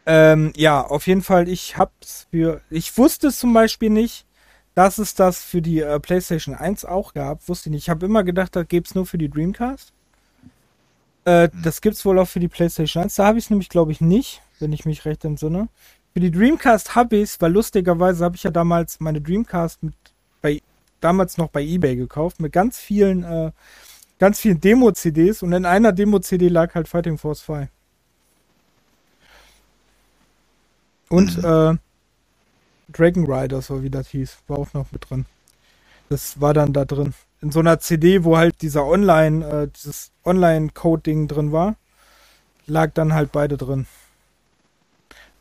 Ähm, 0.07 0.53
ja, 0.57 0.81
auf 0.81 1.07
jeden 1.07 1.23
Fall, 1.23 1.49
ich 1.49 1.77
hab's 1.77 2.27
für. 2.31 2.61
Ich 2.71 2.97
wusste 2.97 3.29
es 3.29 3.39
zum 3.39 3.53
Beispiel 3.53 3.91
nicht, 3.91 4.25
dass 4.75 4.99
es 4.99 5.15
das 5.15 5.45
für 5.45 5.63
die 5.63 5.81
äh, 5.81 6.01
PlayStation 6.01 6.55
1 6.55 6.85
auch 6.85 7.15
gab. 7.15 7.49
Wusste 7.49 7.69
ich 7.69 7.73
nicht. 7.73 7.83
Ich 7.85 7.91
habe 7.91 8.07
immer 8.07 8.25
gedacht, 8.25 8.57
das 8.57 8.67
gäbe 8.69 8.87
es 8.87 8.95
nur 8.95 9.07
für 9.07 9.19
die 9.19 9.29
Dreamcast. 9.29 9.93
Äh, 11.25 11.51
hm. 11.51 11.63
Das 11.63 11.81
gibt's 11.81 12.05
wohl 12.05 12.19
auch 12.19 12.29
für 12.29 12.41
die 12.41 12.49
PlayStation 12.49 13.05
1. 13.05 13.15
Da 13.17 13.27
habe 13.27 13.39
ich 13.39 13.45
es 13.45 13.51
nämlich, 13.51 13.69
glaube 13.69 13.93
ich, 13.93 14.01
nicht, 14.01 14.43
wenn 14.59 14.73
ich 14.73 14.85
mich 14.85 15.05
recht 15.05 15.25
entsinne. 15.25 15.69
Für 16.13 16.21
die 16.21 16.31
Dreamcast 16.31 16.95
habe 16.95 17.17
ich 17.17 17.23
es, 17.23 17.41
weil 17.41 17.53
lustigerweise 17.53 18.25
habe 18.25 18.37
ich 18.37 18.43
ja 18.43 18.51
damals 18.51 19.01
meine 19.01 19.21
Dreamcast 19.21 19.83
mit 19.83 19.95
bei 20.43 20.61
damals 21.01 21.39
noch 21.39 21.49
bei 21.49 21.63
eBay 21.63 21.97
gekauft 21.97 22.41
mit 22.41 22.53
ganz 22.53 22.79
vielen 22.79 23.25
äh, 23.25 23.53
ganz 24.19 24.39
vielen 24.39 24.61
Demo-CDs 24.61 25.43
und 25.43 25.53
in 25.53 25.65
einer 25.65 25.93
Demo-CD 25.93 26.47
lag 26.49 26.75
halt 26.75 26.87
Fighting 26.87 27.19
Force 27.19 27.41
5. 27.41 27.69
Und 31.09 31.39
mhm. 31.39 31.45
äh, 31.45 31.77
Dragon 32.93 33.27
Rider, 33.31 33.61
so 33.63 33.83
wie 33.83 33.91
das 33.91 34.09
hieß, 34.09 34.39
war 34.47 34.59
auch 34.59 34.73
noch 34.75 34.93
mit 34.93 35.11
drin. 35.11 35.27
Das 36.09 36.41
war 36.41 36.55
dann 36.55 36.73
da 36.73 36.85
drin. 36.85 37.15
In 37.41 37.51
so 37.51 37.59
einer 37.61 37.81
CD, 37.81 38.23
wo 38.23 38.37
halt 38.37 38.63
dieser 38.63 38.87
Online, 38.87 39.45
äh, 39.45 39.69
dieses 39.69 40.13
Online-Code-Ding 40.25 41.27
drin 41.27 41.51
war, 41.51 41.75
lag 42.67 42.93
dann 42.95 43.15
halt 43.15 43.33
beide 43.33 43.57
drin. 43.57 43.87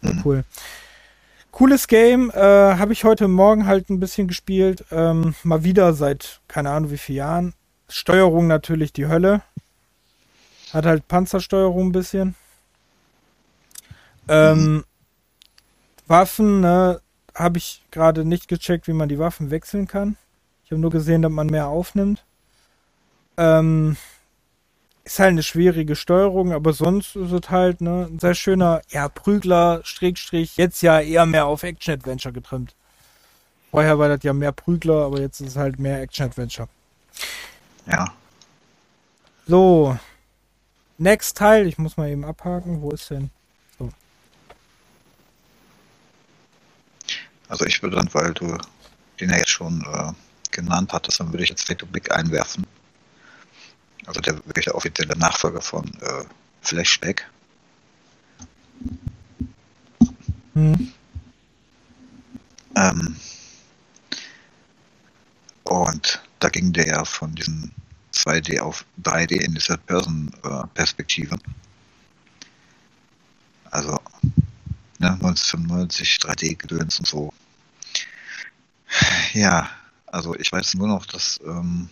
Mhm. 0.02 0.22
Cool. 0.26 0.44
Cooles 1.52 1.88
Game, 1.88 2.32
äh, 2.32 2.40
habe 2.40 2.94
ich 2.94 3.03
heute 3.03 3.28
Morgen 3.28 3.68
halt 3.68 3.90
ein 3.90 3.99
bisschen 3.99 4.28
gespielt. 4.28 4.86
Ähm, 4.90 5.36
mal 5.44 5.64
wieder 5.64 5.94
seit 5.94 6.40
keine 6.48 6.72
Ahnung 6.72 6.91
wie 6.91 6.98
vielen 6.98 7.18
Jahren. 7.18 7.53
Steuerung 7.90 8.48
natürlich 8.48 8.94
die 8.94 9.07
Hölle. 9.07 9.41
Hat 10.73 10.86
halt 10.86 11.07
Panzersteuerung 11.10 11.88
ein 11.88 11.91
bisschen. 11.91 12.36
Ähm, 14.30 14.86
Waffen, 16.07 16.61
ne, 16.61 17.02
habe 17.36 17.57
ich 17.57 17.84
gerade 17.91 18.23
nicht 18.23 18.48
gecheckt, 18.48 18.88
wie 18.88 18.94
man 18.94 19.10
die 19.10 19.19
Waffen 19.19 19.52
wechseln 19.52 19.88
kann. 19.88 20.15
Ich 20.64 20.72
habe 20.72 20.80
nur 20.80 20.91
gesehen, 20.91 21.22
dass 21.22 21.32
man 21.32 21.48
mehr 21.48 21.68
aufnimmt. 21.68 22.23
Ähm, 23.36 23.98
ist 25.03 25.19
halt 25.19 25.30
eine 25.30 25.44
schwierige 25.44 25.95
Steuerung, 25.95 26.53
aber 26.53 26.73
sonst 26.73 27.15
ist 27.15 27.32
es 27.32 27.49
halt 27.49 27.82
ne, 27.82 28.07
ein 28.10 28.19
sehr 28.19 28.36
schöner, 28.36 28.82
ja, 28.90 29.10
Prügler, 29.10 29.82
Strickstrich, 29.84 30.57
jetzt 30.57 30.82
ja 30.82 30.99
eher 30.99 31.26
mehr 31.26 31.45
auf 31.45 31.64
Action-Adventure 31.64 32.34
getrimmt. 32.34 32.76
Vorher 33.72 33.98
war 33.98 34.10
das 34.10 34.23
ja 34.23 34.34
mehr 34.34 34.52
Prügler, 34.52 35.06
aber 35.06 35.22
jetzt 35.22 35.40
ist 35.40 35.49
es 35.49 35.56
halt 35.56 35.80
mehr 35.80 36.02
Action-Adventure. 36.02 36.68
Ja. 37.88 38.14
So. 39.48 39.98
Next 40.98 41.38
Teil, 41.38 41.65
ich 41.68 41.78
muss 41.78 41.98
mal 41.98 42.10
eben 42.10 42.23
abhaken. 42.23 42.82
Wo 42.82 42.91
ist 42.91 43.10
denn? 43.10 43.32
So. 43.80 43.90
Also 47.48 47.65
ich 47.65 47.82
würde 47.82 47.95
dann, 47.95 48.14
weil 48.14 48.34
du 48.34 48.56
den 49.19 49.30
ja 49.30 49.38
jetzt 49.38 49.49
schon 49.49 49.84
äh, 49.91 50.11
genannt 50.52 50.94
hattest, 50.94 51.19
dann 51.19 51.32
würde 51.32 51.44
ich 51.44 51.49
jetzt 51.49 51.65
Fate 51.65 51.91
Big 51.91 52.11
einwerfen. 52.11 52.68
Also 54.06 54.19
der 54.19 54.36
wirklich 54.45 54.65
der 54.65 54.76
offizielle 54.76 55.18
Nachfolger 55.18 55.61
von 55.61 55.86
äh, 56.02 56.23
Flashback. 56.61 57.28
Hm. 60.53 60.91
Ähm, 62.76 63.15
und 65.64 66.22
da 66.40 66.49
ging 66.49 66.73
der 66.73 66.88
ja 66.88 67.06
von 67.06 67.34
diesen 67.36 67.72
2D 68.14 68.60
auf 68.60 68.86
3D 69.03 69.41
in 69.41 69.53
dieser 69.53 69.78
Person-Perspektive. 69.78 71.38
Also 73.69 73.99
ne, 74.99 75.11
1995 75.14 76.18
3D-Gedöns 76.18 76.99
und 76.99 77.07
so. 77.07 77.34
Ja, 79.34 79.69
also 80.07 80.36
ich 80.36 80.52
weiß 80.52 80.73
nur 80.76 80.88
noch, 80.88 81.06
dass 81.06 81.40
ähm, 81.45 81.90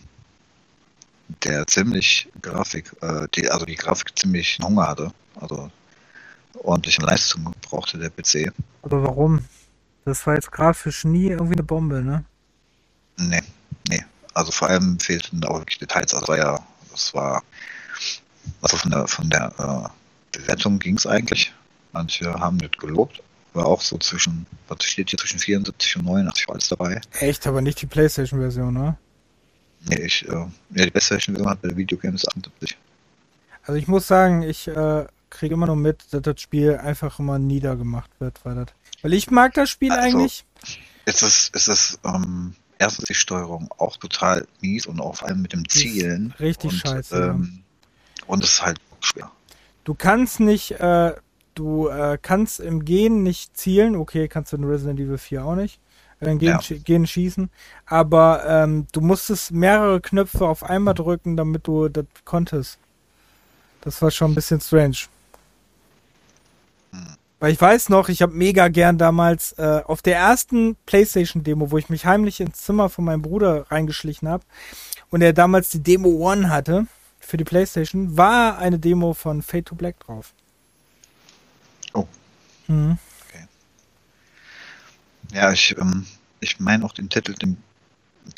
der 1.44 1.66
ziemlich 1.66 2.28
Grafik, 2.42 2.92
äh, 3.00 3.26
die, 3.34 3.50
also 3.50 3.66
die 3.66 3.76
Grafik 3.76 4.18
ziemlich 4.18 4.58
Hunger 4.62 4.88
hatte. 4.88 5.12
Also 5.40 5.70
ordentliche 6.62 7.02
Leistung 7.02 7.54
brauchte 7.62 7.98
der 7.98 8.10
PC. 8.10 8.52
Aber 8.82 9.02
warum? 9.02 9.44
Das 10.04 10.26
war 10.26 10.34
jetzt 10.34 10.50
grafisch 10.50 11.04
nie 11.04 11.28
irgendwie 11.28 11.54
eine 11.54 11.62
Bombe, 11.62 12.02
ne? 12.02 12.24
Nee, 13.18 13.42
nee. 13.88 14.04
Also 14.34 14.52
vor 14.52 14.68
allem 14.68 14.98
fehlten 14.98 15.40
da 15.40 15.48
auch 15.48 15.58
wirklich 15.60 15.78
Details. 15.78 16.14
Also 16.14 16.34
ja, 16.34 16.58
das 16.90 17.14
war, 17.14 17.42
also 18.62 18.76
von 18.76 18.90
der, 18.90 19.06
von 19.06 19.30
der 19.30 19.52
äh, 19.58 20.38
Bewertung 20.38 20.78
ging 20.78 20.96
es 20.96 21.06
eigentlich. 21.06 21.52
Manche 21.92 22.32
haben 22.34 22.58
das 22.58 22.70
gelobt. 22.72 23.22
War 23.52 23.66
auch 23.66 23.80
so 23.80 23.98
zwischen, 23.98 24.46
was 24.68 24.84
steht 24.84 25.10
hier, 25.10 25.18
zwischen 25.18 25.40
74 25.40 25.96
und 25.96 26.04
89 26.04 26.48
war 26.48 26.54
alles 26.54 26.68
dabei. 26.68 27.00
Echt, 27.18 27.46
aber 27.46 27.60
nicht 27.60 27.82
die 27.82 27.86
Playstation-Version, 27.86 28.72
ne? 28.72 28.96
Nee, 29.88 30.00
ich, 30.02 30.28
äh, 30.28 30.32
ja, 30.32 30.50
die 30.70 30.90
beste 30.90 31.14
Version 31.18 31.48
hat 31.48 31.62
bei 31.62 31.74
Videogames 31.76 32.26
78. 32.28 32.76
Also 33.62 33.78
ich 33.78 33.88
muss 33.88 34.06
sagen, 34.06 34.42
ich 34.42 34.68
äh, 34.68 35.06
kriege 35.30 35.54
immer 35.54 35.66
nur 35.66 35.76
mit, 35.76 36.04
dass 36.12 36.22
das 36.22 36.40
Spiel 36.40 36.76
einfach 36.76 37.18
immer 37.18 37.38
niedergemacht 37.38 38.10
wird, 38.18 38.40
weil 38.44 38.54
das. 38.56 38.66
Weil 39.02 39.14
ich 39.14 39.30
mag 39.30 39.54
das 39.54 39.70
Spiel 39.70 39.92
Also, 39.92 40.02
eigentlich. 40.18 40.44
Es 41.06 41.22
ist, 41.22 41.54
es 41.56 41.68
ist, 41.68 41.98
ähm, 42.04 42.54
erstens 42.78 43.06
die 43.06 43.14
Steuerung 43.14 43.70
auch 43.78 43.96
total 43.96 44.46
mies 44.60 44.86
und 44.86 45.00
auch 45.00 45.16
vor 45.16 45.28
allem 45.28 45.42
mit 45.42 45.52
dem 45.52 45.64
Die 45.64 45.68
Zielen. 45.68 46.34
richtig 46.40 46.72
und, 46.72 46.78
scheiße, 46.78 47.18
ja. 47.18 47.26
Ähm, 47.30 47.60
Und 48.26 48.44
es 48.44 48.54
ist 48.54 48.62
halt 48.64 48.78
schwer. 49.00 49.30
Du 49.84 49.94
kannst 49.94 50.40
nicht, 50.40 50.72
äh, 50.72 51.14
du 51.54 51.88
äh, 51.88 52.18
kannst 52.20 52.60
im 52.60 52.84
Gehen 52.84 53.22
nicht 53.22 53.56
zielen. 53.56 53.96
Okay, 53.96 54.28
kannst 54.28 54.52
du 54.52 54.56
in 54.56 54.64
Resident 54.64 55.00
Evil 55.00 55.18
4 55.18 55.44
auch 55.44 55.56
nicht. 55.56 55.80
Äh, 56.20 56.36
gehen, 56.36 56.58
Ja. 56.60 56.76
gehen 56.84 57.06
schießen. 57.06 57.50
Aber 57.86 58.44
ähm, 58.46 58.86
du 58.92 59.00
musstest 59.00 59.52
mehrere 59.52 60.00
Knöpfe 60.00 60.46
auf 60.46 60.62
einmal 60.62 60.94
drücken, 60.94 61.36
damit 61.36 61.66
du 61.66 61.88
das 61.88 62.04
konntest. 62.24 62.78
Das 63.80 64.00
war 64.02 64.10
schon 64.10 64.32
ein 64.32 64.34
bisschen 64.34 64.60
strange. 64.60 64.96
Hm. 66.92 67.16
Weil 67.38 67.52
ich 67.52 67.60
weiß 67.60 67.88
noch, 67.88 68.10
ich 68.10 68.20
habe 68.20 68.34
mega 68.34 68.68
gern 68.68 68.98
damals 68.98 69.52
äh, 69.52 69.80
auf 69.86 70.02
der 70.02 70.16
ersten 70.16 70.76
PlayStation-Demo, 70.84 71.70
wo 71.70 71.78
ich 71.78 71.88
mich 71.88 72.04
heimlich 72.04 72.40
ins 72.40 72.60
Zimmer 72.62 72.90
von 72.90 73.06
meinem 73.06 73.22
Bruder 73.22 73.70
reingeschlichen 73.70 74.28
habe 74.28 74.44
und 75.10 75.22
er 75.22 75.32
damals 75.32 75.70
die 75.70 75.82
Demo 75.82 76.10
One 76.10 76.50
hatte 76.50 76.86
für 77.18 77.38
die 77.38 77.44
PlayStation, 77.44 78.18
war 78.18 78.58
eine 78.58 78.78
Demo 78.78 79.14
von 79.14 79.40
Fate 79.40 79.66
to 79.66 79.74
Black 79.74 79.98
drauf. 80.00 80.34
Oh. 81.94 82.06
Mhm. 82.66 82.98
Ja, 85.32 85.52
ich, 85.52 85.76
ähm, 85.78 86.06
ich 86.40 86.58
meine 86.60 86.84
auch 86.84 86.92
den 86.92 87.08
Titel, 87.08 87.34
den, 87.34 87.56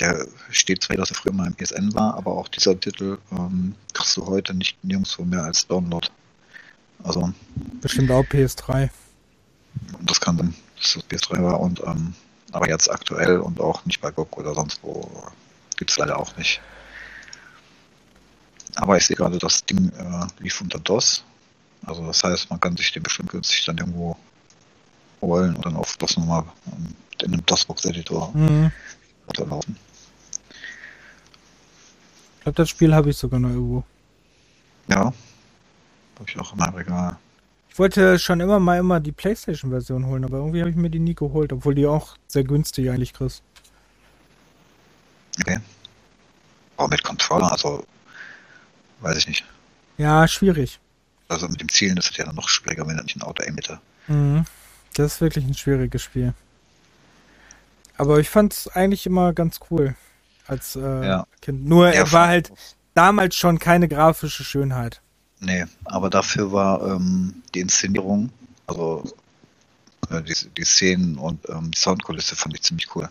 der 0.00 0.26
steht 0.50 0.82
zwar, 0.82 0.96
dass 0.96 1.10
er 1.10 1.16
früher 1.16 1.32
mal 1.32 1.46
im 1.46 1.54
PSN 1.54 1.94
war, 1.94 2.14
aber 2.14 2.32
auch 2.32 2.48
dieser 2.48 2.78
Titel 2.78 3.18
ähm, 3.30 3.74
kriegst 3.94 4.16
du 4.16 4.26
heute 4.26 4.54
nicht 4.54 4.82
nirgendwo 4.84 5.24
mehr 5.24 5.44
als 5.44 5.66
Download. 5.66 6.08
Also, 7.02 7.32
Bestimmt 7.80 8.10
auch 8.10 8.24
PS3. 8.24 8.90
das 10.02 10.20
kann 10.20 10.38
sein, 10.38 10.54
dass 10.76 10.94
das 10.94 11.04
PS3 11.04 11.42
war 11.42 11.60
und 11.60 11.80
ähm, 11.84 12.14
aber 12.52 12.68
jetzt 12.68 12.90
aktuell 12.90 13.38
und 13.38 13.60
auch 13.60 13.84
nicht 13.86 14.00
bei 14.00 14.10
GOG 14.10 14.36
oder 14.36 14.54
sonst 14.54 14.80
wo 14.82 15.10
gibt's 15.76 15.96
leider 15.96 16.18
auch 16.18 16.36
nicht. 16.36 16.60
Aber 18.76 18.96
ich 18.96 19.06
sehe 19.06 19.16
gerade, 19.16 19.38
das 19.38 19.64
Ding 19.64 19.90
äh, 19.90 20.26
lief 20.42 20.60
unter 20.60 20.78
DOS. 20.78 21.24
Also 21.84 22.06
das 22.06 22.22
heißt, 22.22 22.50
man 22.50 22.60
kann 22.60 22.76
sich 22.76 22.92
den 22.92 23.02
bestimmt 23.02 23.30
günstig 23.30 23.64
dann 23.64 23.78
irgendwo 23.78 24.16
holen 25.22 25.54
und 25.56 25.64
dann 25.64 25.76
auf 25.76 25.96
DOS 25.96 26.16
nochmal 26.18 26.44
ähm, 26.66 26.94
in 27.22 27.32
einem 27.32 27.46
DOS-Box-Editor 27.46 28.32
Mhm. 28.34 28.70
runterlaufen. 29.28 29.76
Ich 32.38 32.42
glaube, 32.44 32.56
das 32.56 32.68
Spiel 32.68 32.92
habe 32.94 33.10
ich 33.10 33.16
sogar 33.16 33.38
noch 33.38 33.50
irgendwo. 33.50 33.84
Ja. 34.88 35.04
Habe 35.04 35.14
ich 36.26 36.38
auch 36.38 36.52
in 36.52 36.58
meinem 36.58 36.74
Regal. 36.74 37.16
Ich 37.70 37.78
wollte 37.78 38.18
schon 38.18 38.40
immer 38.40 38.58
mal 38.60 38.78
immer 38.78 39.00
die 39.00 39.12
PlayStation-Version 39.12 40.06
holen, 40.06 40.24
aber 40.24 40.38
irgendwie 40.38 40.60
habe 40.60 40.70
ich 40.70 40.76
mir 40.76 40.90
die 40.90 40.98
nie 40.98 41.14
geholt, 41.14 41.52
obwohl 41.52 41.74
die 41.74 41.86
auch 41.86 42.16
sehr 42.26 42.44
günstig 42.44 42.90
eigentlich 42.90 43.14
kriegst. 43.14 43.42
Okay. 45.40 45.60
Aber 46.76 46.88
mit 46.88 47.02
Controller, 47.04 47.50
also 47.50 47.86
weiß 49.00 49.16
ich 49.18 49.28
nicht. 49.28 49.44
Ja, 49.96 50.26
schwierig. 50.28 50.80
Also 51.28 51.48
mit 51.48 51.60
dem 51.60 51.68
Zielen 51.68 51.96
ist 51.96 52.10
es 52.10 52.16
ja 52.16 52.24
dann 52.26 52.34
noch 52.34 52.48
schwieriger, 52.48 52.86
wenn 52.86 52.98
er 52.98 53.04
nicht 53.04 53.16
ein 53.16 53.22
Auto 53.22 53.42
aim 53.42 53.54
hätte. 53.54 53.80
Mhm. 54.08 54.44
Das 54.94 55.14
ist 55.14 55.20
wirklich 55.20 55.44
ein 55.44 55.54
schwieriges 55.54 56.02
Spiel. 56.02 56.34
Aber 57.96 58.18
ich 58.18 58.28
fand 58.28 58.52
es 58.52 58.68
eigentlich 58.68 59.06
immer 59.06 59.32
ganz 59.32 59.60
cool 59.70 59.94
als 60.46 60.76
äh, 60.76 60.80
Ja. 61.06 61.26
Kind. 61.40 61.66
Nur 61.66 61.86
Ja, 61.88 61.92
er 61.92 62.12
war 62.12 62.28
halt 62.28 62.52
damals 62.94 63.36
schon 63.36 63.58
keine 63.58 63.88
grafische 63.88 64.44
Schönheit. 64.44 65.00
Nee, 65.40 65.64
aber 65.84 66.10
dafür 66.10 66.52
war 66.52 66.86
ähm, 66.86 67.42
die 67.54 67.60
Inszenierung, 67.60 68.30
also 68.66 69.02
äh, 70.10 70.22
die, 70.22 70.34
die 70.56 70.64
Szenen 70.64 71.18
und 71.18 71.48
ähm, 71.48 71.70
die 71.72 71.78
Soundkulisse 71.78 72.36
fand 72.36 72.54
ich 72.54 72.62
ziemlich 72.62 72.94
cool. 72.94 73.08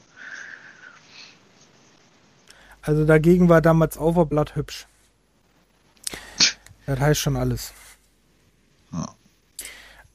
Also 2.81 3.05
dagegen 3.05 3.49
war 3.49 3.61
damals 3.61 3.97
Overblood 3.97 4.55
hübsch. 4.55 4.87
Das 6.87 6.99
heißt 6.99 7.21
schon 7.21 7.37
alles. 7.37 7.73
Ja. 8.91 9.15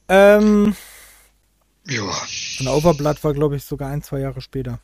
Ähm, 0.09 0.75
Ja. 1.89 2.03
und 2.59 2.67
Overblood 2.67 3.23
war, 3.23 3.33
glaube 3.33 3.55
ich, 3.55 3.63
sogar 3.63 3.89
ein, 3.89 4.01
zwei 4.01 4.19
Jahre 4.19 4.41
später. 4.41 4.79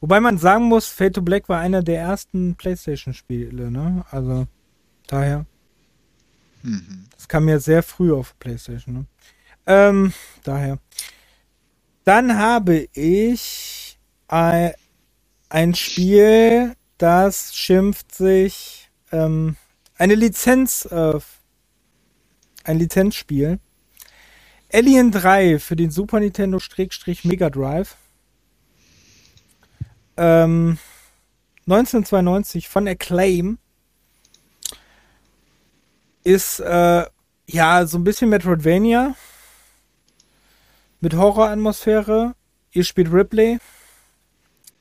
Wobei 0.00 0.20
man 0.20 0.36
sagen 0.38 0.64
muss, 0.64 0.88
Fate 0.88 1.14
to 1.14 1.22
Black 1.22 1.48
war 1.48 1.60
einer 1.60 1.82
der 1.82 2.00
ersten 2.00 2.56
PlayStation-Spiele, 2.56 3.70
ne? 3.70 4.04
Also, 4.10 4.46
daher. 5.06 5.46
Mhm. 6.62 7.06
Das 7.14 7.28
kam 7.28 7.48
ja 7.48 7.58
sehr 7.58 7.82
früh 7.82 8.12
auf 8.12 8.38
PlayStation, 8.38 8.94
ne? 8.94 9.06
Ähm, 9.66 10.12
daher. 10.42 10.78
Dann 12.04 12.36
habe 12.36 12.88
ich 12.94 13.96
ein, 14.26 14.72
ein 15.48 15.74
Spiel, 15.74 16.74
das 16.98 17.54
schimpft 17.54 18.12
sich 18.14 18.90
ähm, 19.12 19.56
eine 19.96 20.16
Lizenz, 20.16 20.84
äh, 20.86 21.20
ein 22.64 22.78
Lizenzspiel. 22.78 23.60
Alien 24.72 25.10
3 25.10 25.58
für 25.58 25.76
den 25.76 25.90
Super 25.90 26.18
Nintendo 26.18 26.58
Mega 27.24 27.50
Drive. 27.50 27.96
Ähm, 30.16 30.78
1992 31.66 32.68
von 32.68 32.88
Acclaim 32.88 33.58
ist 36.24 36.60
äh, 36.60 37.04
ja 37.46 37.86
so 37.86 37.98
ein 37.98 38.04
bisschen 38.04 38.30
Metroidvania 38.30 39.14
mit 41.00 41.14
Horroratmosphäre. 41.14 42.34
Ihr 42.72 42.84
spielt 42.84 43.12
Ripley. 43.12 43.58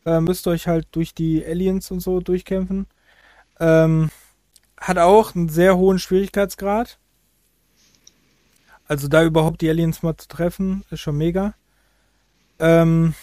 Äh, 0.06 0.22
müsst 0.22 0.48
euch 0.48 0.68
halt 0.68 0.88
durch 0.92 1.14
die 1.14 1.46
Aliens 1.46 1.92
und 1.92 2.00
so 2.00 2.22
durchkämpfen. 2.22 2.88
Ähm, 3.60 4.10
hat 4.78 4.98
auch 4.98 5.36
einen 5.36 5.50
sehr 5.50 5.76
hohen 5.76 6.00
Schwierigkeitsgrad. 6.00 6.98
Also 8.92 9.08
da 9.08 9.24
überhaupt 9.24 9.62
die 9.62 9.70
Aliens 9.70 10.04
mal 10.04 10.18
zu 10.18 10.28
treffen, 10.28 10.84
ist 10.92 11.00
schon 11.00 11.18
mega. 11.18 11.54
Ähm, 12.60 13.14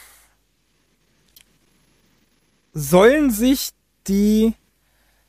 sollen 2.72 3.30
sich 3.30 3.72
die 4.06 4.54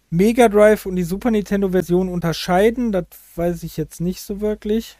Mega 0.09 0.47
Drive 0.47 0.85
und 0.85 0.95
die 0.95 1.03
Super 1.03 1.29
Nintendo 1.29 1.67
Version 1.67 2.07
unterscheiden? 2.07 2.93
Das 2.93 3.07
weiß 3.35 3.63
ich 3.63 3.75
jetzt 3.75 3.99
nicht 3.99 4.21
so 4.21 4.39
wirklich. 4.39 4.97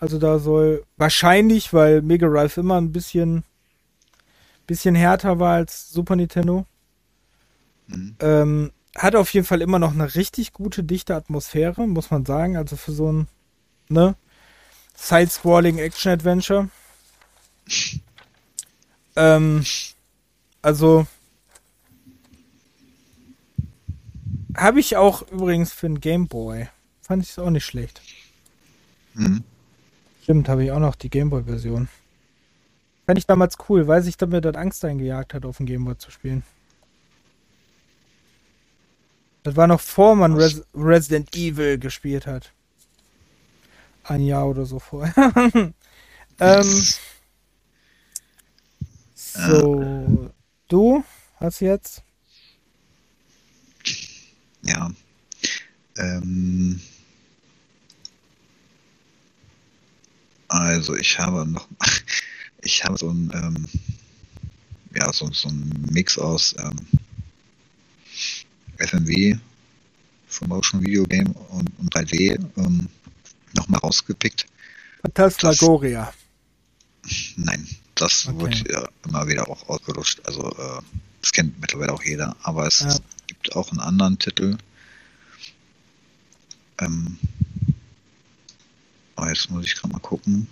Also 0.00 0.18
da 0.18 0.40
soll 0.40 0.82
wahrscheinlich, 0.96 1.72
weil 1.72 2.02
Mega 2.02 2.26
Drive 2.26 2.56
immer 2.56 2.80
ein 2.80 2.90
bisschen, 2.90 3.44
bisschen 4.66 4.96
härter 4.96 5.38
war 5.38 5.54
als 5.54 5.92
Super 5.92 6.16
Nintendo. 6.16 6.66
Mhm. 7.86 8.16
Ähm, 8.18 8.72
hat 8.96 9.14
auf 9.14 9.32
jeden 9.32 9.46
Fall 9.46 9.62
immer 9.62 9.78
noch 9.78 9.92
eine 9.92 10.16
richtig 10.16 10.52
gute, 10.52 10.82
dichte 10.82 11.14
Atmosphäre, 11.14 11.86
muss 11.86 12.10
man 12.10 12.26
sagen. 12.26 12.56
Also 12.56 12.74
für 12.74 12.90
so 12.90 13.12
ein, 13.12 13.28
ne, 13.88 14.16
Side-Scrolling 14.96 15.78
Action-Adventure. 15.78 16.68
ähm, 19.16 19.64
also 20.62 21.06
habe 24.56 24.80
ich 24.80 24.96
auch 24.96 25.22
übrigens 25.30 25.72
für 25.72 25.86
einen 25.86 26.00
Gameboy. 26.00 26.68
Fand 27.00 27.22
ich 27.22 27.30
es 27.30 27.38
auch 27.38 27.50
nicht 27.50 27.64
schlecht. 27.64 28.02
Mhm. 29.14 29.44
Stimmt, 30.22 30.48
habe 30.48 30.64
ich 30.64 30.72
auch 30.72 30.80
noch 30.80 30.94
die 30.94 31.10
Gameboy-Version. 31.10 31.88
Fand 33.06 33.18
ich 33.18 33.26
damals 33.26 33.56
cool, 33.68 33.86
weil 33.86 34.02
sich 34.02 34.16
damit 34.16 34.44
dann 34.44 34.56
Angst 34.56 34.84
eingejagt 34.84 35.32
hat, 35.32 35.46
auf 35.46 35.56
dem 35.56 35.66
Gameboy 35.66 35.96
zu 35.96 36.10
spielen. 36.10 36.42
Das 39.44 39.56
war 39.56 39.66
noch 39.66 39.80
vor 39.80 40.14
man 40.14 40.34
Res 40.34 40.62
Resident 40.74 41.34
Evil 41.34 41.78
gespielt 41.78 42.26
hat. 42.26 42.52
Ein 44.08 44.22
Jahr 44.22 44.48
oder 44.48 44.64
so 44.64 44.78
vorher. 44.78 45.12
ähm, 46.40 46.82
so, 49.14 50.30
du 50.66 51.04
hast 51.36 51.60
jetzt? 51.60 52.02
Ja. 54.62 54.90
Ähm, 55.98 56.80
also 60.48 60.96
ich 60.96 61.18
habe 61.18 61.44
noch, 61.46 61.68
ich 62.62 62.82
habe 62.84 62.96
so 62.96 63.10
ein, 63.10 63.30
ähm, 63.34 63.68
ja, 64.94 65.12
so, 65.12 65.30
so 65.32 65.50
ein 65.50 65.86
Mix 65.90 66.16
aus 66.16 66.56
ähm, 66.58 66.80
FMW, 68.78 69.36
Motion 70.46 70.82
Video 70.82 71.04
Game 71.04 71.30
und, 71.50 71.70
und 71.78 71.94
3D 71.94 72.38
ähm, 72.56 72.88
nochmal 73.58 73.80
rausgepickt. 73.80 74.46
Phantasmagoria. 75.02 76.12
Nein, 77.36 77.66
das 77.94 78.26
okay. 78.26 78.40
wird 78.40 78.70
ja 78.70 78.88
immer 79.06 79.26
wieder 79.28 79.48
auch 79.48 79.68
ausgelutscht. 79.68 80.20
Also 80.26 80.50
äh, 80.50 80.82
das 81.20 81.32
kennt 81.32 81.60
mittlerweile 81.60 81.92
auch 81.92 82.02
jeder, 82.02 82.36
aber 82.42 82.66
es 82.66 82.80
ja. 82.80 82.96
gibt 83.26 83.54
auch 83.54 83.70
einen 83.70 83.80
anderen 83.80 84.18
Titel. 84.18 84.56
Ähm, 86.80 87.18
aber 89.16 89.28
jetzt 89.28 89.50
muss 89.50 89.64
ich 89.64 89.74
gerade 89.74 89.92
mal 89.92 90.00
gucken. 90.00 90.46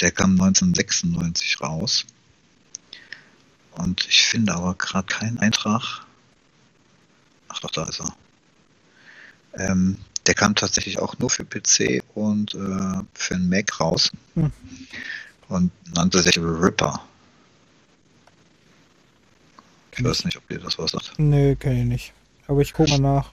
Der 0.00 0.10
kam 0.10 0.32
1996 0.32 1.60
raus. 1.60 2.04
Und 3.72 4.06
ich 4.08 4.26
finde 4.26 4.54
aber 4.54 4.74
gerade 4.74 5.06
keinen 5.06 5.38
Eintrag. 5.38 6.04
Ach 7.48 7.60
doch, 7.60 7.70
da 7.70 7.84
ist 7.84 8.00
er. 8.00 8.16
Ähm, 9.56 9.98
der 10.26 10.34
kam 10.34 10.54
tatsächlich 10.54 10.98
auch 10.98 11.18
nur 11.18 11.30
für 11.30 11.44
PC 11.44 12.02
und 12.14 12.54
äh, 12.54 13.02
für 13.12 13.34
den 13.34 13.48
Mac 13.48 13.80
raus. 13.80 14.10
Hm. 14.34 14.52
Und 15.48 15.70
nannte 15.94 16.22
sich 16.22 16.38
Ripper. 16.38 17.00
Ich 19.96 20.02
weiß 20.02 20.24
nicht, 20.24 20.36
ob 20.36 20.50
ihr 20.50 20.58
das 20.58 20.78
was 20.78 20.92
sagt. 20.92 21.12
Nö, 21.18 21.54
kenne 21.54 21.80
ich 21.80 21.86
nicht. 21.86 22.12
Aber 22.46 22.60
ich 22.60 22.72
gucke 22.72 22.90
mal 22.92 22.98
nach. 22.98 23.32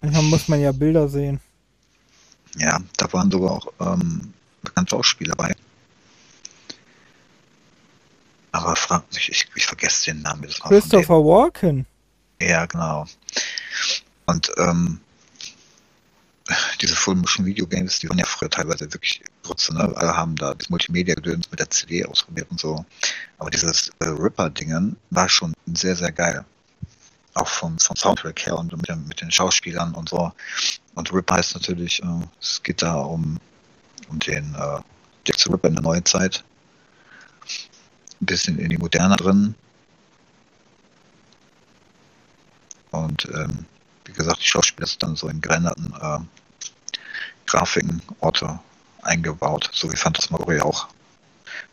Manchmal 0.00 0.22
muss 0.24 0.48
man 0.48 0.60
ja 0.60 0.72
Bilder 0.72 1.08
sehen. 1.08 1.40
Ja, 2.56 2.80
da 2.96 3.12
waren 3.12 3.30
sogar 3.30 3.52
auch 3.52 3.72
ähm, 3.80 4.32
bekannte 4.62 4.90
Schauspieler 4.90 5.34
dabei. 5.36 5.54
Aber 8.52 8.74
frag 8.74 9.04
mich, 9.12 9.28
ich, 9.28 9.46
ich 9.54 9.66
vergesse 9.66 10.06
den 10.06 10.22
Namen. 10.22 10.48
Christopher 10.48 11.16
Walken. 11.16 11.86
Ja, 12.40 12.66
genau. 12.66 13.06
Und 14.26 14.50
ähm, 14.56 15.00
diese 16.80 16.96
Full-Motion 16.96 17.46
Videogames, 17.46 17.98
die 17.98 18.08
waren 18.08 18.18
ja 18.18 18.24
früher 18.24 18.50
teilweise 18.50 18.92
wirklich 18.92 19.22
Grütze, 19.42 19.74
ne? 19.74 19.92
Alle 19.96 20.16
haben 20.16 20.36
da 20.36 20.54
das 20.54 20.70
Multimedia-Gedöns 20.70 21.50
mit 21.50 21.60
der 21.60 21.70
CD 21.70 22.04
ausprobiert 22.04 22.50
und 22.50 22.60
so. 22.60 22.84
Aber 23.38 23.50
dieses 23.50 23.90
äh, 24.00 24.06
Ripper-Dingen 24.06 24.96
war 25.10 25.28
schon 25.28 25.54
sehr, 25.66 25.96
sehr 25.96 26.12
geil. 26.12 26.44
Auch 27.34 27.48
vom, 27.48 27.78
vom 27.78 27.96
Soundtrack 27.96 28.46
her 28.46 28.56
und 28.56 28.74
mit, 28.76 29.08
mit 29.08 29.20
den 29.20 29.30
Schauspielern 29.30 29.94
und 29.94 30.08
so. 30.08 30.32
Und 30.94 31.12
Ripper 31.12 31.36
heißt 31.36 31.54
natürlich, 31.54 32.02
äh, 32.02 32.26
es 32.40 32.62
geht 32.62 32.82
da 32.82 32.94
um, 32.94 33.38
um 34.08 34.18
den 34.18 34.54
äh, 34.54 34.80
Jack 35.26 35.38
the 35.38 35.50
Ripper 35.50 35.68
in 35.68 35.74
der 35.74 35.82
neuen 35.82 36.04
Zeit. 36.04 36.44
Ein 38.20 38.26
bisschen 38.26 38.58
in 38.58 38.70
die 38.70 38.78
Moderne 38.78 39.16
drin. 39.16 39.54
Und 42.90 43.28
ähm, 43.34 43.66
wie 44.06 44.12
gesagt, 44.12 44.40
die 44.40 44.46
Schauspieler 44.46 44.86
sind 44.86 45.02
dann 45.02 45.16
so 45.16 45.28
in 45.28 45.40
gerenderten 45.40 45.92
äh, 46.00 46.18
Grafiken, 47.48 48.02
Orte 48.20 48.60
eingebaut, 49.02 49.70
so 49.72 49.90
wie 49.92 49.96
Phantasmagoria 49.96 50.62
auch. 50.62 50.88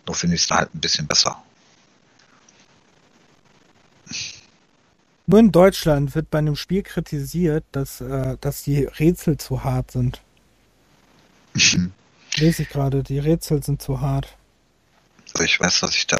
Nur 0.06 0.16
finde 0.16 0.36
ich 0.36 0.44
es 0.44 0.48
da 0.48 0.58
halt 0.58 0.74
ein 0.74 0.80
bisschen 0.80 1.08
besser. 1.08 1.42
Nur 5.28 5.40
in 5.40 5.52
Deutschland 5.52 6.14
wird 6.14 6.30
bei 6.30 6.38
einem 6.38 6.56
Spiel 6.56 6.84
kritisiert, 6.84 7.64
dass, 7.72 8.00
äh, 8.00 8.38
dass 8.40 8.64
die 8.64 8.84
Rätsel 8.84 9.38
zu 9.38 9.64
hart 9.64 9.92
sind. 9.92 10.22
Lese 12.36 12.64
ich 12.64 12.70
gerade, 12.70 13.02
die 13.02 13.20
Rätsel 13.20 13.64
sind 13.64 13.82
zu 13.82 14.02
hart. 14.02 14.38
Also 15.34 15.44
ich 15.44 15.60
weiß, 15.60 15.80
dass 15.82 15.96
ich 15.96 16.06
da 16.06 16.18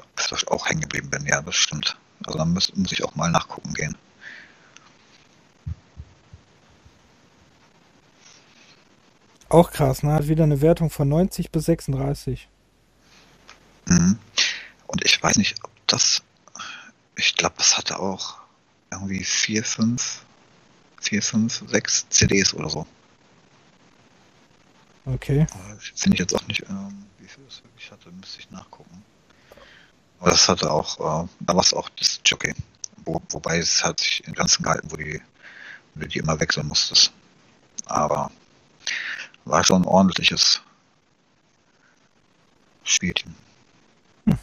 auch 0.48 0.68
hängen 0.68 0.80
geblieben 0.80 1.10
bin, 1.10 1.24
ja, 1.26 1.40
das 1.40 1.54
stimmt. 1.54 1.96
Also 2.24 2.38
da 2.38 2.44
muss, 2.44 2.74
muss 2.74 2.92
ich 2.92 3.04
auch 3.04 3.14
mal 3.14 3.30
nachgucken 3.30 3.72
gehen. 3.74 3.96
Auch 9.48 9.70
krass, 9.70 10.02
ne? 10.02 10.12
Hat 10.12 10.28
wieder 10.28 10.44
eine 10.44 10.60
Wertung 10.60 10.90
von 10.90 11.08
90 11.08 11.50
bis 11.50 11.66
36. 11.66 12.48
Mhm. 13.86 14.18
Und 14.86 15.04
ich 15.04 15.22
weiß 15.22 15.36
nicht, 15.36 15.56
ob 15.62 15.70
das. 15.86 16.22
Ich 17.16 17.34
glaube, 17.36 17.54
das 17.58 17.78
hatte 17.78 17.98
auch 17.98 18.38
irgendwie 18.90 19.24
4, 19.24 19.64
5, 19.64 20.24
4, 21.00 21.22
5, 21.22 21.64
6 21.66 22.06
CDs 22.10 22.54
oder 22.54 22.68
so. 22.68 22.86
Okay. 25.04 25.46
Finde 25.94 26.16
ich 26.16 26.20
jetzt 26.20 26.34
auch 26.34 26.46
nicht, 26.48 26.62
ähm, 26.68 27.06
wie 27.18 27.28
viel 27.28 27.44
es 27.48 27.62
wirklich 27.62 27.90
hatte, 27.92 28.10
müsste 28.10 28.40
ich 28.40 28.50
nachgucken. 28.50 29.02
Aber 30.18 30.30
das 30.30 30.48
hatte 30.48 30.70
auch, 30.70 31.24
äh, 31.24 31.28
da 31.40 31.54
war 31.54 31.62
es 31.62 31.72
auch 31.72 31.88
das 31.90 32.20
Jockey. 32.24 32.54
Wo, 33.04 33.22
wobei 33.30 33.58
es 33.58 33.84
hat 33.84 34.00
sich 34.00 34.24
im 34.26 34.34
Ganzen 34.34 34.64
gehalten, 34.64 34.90
wo, 34.90 34.96
die, 34.96 35.22
wo 35.94 36.00
du 36.00 36.08
die 36.08 36.18
immer 36.18 36.40
wechseln 36.40 36.66
musstest. 36.66 37.12
Aber 37.86 38.32
war 39.46 39.64
schon 39.64 39.82
ein 39.82 39.88
ordentliches 39.88 40.60
Spielchen. 42.84 43.34
Hm. 44.26 44.38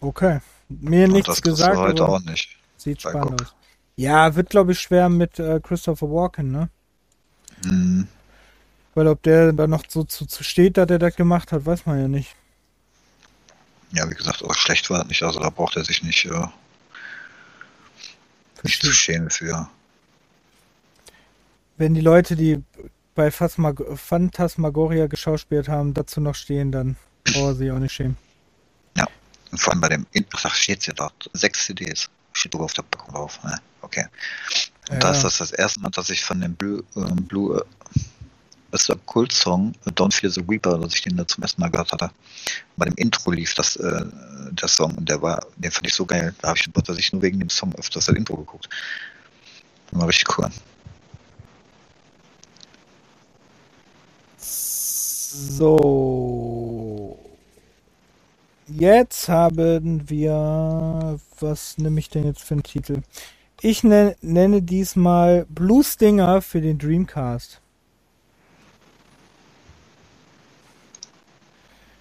Okay. 0.00 0.40
Mir 0.68 1.04
Und 1.04 1.12
nichts 1.12 1.40
gesagt. 1.40 1.76
Heute 1.76 2.08
auch 2.08 2.20
nicht. 2.20 2.56
Sieht 2.76 3.02
spannend 3.02 3.42
aus. 3.42 3.54
Ja, 3.94 4.34
wird 4.34 4.50
glaube 4.50 4.72
ich 4.72 4.80
schwer 4.80 5.08
mit 5.08 5.38
äh, 5.38 5.60
Christopher 5.60 6.10
Walken, 6.10 6.50
ne? 6.50 6.70
Mhm. 7.64 8.08
Weil 8.94 9.06
ob 9.06 9.22
der 9.22 9.52
da 9.52 9.66
noch 9.66 9.84
so 9.88 10.04
zu, 10.04 10.26
zu 10.26 10.42
steht, 10.42 10.76
dass 10.76 10.90
er 10.90 10.98
das 10.98 11.14
gemacht 11.14 11.52
hat, 11.52 11.64
weiß 11.64 11.86
man 11.86 12.00
ja 12.00 12.08
nicht. 12.08 12.34
Ja, 13.92 14.08
wie 14.10 14.14
gesagt, 14.14 14.42
auch 14.42 14.54
schlecht 14.54 14.88
war 14.90 15.00
das 15.00 15.08
nicht. 15.08 15.22
Also 15.22 15.40
da 15.40 15.50
braucht 15.50 15.76
er 15.76 15.84
sich 15.84 16.02
nicht, 16.02 16.24
äh, 16.24 16.46
nicht 18.62 18.80
zu 18.82 18.92
schämen 18.92 19.30
für. 19.30 19.68
Wenn 21.76 21.94
die 21.94 22.00
Leute, 22.00 22.34
die 22.34 22.62
bei 23.14 23.30
Phasmag 23.30 23.74
Phantasmagoria 23.94 25.06
geschauspielt 25.06 25.68
haben, 25.68 25.94
dazu 25.94 26.20
noch 26.20 26.34
stehen, 26.34 26.72
dann 26.72 26.96
brauchen 27.24 27.56
sie 27.56 27.70
auch 27.70 27.78
nicht 27.78 27.92
schämen. 27.92 28.16
Ja, 28.96 29.06
und 29.50 29.60
vor 29.60 29.72
allem 29.72 29.80
bei 29.80 29.88
dem, 29.88 30.06
ach, 30.34 30.54
steht 30.54 30.86
ja 30.86 30.94
dort, 30.94 31.30
sechs 31.32 31.66
CDs, 31.66 32.08
steht 32.32 32.52
sogar 32.52 32.66
auf 32.66 32.74
der 32.74 32.82
Packung 32.82 33.14
drauf, 33.14 33.42
ne? 33.44 33.56
okay. 33.82 34.06
Und 34.88 34.94
ja. 34.94 35.00
da 35.00 35.10
ist 35.12 35.22
das 35.22 35.38
das 35.38 35.52
erste 35.52 35.80
Mal, 35.80 35.90
dass 35.90 36.10
ich 36.10 36.24
von 36.24 36.40
dem 36.40 36.54
Blue, 36.54 36.82
äh, 36.96 37.00
Blue 37.22 37.58
äh, 37.58 38.00
das 38.72 38.88
ist 38.88 39.06
Kult-Song, 39.06 39.74
äh, 39.84 39.90
Don't 39.90 40.12
Fear 40.12 40.32
the 40.32 40.42
Reaper, 40.48 40.78
dass 40.78 40.94
ich 40.94 41.02
den 41.02 41.16
da 41.16 41.26
zum 41.26 41.42
ersten 41.42 41.60
Mal 41.60 41.70
gehört 41.70 41.92
hatte. 41.92 42.10
Bei 42.76 42.86
dem 42.86 42.94
Intro 42.94 43.30
lief 43.30 43.54
das, 43.54 43.76
äh, 43.76 44.04
der 44.50 44.68
Song 44.68 44.94
und 44.94 45.08
der 45.08 45.20
war, 45.20 45.46
den 45.56 45.70
fand 45.70 45.86
ich 45.86 45.94
so 45.94 46.06
geil. 46.06 46.34
Da 46.40 46.48
habe 46.48 46.58
ich, 46.58 46.72
dass 46.72 46.98
ich 46.98 47.12
nur 47.12 47.22
wegen 47.22 47.38
dem 47.38 47.50
Song 47.50 47.74
öfters 47.74 48.06
das 48.06 48.16
Intro 48.16 48.36
geguckt. 48.36 48.68
War 49.92 50.08
richtig 50.08 50.38
cool. 50.38 50.50
So. 54.42 55.52
jetzt 58.66 59.28
haben 59.28 60.08
wir, 60.10 61.18
was 61.38 61.78
nehme 61.78 62.00
ich 62.00 62.10
denn 62.10 62.24
jetzt 62.24 62.42
für 62.42 62.54
einen 62.54 62.62
Titel? 62.64 63.02
Ich 63.60 63.84
nenne, 63.84 64.16
nenne 64.20 64.60
diesmal 64.60 65.46
Blue 65.48 65.84
Stinger 65.84 66.42
für 66.42 66.60
den 66.60 66.78
Dreamcast. 66.78 67.60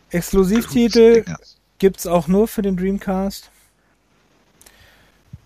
Exklusivtitel 0.09 1.23
gibt's 1.77 2.07
auch 2.07 2.27
nur 2.27 2.47
für 2.47 2.63
den 2.63 2.75
Dreamcast. 2.75 3.49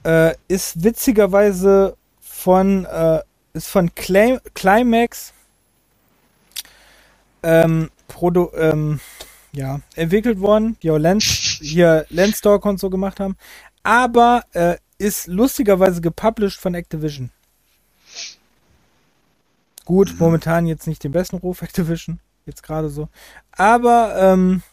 Äh, 0.03 0.35
ist 0.47 0.83
witzigerweise 0.83 1.97
von, 2.21 2.85
äh, 2.85 3.21
ist 3.53 3.67
von 3.67 3.93
Clim 3.93 4.39
Climax 4.53 5.34
ähm, 7.45 7.91
Produ 8.07 8.49
ähm, 8.55 8.99
ja, 9.51 9.79
entwickelt 9.95 10.39
worden, 10.39 10.77
die 10.81 10.91
auch 10.91 10.97
Lens, 10.97 11.23
hier 11.23 12.05
Landstalk 12.09 12.65
und 12.65 12.79
so 12.79 12.89
gemacht 12.89 13.19
haben, 13.19 13.37
aber 13.83 14.43
äh, 14.53 14.77
ist 14.97 15.27
lustigerweise 15.27 16.01
gepublished 16.01 16.59
von 16.59 16.73
Activision. 16.73 17.29
Gut, 19.85 20.11
mhm. 20.11 20.17
momentan 20.19 20.65
jetzt 20.65 20.87
nicht 20.87 21.03
den 21.03 21.11
besten 21.11 21.37
Ruf 21.37 21.61
Activision, 21.61 22.19
jetzt 22.45 22.63
gerade 22.63 22.89
so, 22.89 23.07
aber 23.51 24.15
ähm, 24.17 24.63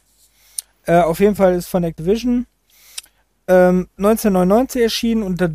äh, 0.87 1.01
auf 1.01 1.21
jeden 1.21 1.37
Fall 1.37 1.55
ist 1.55 1.69
von 1.69 1.85
Activision 1.85 2.47
ähm, 3.49 3.89
1999 3.99 4.83
erschienen 4.83 5.23
und 5.23 5.41
das, 5.41 5.51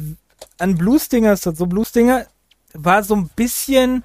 an 0.59 0.77
Bluestinger 0.77 1.33
ist 1.33 1.47
das 1.47 1.57
so, 1.57 1.65
Bluestinger 1.65 2.27
war 2.73 3.03
so 3.03 3.15
ein 3.15 3.29
bisschen, 3.35 4.03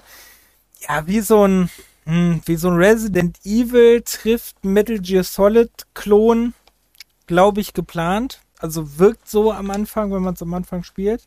ja, 0.89 1.07
wie 1.07 1.21
so 1.21 1.47
ein, 1.47 1.69
wie 2.05 2.57
so 2.57 2.69
ein 2.69 2.77
Resident 2.77 3.39
Evil 3.45 4.03
trifft 4.03 4.65
Metal 4.65 4.99
Gear 4.99 5.23
Solid 5.23 5.71
Klon, 5.95 6.55
glaube 7.27 7.61
ich, 7.61 7.75
geplant. 7.75 8.41
Also 8.59 8.99
wirkt 8.99 9.29
so 9.29 9.53
am 9.53 9.71
Anfang, 9.71 10.13
wenn 10.13 10.23
man 10.23 10.35
es 10.35 10.43
am 10.43 10.55
Anfang 10.55 10.83
spielt. 10.83 11.27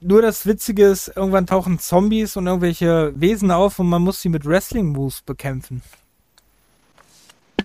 Nur 0.00 0.22
das 0.22 0.46
Witzige 0.46 0.86
ist, 0.86 1.08
irgendwann 1.08 1.46
tauchen 1.46 1.78
Zombies 1.78 2.36
und 2.36 2.46
irgendwelche 2.46 3.12
Wesen 3.16 3.50
auf 3.50 3.78
und 3.78 3.88
man 3.88 4.02
muss 4.02 4.22
sie 4.22 4.28
mit 4.28 4.44
Wrestling-Moves 4.44 5.22
bekämpfen. 5.22 5.82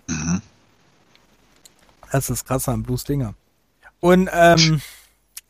Mhm. 0.08 0.42
Das 2.12 2.30
ist 2.30 2.46
krasser 2.46 2.72
am 2.72 2.84
Blue 2.84 2.98
Stinger. 2.98 3.36
Und 4.00 4.30
ähm, 4.34 4.82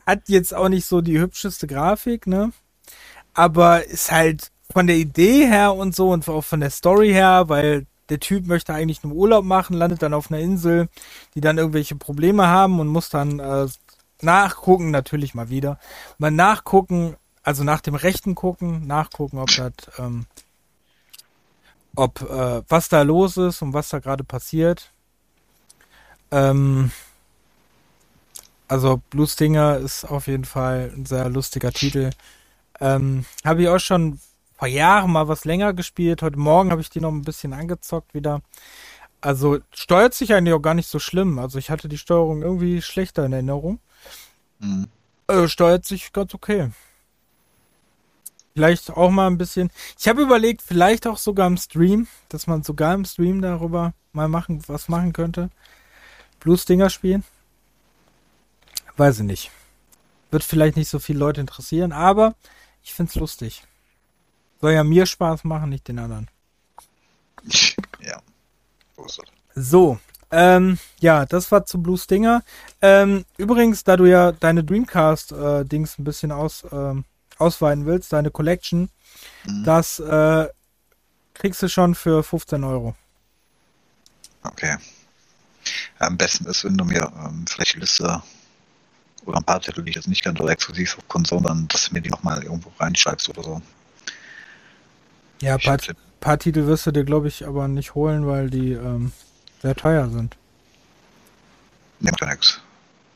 hat 0.06 0.28
jetzt 0.28 0.54
auch 0.54 0.70
nicht 0.70 0.86
so 0.86 1.02
die 1.02 1.20
hübscheste 1.20 1.68
Grafik, 1.68 2.28
ne? 2.28 2.52
Aber 3.34 3.86
ist 3.86 4.12
halt 4.12 4.52
von 4.74 4.88
der 4.88 4.96
Idee 4.96 5.46
her 5.46 5.76
und 5.76 5.96
so 5.96 6.10
und 6.10 6.28
auch 6.28 6.44
von 6.44 6.60
der 6.60 6.72
Story 6.72 7.10
her, 7.10 7.46
weil 7.48 7.86
der 8.10 8.20
Typ 8.20 8.48
möchte 8.48 8.74
eigentlich 8.74 9.04
nur 9.04 9.14
Urlaub 9.14 9.46
machen, 9.46 9.78
landet 9.78 10.02
dann 10.02 10.14
auf 10.14 10.32
einer 10.32 10.42
Insel, 10.42 10.90
die 11.36 11.42
dann 11.42 11.60
irgendwelche 11.60 11.96
Probleme 11.96 12.48
haben 12.48 12.80
und 12.80 12.88
muss 12.88 13.10
dann 13.10 13.40
äh, 13.40 13.68
nachgucken, 14.22 14.90
natürlich 14.90 15.36
mal 15.36 15.50
wieder. 15.50 15.80
Mal 16.18 16.32
nachgucken, 16.32 17.16
also 17.44 17.64
nach 17.64 17.82
dem 17.82 17.96
Rechten 17.96 18.34
gucken, 18.34 18.88
nachgucken, 18.88 19.38
ob 19.38 19.50
das, 19.56 19.74
ähm, 20.00 20.26
ob 21.96 22.22
äh, 22.22 22.64
was 22.68 22.90
da 22.90 23.04
los 23.04 23.38
ist 23.38 23.62
und 23.62 23.74
was 23.74 23.90
da 23.90 24.00
gerade 24.00 24.24
passiert. 24.24 24.92
Ähm, 26.32 26.92
also 28.68 29.02
Blue 29.12 29.28
Stinger 29.28 29.78
ist 29.78 30.04
auf 30.04 30.26
jeden 30.26 30.46
Fall 30.46 30.92
ein 30.96 31.06
sehr 31.06 31.30
lustiger 31.30 31.72
Titel. 31.72 32.10
Ähm, 32.80 33.26
habe 33.46 33.62
ich 33.62 33.70
auch 33.70 33.80
schon 33.80 34.20
vor 34.64 34.70
Jahren 34.70 35.12
mal 35.12 35.28
was 35.28 35.44
länger 35.44 35.74
gespielt. 35.74 36.22
Heute 36.22 36.40
Morgen 36.40 36.72
habe 36.72 36.80
ich 36.80 36.90
die 36.90 37.02
noch 37.02 37.12
ein 37.12 37.24
bisschen 37.24 37.52
angezockt 37.52 38.14
wieder. 38.14 38.42
Also 39.20 39.60
steuert 39.74 40.14
sich 40.14 40.34
eigentlich 40.34 40.54
auch 40.54 40.62
gar 40.62 40.74
nicht 40.74 40.88
so 40.88 41.00
schlimm. 41.00 41.38
Also 41.38 41.60
ich 41.60 41.70
hatte 41.70 41.90
die 41.90 41.98
Steuerung 41.98 42.44
irgendwie 42.44 42.82
schlechter 42.82 43.26
in 43.26 43.34
Erinnerung. 43.34 43.82
Mhm. 44.60 44.88
Äh, 45.28 45.50
steuert 45.50 45.86
sich 45.86 46.14
ganz 46.14 46.34
okay. 46.34 46.72
Vielleicht 48.54 48.92
auch 48.92 49.12
mal 49.12 49.28
ein 49.28 49.38
bisschen. 49.38 49.70
Ich 50.00 50.08
habe 50.08 50.22
überlegt, 50.22 50.62
vielleicht 50.62 51.08
auch 51.08 51.18
sogar 51.18 51.48
im 51.48 51.58
Stream, 51.58 52.08
dass 52.30 52.48
man 52.48 52.64
sogar 52.64 52.94
im 52.94 53.04
Stream 53.04 53.42
darüber 53.42 53.94
mal 54.14 54.30
machen, 54.30 54.64
was 54.68 54.88
machen 54.88 55.12
könnte. 55.12 55.50
Blues 56.40 56.64
Dinger 56.64 56.90
spielen. 56.90 57.26
Weiß 58.96 59.20
ich 59.20 59.26
nicht. 59.26 59.52
Wird 60.32 60.46
vielleicht 60.46 60.78
nicht 60.78 60.88
so 60.88 61.00
viele 61.00 61.20
Leute 61.20 61.42
interessieren, 61.42 61.92
aber 61.92 62.36
ich 62.82 62.94
find's 62.94 63.16
lustig. 63.16 63.66
Soll 64.64 64.72
ja 64.72 64.86
mir 64.86 65.06
Spaß 65.06 65.44
machen, 65.44 65.72
nicht 65.72 65.90
den 65.90 66.00
anderen. 66.00 66.30
Ja. 68.00 68.22
So, 69.56 70.00
ähm, 70.32 70.80
ja, 71.00 71.26
das 71.26 71.52
war 71.52 71.66
zu 71.66 71.82
Blue 71.82 71.98
Stinger. 71.98 72.44
Ähm, 72.82 73.26
übrigens, 73.38 73.84
da 73.84 73.98
du 73.98 74.06
ja 74.06 74.32
deine 74.32 74.64
Dreamcast-Dings 74.64 75.96
äh, 75.96 76.02
ein 76.02 76.04
bisschen 76.06 76.32
aus, 76.32 76.64
ähm, 76.72 77.04
ausweiten 77.38 77.86
willst, 77.86 78.14
deine 78.14 78.32
Collection, 78.32 78.90
mhm. 79.46 79.64
das 79.66 80.00
äh, 80.00 80.48
kriegst 81.34 81.62
du 81.62 81.68
schon 81.68 81.94
für 81.94 82.24
15 82.24 82.64
Euro. 82.64 82.96
Okay. 84.44 84.78
Am 86.00 86.18
besten 86.18 86.46
ist, 86.46 86.64
wenn 86.64 86.78
du 86.78 86.86
mir 86.86 87.12
ähm, 87.26 87.46
vielleicht 87.50 87.76
die 87.76 87.80
Liste 87.80 88.24
oder 89.26 89.40
ein 89.40 89.44
paar 89.44 89.60
Titel, 89.60 89.84
die 89.84 89.90
ich 89.90 89.98
jetzt 89.98 90.08
nicht 90.08 90.24
ganz 90.24 90.40
so 90.40 90.48
exklusiv 90.48 90.98
auf 90.98 91.08
Konsolen, 91.10 91.44
dann, 91.44 91.68
dass 91.68 91.90
du 91.90 91.94
mir 91.94 92.02
die 92.02 92.10
nochmal 92.10 92.44
irgendwo 92.44 92.72
reinschreibst 92.80 93.28
oder 93.28 93.44
so. 93.44 93.62
Ja, 95.44 95.56
ein 95.56 95.60
paar, 95.60 95.78
paar, 96.22 96.40
Titel 96.40 96.68
wirst 96.68 96.88
du 96.88 96.92
dir, 96.92 97.04
glaube 97.04 97.28
ich, 97.28 97.46
aber 97.46 97.68
nicht 97.68 97.96
holen, 97.96 98.26
weil 98.26 98.50
die 98.50 98.72
ähm, 98.72 99.12
sehr 99.62 99.76
teuer 99.76 100.10
sind. 100.10 100.38
Nimmt 102.00 102.20
ja 102.22 102.28
nichts. 102.28 102.62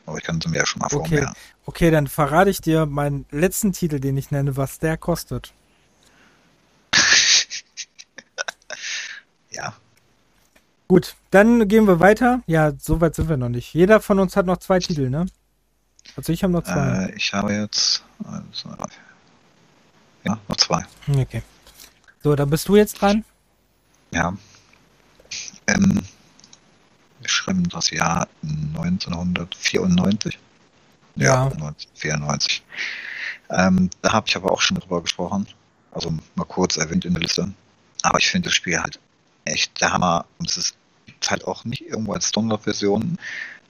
Aber 0.05 0.17
ich 0.17 0.23
kann 0.25 0.41
sie 0.41 0.49
mir 0.49 0.57
ja 0.57 0.65
schon 0.65 0.81
mal 0.81 0.87
okay. 0.87 0.97
vorher. 0.97 1.33
Okay, 1.65 1.89
dann 1.89 2.07
verrate 2.07 2.49
ich 2.49 2.59
dir 2.59 2.85
meinen 2.85 3.25
letzten 3.31 3.71
Titel, 3.71 4.01
den 4.01 4.17
ich 4.17 4.31
nenne, 4.31 4.57
was 4.57 4.79
der 4.79 4.97
kostet. 4.97 5.53
ja. 9.51 9.73
Gut, 10.89 11.15
dann 11.31 11.69
gehen 11.69 11.87
wir 11.87 12.01
weiter. 12.01 12.41
Ja, 12.45 12.73
so 12.77 12.99
weit 12.99 13.15
sind 13.15 13.29
wir 13.29 13.37
noch 13.37 13.49
nicht. 13.49 13.73
Jeder 13.73 14.01
von 14.01 14.19
uns 14.19 14.35
hat 14.35 14.45
noch 14.45 14.57
zwei 14.57 14.79
Titel, 14.79 15.09
ne? 15.09 15.27
Also 16.17 16.33
ich 16.33 16.43
habe 16.43 16.51
noch 16.51 16.63
zwei. 16.63 17.05
Äh, 17.05 17.15
ich 17.15 17.33
habe 17.33 17.53
jetzt. 17.53 18.03
Also, 18.25 18.69
ja, 20.25 20.37
noch 20.49 20.57
zwei. 20.57 20.85
Okay. 21.09 21.41
So, 22.27 22.35
dann 22.35 22.49
bist 22.49 22.67
du 22.67 22.75
jetzt 22.75 23.01
dran. 23.01 23.23
Ja. 24.11 24.35
Ähm, 25.65 26.01
wir 27.21 27.29
schreiben 27.29 27.69
das 27.69 27.89
Jahr 27.89 28.27
1994. 28.43 30.37
Ja, 31.15 31.25
ja 31.25 31.43
1994. 31.45 32.63
Ähm, 33.49 33.89
da 34.01 34.11
habe 34.11 34.27
ich 34.27 34.35
aber 34.35 34.51
auch 34.51 34.59
schon 34.59 34.77
drüber 34.77 35.01
gesprochen. 35.01 35.47
Also 35.93 36.13
mal 36.35 36.43
kurz 36.43 36.75
erwähnt 36.75 37.05
in 37.05 37.13
der 37.13 37.21
Liste. 37.21 37.49
Aber 38.01 38.19
ich 38.19 38.27
finde 38.27 38.49
das 38.49 38.55
Spiel 38.55 38.77
halt 38.77 38.99
echt 39.45 39.79
der 39.79 39.93
Hammer. 39.93 40.25
Und 40.37 40.49
es 40.49 40.57
ist 40.57 40.75
halt 41.29 41.47
auch 41.47 41.63
nicht 41.63 41.83
irgendwo 41.83 42.11
als 42.11 42.27
Standard-Version 42.27 43.17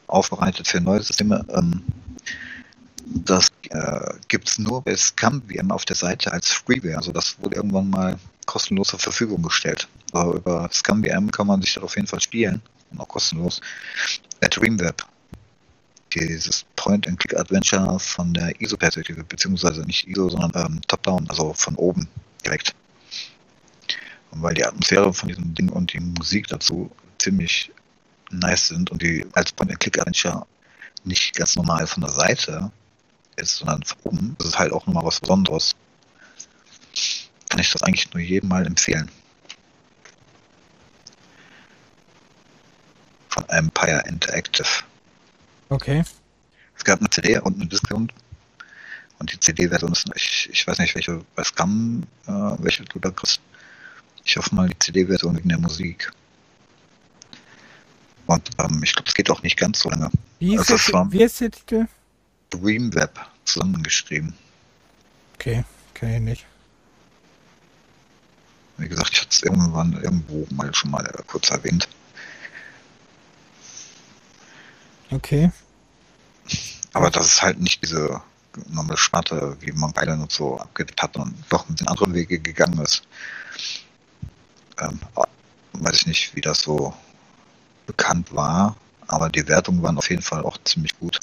aufbereitet 0.08 0.68
für 0.68 0.82
neue 0.82 1.04
Systeme. 1.04 1.46
Ähm, 1.50 1.84
das 3.14 3.50
äh, 3.70 4.14
gibt 4.28 4.50
es 4.50 4.60
nur 4.60 4.82
bei 4.82 4.96
ScumVM 4.96 5.72
auf 5.72 5.86
der 5.86 5.96
Seite 5.96 6.32
als 6.32 6.52
Freeware. 6.52 6.98
Also 6.98 7.12
das 7.12 7.38
wurde 7.40 7.56
irgendwann 7.56 7.90
mal 7.90 8.20
kostenlos 8.46 8.90
zur 8.90 9.00
Verfügung 9.00 9.42
gestellt. 9.42 9.88
Aber 10.12 10.36
über 10.36 10.70
ScumVM 10.72 11.32
kann 11.32 11.48
man 11.48 11.62
sich 11.62 11.74
das 11.74 11.84
auf 11.84 11.96
jeden 11.96 12.08
Fall 12.08 12.22
spielen. 12.22 12.62
Und 12.92 13.00
auch 13.00 13.08
kostenlos. 13.08 13.62
Der 14.42 14.50
Dreamweb. 14.50 15.06
Dieses 16.14 16.66
Point-and-Click-Adventure 16.78 18.00
von 18.00 18.34
der 18.34 18.60
ISO-Perspektive, 18.62 19.24
beziehungsweise 19.24 19.82
nicht 19.82 20.08
ISO, 20.08 20.30
sondern 20.30 20.52
ähm, 20.56 20.82
Top-Down, 20.88 21.30
also 21.30 21.54
von 21.54 21.76
oben 21.76 22.08
direkt. 22.44 22.74
Und 24.32 24.42
weil 24.42 24.54
die 24.54 24.66
Atmosphäre 24.66 25.14
von 25.14 25.28
diesem 25.28 25.54
Ding 25.54 25.70
und 25.70 25.94
die 25.94 26.00
Musik 26.00 26.48
dazu 26.48 26.90
ziemlich 27.20 27.72
nice 28.32 28.70
sind 28.70 28.90
und 28.90 29.02
die 29.02 29.26
als 29.34 29.52
Point-and-Click-Adventure 29.52 30.48
nicht 31.04 31.36
ganz 31.36 31.56
normal 31.56 31.88
von 31.88 32.02
der 32.02 32.12
Seite 32.12 32.72
ist, 33.38 33.58
sondern 33.58 33.84
von 33.84 33.98
oben, 34.04 34.36
ist 34.40 34.48
es 34.48 34.60
halt 34.60 34.74
auch 34.74 34.86
nochmal 34.86 35.06
was 35.06 35.20
Besonderes. 35.20 35.76
Kann 37.50 37.60
ich 37.60 37.72
das 37.72 37.84
eigentlich 37.84 38.12
nur 38.14 38.22
jedem 38.22 38.50
mal 38.50 38.66
empfehlen. 38.66 39.10
Von 43.30 43.48
Empire 43.50 44.04
Interactive. 44.08 44.68
Okay. 45.70 46.04
Es 46.76 46.84
gab 46.84 47.00
eine 47.00 47.10
CD 47.10 47.40
und 47.40 47.56
eine 47.56 47.68
Discount. 47.68 48.14
Und 49.20 49.32
die 49.32 49.40
CD-Version 49.40 49.92
ist, 49.92 50.10
ich, 50.16 50.50
ich 50.52 50.68
weiß 50.68 50.78
nicht, 50.80 50.94
welche 50.94 51.24
bei 51.36 51.44
Scam, 51.44 52.04
äh, 52.28 52.32
welche 52.32 52.84
du 52.84 53.00
da 53.00 53.10
kriegst. 53.10 53.42
Ich 54.24 54.38
hoffe 54.38 54.54
mal 54.54 54.68
die 54.68 54.78
CD-Version 54.78 55.38
wegen 55.38 55.50
der 55.50 55.58
Musik. 55.58 56.12
Und 58.28 58.50
ähm, 58.60 58.82
ich 58.84 58.94
glaube, 58.94 59.08
es 59.08 59.16
geht 59.16 59.30
auch 59.32 59.42
nicht 59.42 59.58
ganz 59.58 59.80
so 59.80 59.90
lange. 59.90 60.12
Wie 60.40 60.56
ist, 60.56 60.70
also, 60.70 60.92
der, 60.92 61.12
wie 61.12 61.24
ist 61.24 61.40
der 61.40 61.52
Titel? 61.52 61.88
Dreamweb 62.50 63.20
zusammengeschrieben. 63.46 64.34
Okay, 65.36 65.64
kenne 65.94 66.16
ich 66.16 66.22
nicht. 66.22 66.46
Wie 68.78 68.88
gesagt, 68.88 69.12
ich 69.14 69.22
hatte 69.22 69.32
es 69.32 69.42
irgendwann 69.42 69.94
irgendwo 69.94 70.48
mal 70.54 70.74
schon 70.74 70.92
mal 70.92 71.04
kurz 71.26 71.50
erwähnt. 71.50 71.88
Okay. 75.10 75.52
Aber 76.94 77.10
das 77.10 77.28
ist 77.28 77.42
halt 77.42 77.60
nicht 77.60 77.82
diese 77.82 78.22
normale 78.68 78.98
Schmatte, 78.98 79.58
wie 79.60 79.72
man 79.72 79.94
beide 79.94 80.14
und 80.14 80.32
so 80.32 80.60
abgedeckt 80.60 81.02
hat 81.02 81.16
und 81.18 81.36
doch 81.50 81.68
mit 81.70 81.80
den 81.80 81.88
anderen 81.88 82.14
Wege 82.14 82.40
gegangen 82.40 82.80
ist. 82.80 83.04
Ähm, 84.80 85.00
weiß 85.74 85.96
ich 86.02 86.08
nicht, 86.08 86.36
wie 86.36 86.42
das 86.42 86.62
so 86.62 86.94
bekannt 87.86 88.34
war, 88.34 88.76
aber 89.08 89.30
die 89.30 89.48
Wertungen 89.48 89.82
waren 89.82 89.98
auf 89.98 90.10
jeden 90.10 90.22
Fall 90.22 90.44
auch 90.44 90.58
ziemlich 90.64 90.98
gut. 91.00 91.20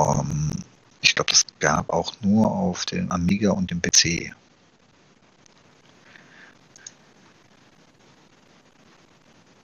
Ähm, 0.00 0.50
ich 1.02 1.14
glaube, 1.14 1.30
das 1.30 1.44
gab 1.60 1.90
auch 1.90 2.14
nur 2.22 2.50
auf 2.50 2.86
dem 2.86 3.10
Amiga 3.12 3.50
und 3.50 3.70
dem 3.70 3.80
PC. 3.82 4.34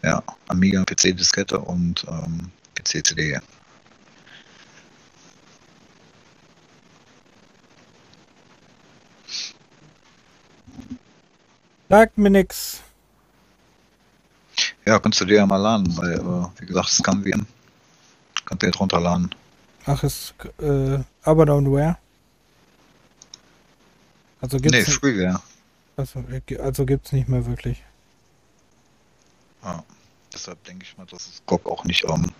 Ja, 0.02 0.22
Amiga, 0.48 0.82
PC-Diskette 0.82 1.58
und 1.58 2.06
ähm, 2.08 2.50
PC-CD. 2.74 3.38
Sagt 11.88 12.16
mir 12.16 12.30
nix. 12.30 12.82
Ja, 14.86 14.98
kannst 14.98 15.20
du 15.20 15.24
dir 15.24 15.38
ja 15.38 15.46
mal 15.46 15.56
laden, 15.56 15.96
weil, 15.96 16.14
äh, 16.14 16.60
wie 16.60 16.66
gesagt, 16.66 16.88
es 16.90 17.02
kann 17.02 17.24
wie 17.24 17.32
Kannst 18.44 18.62
du 18.62 18.66
jetzt 18.66 18.80
runterladen. 18.80 19.34
Ach, 19.86 20.02
ist 20.02 20.34
äh, 20.60 20.98
aber 21.22 21.46
Downware? 21.46 21.96
Also 24.40 24.58
gibt's 24.58 24.88
nee, 24.88 24.94
Freeware. 24.94 25.40
Also, 25.96 26.24
also 26.62 26.86
gibt's 26.86 27.12
nicht 27.12 27.28
mehr 27.28 27.44
wirklich. 27.46 27.82
Ja, 29.62 29.84
deshalb 30.32 30.62
denke 30.64 30.84
ich 30.84 30.96
mal, 30.96 31.06
dass 31.06 31.26
es 31.26 31.42
GOG 31.46 31.66
auch 31.66 31.84
nicht 31.84 32.04
ähm, 32.08 32.32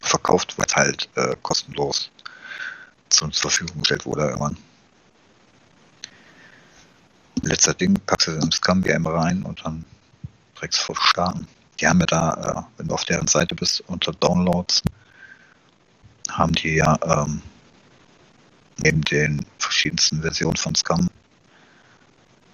verkauft, 0.00 0.56
weil 0.58 0.66
es 0.66 0.76
halt 0.76 1.08
äh, 1.16 1.34
kostenlos 1.42 2.10
zur 3.08 3.32
Verfügung 3.32 3.78
gestellt 3.80 4.06
wurde 4.06 4.22
irgendwann. 4.22 4.56
Letzter 7.42 7.74
Ding, 7.74 7.98
packst 8.06 8.28
du 8.28 8.32
im 8.32 8.52
Scam-VM 8.52 9.06
rein 9.06 9.42
und 9.42 9.64
dann 9.64 9.84
direkt 10.56 10.76
vor 10.76 10.96
starten. 10.96 11.46
Die 11.80 11.86
haben 11.86 12.00
ja 12.00 12.06
da, 12.06 12.66
äh, 12.68 12.78
wenn 12.78 12.88
du 12.88 12.94
auf 12.94 13.04
deren 13.04 13.28
Seite 13.28 13.54
bist, 13.54 13.82
unter 13.86 14.12
Downloads, 14.12 14.82
haben 16.30 16.52
die 16.52 16.76
ja 16.76 16.98
ähm, 17.02 17.42
neben 18.78 19.02
den 19.02 19.44
verschiedensten 19.58 20.22
Versionen 20.22 20.56
von 20.56 20.74
Scam 20.74 21.08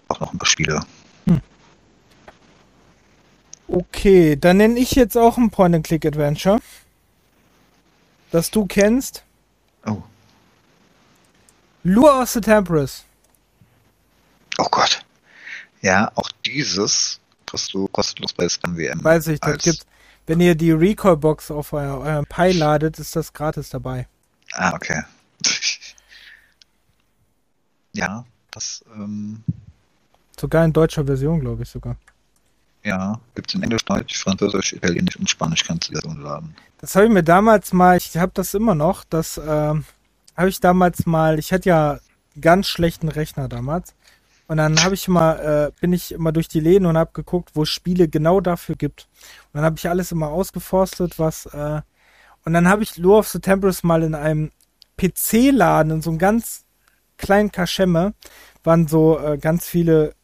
auch 0.08 0.20
noch 0.20 0.32
ein 0.32 0.38
paar 0.38 0.46
Spiele. 0.46 0.80
Hm. 1.26 1.40
Okay, 3.68 4.36
dann 4.36 4.58
nenne 4.58 4.78
ich 4.78 4.92
jetzt 4.92 5.16
auch 5.16 5.38
ein 5.38 5.50
Point-and-Click-Adventure, 5.50 6.60
das 8.30 8.50
du 8.50 8.66
kennst. 8.66 9.24
Oh. 9.86 10.02
Lure 11.82 12.22
of 12.22 12.30
the 12.30 12.40
Temperance. 12.40 13.02
Oh 14.58 14.68
Gott. 14.70 15.04
Ja, 15.82 16.10
auch 16.14 16.30
dieses 16.46 17.20
kriegst 17.46 17.74
du 17.74 17.88
kostenlos 17.88 18.32
bei 18.32 18.48
ScanWM. 18.48 19.02
Weiß 19.04 19.26
ich, 19.28 19.40
das 19.40 19.62
gibt, 19.62 19.86
wenn 20.26 20.40
ihr 20.40 20.54
die 20.54 20.72
Recall-Box 20.72 21.50
auf 21.50 21.72
euer, 21.72 21.98
euren 21.98 22.26
Pi 22.26 22.52
ladet, 22.52 22.98
ist 22.98 23.16
das 23.16 23.32
gratis 23.32 23.68
dabei. 23.70 24.08
Ah, 24.52 24.74
okay. 24.74 25.02
ja, 27.92 28.24
das, 28.50 28.84
ähm, 28.94 29.42
Sogar 30.38 30.64
in 30.64 30.72
deutscher 30.72 31.04
Version, 31.04 31.40
glaube 31.40 31.62
ich 31.62 31.68
sogar. 31.68 31.96
Ja, 32.82 33.18
gibt 33.34 33.48
es 33.48 33.54
in 33.54 33.62
Englisch, 33.62 33.84
Deutsch, 33.84 34.18
Französisch, 34.18 34.74
Italienisch 34.74 35.16
und 35.16 35.30
Spanisch 35.30 35.64
kannst 35.64 35.88
du 35.88 35.94
das 35.94 36.04
runterladen. 36.04 36.54
Das 36.78 36.94
habe 36.96 37.06
ich 37.06 37.12
mir 37.12 37.22
damals 37.22 37.72
mal, 37.72 37.96
ich 37.96 38.16
habe 38.16 38.32
das 38.34 38.52
immer 38.52 38.74
noch, 38.74 39.04
das 39.04 39.38
ähm, 39.38 39.84
habe 40.36 40.48
ich 40.48 40.60
damals 40.60 41.06
mal, 41.06 41.38
ich 41.38 41.52
hatte 41.52 41.68
ja 41.68 41.98
ganz 42.40 42.66
schlechten 42.66 43.08
Rechner 43.08 43.48
damals 43.48 43.94
und 44.46 44.58
dann 44.58 44.82
habe 44.82 44.94
ich 44.94 45.08
immer, 45.08 45.40
äh, 45.40 45.72
bin 45.80 45.92
ich 45.92 46.12
immer 46.12 46.32
durch 46.32 46.48
die 46.48 46.60
Läden 46.60 46.86
und 46.86 46.98
habe 46.98 47.12
geguckt, 47.12 47.50
wo 47.54 47.64
Spiele 47.64 48.08
genau 48.08 48.40
dafür 48.40 48.74
gibt. 48.74 49.08
Und 49.46 49.54
dann 49.54 49.64
habe 49.64 49.76
ich 49.78 49.88
alles 49.88 50.12
immer 50.12 50.28
ausgeforstet, 50.28 51.18
was, 51.18 51.46
äh, 51.46 51.80
und 52.44 52.52
dann 52.52 52.68
habe 52.68 52.82
ich 52.82 52.98
Lure 52.98 53.18
of 53.18 53.28
the 53.28 53.38
Temperance 53.38 53.86
mal 53.86 54.02
in 54.02 54.14
einem 54.14 54.52
PC-Laden, 54.98 55.92
in 55.92 56.02
so 56.02 56.10
einem 56.10 56.18
ganz 56.18 56.64
kleinen 57.16 57.50
Kaschemme, 57.50 58.14
waren 58.62 58.86
so 58.86 59.18
äh, 59.18 59.38
ganz 59.38 59.66
viele 59.66 60.14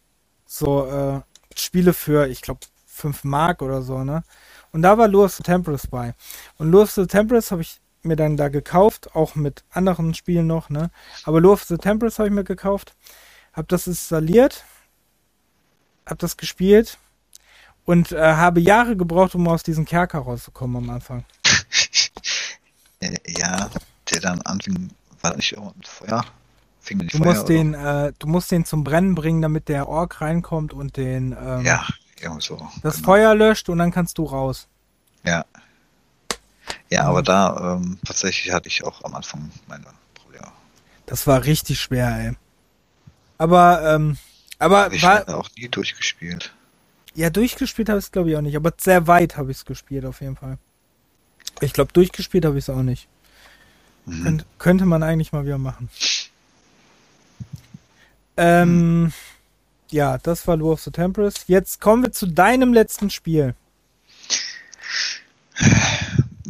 so 0.44 0.86
äh, 0.86 1.20
Spiele 1.56 1.94
für, 1.94 2.26
ich 2.26 2.42
glaube, 2.42 2.60
5 2.86 3.24
Mark 3.24 3.62
oder 3.62 3.82
so, 3.82 4.04
ne? 4.04 4.22
Und 4.72 4.82
da 4.82 4.98
war 4.98 5.08
Lure 5.08 5.24
of 5.26 5.34
the 5.34 5.42
Temperance 5.42 5.88
bei. 5.88 6.14
Und 6.58 6.70
Lure 6.70 6.84
of 6.84 6.90
the 6.90 7.06
Temperance 7.06 7.50
habe 7.50 7.62
ich 7.62 7.80
mir 8.02 8.16
dann 8.16 8.36
da 8.36 8.48
gekauft, 8.48 9.14
auch 9.14 9.34
mit 9.34 9.64
anderen 9.70 10.14
Spielen 10.14 10.46
noch, 10.46 10.68
ne? 10.68 10.90
Aber 11.24 11.40
Lure 11.40 11.54
of 11.54 11.64
the 11.64 11.78
Temperance 11.78 12.18
habe 12.18 12.28
ich 12.28 12.34
mir 12.34 12.44
gekauft 12.44 12.94
habe 13.60 13.68
das 13.68 13.86
installiert, 13.86 14.64
habe 16.06 16.16
das 16.16 16.38
gespielt 16.38 16.96
und 17.84 18.10
äh, 18.10 18.18
habe 18.18 18.58
Jahre 18.58 18.96
gebraucht, 18.96 19.34
um 19.34 19.46
aus 19.48 19.62
diesem 19.62 19.84
Kerker 19.84 20.20
rauszukommen 20.20 20.84
am 20.84 20.90
Anfang. 20.90 21.24
Äh, 23.02 23.16
ja, 23.26 23.70
der 24.10 24.20
dann 24.20 24.42
anfing, 24.42 24.90
war 25.22 25.34
nicht 25.34 25.56
Feuer? 25.84 26.22
Fing 26.80 26.98
nicht 26.98 27.14
du 27.14 27.16
Feuer, 27.16 27.28
musst 27.28 27.48
den, 27.48 27.72
äh, 27.72 28.12
du 28.18 28.26
musst 28.26 28.50
den 28.50 28.66
zum 28.66 28.84
Brennen 28.84 29.14
bringen, 29.14 29.40
damit 29.40 29.70
der 29.70 29.88
Ork 29.88 30.20
reinkommt 30.20 30.74
und 30.74 30.98
den 30.98 31.32
ähm, 31.32 31.64
ja, 31.64 31.86
irgendwie 32.20 32.42
so. 32.42 32.68
Das 32.82 32.96
genau. 32.96 33.06
Feuer 33.06 33.34
löscht 33.34 33.70
und 33.70 33.78
dann 33.78 33.90
kannst 33.90 34.18
du 34.18 34.24
raus. 34.24 34.68
Ja. 35.24 35.46
Ja, 36.90 37.04
aber 37.04 37.22
da 37.22 37.76
ähm, 37.76 37.98
tatsächlich 38.04 38.52
hatte 38.52 38.68
ich 38.68 38.84
auch 38.84 39.02
am 39.02 39.14
Anfang 39.14 39.50
meine 39.66 39.86
Probleme. 40.12 40.52
Das 41.06 41.26
war 41.26 41.42
richtig 41.42 41.80
schwer, 41.80 42.18
ey. 42.18 42.36
Aber, 43.40 43.94
ähm, 43.94 44.18
aber 44.58 44.92
ich 44.92 45.02
war 45.02 45.26
auch 45.34 45.48
nie 45.56 45.66
durchgespielt. 45.66 46.52
Ja, 47.14 47.30
durchgespielt 47.30 47.88
habe 47.88 47.98
ich 47.98 48.04
es 48.04 48.12
glaube 48.12 48.28
ich 48.28 48.36
auch 48.36 48.42
nicht, 48.42 48.54
aber 48.54 48.74
sehr 48.76 49.06
weit 49.06 49.38
habe 49.38 49.50
ich 49.50 49.56
es 49.56 49.64
gespielt 49.64 50.04
auf 50.04 50.20
jeden 50.20 50.36
Fall. 50.36 50.58
Ich 51.62 51.72
glaube, 51.72 51.90
durchgespielt 51.94 52.44
habe 52.44 52.58
ich 52.58 52.64
es 52.64 52.68
auch 52.68 52.82
nicht. 52.82 53.08
Mhm. 54.04 54.22
Könnt, 54.24 54.46
könnte 54.58 54.84
man 54.84 55.02
eigentlich 55.02 55.32
mal 55.32 55.46
wieder 55.46 55.56
machen. 55.56 55.88
Ähm, 58.36 59.04
mhm. 59.04 59.12
ja, 59.88 60.18
das 60.18 60.46
war 60.46 60.58
Lure 60.58 60.74
of 60.74 60.82
the 60.82 60.90
Temperance. 60.90 61.44
Jetzt 61.46 61.80
kommen 61.80 62.02
wir 62.02 62.12
zu 62.12 62.26
deinem 62.26 62.74
letzten 62.74 63.08
Spiel. 63.08 63.54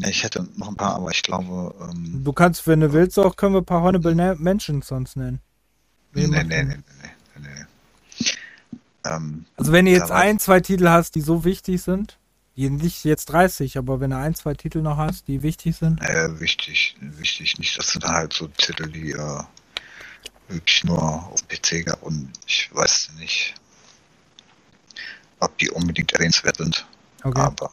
Ich 0.09 0.25
hätte 0.25 0.49
noch 0.57 0.71
ein 0.71 0.77
paar, 0.77 0.97
aber 0.97 1.13
ich 1.13 1.23
glaube. 1.23 1.73
Ähm, 1.89 2.23
du 2.25 2.33
kannst, 2.33 2.67
wenn 2.67 2.81
du 2.81 2.93
willst, 2.93 3.17
auch 3.17 3.37
können 3.37 3.55
wir 3.55 3.61
ein 3.61 3.65
paar 3.65 3.83
Honorable 3.83 4.35
Mentions 4.35 4.89
sonst 4.89 5.15
nennen. 5.15 5.41
Nee, 6.13 6.27
nee, 6.27 6.43
nee, 6.45 6.65
nee, 6.65 6.77
nee, 6.77 7.41
nee. 7.41 8.27
Ähm, 9.05 9.45
also 9.57 9.73
wenn 9.73 9.87
du 9.87 9.93
jetzt 9.93 10.11
ein, 10.11 10.39
zwei 10.39 10.61
Titel 10.61 10.89
hast, 10.89 11.15
die 11.15 11.21
so 11.21 11.45
wichtig 11.45 11.83
sind, 11.83 12.19
nicht 12.57 13.05
jetzt 13.05 13.27
30, 13.27 13.79
aber 13.79 14.01
wenn 14.01 14.11
du 14.11 14.19
ein, 14.19 14.35
zwei 14.35 14.55
Titel 14.55 14.83
noch 14.83 14.99
hast, 14.99 15.29
die 15.29 15.43
wichtig 15.43 15.77
sind. 15.77 16.01
Äh, 16.03 16.41
wichtig, 16.41 16.97
wichtig. 17.01 17.59
Nicht, 17.59 17.79
das 17.79 17.93
sind 17.93 18.05
halt 18.05 18.35
so 18.35 18.49
Titel, 18.49 18.91
die 18.91 19.13
äh, 19.13 19.43
wirklich 20.49 20.85
nur 20.85 21.01
auf 21.01 21.47
PC 21.49 21.87
gab 21.87 22.03
und 22.03 22.31
ich 22.47 22.69
weiß 22.75 23.13
nicht, 23.19 23.55
ob 25.39 25.57
die 25.59 25.71
unbedingt 25.71 26.13
erwähnenswert 26.13 26.57
sind. 26.57 26.87
Okay. 27.23 27.41
Aber 27.41 27.71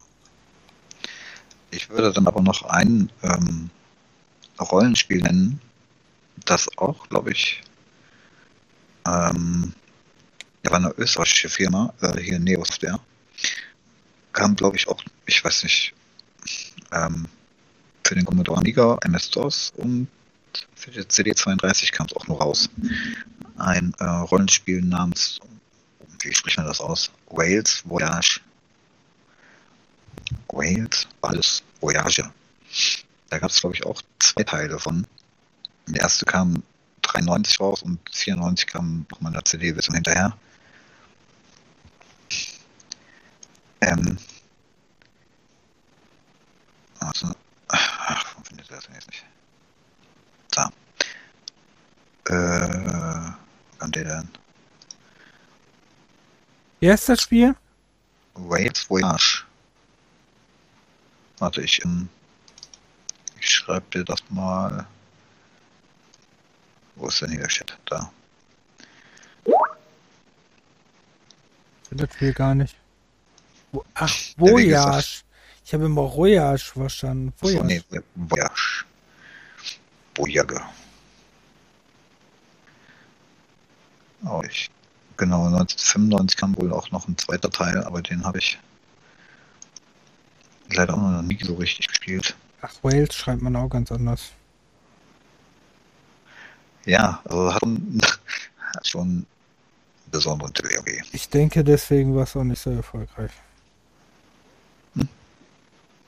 ich 1.72 1.90
würde 1.90 2.14
dann 2.14 2.28
aber 2.28 2.42
noch 2.42 2.64
ein 2.64 3.12
ähm, 3.24 3.70
Rollenspiel 4.60 5.22
nennen, 5.22 5.60
das 6.46 6.70
auch, 6.78 7.10
glaube 7.10 7.32
ich, 7.32 7.62
ähm, 9.08 9.74
ja, 10.64 10.72
war 10.72 10.80
eine 10.80 10.94
österreichische 10.98 11.50
Firma, 11.50 11.94
äh, 12.02 12.20
hier 12.20 12.40
Neos 12.40 12.80
der. 12.80 13.00
Kam, 14.34 14.56
glaube 14.56 14.76
ich, 14.76 14.88
auch, 14.88 15.02
ich 15.26 15.44
weiß 15.44 15.64
nicht, 15.64 15.94
ähm, 16.92 17.28
für 18.04 18.16
den 18.16 18.26
Commodore 18.26 18.60
Amiga, 18.60 18.98
MS-DOS 19.02 19.74
und 19.78 20.08
für 20.76 20.92
die 20.92 21.02
CD32 21.02 21.92
kam 21.92 22.08
es 22.08 22.16
auch 22.16 22.28
nur 22.28 22.40
raus. 22.40 22.70
Ein 23.58 23.94
äh, 24.00 24.04
Rollenspiel 24.04 24.82
namens, 24.82 25.40
wie 26.22 26.34
spricht 26.34 26.58
man 26.58 26.68
das 26.68 26.82
aus? 26.82 27.12
Wales 27.30 27.84
Voyage. 27.86 28.42
Wales, 30.50 31.08
alles 31.22 31.64
Voyage. 31.82 32.30
Da 33.30 33.40
gab 33.40 33.50
es, 33.50 33.62
glaube 33.62 33.76
ich, 33.76 33.86
auch 33.86 34.02
zwei 34.20 34.44
Teile 34.44 34.80
von. 34.80 35.06
Der 35.88 36.02
erste 36.02 36.26
kam 36.26 36.64
93 37.22 37.60
raus 37.60 37.82
und 37.84 38.00
94 38.12 38.68
kam 38.68 39.06
nochmal 39.12 39.34
eine 39.34 39.44
CD-Version 39.44 39.96
hinterher. 39.96 40.38
Ähm, 43.82 44.18
also, 47.00 47.34
ach, 47.68 48.26
warum 48.26 48.44
findet 48.44 48.70
er 48.70 48.76
das 48.76 48.86
denn 48.86 48.96
jetzt 48.96 49.08
nicht? 49.10 49.26
Da. 50.52 50.72
Äh, 52.26 53.32
wo 53.72 53.78
kam 53.78 53.92
der 53.92 54.04
denn? 54.04 54.30
Wie 56.80 56.92
heißt 56.92 57.10
das 57.10 57.22
Spiel? 57.22 57.56
Wales 58.34 58.90
Voyage. 58.90 59.46
Warte, 61.40 61.62
ich, 61.62 61.84
ähm, 61.84 62.10
ich 63.40 63.50
schreibe 63.50 63.86
dir 63.92 64.04
das 64.04 64.20
mal. 64.30 64.88
Wo 66.98 67.08
ist 67.08 67.22
denn 67.22 67.30
hier 67.30 67.40
der 67.40 67.48
Chat? 67.48 67.78
Da. 67.86 68.12
Das 71.92 72.10
will 72.20 72.34
gar 72.34 72.56
nicht. 72.56 72.76
Ach, 73.94 74.14
Voyage. 74.38 75.24
Ich 75.64 75.74
habe 75.74 75.86
immer 75.86 76.14
Voyage 76.14 76.72
verstanden. 76.74 77.34
Voyage. 77.40 77.66
nee, 77.66 77.82
Voyage. 78.16 78.86
Voyage. 80.16 80.62
Oh, 84.26 84.42
ich. 84.48 84.70
Genau, 85.18 85.46
1995 85.48 86.38
kam 86.38 86.58
wohl 86.58 86.72
auch 86.74 86.92
noch 86.92 87.08
ein 87.08 87.18
zweiter 87.18 87.50
Teil, 87.50 87.84
aber 87.84 88.02
den 88.02 88.24
habe 88.24 88.38
ich 88.40 88.60
leider 90.70 90.94
auch 90.94 90.98
noch 90.98 91.22
nie 91.22 91.40
so 91.42 91.56
richtig 91.56 91.88
gespielt. 91.88 92.36
Ach, 92.62 92.74
Wales 92.84 93.16
schreibt 93.16 93.42
man 93.42 93.56
auch 93.56 93.70
ganz 93.70 93.92
anders. 93.92 94.32
Ja, 96.88 97.22
also 97.26 97.54
hat 97.54 97.60
schon, 97.60 98.00
hat 98.74 98.88
schon 98.88 99.02
einen 99.02 99.28
besonderen 100.10 100.54
TWG. 100.54 101.04
Ich 101.12 101.30
denke, 101.30 101.64
deswegen 101.64 102.16
war 102.16 102.24
es 102.24 102.36
auch 102.36 102.44
nicht 102.44 102.62
so 102.62 102.72
erfolgreich. 102.72 103.32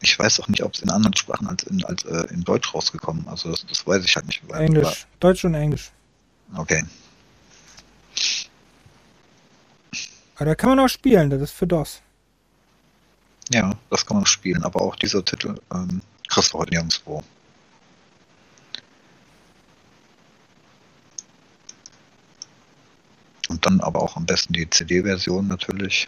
Ich 0.01 0.17
weiß 0.17 0.39
auch 0.39 0.47
nicht, 0.47 0.63
ob 0.63 0.73
es 0.73 0.79
in 0.79 0.89
anderen 0.89 1.13
Sprachen 1.15 1.47
als 1.47 1.63
in, 1.63 1.83
als, 1.83 2.05
äh, 2.05 2.33
in 2.33 2.45
Deutsch 2.45 2.73
rausgekommen 2.73 3.27
Also 3.27 3.51
das, 3.51 3.65
das 3.65 3.85
weiß 3.85 4.05
ich 4.05 4.15
halt 4.15 4.27
nicht. 4.27 4.41
Englisch. 4.49 5.05
Deutsch 5.19 5.43
und 5.43 5.53
Englisch. 5.55 5.91
Okay. 6.55 6.85
Aber 10.35 10.45
da 10.45 10.55
kann 10.55 10.69
man 10.69 10.79
auch 10.79 10.87
spielen, 10.87 11.29
das 11.29 11.41
ist 11.41 11.51
für 11.51 11.67
DOS. 11.67 12.01
Ja, 13.51 13.71
das 13.89 14.05
kann 14.05 14.15
man 14.15 14.25
spielen, 14.25 14.63
aber 14.63 14.81
auch 14.81 14.95
dieser 14.95 15.25
Titel 15.25 15.59
ähm, 15.73 16.01
kriegst 16.29 16.53
du 16.53 16.59
heute 16.59 16.71
nirgendwo. 16.75 17.21
Und 23.49 23.65
dann 23.65 23.81
aber 23.81 24.01
auch 24.01 24.15
am 24.15 24.25
besten 24.25 24.53
die 24.53 24.69
CD-Version 24.69 25.47
natürlich. 25.47 26.07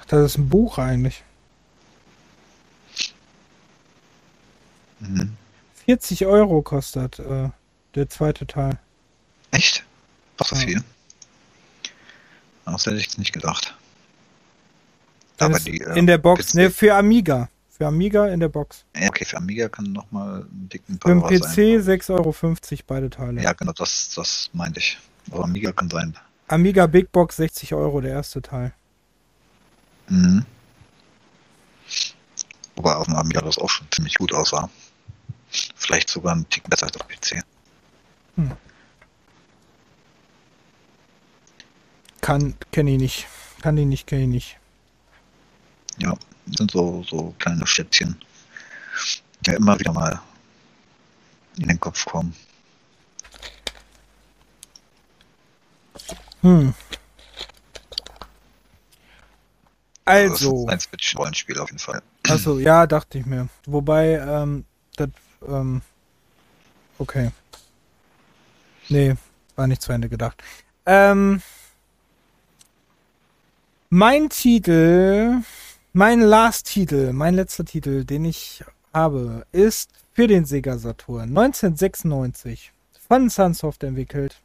Ach, 0.00 0.06
das 0.06 0.32
ist 0.32 0.38
ein 0.38 0.48
Buch 0.48 0.78
eigentlich. 0.78 1.22
Mhm. 5.00 5.36
40 5.84 6.26
Euro 6.26 6.62
kostet 6.62 7.18
äh, 7.18 7.50
der 7.94 8.08
zweite 8.08 8.46
Teil. 8.46 8.78
Echt? 9.50 9.84
Doch 10.36 10.46
so 10.46 10.56
Ja. 10.56 10.62
viel? 10.62 10.84
Das 12.64 12.86
hätte 12.86 12.96
ich 12.96 13.16
nicht 13.16 13.32
gedacht. 13.32 13.76
Dann 15.36 15.52
Aber 15.54 15.60
die, 15.60 15.80
äh, 15.80 15.98
in 15.98 16.06
der 16.06 16.18
Box, 16.18 16.54
ne, 16.54 16.70
für 16.70 16.94
Amiga. 16.94 17.48
Für 17.70 17.86
Amiga 17.86 18.26
in 18.28 18.40
der 18.40 18.48
Box. 18.48 18.84
Ja, 18.96 19.08
okay, 19.08 19.24
für 19.26 19.36
Amiga 19.36 19.68
kann 19.68 19.92
nochmal 19.92 20.40
einen 20.50 20.68
dicken 20.70 20.98
Für 21.00 21.10
den 21.10 21.22
PC 21.22 21.42
sein. 21.44 22.00
6,50 22.00 22.10
Euro 22.10 22.34
beide 22.86 23.10
Teile. 23.10 23.42
Ja, 23.42 23.52
genau, 23.52 23.72
das, 23.72 24.12
das 24.16 24.50
meinte 24.54 24.80
ich. 24.80 24.98
Aber 25.30 25.44
Amiga 25.44 25.72
kann 25.72 25.90
sein. 25.90 26.16
Amiga 26.48 26.86
Big 26.86 27.10
Box 27.10 27.36
60 27.36 27.74
Euro 27.74 28.00
der 28.00 28.12
erste 28.12 28.40
Teil. 28.40 28.72
Mhm. 30.08 30.44
Wobei 32.76 32.94
auf 32.94 33.06
dem 33.06 33.16
Amiga 33.16 33.40
das 33.40 33.58
auch 33.58 33.70
schon 33.70 33.86
ziemlich 33.90 34.14
gut 34.14 34.32
aussah. 34.32 34.70
Vielleicht 35.74 36.10
sogar 36.10 36.34
ein 36.34 36.48
Tick 36.48 36.68
besser 36.68 36.86
als 36.86 37.00
auf 37.00 37.08
PC. 37.08 37.42
Kann, 42.20 42.54
kenne 42.72 42.92
ich 42.92 42.98
nicht. 42.98 43.26
Kann 43.62 43.78
ich 43.78 43.86
nicht, 43.86 44.06
kenne 44.06 44.22
ich 44.22 44.28
nicht. 44.28 44.58
Ja, 45.98 46.14
sind 46.46 46.70
so, 46.70 47.02
so 47.08 47.34
kleine 47.38 47.66
Schätzchen, 47.66 48.20
die 49.40 49.50
ja 49.50 49.56
immer 49.56 49.78
wieder 49.78 49.92
mal 49.92 50.20
in 51.56 51.68
den 51.68 51.80
Kopf 51.80 52.04
kommen. 52.04 52.34
Hm. 56.42 56.74
Das 60.04 60.14
ist 60.40 60.46
Also, 60.46 60.66
ein 60.68 60.78
Switch-Rollenspiel 60.78 61.58
auf 61.58 61.68
jeden 61.70 61.80
Fall. 61.80 62.00
also 62.28 62.58
ja, 62.60 62.86
dachte 62.86 63.18
ich 63.18 63.26
mir. 63.26 63.48
Wobei, 63.66 64.14
ähm, 64.18 64.64
das, 64.96 65.08
ähm, 65.46 65.82
okay. 66.98 67.30
Nee, 68.88 69.14
war 69.56 69.66
nicht 69.66 69.82
zu 69.82 69.92
Ende 69.92 70.08
gedacht. 70.08 70.40
Ähm, 70.86 71.42
mein 73.90 74.28
Titel, 74.30 75.40
mein 75.92 76.20
Last-Titel, 76.20 77.12
mein 77.12 77.34
letzter 77.34 77.64
Titel, 77.64 78.04
den 78.04 78.24
ich 78.26 78.62
habe, 78.94 79.44
ist 79.50 79.90
für 80.12 80.28
den 80.28 80.44
Sega 80.44 80.78
Saturn 80.78 81.30
1996 81.36 82.72
von 83.08 83.28
Sunsoft 83.28 83.82
entwickelt. 83.82 84.40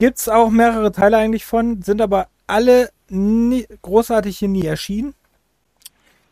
Gibt's 0.00 0.30
auch 0.30 0.48
mehrere 0.48 0.92
Teile 0.92 1.18
eigentlich 1.18 1.44
von, 1.44 1.82
sind 1.82 2.00
aber 2.00 2.28
alle 2.46 2.88
nie, 3.10 3.66
großartig 3.82 4.38
hier 4.38 4.48
nie 4.48 4.64
erschienen. 4.64 5.14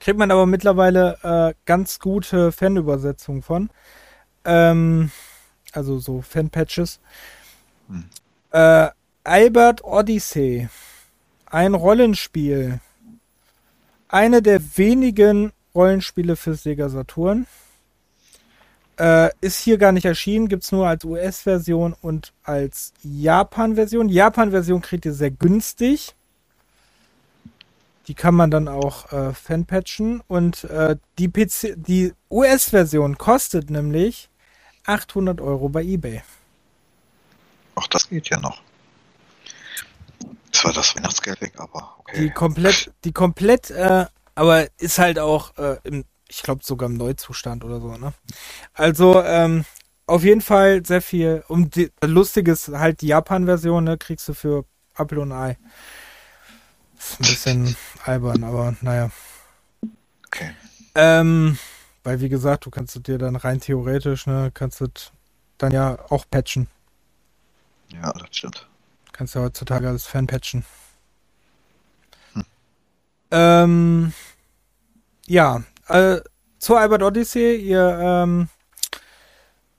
Kriegt 0.01 0.19
man 0.19 0.31
aber 0.31 0.47
mittlerweile 0.47 1.19
äh, 1.23 1.55
ganz 1.67 1.99
gute 1.99 2.51
Fanübersetzungen 2.51 3.43
von. 3.43 3.69
Ähm, 4.47 5.11
also 5.73 5.99
so 5.99 6.23
Fanpatches. 6.23 6.99
Hm. 7.89 8.05
Äh, 8.53 8.89
Albert 9.25 9.85
Odyssey. 9.85 10.71
Ein 11.45 11.75
Rollenspiel. 11.75 12.81
Eine 14.09 14.41
der 14.41 14.79
wenigen 14.79 15.53
Rollenspiele 15.75 16.37
für 16.37 16.55
Sega 16.55 16.89
Saturn. 16.89 17.47
Äh, 18.99 19.31
ist 19.41 19.61
hier 19.61 19.79
gar 19.79 19.93
nicht 19.93 20.07
erschienen, 20.07 20.49
gibt's 20.49 20.73
nur 20.73 20.89
als 20.89 21.05
US-Version 21.05 21.95
und 22.01 22.33
als 22.43 22.93
Japan-Version. 23.03 24.09
Japan-Version 24.09 24.83
kriegt 24.83 25.07
ihr 25.07 25.15
sehr 25.15 25.31
günstig. 25.31 26.17
Die 28.09 28.15
kann 28.15 28.35
man 28.35 28.51
dann 28.51 28.67
auch 28.67 29.13
äh, 29.13 29.33
fanpatchen. 29.35 30.23
Und 30.27 30.65
äh, 30.65 30.97
die 31.19 31.29
PC, 31.29 31.75
die 31.77 32.13
US-Version 32.29 33.19
kostet 33.19 33.71
nämlich 33.71 34.31
800 34.85 35.41
Euro 35.41 35.69
bei 35.69 35.83
eBay. 35.83 36.23
Auch 37.77 37.87
das 37.87 38.09
geht 38.09 38.31
ja 38.31 38.41
noch. 38.41 38.61
Zwar 40.51 40.73
das 40.73 40.97
Weihnachtsgeld 40.97 41.41
weg, 41.41 41.53
aber 41.59 41.95
okay. 41.99 42.21
Die 42.23 42.31
komplett, 42.31 42.91
die 43.05 43.13
komplett, 43.13 43.71
äh, 43.71 44.07
aber 44.35 44.67
ist 44.79 44.99
halt 44.99 45.21
auch 45.21 45.57
äh, 45.57 45.77
im, 45.85 46.05
ich 46.29 46.43
glaube 46.43 46.63
sogar 46.65 46.89
im 46.89 46.97
Neuzustand 46.97 47.65
oder 47.65 47.81
so, 47.81 47.97
ne? 47.97 48.13
Also, 48.75 49.23
ähm, 49.23 49.65
auf 50.07 50.23
jeden 50.25 50.41
Fall 50.41 50.85
sehr 50.85 51.03
viel. 51.03 51.45
Und 51.49 51.77
die, 51.77 51.91
lustig 52.03 52.49
ist 52.49 52.69
halt 52.69 53.01
die 53.01 53.09
Japan-Version, 53.09 53.85
ne? 53.85 53.99
Kriegst 53.99 54.29
du 54.29 54.35
für 54.35 54.65
Apple 54.97 55.21
und 55.21 55.33
Ei. 55.33 55.57
Ist 56.99 57.21
ein 57.21 57.27
bisschen 57.27 57.77
albern, 58.05 58.45
aber 58.45 58.75
naja. 58.81 59.11
okay. 60.27 60.51
Ähm, 60.95 61.59
weil 62.03 62.21
wie 62.21 62.29
gesagt, 62.29 62.67
du 62.67 62.71
kannst 62.71 62.97
es 62.97 63.03
dir 63.03 63.19
dann 63.19 63.37
rein 63.37 63.61
theoretisch, 63.61 64.27
ne, 64.27 64.51
kannst 64.53 64.81
du 64.81 64.89
dann 65.59 65.73
ja 65.73 65.99
auch 66.11 66.25
patchen. 66.29 66.67
Ja, 67.93 68.13
das 68.13 68.29
stimmt. 68.33 68.67
Kannst 69.13 69.35
ja 69.35 69.43
heutzutage 69.43 69.89
alles 69.89 70.07
fanpatchen. 70.07 70.65
Hm. 72.33 72.45
Ähm, 73.31 74.13
ja, 75.27 75.63
äh, 75.89 76.21
zur 76.59 76.81
Albert 76.81 77.03
Odyssey, 77.03 77.57
ihr 77.57 77.99
ähm, 78.01 78.49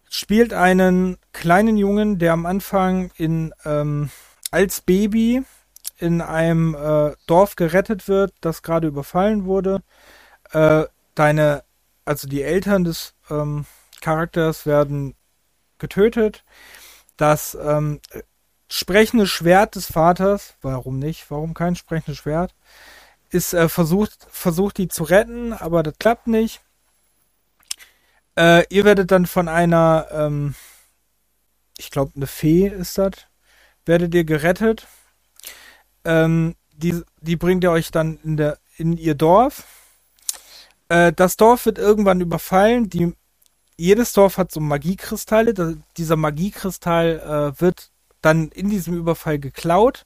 spielt 0.10 0.54
einen 0.54 1.18
kleinen 1.34 1.78
Jungen, 1.78 2.20
der 2.20 2.34
am 2.34 2.46
Anfang 2.46 3.12
in 3.18 3.54
ähm, 3.66 4.10
als 4.52 4.82
Baby 4.82 5.44
in 5.98 6.22
einem 6.22 6.76
äh, 6.76 7.16
Dorf 7.28 7.56
gerettet 7.56 8.08
wird, 8.08 8.34
das 8.42 8.64
gerade 8.64 8.88
überfallen 8.88 9.46
wurde. 9.46 9.84
Äh, 10.52 10.86
deine, 11.14 11.64
also 12.06 12.28
die 12.28 12.42
Eltern 12.42 12.84
des 12.84 13.14
ähm, 13.30 13.66
Charakters 14.02 14.66
werden 14.66 15.16
getötet. 15.78 16.44
Das 17.18 17.58
ähm, 17.62 18.00
sprechende 18.70 19.28
Schwert 19.28 19.76
des 19.76 19.92
Vaters, 19.92 20.56
warum 20.62 21.00
nicht? 21.00 21.30
Warum 21.30 21.54
kein 21.54 21.76
sprechendes 21.76 22.18
Schwert? 22.18 22.56
Ist 23.32 23.54
äh, 23.54 23.70
versucht, 23.70 24.28
versucht 24.30 24.78
die 24.78 24.88
zu 24.88 25.04
retten, 25.04 25.54
aber 25.54 25.84
das 25.84 25.94
klappt 26.00 26.28
nicht. 26.28 26.62
Äh, 28.36 28.66
ihr 28.70 28.86
werdet 28.86 29.12
dann 29.12 29.26
von 29.26 29.48
einer, 29.48 30.08
ähm, 30.12 30.56
ich 31.78 31.92
glaube, 31.92 32.14
eine 32.16 32.28
Fee 32.28 32.68
ist 32.68 32.98
das, 32.98 33.12
werdet 33.86 34.16
ihr 34.16 34.24
gerettet. 34.24 34.88
Ähm, 36.06 36.56
die, 36.72 37.02
die 37.20 37.36
bringt 37.36 37.64
ihr 37.64 37.72
euch 37.72 37.92
dann 37.92 38.18
in, 38.24 38.38
der, 38.38 38.58
in 38.78 38.98
ihr 38.98 39.16
Dorf. 39.16 39.66
Äh, 40.88 41.14
das 41.14 41.38
Dorf 41.38 41.66
wird 41.66 41.78
irgendwann 41.78 42.22
überfallen. 42.22 42.90
Die, 42.90 43.14
jedes 43.78 44.14
Dorf 44.14 44.38
hat 44.38 44.52
so 44.52 44.60
Magiekristalle. 44.60 45.54
Da, 45.54 45.74
dieser 45.98 46.16
Magiekristall 46.16 47.54
äh, 47.56 47.62
wird 47.62 47.92
dann 48.22 48.50
in 48.50 48.70
diesem 48.70 48.96
Überfall 48.96 49.40
geklaut. 49.40 50.06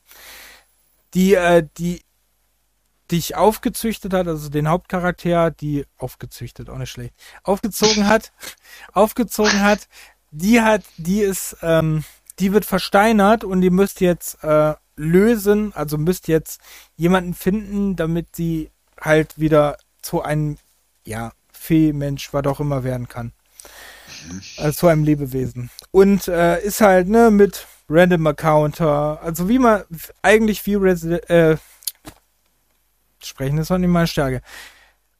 Die, 1.13 1.35
äh, 1.35 1.67
die 1.77 2.03
dich 3.13 3.35
aufgezüchtet 3.35 4.13
hat, 4.13 4.27
also 4.27 4.49
den 4.49 4.67
Hauptcharakter, 4.67 5.51
die 5.51 5.85
aufgezüchtet, 5.97 6.69
auch 6.69 6.79
nicht 6.79 6.89
schlecht, 6.89 7.13
aufgezogen 7.43 8.07
hat, 8.07 8.31
aufgezogen 8.93 9.61
hat, 9.61 9.87
die 10.31 10.61
hat, 10.61 10.83
die 10.97 11.21
ist, 11.21 11.57
ähm, 11.61 12.03
die 12.39 12.53
wird 12.53 12.65
versteinert 12.65 13.43
und 13.43 13.61
die 13.61 13.69
müsst 13.69 14.01
jetzt 14.01 14.43
äh, 14.43 14.73
lösen, 14.95 15.73
also 15.75 15.99
müsst 15.99 16.27
jetzt 16.27 16.59
jemanden 16.95 17.35
finden, 17.35 17.95
damit 17.95 18.35
sie 18.35 18.71
halt 18.99 19.37
wieder 19.37 19.77
zu 20.01 20.23
einem, 20.23 20.57
ja, 21.05 21.31
Fee, 21.51 21.93
Mensch, 21.93 22.33
was 22.33 22.45
auch 22.47 22.59
immer 22.59 22.83
werden 22.83 23.07
kann. 23.07 23.31
Also 24.57 24.71
zu 24.71 24.87
einem 24.87 25.03
Lebewesen. 25.03 25.69
Und 25.91 26.27
äh, 26.27 26.61
ist 26.63 26.81
halt, 26.81 27.07
ne, 27.07 27.29
mit 27.29 27.67
Random 27.89 28.25
Accounter, 28.25 29.19
also 29.21 29.47
wie 29.49 29.59
man, 29.59 29.83
eigentlich 30.23 30.65
wie 30.65 30.75
Resident, 30.75 31.29
äh, 31.29 31.57
sprechen 33.25 33.57
ist 33.57 33.71
auch 33.71 33.77
nicht 33.77 33.89
meine 33.89 34.07
Stärke. 34.07 34.41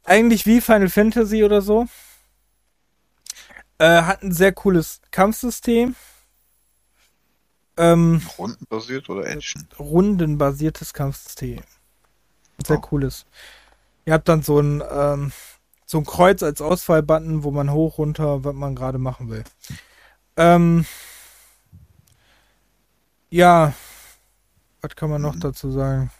Eigentlich 0.03 0.45
wie 0.45 0.61
Final 0.61 0.89
Fantasy 0.89 1.43
oder 1.43 1.61
so. 1.61 1.88
Äh, 3.77 4.03
hat 4.03 4.23
ein 4.23 4.31
sehr 4.31 4.51
cooles 4.51 5.01
Kampfsystem. 5.11 5.95
Ähm, 7.77 8.21
Rundenbasiert 8.38 9.09
oder 9.09 9.25
Action? 9.27 9.67
Rundenbasiertes 9.80 10.93
Kampfsystem. 10.93 11.61
Sehr 12.65 12.77
oh. 12.77 12.81
cooles. 12.81 13.25
Ihr 14.05 14.13
habt 14.13 14.27
dann 14.27 14.43
so 14.43 14.59
ein, 14.59 14.84
ähm, 14.91 15.31
so 15.85 15.97
ein 15.97 16.05
Kreuz 16.05 16.43
als 16.43 16.61
Auswahlbutton, 16.61 17.43
wo 17.43 17.51
man 17.51 17.71
hoch, 17.71 17.97
runter, 17.97 18.43
was 18.43 18.53
man 18.53 18.75
gerade 18.75 18.99
machen 18.99 19.30
will. 19.30 19.43
Ähm, 20.38 20.85
ja, 23.30 23.73
was 24.81 24.95
kann 24.95 25.09
man 25.09 25.21
noch 25.21 25.35
mhm. 25.35 25.39
dazu 25.39 25.71
sagen? 25.71 26.11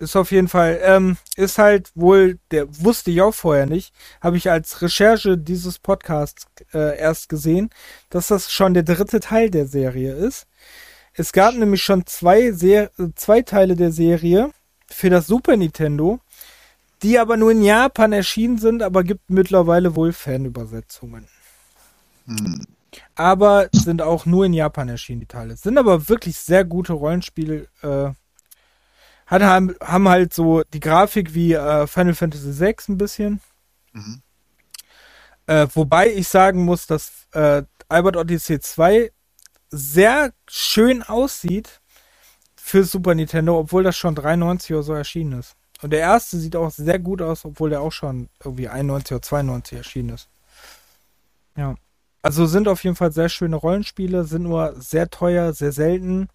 Ist 0.00 0.16
auf 0.16 0.32
jeden 0.32 0.48
Fall, 0.48 0.80
ähm, 0.82 1.16
ist 1.36 1.58
halt 1.58 1.92
wohl, 1.94 2.38
der 2.50 2.66
wusste 2.82 3.10
ich 3.10 3.20
auch 3.20 3.34
vorher 3.34 3.66
nicht, 3.66 3.94
habe 4.20 4.38
ich 4.38 4.50
als 4.50 4.80
Recherche 4.82 5.36
dieses 5.36 5.78
Podcasts 5.78 6.46
äh, 6.72 6.98
erst 6.98 7.28
gesehen, 7.28 7.70
dass 8.08 8.28
das 8.28 8.50
schon 8.50 8.74
der 8.74 8.82
dritte 8.82 9.20
Teil 9.20 9.50
der 9.50 9.66
Serie 9.66 10.14
ist. 10.14 10.46
Es 11.12 11.32
gab 11.32 11.54
nämlich 11.54 11.82
schon 11.82 12.06
zwei, 12.06 12.50
Ser 12.52 12.90
zwei 13.14 13.42
Teile 13.42 13.76
der 13.76 13.92
Serie 13.92 14.50
für 14.86 15.10
das 15.10 15.26
Super 15.26 15.56
Nintendo, 15.56 16.20
die 17.02 17.18
aber 17.18 17.36
nur 17.36 17.52
in 17.52 17.62
Japan 17.62 18.12
erschienen 18.12 18.58
sind, 18.58 18.82
aber 18.82 19.04
gibt 19.04 19.28
mittlerweile 19.28 19.94
wohl 19.96 20.12
Fanübersetzungen. 20.12 21.28
Hm. 22.26 22.66
Aber 23.14 23.68
sind 23.72 24.02
auch 24.02 24.26
nur 24.26 24.46
in 24.46 24.52
Japan 24.54 24.88
erschienen, 24.88 25.20
die 25.20 25.26
Teile. 25.26 25.56
Sind 25.56 25.78
aber 25.78 26.08
wirklich 26.08 26.36
sehr 26.36 26.64
gute 26.64 26.94
Rollenspiel, 26.94 27.68
äh, 27.82 28.10
hat, 29.30 29.42
haben, 29.42 29.74
haben 29.80 30.08
halt 30.08 30.34
so 30.34 30.62
die 30.74 30.80
Grafik 30.80 31.34
wie 31.34 31.54
äh, 31.54 31.86
Final 31.86 32.14
Fantasy 32.14 32.58
VI 32.58 32.74
ein 32.88 32.98
bisschen. 32.98 33.40
Mhm. 33.92 34.22
Äh, 35.46 35.68
wobei 35.74 36.12
ich 36.12 36.28
sagen 36.28 36.64
muss, 36.64 36.86
dass 36.86 37.28
äh, 37.32 37.62
Albert 37.88 38.16
Odyssey 38.16 38.60
2 38.60 39.12
sehr 39.70 40.32
schön 40.48 41.02
aussieht 41.04 41.80
für 42.56 42.84
Super 42.84 43.14
Nintendo, 43.14 43.58
obwohl 43.58 43.84
das 43.84 43.96
schon 43.96 44.16
93 44.16 44.74
oder 44.74 44.82
so 44.82 44.94
erschienen 44.94 45.38
ist. 45.38 45.54
Und 45.80 45.90
der 45.90 46.00
erste 46.00 46.36
sieht 46.36 46.56
auch 46.56 46.70
sehr 46.70 46.98
gut 46.98 47.22
aus, 47.22 47.44
obwohl 47.44 47.70
der 47.70 47.80
auch 47.80 47.92
schon 47.92 48.28
irgendwie 48.44 48.68
91 48.68 49.14
oder 49.14 49.22
92 49.22 49.78
erschienen 49.78 50.10
ist. 50.10 50.28
Ja. 51.56 51.76
Also 52.22 52.44
sind 52.46 52.68
auf 52.68 52.84
jeden 52.84 52.96
Fall 52.96 53.12
sehr 53.12 53.30
schöne 53.30 53.56
Rollenspiele, 53.56 54.24
sind 54.24 54.42
nur 54.42 54.74
sehr 54.78 55.08
teuer, 55.08 55.54
sehr 55.54 55.72
selten 55.72 56.28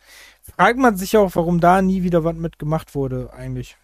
fragt 0.53 0.79
man 0.79 0.97
sich 0.97 1.17
auch, 1.17 1.35
warum 1.35 1.59
da 1.59 1.81
nie 1.81 2.03
wieder 2.03 2.23
was 2.23 2.35
mitgemacht 2.35 2.95
wurde, 2.95 3.31
eigentlich. 3.33 3.77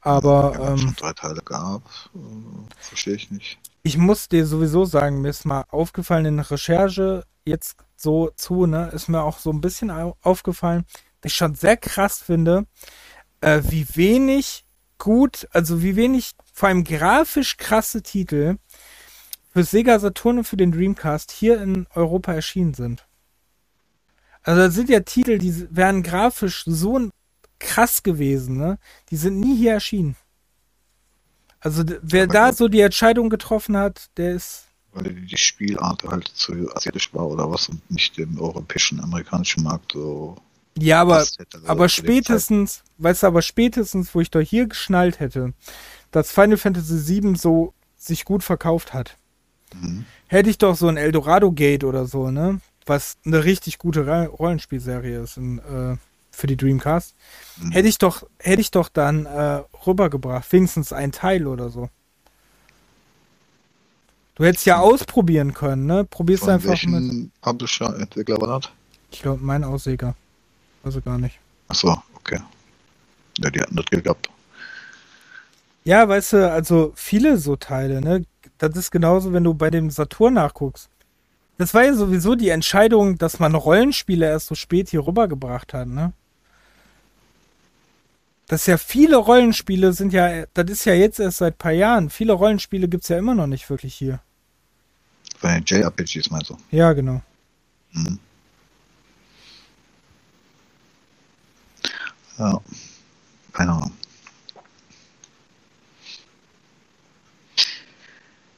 Aber. 0.00 0.54
Ja, 0.54 0.70
ähm, 0.70 0.78
schon 0.78 0.96
drei 0.96 1.12
Teile 1.12 1.42
gab, 1.42 1.82
äh, 2.14 2.74
verstehe 2.78 3.14
ich 3.14 3.30
nicht. 3.30 3.58
Ich 3.82 3.96
muss 3.96 4.28
dir 4.28 4.46
sowieso 4.46 4.84
sagen, 4.84 5.20
mir 5.20 5.30
ist 5.30 5.44
mal 5.44 5.64
aufgefallen 5.68 6.26
in 6.26 6.36
der 6.36 6.50
Recherche 6.50 7.24
jetzt 7.44 7.76
so 7.96 8.30
zu, 8.36 8.66
ne, 8.66 8.90
ist 8.92 9.08
mir 9.08 9.22
auch 9.22 9.38
so 9.38 9.50
ein 9.50 9.60
bisschen 9.60 9.90
aufgefallen, 9.90 10.84
dass 11.20 11.32
ich 11.32 11.36
schon 11.36 11.54
sehr 11.54 11.76
krass 11.76 12.20
finde, 12.20 12.66
äh, 13.40 13.62
wie 13.68 13.86
wenig 13.94 14.64
gut, 14.98 15.48
also 15.52 15.82
wie 15.82 15.96
wenig 15.96 16.32
vor 16.52 16.68
allem 16.68 16.84
grafisch 16.84 17.56
krasse 17.56 18.02
Titel 18.02 18.56
für 19.52 19.64
Sega 19.64 19.98
Saturn 19.98 20.38
und 20.38 20.44
für 20.44 20.56
den 20.56 20.72
Dreamcast 20.72 21.32
hier 21.32 21.60
in 21.60 21.86
Europa 21.94 22.32
erschienen 22.32 22.74
sind. 22.74 23.06
Also 24.42 24.62
das 24.62 24.74
sind 24.74 24.88
ja 24.88 25.00
Titel, 25.00 25.38
die 25.38 25.66
wären 25.70 26.02
grafisch 26.02 26.64
so 26.66 27.10
krass 27.58 28.02
gewesen, 28.02 28.56
ne? 28.56 28.78
Die 29.10 29.16
sind 29.16 29.38
nie 29.38 29.56
hier 29.56 29.72
erschienen. 29.72 30.16
Also 31.60 31.84
wer 32.02 32.24
Aber 32.24 32.32
da 32.32 32.52
so 32.52 32.68
die 32.68 32.80
Entscheidung 32.80 33.28
getroffen 33.28 33.76
hat, 33.76 34.08
der 34.16 34.34
ist. 34.34 34.66
Weil 34.92 35.14
die 35.14 35.36
Spielart 35.36 36.02
halt 36.04 36.28
zu 36.28 36.52
asiatisch 36.74 37.12
war 37.14 37.28
oder 37.28 37.50
was 37.50 37.68
und 37.68 37.88
nicht 37.90 38.16
dem 38.16 38.40
europäischen, 38.40 38.98
amerikanischen 39.00 39.62
Markt 39.62 39.92
so. 39.92 40.36
Ja, 40.76 41.02
aber, 41.02 41.18
also 41.18 41.36
aber 41.66 41.88
spätestens, 41.88 42.82
weißt 42.98 43.22
du, 43.22 43.26
aber 43.26 43.42
spätestens, 43.42 44.14
wo 44.14 44.20
ich 44.20 44.30
doch 44.30 44.40
hier 44.40 44.66
geschnallt 44.66 45.20
hätte, 45.20 45.52
dass 46.10 46.32
Final 46.32 46.56
Fantasy 46.56 47.22
VII 47.22 47.36
so 47.36 47.74
sich 47.96 48.24
gut 48.24 48.42
verkauft 48.42 48.94
hat, 48.94 49.16
mhm. 49.74 50.06
hätte 50.26 50.48
ich 50.48 50.58
doch 50.58 50.74
so 50.74 50.88
ein 50.88 50.96
Eldorado 50.96 51.52
Gate 51.52 51.84
oder 51.84 52.06
so, 52.06 52.30
ne? 52.30 52.60
Was 52.86 53.18
eine 53.24 53.44
richtig 53.44 53.78
gute 53.78 54.26
Rollenspielserie 54.26 55.20
ist 55.20 55.36
in, 55.36 55.58
äh, 55.58 55.96
für 56.30 56.46
die 56.46 56.56
Dreamcast, 56.56 57.14
mhm. 57.58 57.72
hätte 57.72 57.88
ich 57.88 57.98
doch, 57.98 58.26
hätte 58.38 58.60
ich 58.60 58.70
doch 58.70 58.88
dann 58.88 59.26
äh, 59.26 59.62
rübergebracht, 59.86 60.50
wenigstens 60.52 60.92
ein 60.92 61.12
Teil 61.12 61.46
oder 61.46 61.70
so. 61.70 61.90
Du 64.36 64.44
hättest 64.44 64.64
ja 64.64 64.78
ausprobieren 64.78 65.52
können, 65.52 65.84
ne? 65.84 66.04
Probierst 66.04 66.44
Von 66.44 66.54
einfach 66.54 66.82
mit. 66.84 67.30
Publisher, 67.42 67.94
Entwickler 67.98 68.40
war 68.40 68.60
das? 68.60 68.70
Ich 69.10 69.20
glaube, 69.20 69.44
mein 69.44 69.64
Aussäger. 69.64 70.14
Also 70.82 71.02
gar 71.02 71.18
nicht. 71.18 71.38
Achso, 71.68 72.02
okay. 72.14 72.40
Ja, 73.38 73.50
die 73.50 73.60
hatten 73.60 73.76
das 73.76 73.84
gehabt. 73.86 74.30
Ja, 75.84 76.08
weißt 76.08 76.34
du, 76.34 76.50
also 76.50 76.92
viele 76.94 77.36
so 77.36 77.56
Teile, 77.56 78.00
ne? 78.00 78.24
Das 78.58 78.76
ist 78.76 78.90
genauso, 78.90 79.32
wenn 79.32 79.44
du 79.44 79.54
bei 79.54 79.70
dem 79.70 79.90
Saturn 79.90 80.34
nachguckst. 80.34 80.88
Das 81.60 81.74
war 81.74 81.84
ja 81.84 81.92
sowieso 81.92 82.36
die 82.36 82.48
Entscheidung, 82.48 83.18
dass 83.18 83.38
man 83.38 83.54
Rollenspiele 83.54 84.24
erst 84.24 84.46
so 84.46 84.54
spät 84.54 84.88
hier 84.88 85.06
rübergebracht 85.06 85.74
hat, 85.74 85.88
ne? 85.88 86.14
Das 88.46 88.62
ist 88.62 88.66
ja 88.66 88.78
viele 88.78 89.18
Rollenspiele 89.18 89.92
sind 89.92 90.14
ja, 90.14 90.46
das 90.54 90.70
ist 90.70 90.86
ja 90.86 90.94
jetzt 90.94 91.20
erst 91.20 91.36
seit 91.36 91.56
ein 91.56 91.58
paar 91.58 91.72
Jahren. 91.72 92.08
Viele 92.08 92.32
Rollenspiele 92.32 92.88
gibt 92.88 93.02
es 93.02 93.10
ja 93.10 93.18
immer 93.18 93.34
noch 93.34 93.46
nicht 93.46 93.68
wirklich 93.68 93.94
hier. 93.94 94.22
Bei 95.42 95.58
JRPGs 95.58 96.30
meinst 96.30 96.48
du? 96.48 96.56
Ja, 96.70 96.94
genau. 96.94 97.20
Mhm. 97.92 98.18
Ja, 102.38 102.58
keine 103.52 103.72
Ahnung. 103.72 103.92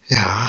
Ja, 0.07 0.49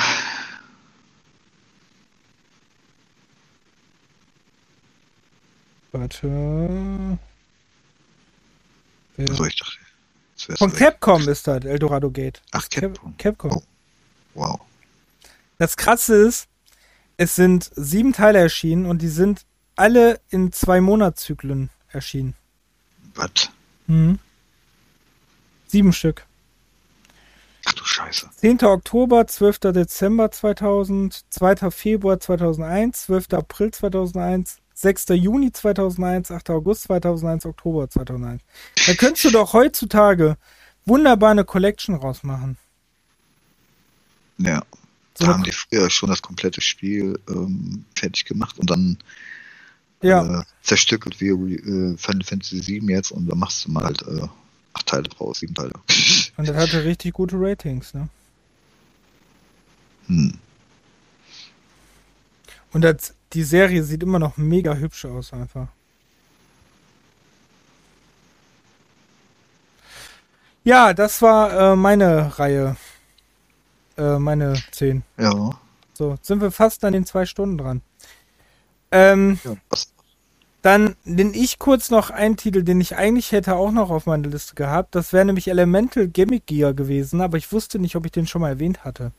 Warte. 5.93 7.17
Also 9.17 9.45
ich 9.45 9.55
dachte, 9.55 10.57
Von 10.57 10.73
Capcom 10.73 11.27
ist 11.29 11.47
das, 11.47 11.63
Eldorado 11.63 12.09
Gate. 12.09 12.41
Ach, 12.51 12.67
Capcom. 12.67 13.15
Capcom. 13.17 13.51
Oh. 13.53 13.63
Wow. 14.33 14.61
Das 15.59 15.77
krasse 15.77 16.15
ist, 16.15 16.47
es 17.17 17.35
sind 17.35 17.69
sieben 17.75 18.11
Teile 18.11 18.39
erschienen 18.39 18.87
und 18.87 19.03
die 19.03 19.07
sind 19.07 19.45
alle 19.75 20.19
in 20.29 20.51
zwei 20.51 20.81
Monatszyklen 20.81 21.69
erschienen. 21.89 22.33
Was? 23.13 23.51
Mhm. 23.85 24.17
Sieben 25.67 25.93
Stück. 25.93 26.25
Ach 27.65 27.73
du 27.73 27.85
Scheiße. 27.85 28.29
10. 28.35 28.63
Oktober, 28.63 29.27
12. 29.27 29.59
Dezember 29.71 30.31
2000, 30.31 31.23
2. 31.29 31.71
Februar 31.71 32.19
2001, 32.19 33.03
12. 33.03 33.33
April 33.33 33.71
2001, 33.71 34.57
6. 34.83 35.05
Juni 35.09 35.51
2001, 35.51 36.31
8. 36.31 36.51
August 36.51 36.83
2001, 36.83 37.45
Oktober 37.45 37.89
2001. 37.89 38.41
Da 38.85 38.93
könntest 38.93 39.25
du 39.25 39.31
doch 39.31 39.53
heutzutage 39.53 40.37
wunderbar 40.85 41.31
eine 41.31 41.45
Collection 41.45 41.95
rausmachen. 41.95 42.57
Ja. 44.37 44.63
So 45.17 45.25
da 45.25 45.33
haben 45.33 45.43
die 45.43 45.51
früher 45.51 45.89
schon 45.89 46.09
das 46.09 46.21
komplette 46.21 46.61
Spiel 46.61 47.19
ähm, 47.29 47.85
fertig 47.95 48.25
gemacht 48.25 48.57
und 48.57 48.69
dann 48.69 48.97
ja. 50.01 50.41
äh, 50.41 50.43
zerstückelt 50.63 51.21
wie 51.21 51.29
äh, 51.29 51.97
Final 51.97 52.23
Fantasy 52.23 52.59
7 52.59 52.89
jetzt 52.89 53.11
und 53.11 53.27
dann 53.27 53.37
machst 53.37 53.65
du 53.65 53.71
mal 53.71 53.83
halt 53.83 54.01
äh, 54.03 54.27
acht 54.73 54.87
Teile 54.87 55.03
draus, 55.03 55.39
sieben 55.39 55.53
Teile. 55.53 55.73
Und 56.35 56.47
das 56.47 56.55
hatte 56.55 56.83
richtig 56.83 57.13
gute 57.13 57.35
Ratings, 57.37 57.93
ne? 57.93 58.09
Hm. 60.07 60.33
Und 62.71 62.81
das, 62.81 63.13
die 63.33 63.43
Serie 63.43 63.83
sieht 63.83 64.03
immer 64.03 64.19
noch 64.19 64.37
mega 64.37 64.75
hübsch 64.75 65.05
aus 65.05 65.33
einfach. 65.33 65.67
Ja, 70.63 70.93
das 70.93 71.21
war 71.21 71.73
äh, 71.73 71.75
meine 71.75 72.39
Reihe. 72.39 72.77
Äh, 73.97 74.17
meine 74.17 74.53
10. 74.71 75.03
Ja. 75.17 75.51
So, 75.93 76.17
sind 76.21 76.41
wir 76.41 76.51
fast 76.51 76.83
an 76.85 76.93
den 76.93 77.05
zwei 77.05 77.25
Stunden 77.25 77.57
dran. 77.57 77.81
Ähm, 78.91 79.39
ja, 79.43 79.55
dann 80.63 80.95
nenne 81.03 81.35
ich 81.35 81.59
kurz 81.59 81.91
noch 81.91 82.09
einen 82.09 82.37
Titel, 82.37 82.63
den 82.63 82.79
ich 82.79 82.95
eigentlich 82.95 83.33
hätte 83.33 83.55
auch 83.55 83.71
noch 83.71 83.89
auf 83.89 84.05
meiner 84.05 84.29
Liste 84.29 84.55
gehabt. 84.55 84.95
Das 84.95 85.11
wäre 85.11 85.25
nämlich 85.25 85.49
Elemental 85.49 86.07
Gimmick 86.07 86.47
Gear 86.47 86.73
gewesen, 86.73 87.19
aber 87.19 87.37
ich 87.37 87.51
wusste 87.51 87.79
nicht, 87.79 87.97
ob 87.97 88.05
ich 88.05 88.13
den 88.13 88.27
schon 88.27 88.41
mal 88.41 88.49
erwähnt 88.49 88.85
hatte. 88.85 89.11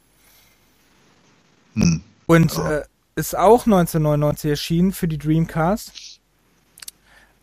Hm. 1.75 2.03
Und 2.27 2.57
ja. 2.57 2.79
äh, 2.79 2.85
ist 3.17 3.37
auch 3.37 3.67
1999 3.67 4.51
erschienen 4.51 4.93
für 4.93 5.09
die 5.09 5.19
Dreamcast. 5.19 6.21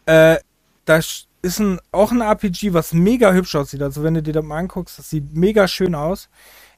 Äh, 0.06 0.38
das 0.86 1.28
ist 1.42 1.60
ein, 1.60 1.80
auch 1.92 2.12
ein 2.12 2.22
RPG, 2.22 2.74
was 2.74 2.94
mega 2.94 3.32
hübsch 3.32 3.56
aussieht. 3.56 3.82
Also 3.82 4.04
wenn 4.04 4.14
du 4.14 4.22
dir 4.24 4.34
das 4.34 4.44
mal 4.44 4.58
anguckst, 4.58 5.00
das 5.00 5.10
sieht 5.10 5.34
mega 5.34 5.68
schön 5.68 5.96
aus. 5.96 6.30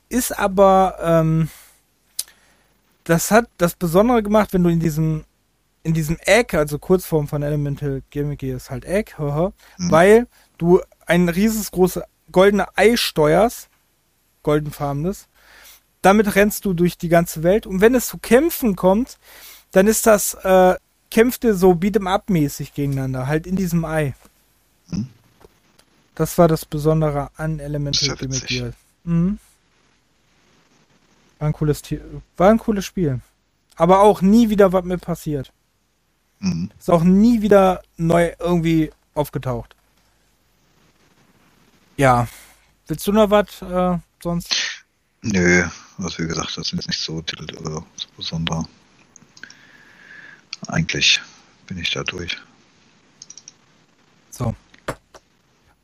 Ist 0.10 0.38
aber, 0.38 0.98
ähm, 1.02 1.50
das 3.04 3.32
hat 3.32 3.50
das 3.58 3.76
Besondere 3.76 4.24
gemacht, 4.24 4.54
wenn 4.54 4.64
du 4.64 4.70
in 4.70 4.80
diesem, 4.80 5.26
in 5.84 5.94
diesem 5.94 6.18
Egg, 6.26 6.56
also 6.56 6.80
Kurzform 6.80 7.28
von 7.28 7.44
Elemental 7.44 8.02
Gimmick 8.10 8.44
ist 8.44 8.70
halt 8.70 8.86
Egg, 8.86 9.14
haha, 9.18 9.52
Mhm. 9.78 9.92
weil 9.92 10.28
du 10.58 10.82
ein 11.06 11.28
riesengroßes 11.30 12.04
goldene 12.32 12.68
Ei 12.78 12.96
steuerst, 12.96 13.70
goldenfarbenes. 14.44 15.28
Damit 16.04 16.36
rennst 16.36 16.66
du 16.66 16.74
durch 16.74 17.00
die 17.00 17.10
ganze 17.10 17.42
Welt. 17.42 17.66
Und 17.66 17.82
wenn 17.82 17.96
es 17.96 18.08
zu 18.08 18.20
Kämpfen 18.20 18.76
kommt, 18.76 19.18
dann 19.72 19.88
ist 19.88 20.06
das, 20.06 20.36
äh, 20.36 20.76
kämpfte 21.10 21.56
so 21.56 21.72
beat'em 21.72 22.08
up 22.08 22.30
mäßig 22.30 22.74
gegeneinander, 22.74 23.28
halt 23.28 23.48
in 23.48 23.56
diesem 23.56 23.86
Ei. 23.86 24.14
Mhm. 24.90 25.10
Das 26.16 26.38
war 26.38 26.48
das 26.48 26.66
Besondere 26.66 27.30
an 27.38 27.60
Elemental. 27.60 28.16
Gear. 28.16 28.74
Mhm. 29.04 29.40
War 31.40 31.48
ein 31.48 31.54
cooles 31.54 31.82
war 32.38 32.50
ein 32.50 32.60
cooles 32.60 32.86
Spiel. 32.86 33.20
Aber 33.76 34.02
auch 34.02 34.22
nie 34.22 34.50
wieder 34.50 34.72
was 34.74 34.84
mit 34.84 35.02
passiert. 35.02 35.52
Hm. 36.40 36.70
Ist 36.78 36.90
auch 36.90 37.04
nie 37.04 37.42
wieder 37.42 37.82
neu 37.98 38.34
irgendwie 38.38 38.92
aufgetaucht. 39.14 39.76
Ja. 41.98 42.28
Willst 42.88 43.08
du 43.08 43.14
noch 43.14 43.30
was 43.30 43.62
äh, 43.62 43.98
sonst? 44.22 44.86
Nö, 45.22 45.64
was 45.98 46.18
wie 46.20 46.28
gesagt, 46.28 46.58
das 46.58 46.68
sind 46.68 46.80
jetzt 46.80 46.88
nicht 46.88 47.00
so 47.00 47.22
Titel 47.22 47.46
äh, 47.56 47.64
so 47.70 47.86
besondere. 48.18 48.64
Eigentlich 50.68 51.22
bin 51.68 51.78
ich 51.78 51.92
da 51.92 52.04
durch. 52.04 52.38
So. 54.30 54.56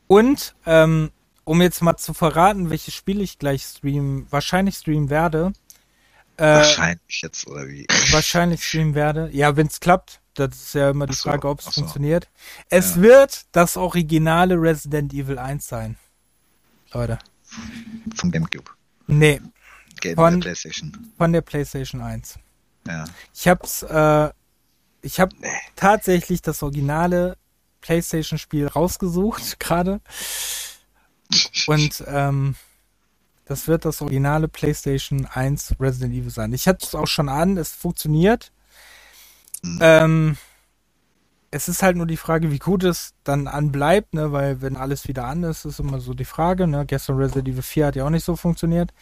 Und, 0.07 0.55
ähm, 0.65 1.11
um 1.43 1.61
jetzt 1.61 1.81
mal 1.81 1.97
zu 1.97 2.13
verraten, 2.13 2.69
welches 2.69 2.93
Spiel 2.95 3.21
ich 3.21 3.37
gleich 3.37 3.63
streamen, 3.63 4.27
wahrscheinlich 4.31 4.75
streamen 4.75 5.09
werde. 5.09 5.53
Äh, 6.37 6.43
Wahrscheinlich 6.45 7.21
jetzt, 7.21 7.47
oder 7.47 7.67
wie? 7.67 7.85
wahrscheinlich 8.11 8.63
streamen 8.65 8.95
werde. 8.95 9.29
Ja, 9.33 9.55
wenn 9.57 9.67
es 9.67 9.79
klappt. 9.79 10.21
Das 10.35 10.55
ist 10.55 10.73
ja 10.73 10.91
immer 10.91 11.05
die 11.05 11.13
so, 11.13 11.29
Frage, 11.29 11.49
ob 11.49 11.59
es 11.59 11.65
so. 11.65 11.71
funktioniert. 11.71 12.29
Es 12.69 12.95
Ja. 12.95 13.01
wird 13.01 13.45
das 13.51 13.75
originale 13.75 14.55
Resident 14.55 15.13
Evil 15.13 15.37
1 15.37 15.67
sein. 15.67 15.97
Leute. 16.93 17.19
Vom 18.15 18.31
Gamecube. 18.31 18.71
Nee, 19.07 19.41
Game 20.01 20.15
Von- 20.15 20.33
der 20.39 20.39
Playstation. 20.49 21.11
von 21.17 21.33
der 21.33 21.41
PlayStation 21.41 22.01
1. 22.01 22.35
Ja. 22.87 23.05
Ich 23.33 23.47
hab's, 23.47 23.83
äh, 23.83 24.29
ich 25.01 25.19
hab 25.19 25.31
Nee. 25.39 25.47
tatsächlich 25.75 26.41
das 26.41 26.63
originale 26.63 27.37
PlayStation-Spiel 27.81 28.67
rausgesucht 28.67 29.59
gerade. 29.59 30.01
Und 31.67 32.03
ähm, 32.07 32.55
das 33.45 33.67
wird 33.67 33.85
das 33.85 34.01
originale 34.01 34.47
PlayStation 34.47 35.25
1 35.25 35.75
Resident 35.79 36.13
Evil 36.13 36.29
sein. 36.31 36.53
Ich 36.53 36.67
hatte 36.67 36.85
es 36.85 36.95
auch 36.95 37.07
schon 37.07 37.29
an, 37.29 37.57
es 37.57 37.69
funktioniert. 37.71 38.51
Mhm. 39.61 39.79
Ähm, 39.81 40.37
es 41.51 41.67
ist 41.67 41.81
halt 41.81 41.97
nur 41.97 42.05
die 42.05 42.17
Frage, 42.17 42.51
wie 42.51 42.59
gut 42.59 42.83
es 42.83 43.13
dann 43.23 43.47
anbleibt, 43.47 44.13
ne? 44.13 44.31
Weil 44.31 44.61
wenn 44.61 44.77
alles 44.77 45.07
wieder 45.07 45.25
an 45.25 45.43
ist, 45.43 45.65
ist 45.65 45.79
immer 45.79 45.99
so 45.99 46.13
die 46.13 46.25
Frage, 46.25 46.67
ne? 46.67 46.85
Gestern 46.85 47.17
Resident 47.17 47.47
Evil 47.47 47.63
4 47.63 47.87
hat 47.87 47.95
ja 47.95 48.05
auch 48.05 48.11
nicht 48.11 48.23
so 48.23 48.35
funktioniert. 48.35 48.93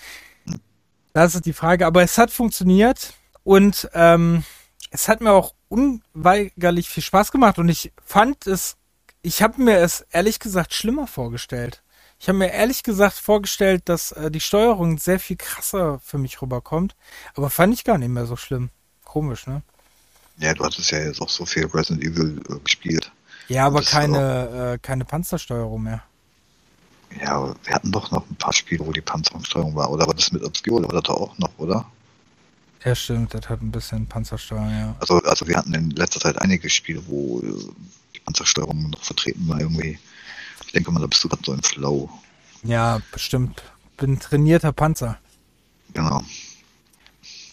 Das 1.18 1.34
ist 1.34 1.48
die 1.48 1.54
Frage, 1.54 1.88
aber 1.88 2.04
es 2.04 2.20
hat 2.20 2.30
funktioniert 2.30 3.16
und 3.44 3.90
ähm, 3.96 4.44
es 4.92 5.08
hat 5.08 5.20
mir 5.20 5.32
auch 5.32 5.56
unweigerlich 5.68 6.90
viel 6.90 7.02
Spaß 7.02 7.32
gemacht 7.32 7.58
und 7.58 7.70
ich 7.70 7.92
fand 8.06 8.46
es, 8.46 8.78
ich 9.24 9.42
habe 9.42 9.60
mir 9.60 9.80
es 9.80 10.06
ehrlich 10.12 10.38
gesagt 10.40 10.76
schlimmer 10.76 11.08
vorgestellt. 11.08 11.82
Ich 12.20 12.28
habe 12.30 12.38
mir 12.38 12.52
ehrlich 12.52 12.84
gesagt 12.84 13.16
vorgestellt, 13.16 13.90
dass 13.90 14.12
äh, 14.12 14.30
die 14.30 14.40
Steuerung 14.40 15.00
sehr 15.00 15.20
viel 15.20 15.38
krasser 15.38 16.00
für 16.04 16.20
mich 16.20 16.40
rüberkommt, 16.40 16.96
aber 17.34 17.50
fand 17.50 17.74
ich 17.74 17.84
gar 17.84 17.98
nicht 17.98 18.10
mehr 18.10 18.28
so 18.28 18.36
schlimm. 18.36 18.70
Komisch, 19.04 19.48
ne? 19.48 19.64
ja, 20.38 20.54
du 20.54 20.64
hattest 20.64 20.92
ja 20.92 21.00
jetzt 21.00 21.20
auch 21.20 21.30
so 21.30 21.48
viel 21.48 21.66
Resident 21.66 22.04
Evil 22.04 22.44
äh, 22.48 22.60
gespielt. 22.60 23.12
Ja, 23.48 23.66
aber 23.66 23.82
keine, 23.82 24.74
äh, 24.74 24.78
keine 24.78 25.04
Panzersteuerung 25.04 25.82
mehr. 25.82 26.04
Ja, 27.22 27.54
wir 27.64 27.74
hatten 27.74 27.92
doch 27.92 28.12
noch 28.12 28.30
ein 28.30 28.36
paar 28.36 28.54
Spiele, 28.54 28.86
wo 28.86 28.92
die 28.92 29.02
Panzerungssteuerung 29.02 29.76
war. 29.76 29.90
Oder 29.90 30.08
war 30.08 30.14
das 30.14 30.32
mit 30.32 30.44
Obscure? 30.44 30.80
Oder 30.80 30.88
war 30.88 31.02
das 31.02 31.04
da 31.04 31.14
auch 31.14 31.38
noch, 31.38 31.58
oder? 31.58 31.86
Ja, 32.84 32.96
stimmt, 32.96 33.34
das 33.34 33.50
hat 33.50 33.62
ein 33.62 33.72
bisschen 33.72 34.06
Panzersteuerung, 34.06 34.70
ja. 34.70 34.96
Also, 35.00 35.18
also 35.24 35.48
wir 35.48 35.58
hatten 35.58 35.74
in 35.74 35.92
letzter 35.92 36.20
Zeit 36.20 36.40
einige 36.42 36.70
Spiele, 36.70 37.02
wo 37.08 37.40
äh, 37.40 37.52
die 38.16 38.20
Panzersteuerung 38.20 38.92
noch 38.92 39.04
vertreten 39.04 39.48
war 39.48 39.60
irgendwie. 39.60 40.00
Ich 40.66 40.72
denke 40.74 40.92
mal, 40.92 41.00
da 41.00 41.08
bist 41.08 41.24
du 41.24 41.30
gerade 41.30 41.42
so 41.46 41.54
im 41.54 41.64
Flow. 41.64 42.10
Ja, 42.64 43.02
bestimmt. 43.12 43.64
Bin 43.98 44.20
trainierter 44.20 44.74
Panzer. 44.74 45.18
Genau. 45.94 46.22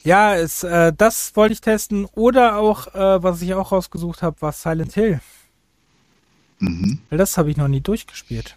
Ja, 0.02 0.34
es, 0.34 0.62
äh, 0.62 0.92
das 0.92 1.34
wollte 1.34 1.54
ich 1.54 1.60
testen. 1.60 2.04
Oder 2.12 2.56
auch, 2.56 2.88
äh, 2.94 3.22
was 3.22 3.40
ich 3.40 3.54
auch 3.54 3.72
rausgesucht 3.72 4.22
habe, 4.22 4.40
war 4.42 4.52
Silent 4.52 4.92
Hill. 4.92 5.20
Mhm. 6.58 7.00
Weil 7.08 7.18
das 7.18 7.38
habe 7.38 7.50
ich 7.50 7.56
noch 7.56 7.68
nie 7.68 7.80
durchgespielt. 7.80 8.56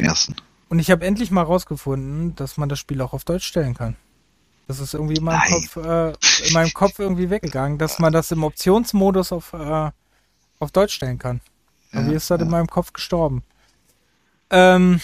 Den 0.00 0.08
ersten. 0.08 0.36
Und 0.68 0.78
ich 0.78 0.90
habe 0.90 1.04
endlich 1.04 1.30
mal 1.30 1.42
rausgefunden, 1.42 2.36
dass 2.36 2.56
man 2.56 2.68
das 2.68 2.78
Spiel 2.78 3.00
auch 3.00 3.12
auf 3.12 3.24
Deutsch 3.24 3.46
stellen 3.46 3.74
kann. 3.74 3.96
Das 4.68 4.78
ist 4.78 4.94
irgendwie 4.94 5.16
in 5.16 5.24
meinem. 5.24 5.40
Kopf, 5.50 5.76
äh, 5.76 6.12
in 6.46 6.52
meinem 6.52 6.72
Kopf 6.72 6.98
irgendwie 7.00 7.28
weggegangen, 7.28 7.76
dass 7.76 7.98
man 7.98 8.12
das 8.12 8.30
im 8.30 8.44
Optionsmodus 8.44 9.32
auf, 9.32 9.52
äh, 9.52 9.90
auf 10.60 10.70
Deutsch 10.70 10.94
stellen 10.94 11.18
kann. 11.18 11.40
Irgendwie 11.92 12.12
Ja, 12.12 12.16
ist 12.18 12.30
das 12.30 12.38
ja. 12.38 12.44
in 12.44 12.50
meinem 12.52 12.68
Kopf 12.68 12.92
gestorben. 12.92 13.42
Ähm, 14.50 15.00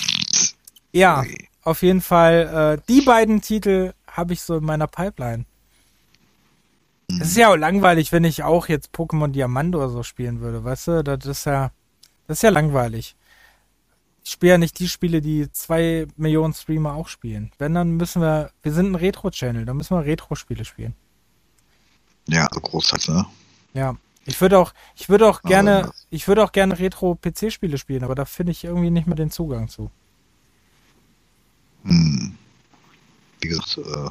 ja, 0.92 1.20
Ui. 1.22 1.48
auf 1.64 1.82
jeden 1.82 2.00
Fall, 2.00 2.78
äh, 2.78 2.82
die 2.88 3.00
beiden 3.00 3.40
Titel 3.40 3.92
habe 4.06 4.34
ich 4.34 4.42
so 4.42 4.58
in 4.58 4.64
meiner 4.64 4.86
Pipeline. 4.86 5.46
Mhm. 7.08 7.20
Es 7.20 7.28
ist 7.28 7.36
ja 7.36 7.48
auch 7.48 7.56
langweilig, 7.56 8.12
wenn 8.12 8.24
ich 8.24 8.44
auch 8.44 8.68
jetzt 8.68 8.94
Pokémon 8.94 9.28
Diamant 9.28 9.74
oder 9.74 9.88
so 9.88 10.04
spielen 10.04 10.40
würde, 10.40 10.62
weißt 10.62 10.88
du? 10.88 11.04
Das 11.04 11.26
ist 11.26 11.44
ja, 11.44 11.72
das 12.28 12.38
ist 12.38 12.42
ja 12.42 12.50
langweilig. 12.50 13.16
Ich 14.26 14.32
spiele 14.32 14.54
ja 14.54 14.58
nicht 14.58 14.80
die 14.80 14.88
Spiele, 14.88 15.20
die 15.22 15.52
zwei 15.52 16.08
Millionen 16.16 16.52
Streamer 16.52 16.94
auch 16.94 17.06
spielen. 17.06 17.52
Wenn, 17.58 17.74
dann 17.74 17.92
müssen 17.92 18.20
wir, 18.20 18.50
wir 18.60 18.72
sind 18.72 18.90
ein 18.90 18.96
Retro-Channel, 18.96 19.64
da 19.64 19.72
müssen 19.72 19.96
wir 19.96 20.04
Retro-Spiele 20.04 20.64
spielen. 20.64 20.94
Ja, 22.26 22.44
also 22.48 22.60
großteils, 22.60 23.06
ne? 23.06 23.24
Ja. 23.74 23.96
Ich 24.24 24.40
würde 24.40 24.58
auch, 24.58 24.74
ich 24.96 25.08
würde 25.08 25.28
auch 25.28 25.42
gerne, 25.42 25.82
das- 25.82 26.06
ich 26.10 26.26
würde 26.26 26.42
auch 26.42 26.50
gerne 26.50 26.76
Retro-PC-Spiele 26.76 27.78
spielen, 27.78 28.02
aber 28.02 28.16
da 28.16 28.24
finde 28.24 28.50
ich 28.50 28.64
irgendwie 28.64 28.90
nicht 28.90 29.06
mehr 29.06 29.14
den 29.14 29.30
Zugang 29.30 29.68
zu. 29.68 29.92
Hm. 31.84 32.34
Wie 33.40 33.46
gesagt, 33.48 33.78
äh, 33.78 34.10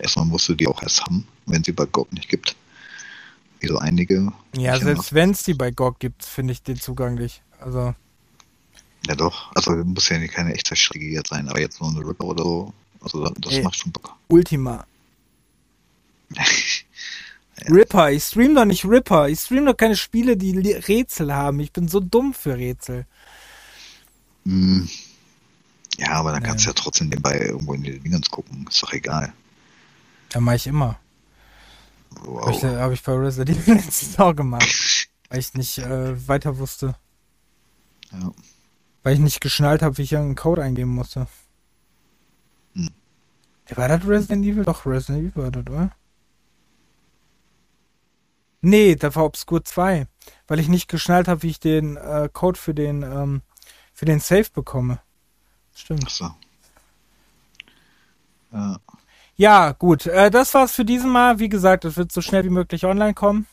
erstmal 0.00 0.26
musst 0.26 0.48
du 0.48 0.54
die 0.54 0.68
auch 0.68 0.80
erst 0.80 1.02
haben, 1.02 1.26
wenn 1.46 1.64
sie 1.64 1.72
bei 1.72 1.86
GOG 1.86 2.12
nicht 2.12 2.28
gibt. 2.28 2.54
Wie 3.58 3.66
so 3.66 3.78
einige. 3.78 4.32
Ja, 4.56 4.78
selbst 4.78 5.12
wenn 5.12 5.30
es 5.30 5.42
die 5.42 5.54
bei 5.54 5.72
GOG 5.72 5.98
gibt, 5.98 6.24
finde 6.24 6.52
ich 6.52 6.62
den 6.62 6.76
Zugang 6.76 7.16
nicht. 7.16 7.42
Also, 7.58 7.96
Ja 9.08 9.14
doch, 9.14 9.50
also 9.54 9.72
muss 9.72 10.10
ja 10.10 10.18
keine 10.28 10.52
Echtzeitstrategie 10.52 11.14
jetzt 11.14 11.30
sein, 11.30 11.48
aber 11.48 11.60
jetzt 11.60 11.80
nur 11.80 11.88
eine 11.90 12.06
Ripper 12.06 12.24
oder 12.24 12.44
so. 12.44 12.74
Also 13.00 13.26
das, 13.38 13.52
Ey. 13.54 13.62
macht 13.62 13.76
schon 13.76 13.90
Bock. 13.90 14.14
Ultima. 14.28 14.86
Ripper, 17.70 18.10
ich 18.12 18.22
stream 18.24 18.54
doch 18.54 18.66
nicht 18.66 18.84
Ripper. 18.84 19.30
Ich 19.30 19.40
stream 19.40 19.64
doch 19.64 19.76
keine 19.76 19.96
Spiele, 19.96 20.36
die 20.36 20.72
Rätsel 20.72 21.34
haben. 21.34 21.58
Ich 21.60 21.72
bin 21.72 21.88
so 21.88 22.00
dumm 22.00 22.34
für 22.34 22.56
Rätsel. 22.58 23.06
Hm. 24.44 24.86
Ja, 25.96 26.10
aber 26.12 26.32
dann 26.32 26.42
Nee. 26.42 26.48
kannst 26.48 26.66
du 26.66 26.70
ja 26.70 26.74
trotzdem 26.74 27.08
nebenbei 27.08 27.38
irgendwo 27.40 27.72
in 27.72 27.82
die 27.82 27.98
Dingens 27.98 28.28
gucken. 28.30 28.66
Ist 28.68 28.82
doch 28.82 28.92
egal. 28.92 29.32
Ja, 30.34 30.40
mache 30.40 30.56
ich 30.56 30.66
immer. 30.66 31.00
Wow. 32.10 32.42
Habe 32.42 32.52
ich, 32.52 32.62
hab 32.62 32.92
ich 32.92 33.02
bei 33.02 33.12
Resident 33.14 33.58
Evil 33.58 33.74
letztens 33.76 34.18
auch 34.18 34.36
gemacht. 34.36 35.08
Weil 35.30 35.40
ich 35.40 35.54
nicht 35.54 35.78
äh, 35.78 36.28
weiter 36.28 36.58
wusste. 36.58 36.94
Ja. 38.12 38.32
Weil 39.08 39.14
ich 39.14 39.20
nicht 39.20 39.40
geschnallt 39.40 39.80
habe, 39.80 39.96
wie 39.96 40.02
ich 40.02 40.12
irgendeinen 40.12 40.36
Code 40.36 40.62
eingeben 40.62 40.90
musste. 40.90 41.28
Hm. 42.74 42.90
War 43.74 43.88
das 43.88 44.06
Resident 44.06 44.44
Evil? 44.44 44.64
Doch, 44.64 44.84
Resident 44.84 45.32
Evil 45.32 45.44
war 45.44 45.50
das, 45.50 45.62
oder? 45.62 45.90
Nee, 48.60 48.96
das 48.96 49.16
war 49.16 49.24
Obscure 49.24 49.64
2. 49.64 50.06
Weil 50.46 50.60
ich 50.60 50.68
nicht 50.68 50.88
geschnallt 50.88 51.26
habe, 51.26 51.42
wie 51.42 51.48
ich 51.48 51.58
den 51.58 51.96
äh, 51.96 52.28
Code 52.30 52.58
für 52.58 52.74
den, 52.74 53.02
ähm, 53.02 53.40
für 53.94 54.04
den 54.04 54.20
Safe 54.20 54.50
bekomme. 54.52 55.00
Stimmt. 55.74 56.04
Ach 56.04 56.10
so. 56.10 56.30
Ja. 58.52 58.76
Ja, 59.36 59.72
gut. 59.72 60.04
Äh, 60.04 60.30
das 60.30 60.52
war's 60.52 60.72
für 60.72 60.84
diesen 60.84 61.10
Mal. 61.10 61.38
Wie 61.38 61.48
gesagt, 61.48 61.86
es 61.86 61.96
wird 61.96 62.12
so 62.12 62.20
schnell 62.20 62.44
wie 62.44 62.50
möglich 62.50 62.84
online 62.84 63.14
kommen. 63.14 63.46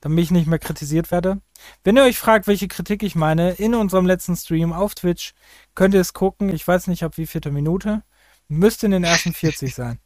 Damit 0.00 0.24
ich 0.24 0.30
nicht 0.30 0.46
mehr 0.46 0.58
kritisiert 0.58 1.10
werde. 1.10 1.40
Wenn 1.84 1.96
ihr 1.96 2.02
euch 2.04 2.18
fragt, 2.18 2.46
welche 2.46 2.68
Kritik 2.68 3.02
ich 3.02 3.14
meine, 3.14 3.52
in 3.52 3.74
unserem 3.74 4.06
letzten 4.06 4.36
Stream 4.36 4.72
auf 4.72 4.94
Twitch 4.94 5.32
könnt 5.74 5.94
ihr 5.94 6.00
es 6.00 6.12
gucken. 6.12 6.50
Ich 6.50 6.66
weiß 6.66 6.86
nicht, 6.86 7.02
ab 7.02 7.16
wie 7.16 7.26
vierte 7.26 7.50
Minute. 7.50 8.02
Müsste 8.48 8.86
in 8.86 8.92
den 8.92 9.04
ersten 9.04 9.32
40 9.32 9.74
sein. 9.74 9.98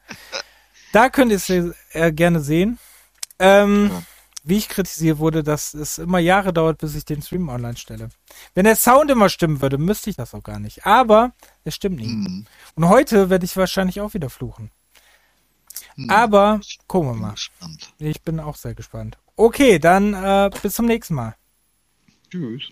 Da 0.92 1.08
könnt 1.08 1.30
ihr 1.32 1.36
es 1.36 1.50
äh, 1.50 2.12
gerne 2.12 2.40
sehen. 2.40 2.78
Ähm, 3.38 3.90
Ja. 3.92 4.02
Wie 4.42 4.56
ich 4.56 4.70
kritisiert 4.70 5.18
wurde, 5.18 5.42
dass 5.42 5.74
es 5.74 5.98
immer 5.98 6.18
Jahre 6.18 6.54
dauert, 6.54 6.78
bis 6.78 6.94
ich 6.94 7.04
den 7.04 7.20
Stream 7.20 7.50
online 7.50 7.76
stelle. 7.76 8.08
Wenn 8.54 8.64
der 8.64 8.74
Sound 8.76 9.10
immer 9.10 9.28
stimmen 9.28 9.60
würde, 9.60 9.76
müsste 9.76 10.08
ich 10.08 10.16
das 10.16 10.32
auch 10.34 10.42
gar 10.42 10.58
nicht. 10.58 10.86
Aber 10.86 11.32
es 11.64 11.74
stimmt 11.74 11.96
nicht. 11.96 12.08
Hm. 12.08 12.46
Und 12.74 12.88
heute 12.88 13.28
werde 13.28 13.44
ich 13.44 13.54
wahrscheinlich 13.58 14.00
auch 14.00 14.14
wieder 14.14 14.30
fluchen. 14.30 14.70
Hm. 15.96 16.08
Aber 16.08 16.60
gucken 16.86 17.10
wir 17.10 17.16
mal. 17.16 17.32
gespannt. 17.32 17.92
Ich 17.98 18.22
bin 18.22 18.40
auch 18.40 18.56
sehr 18.56 18.74
gespannt. 18.74 19.18
Okay, 19.40 19.78
dann 19.78 20.12
äh, 20.12 20.50
bis 20.62 20.74
zum 20.74 20.84
nächsten 20.84 21.14
Mal. 21.14 21.34
Tschüss. 22.28 22.70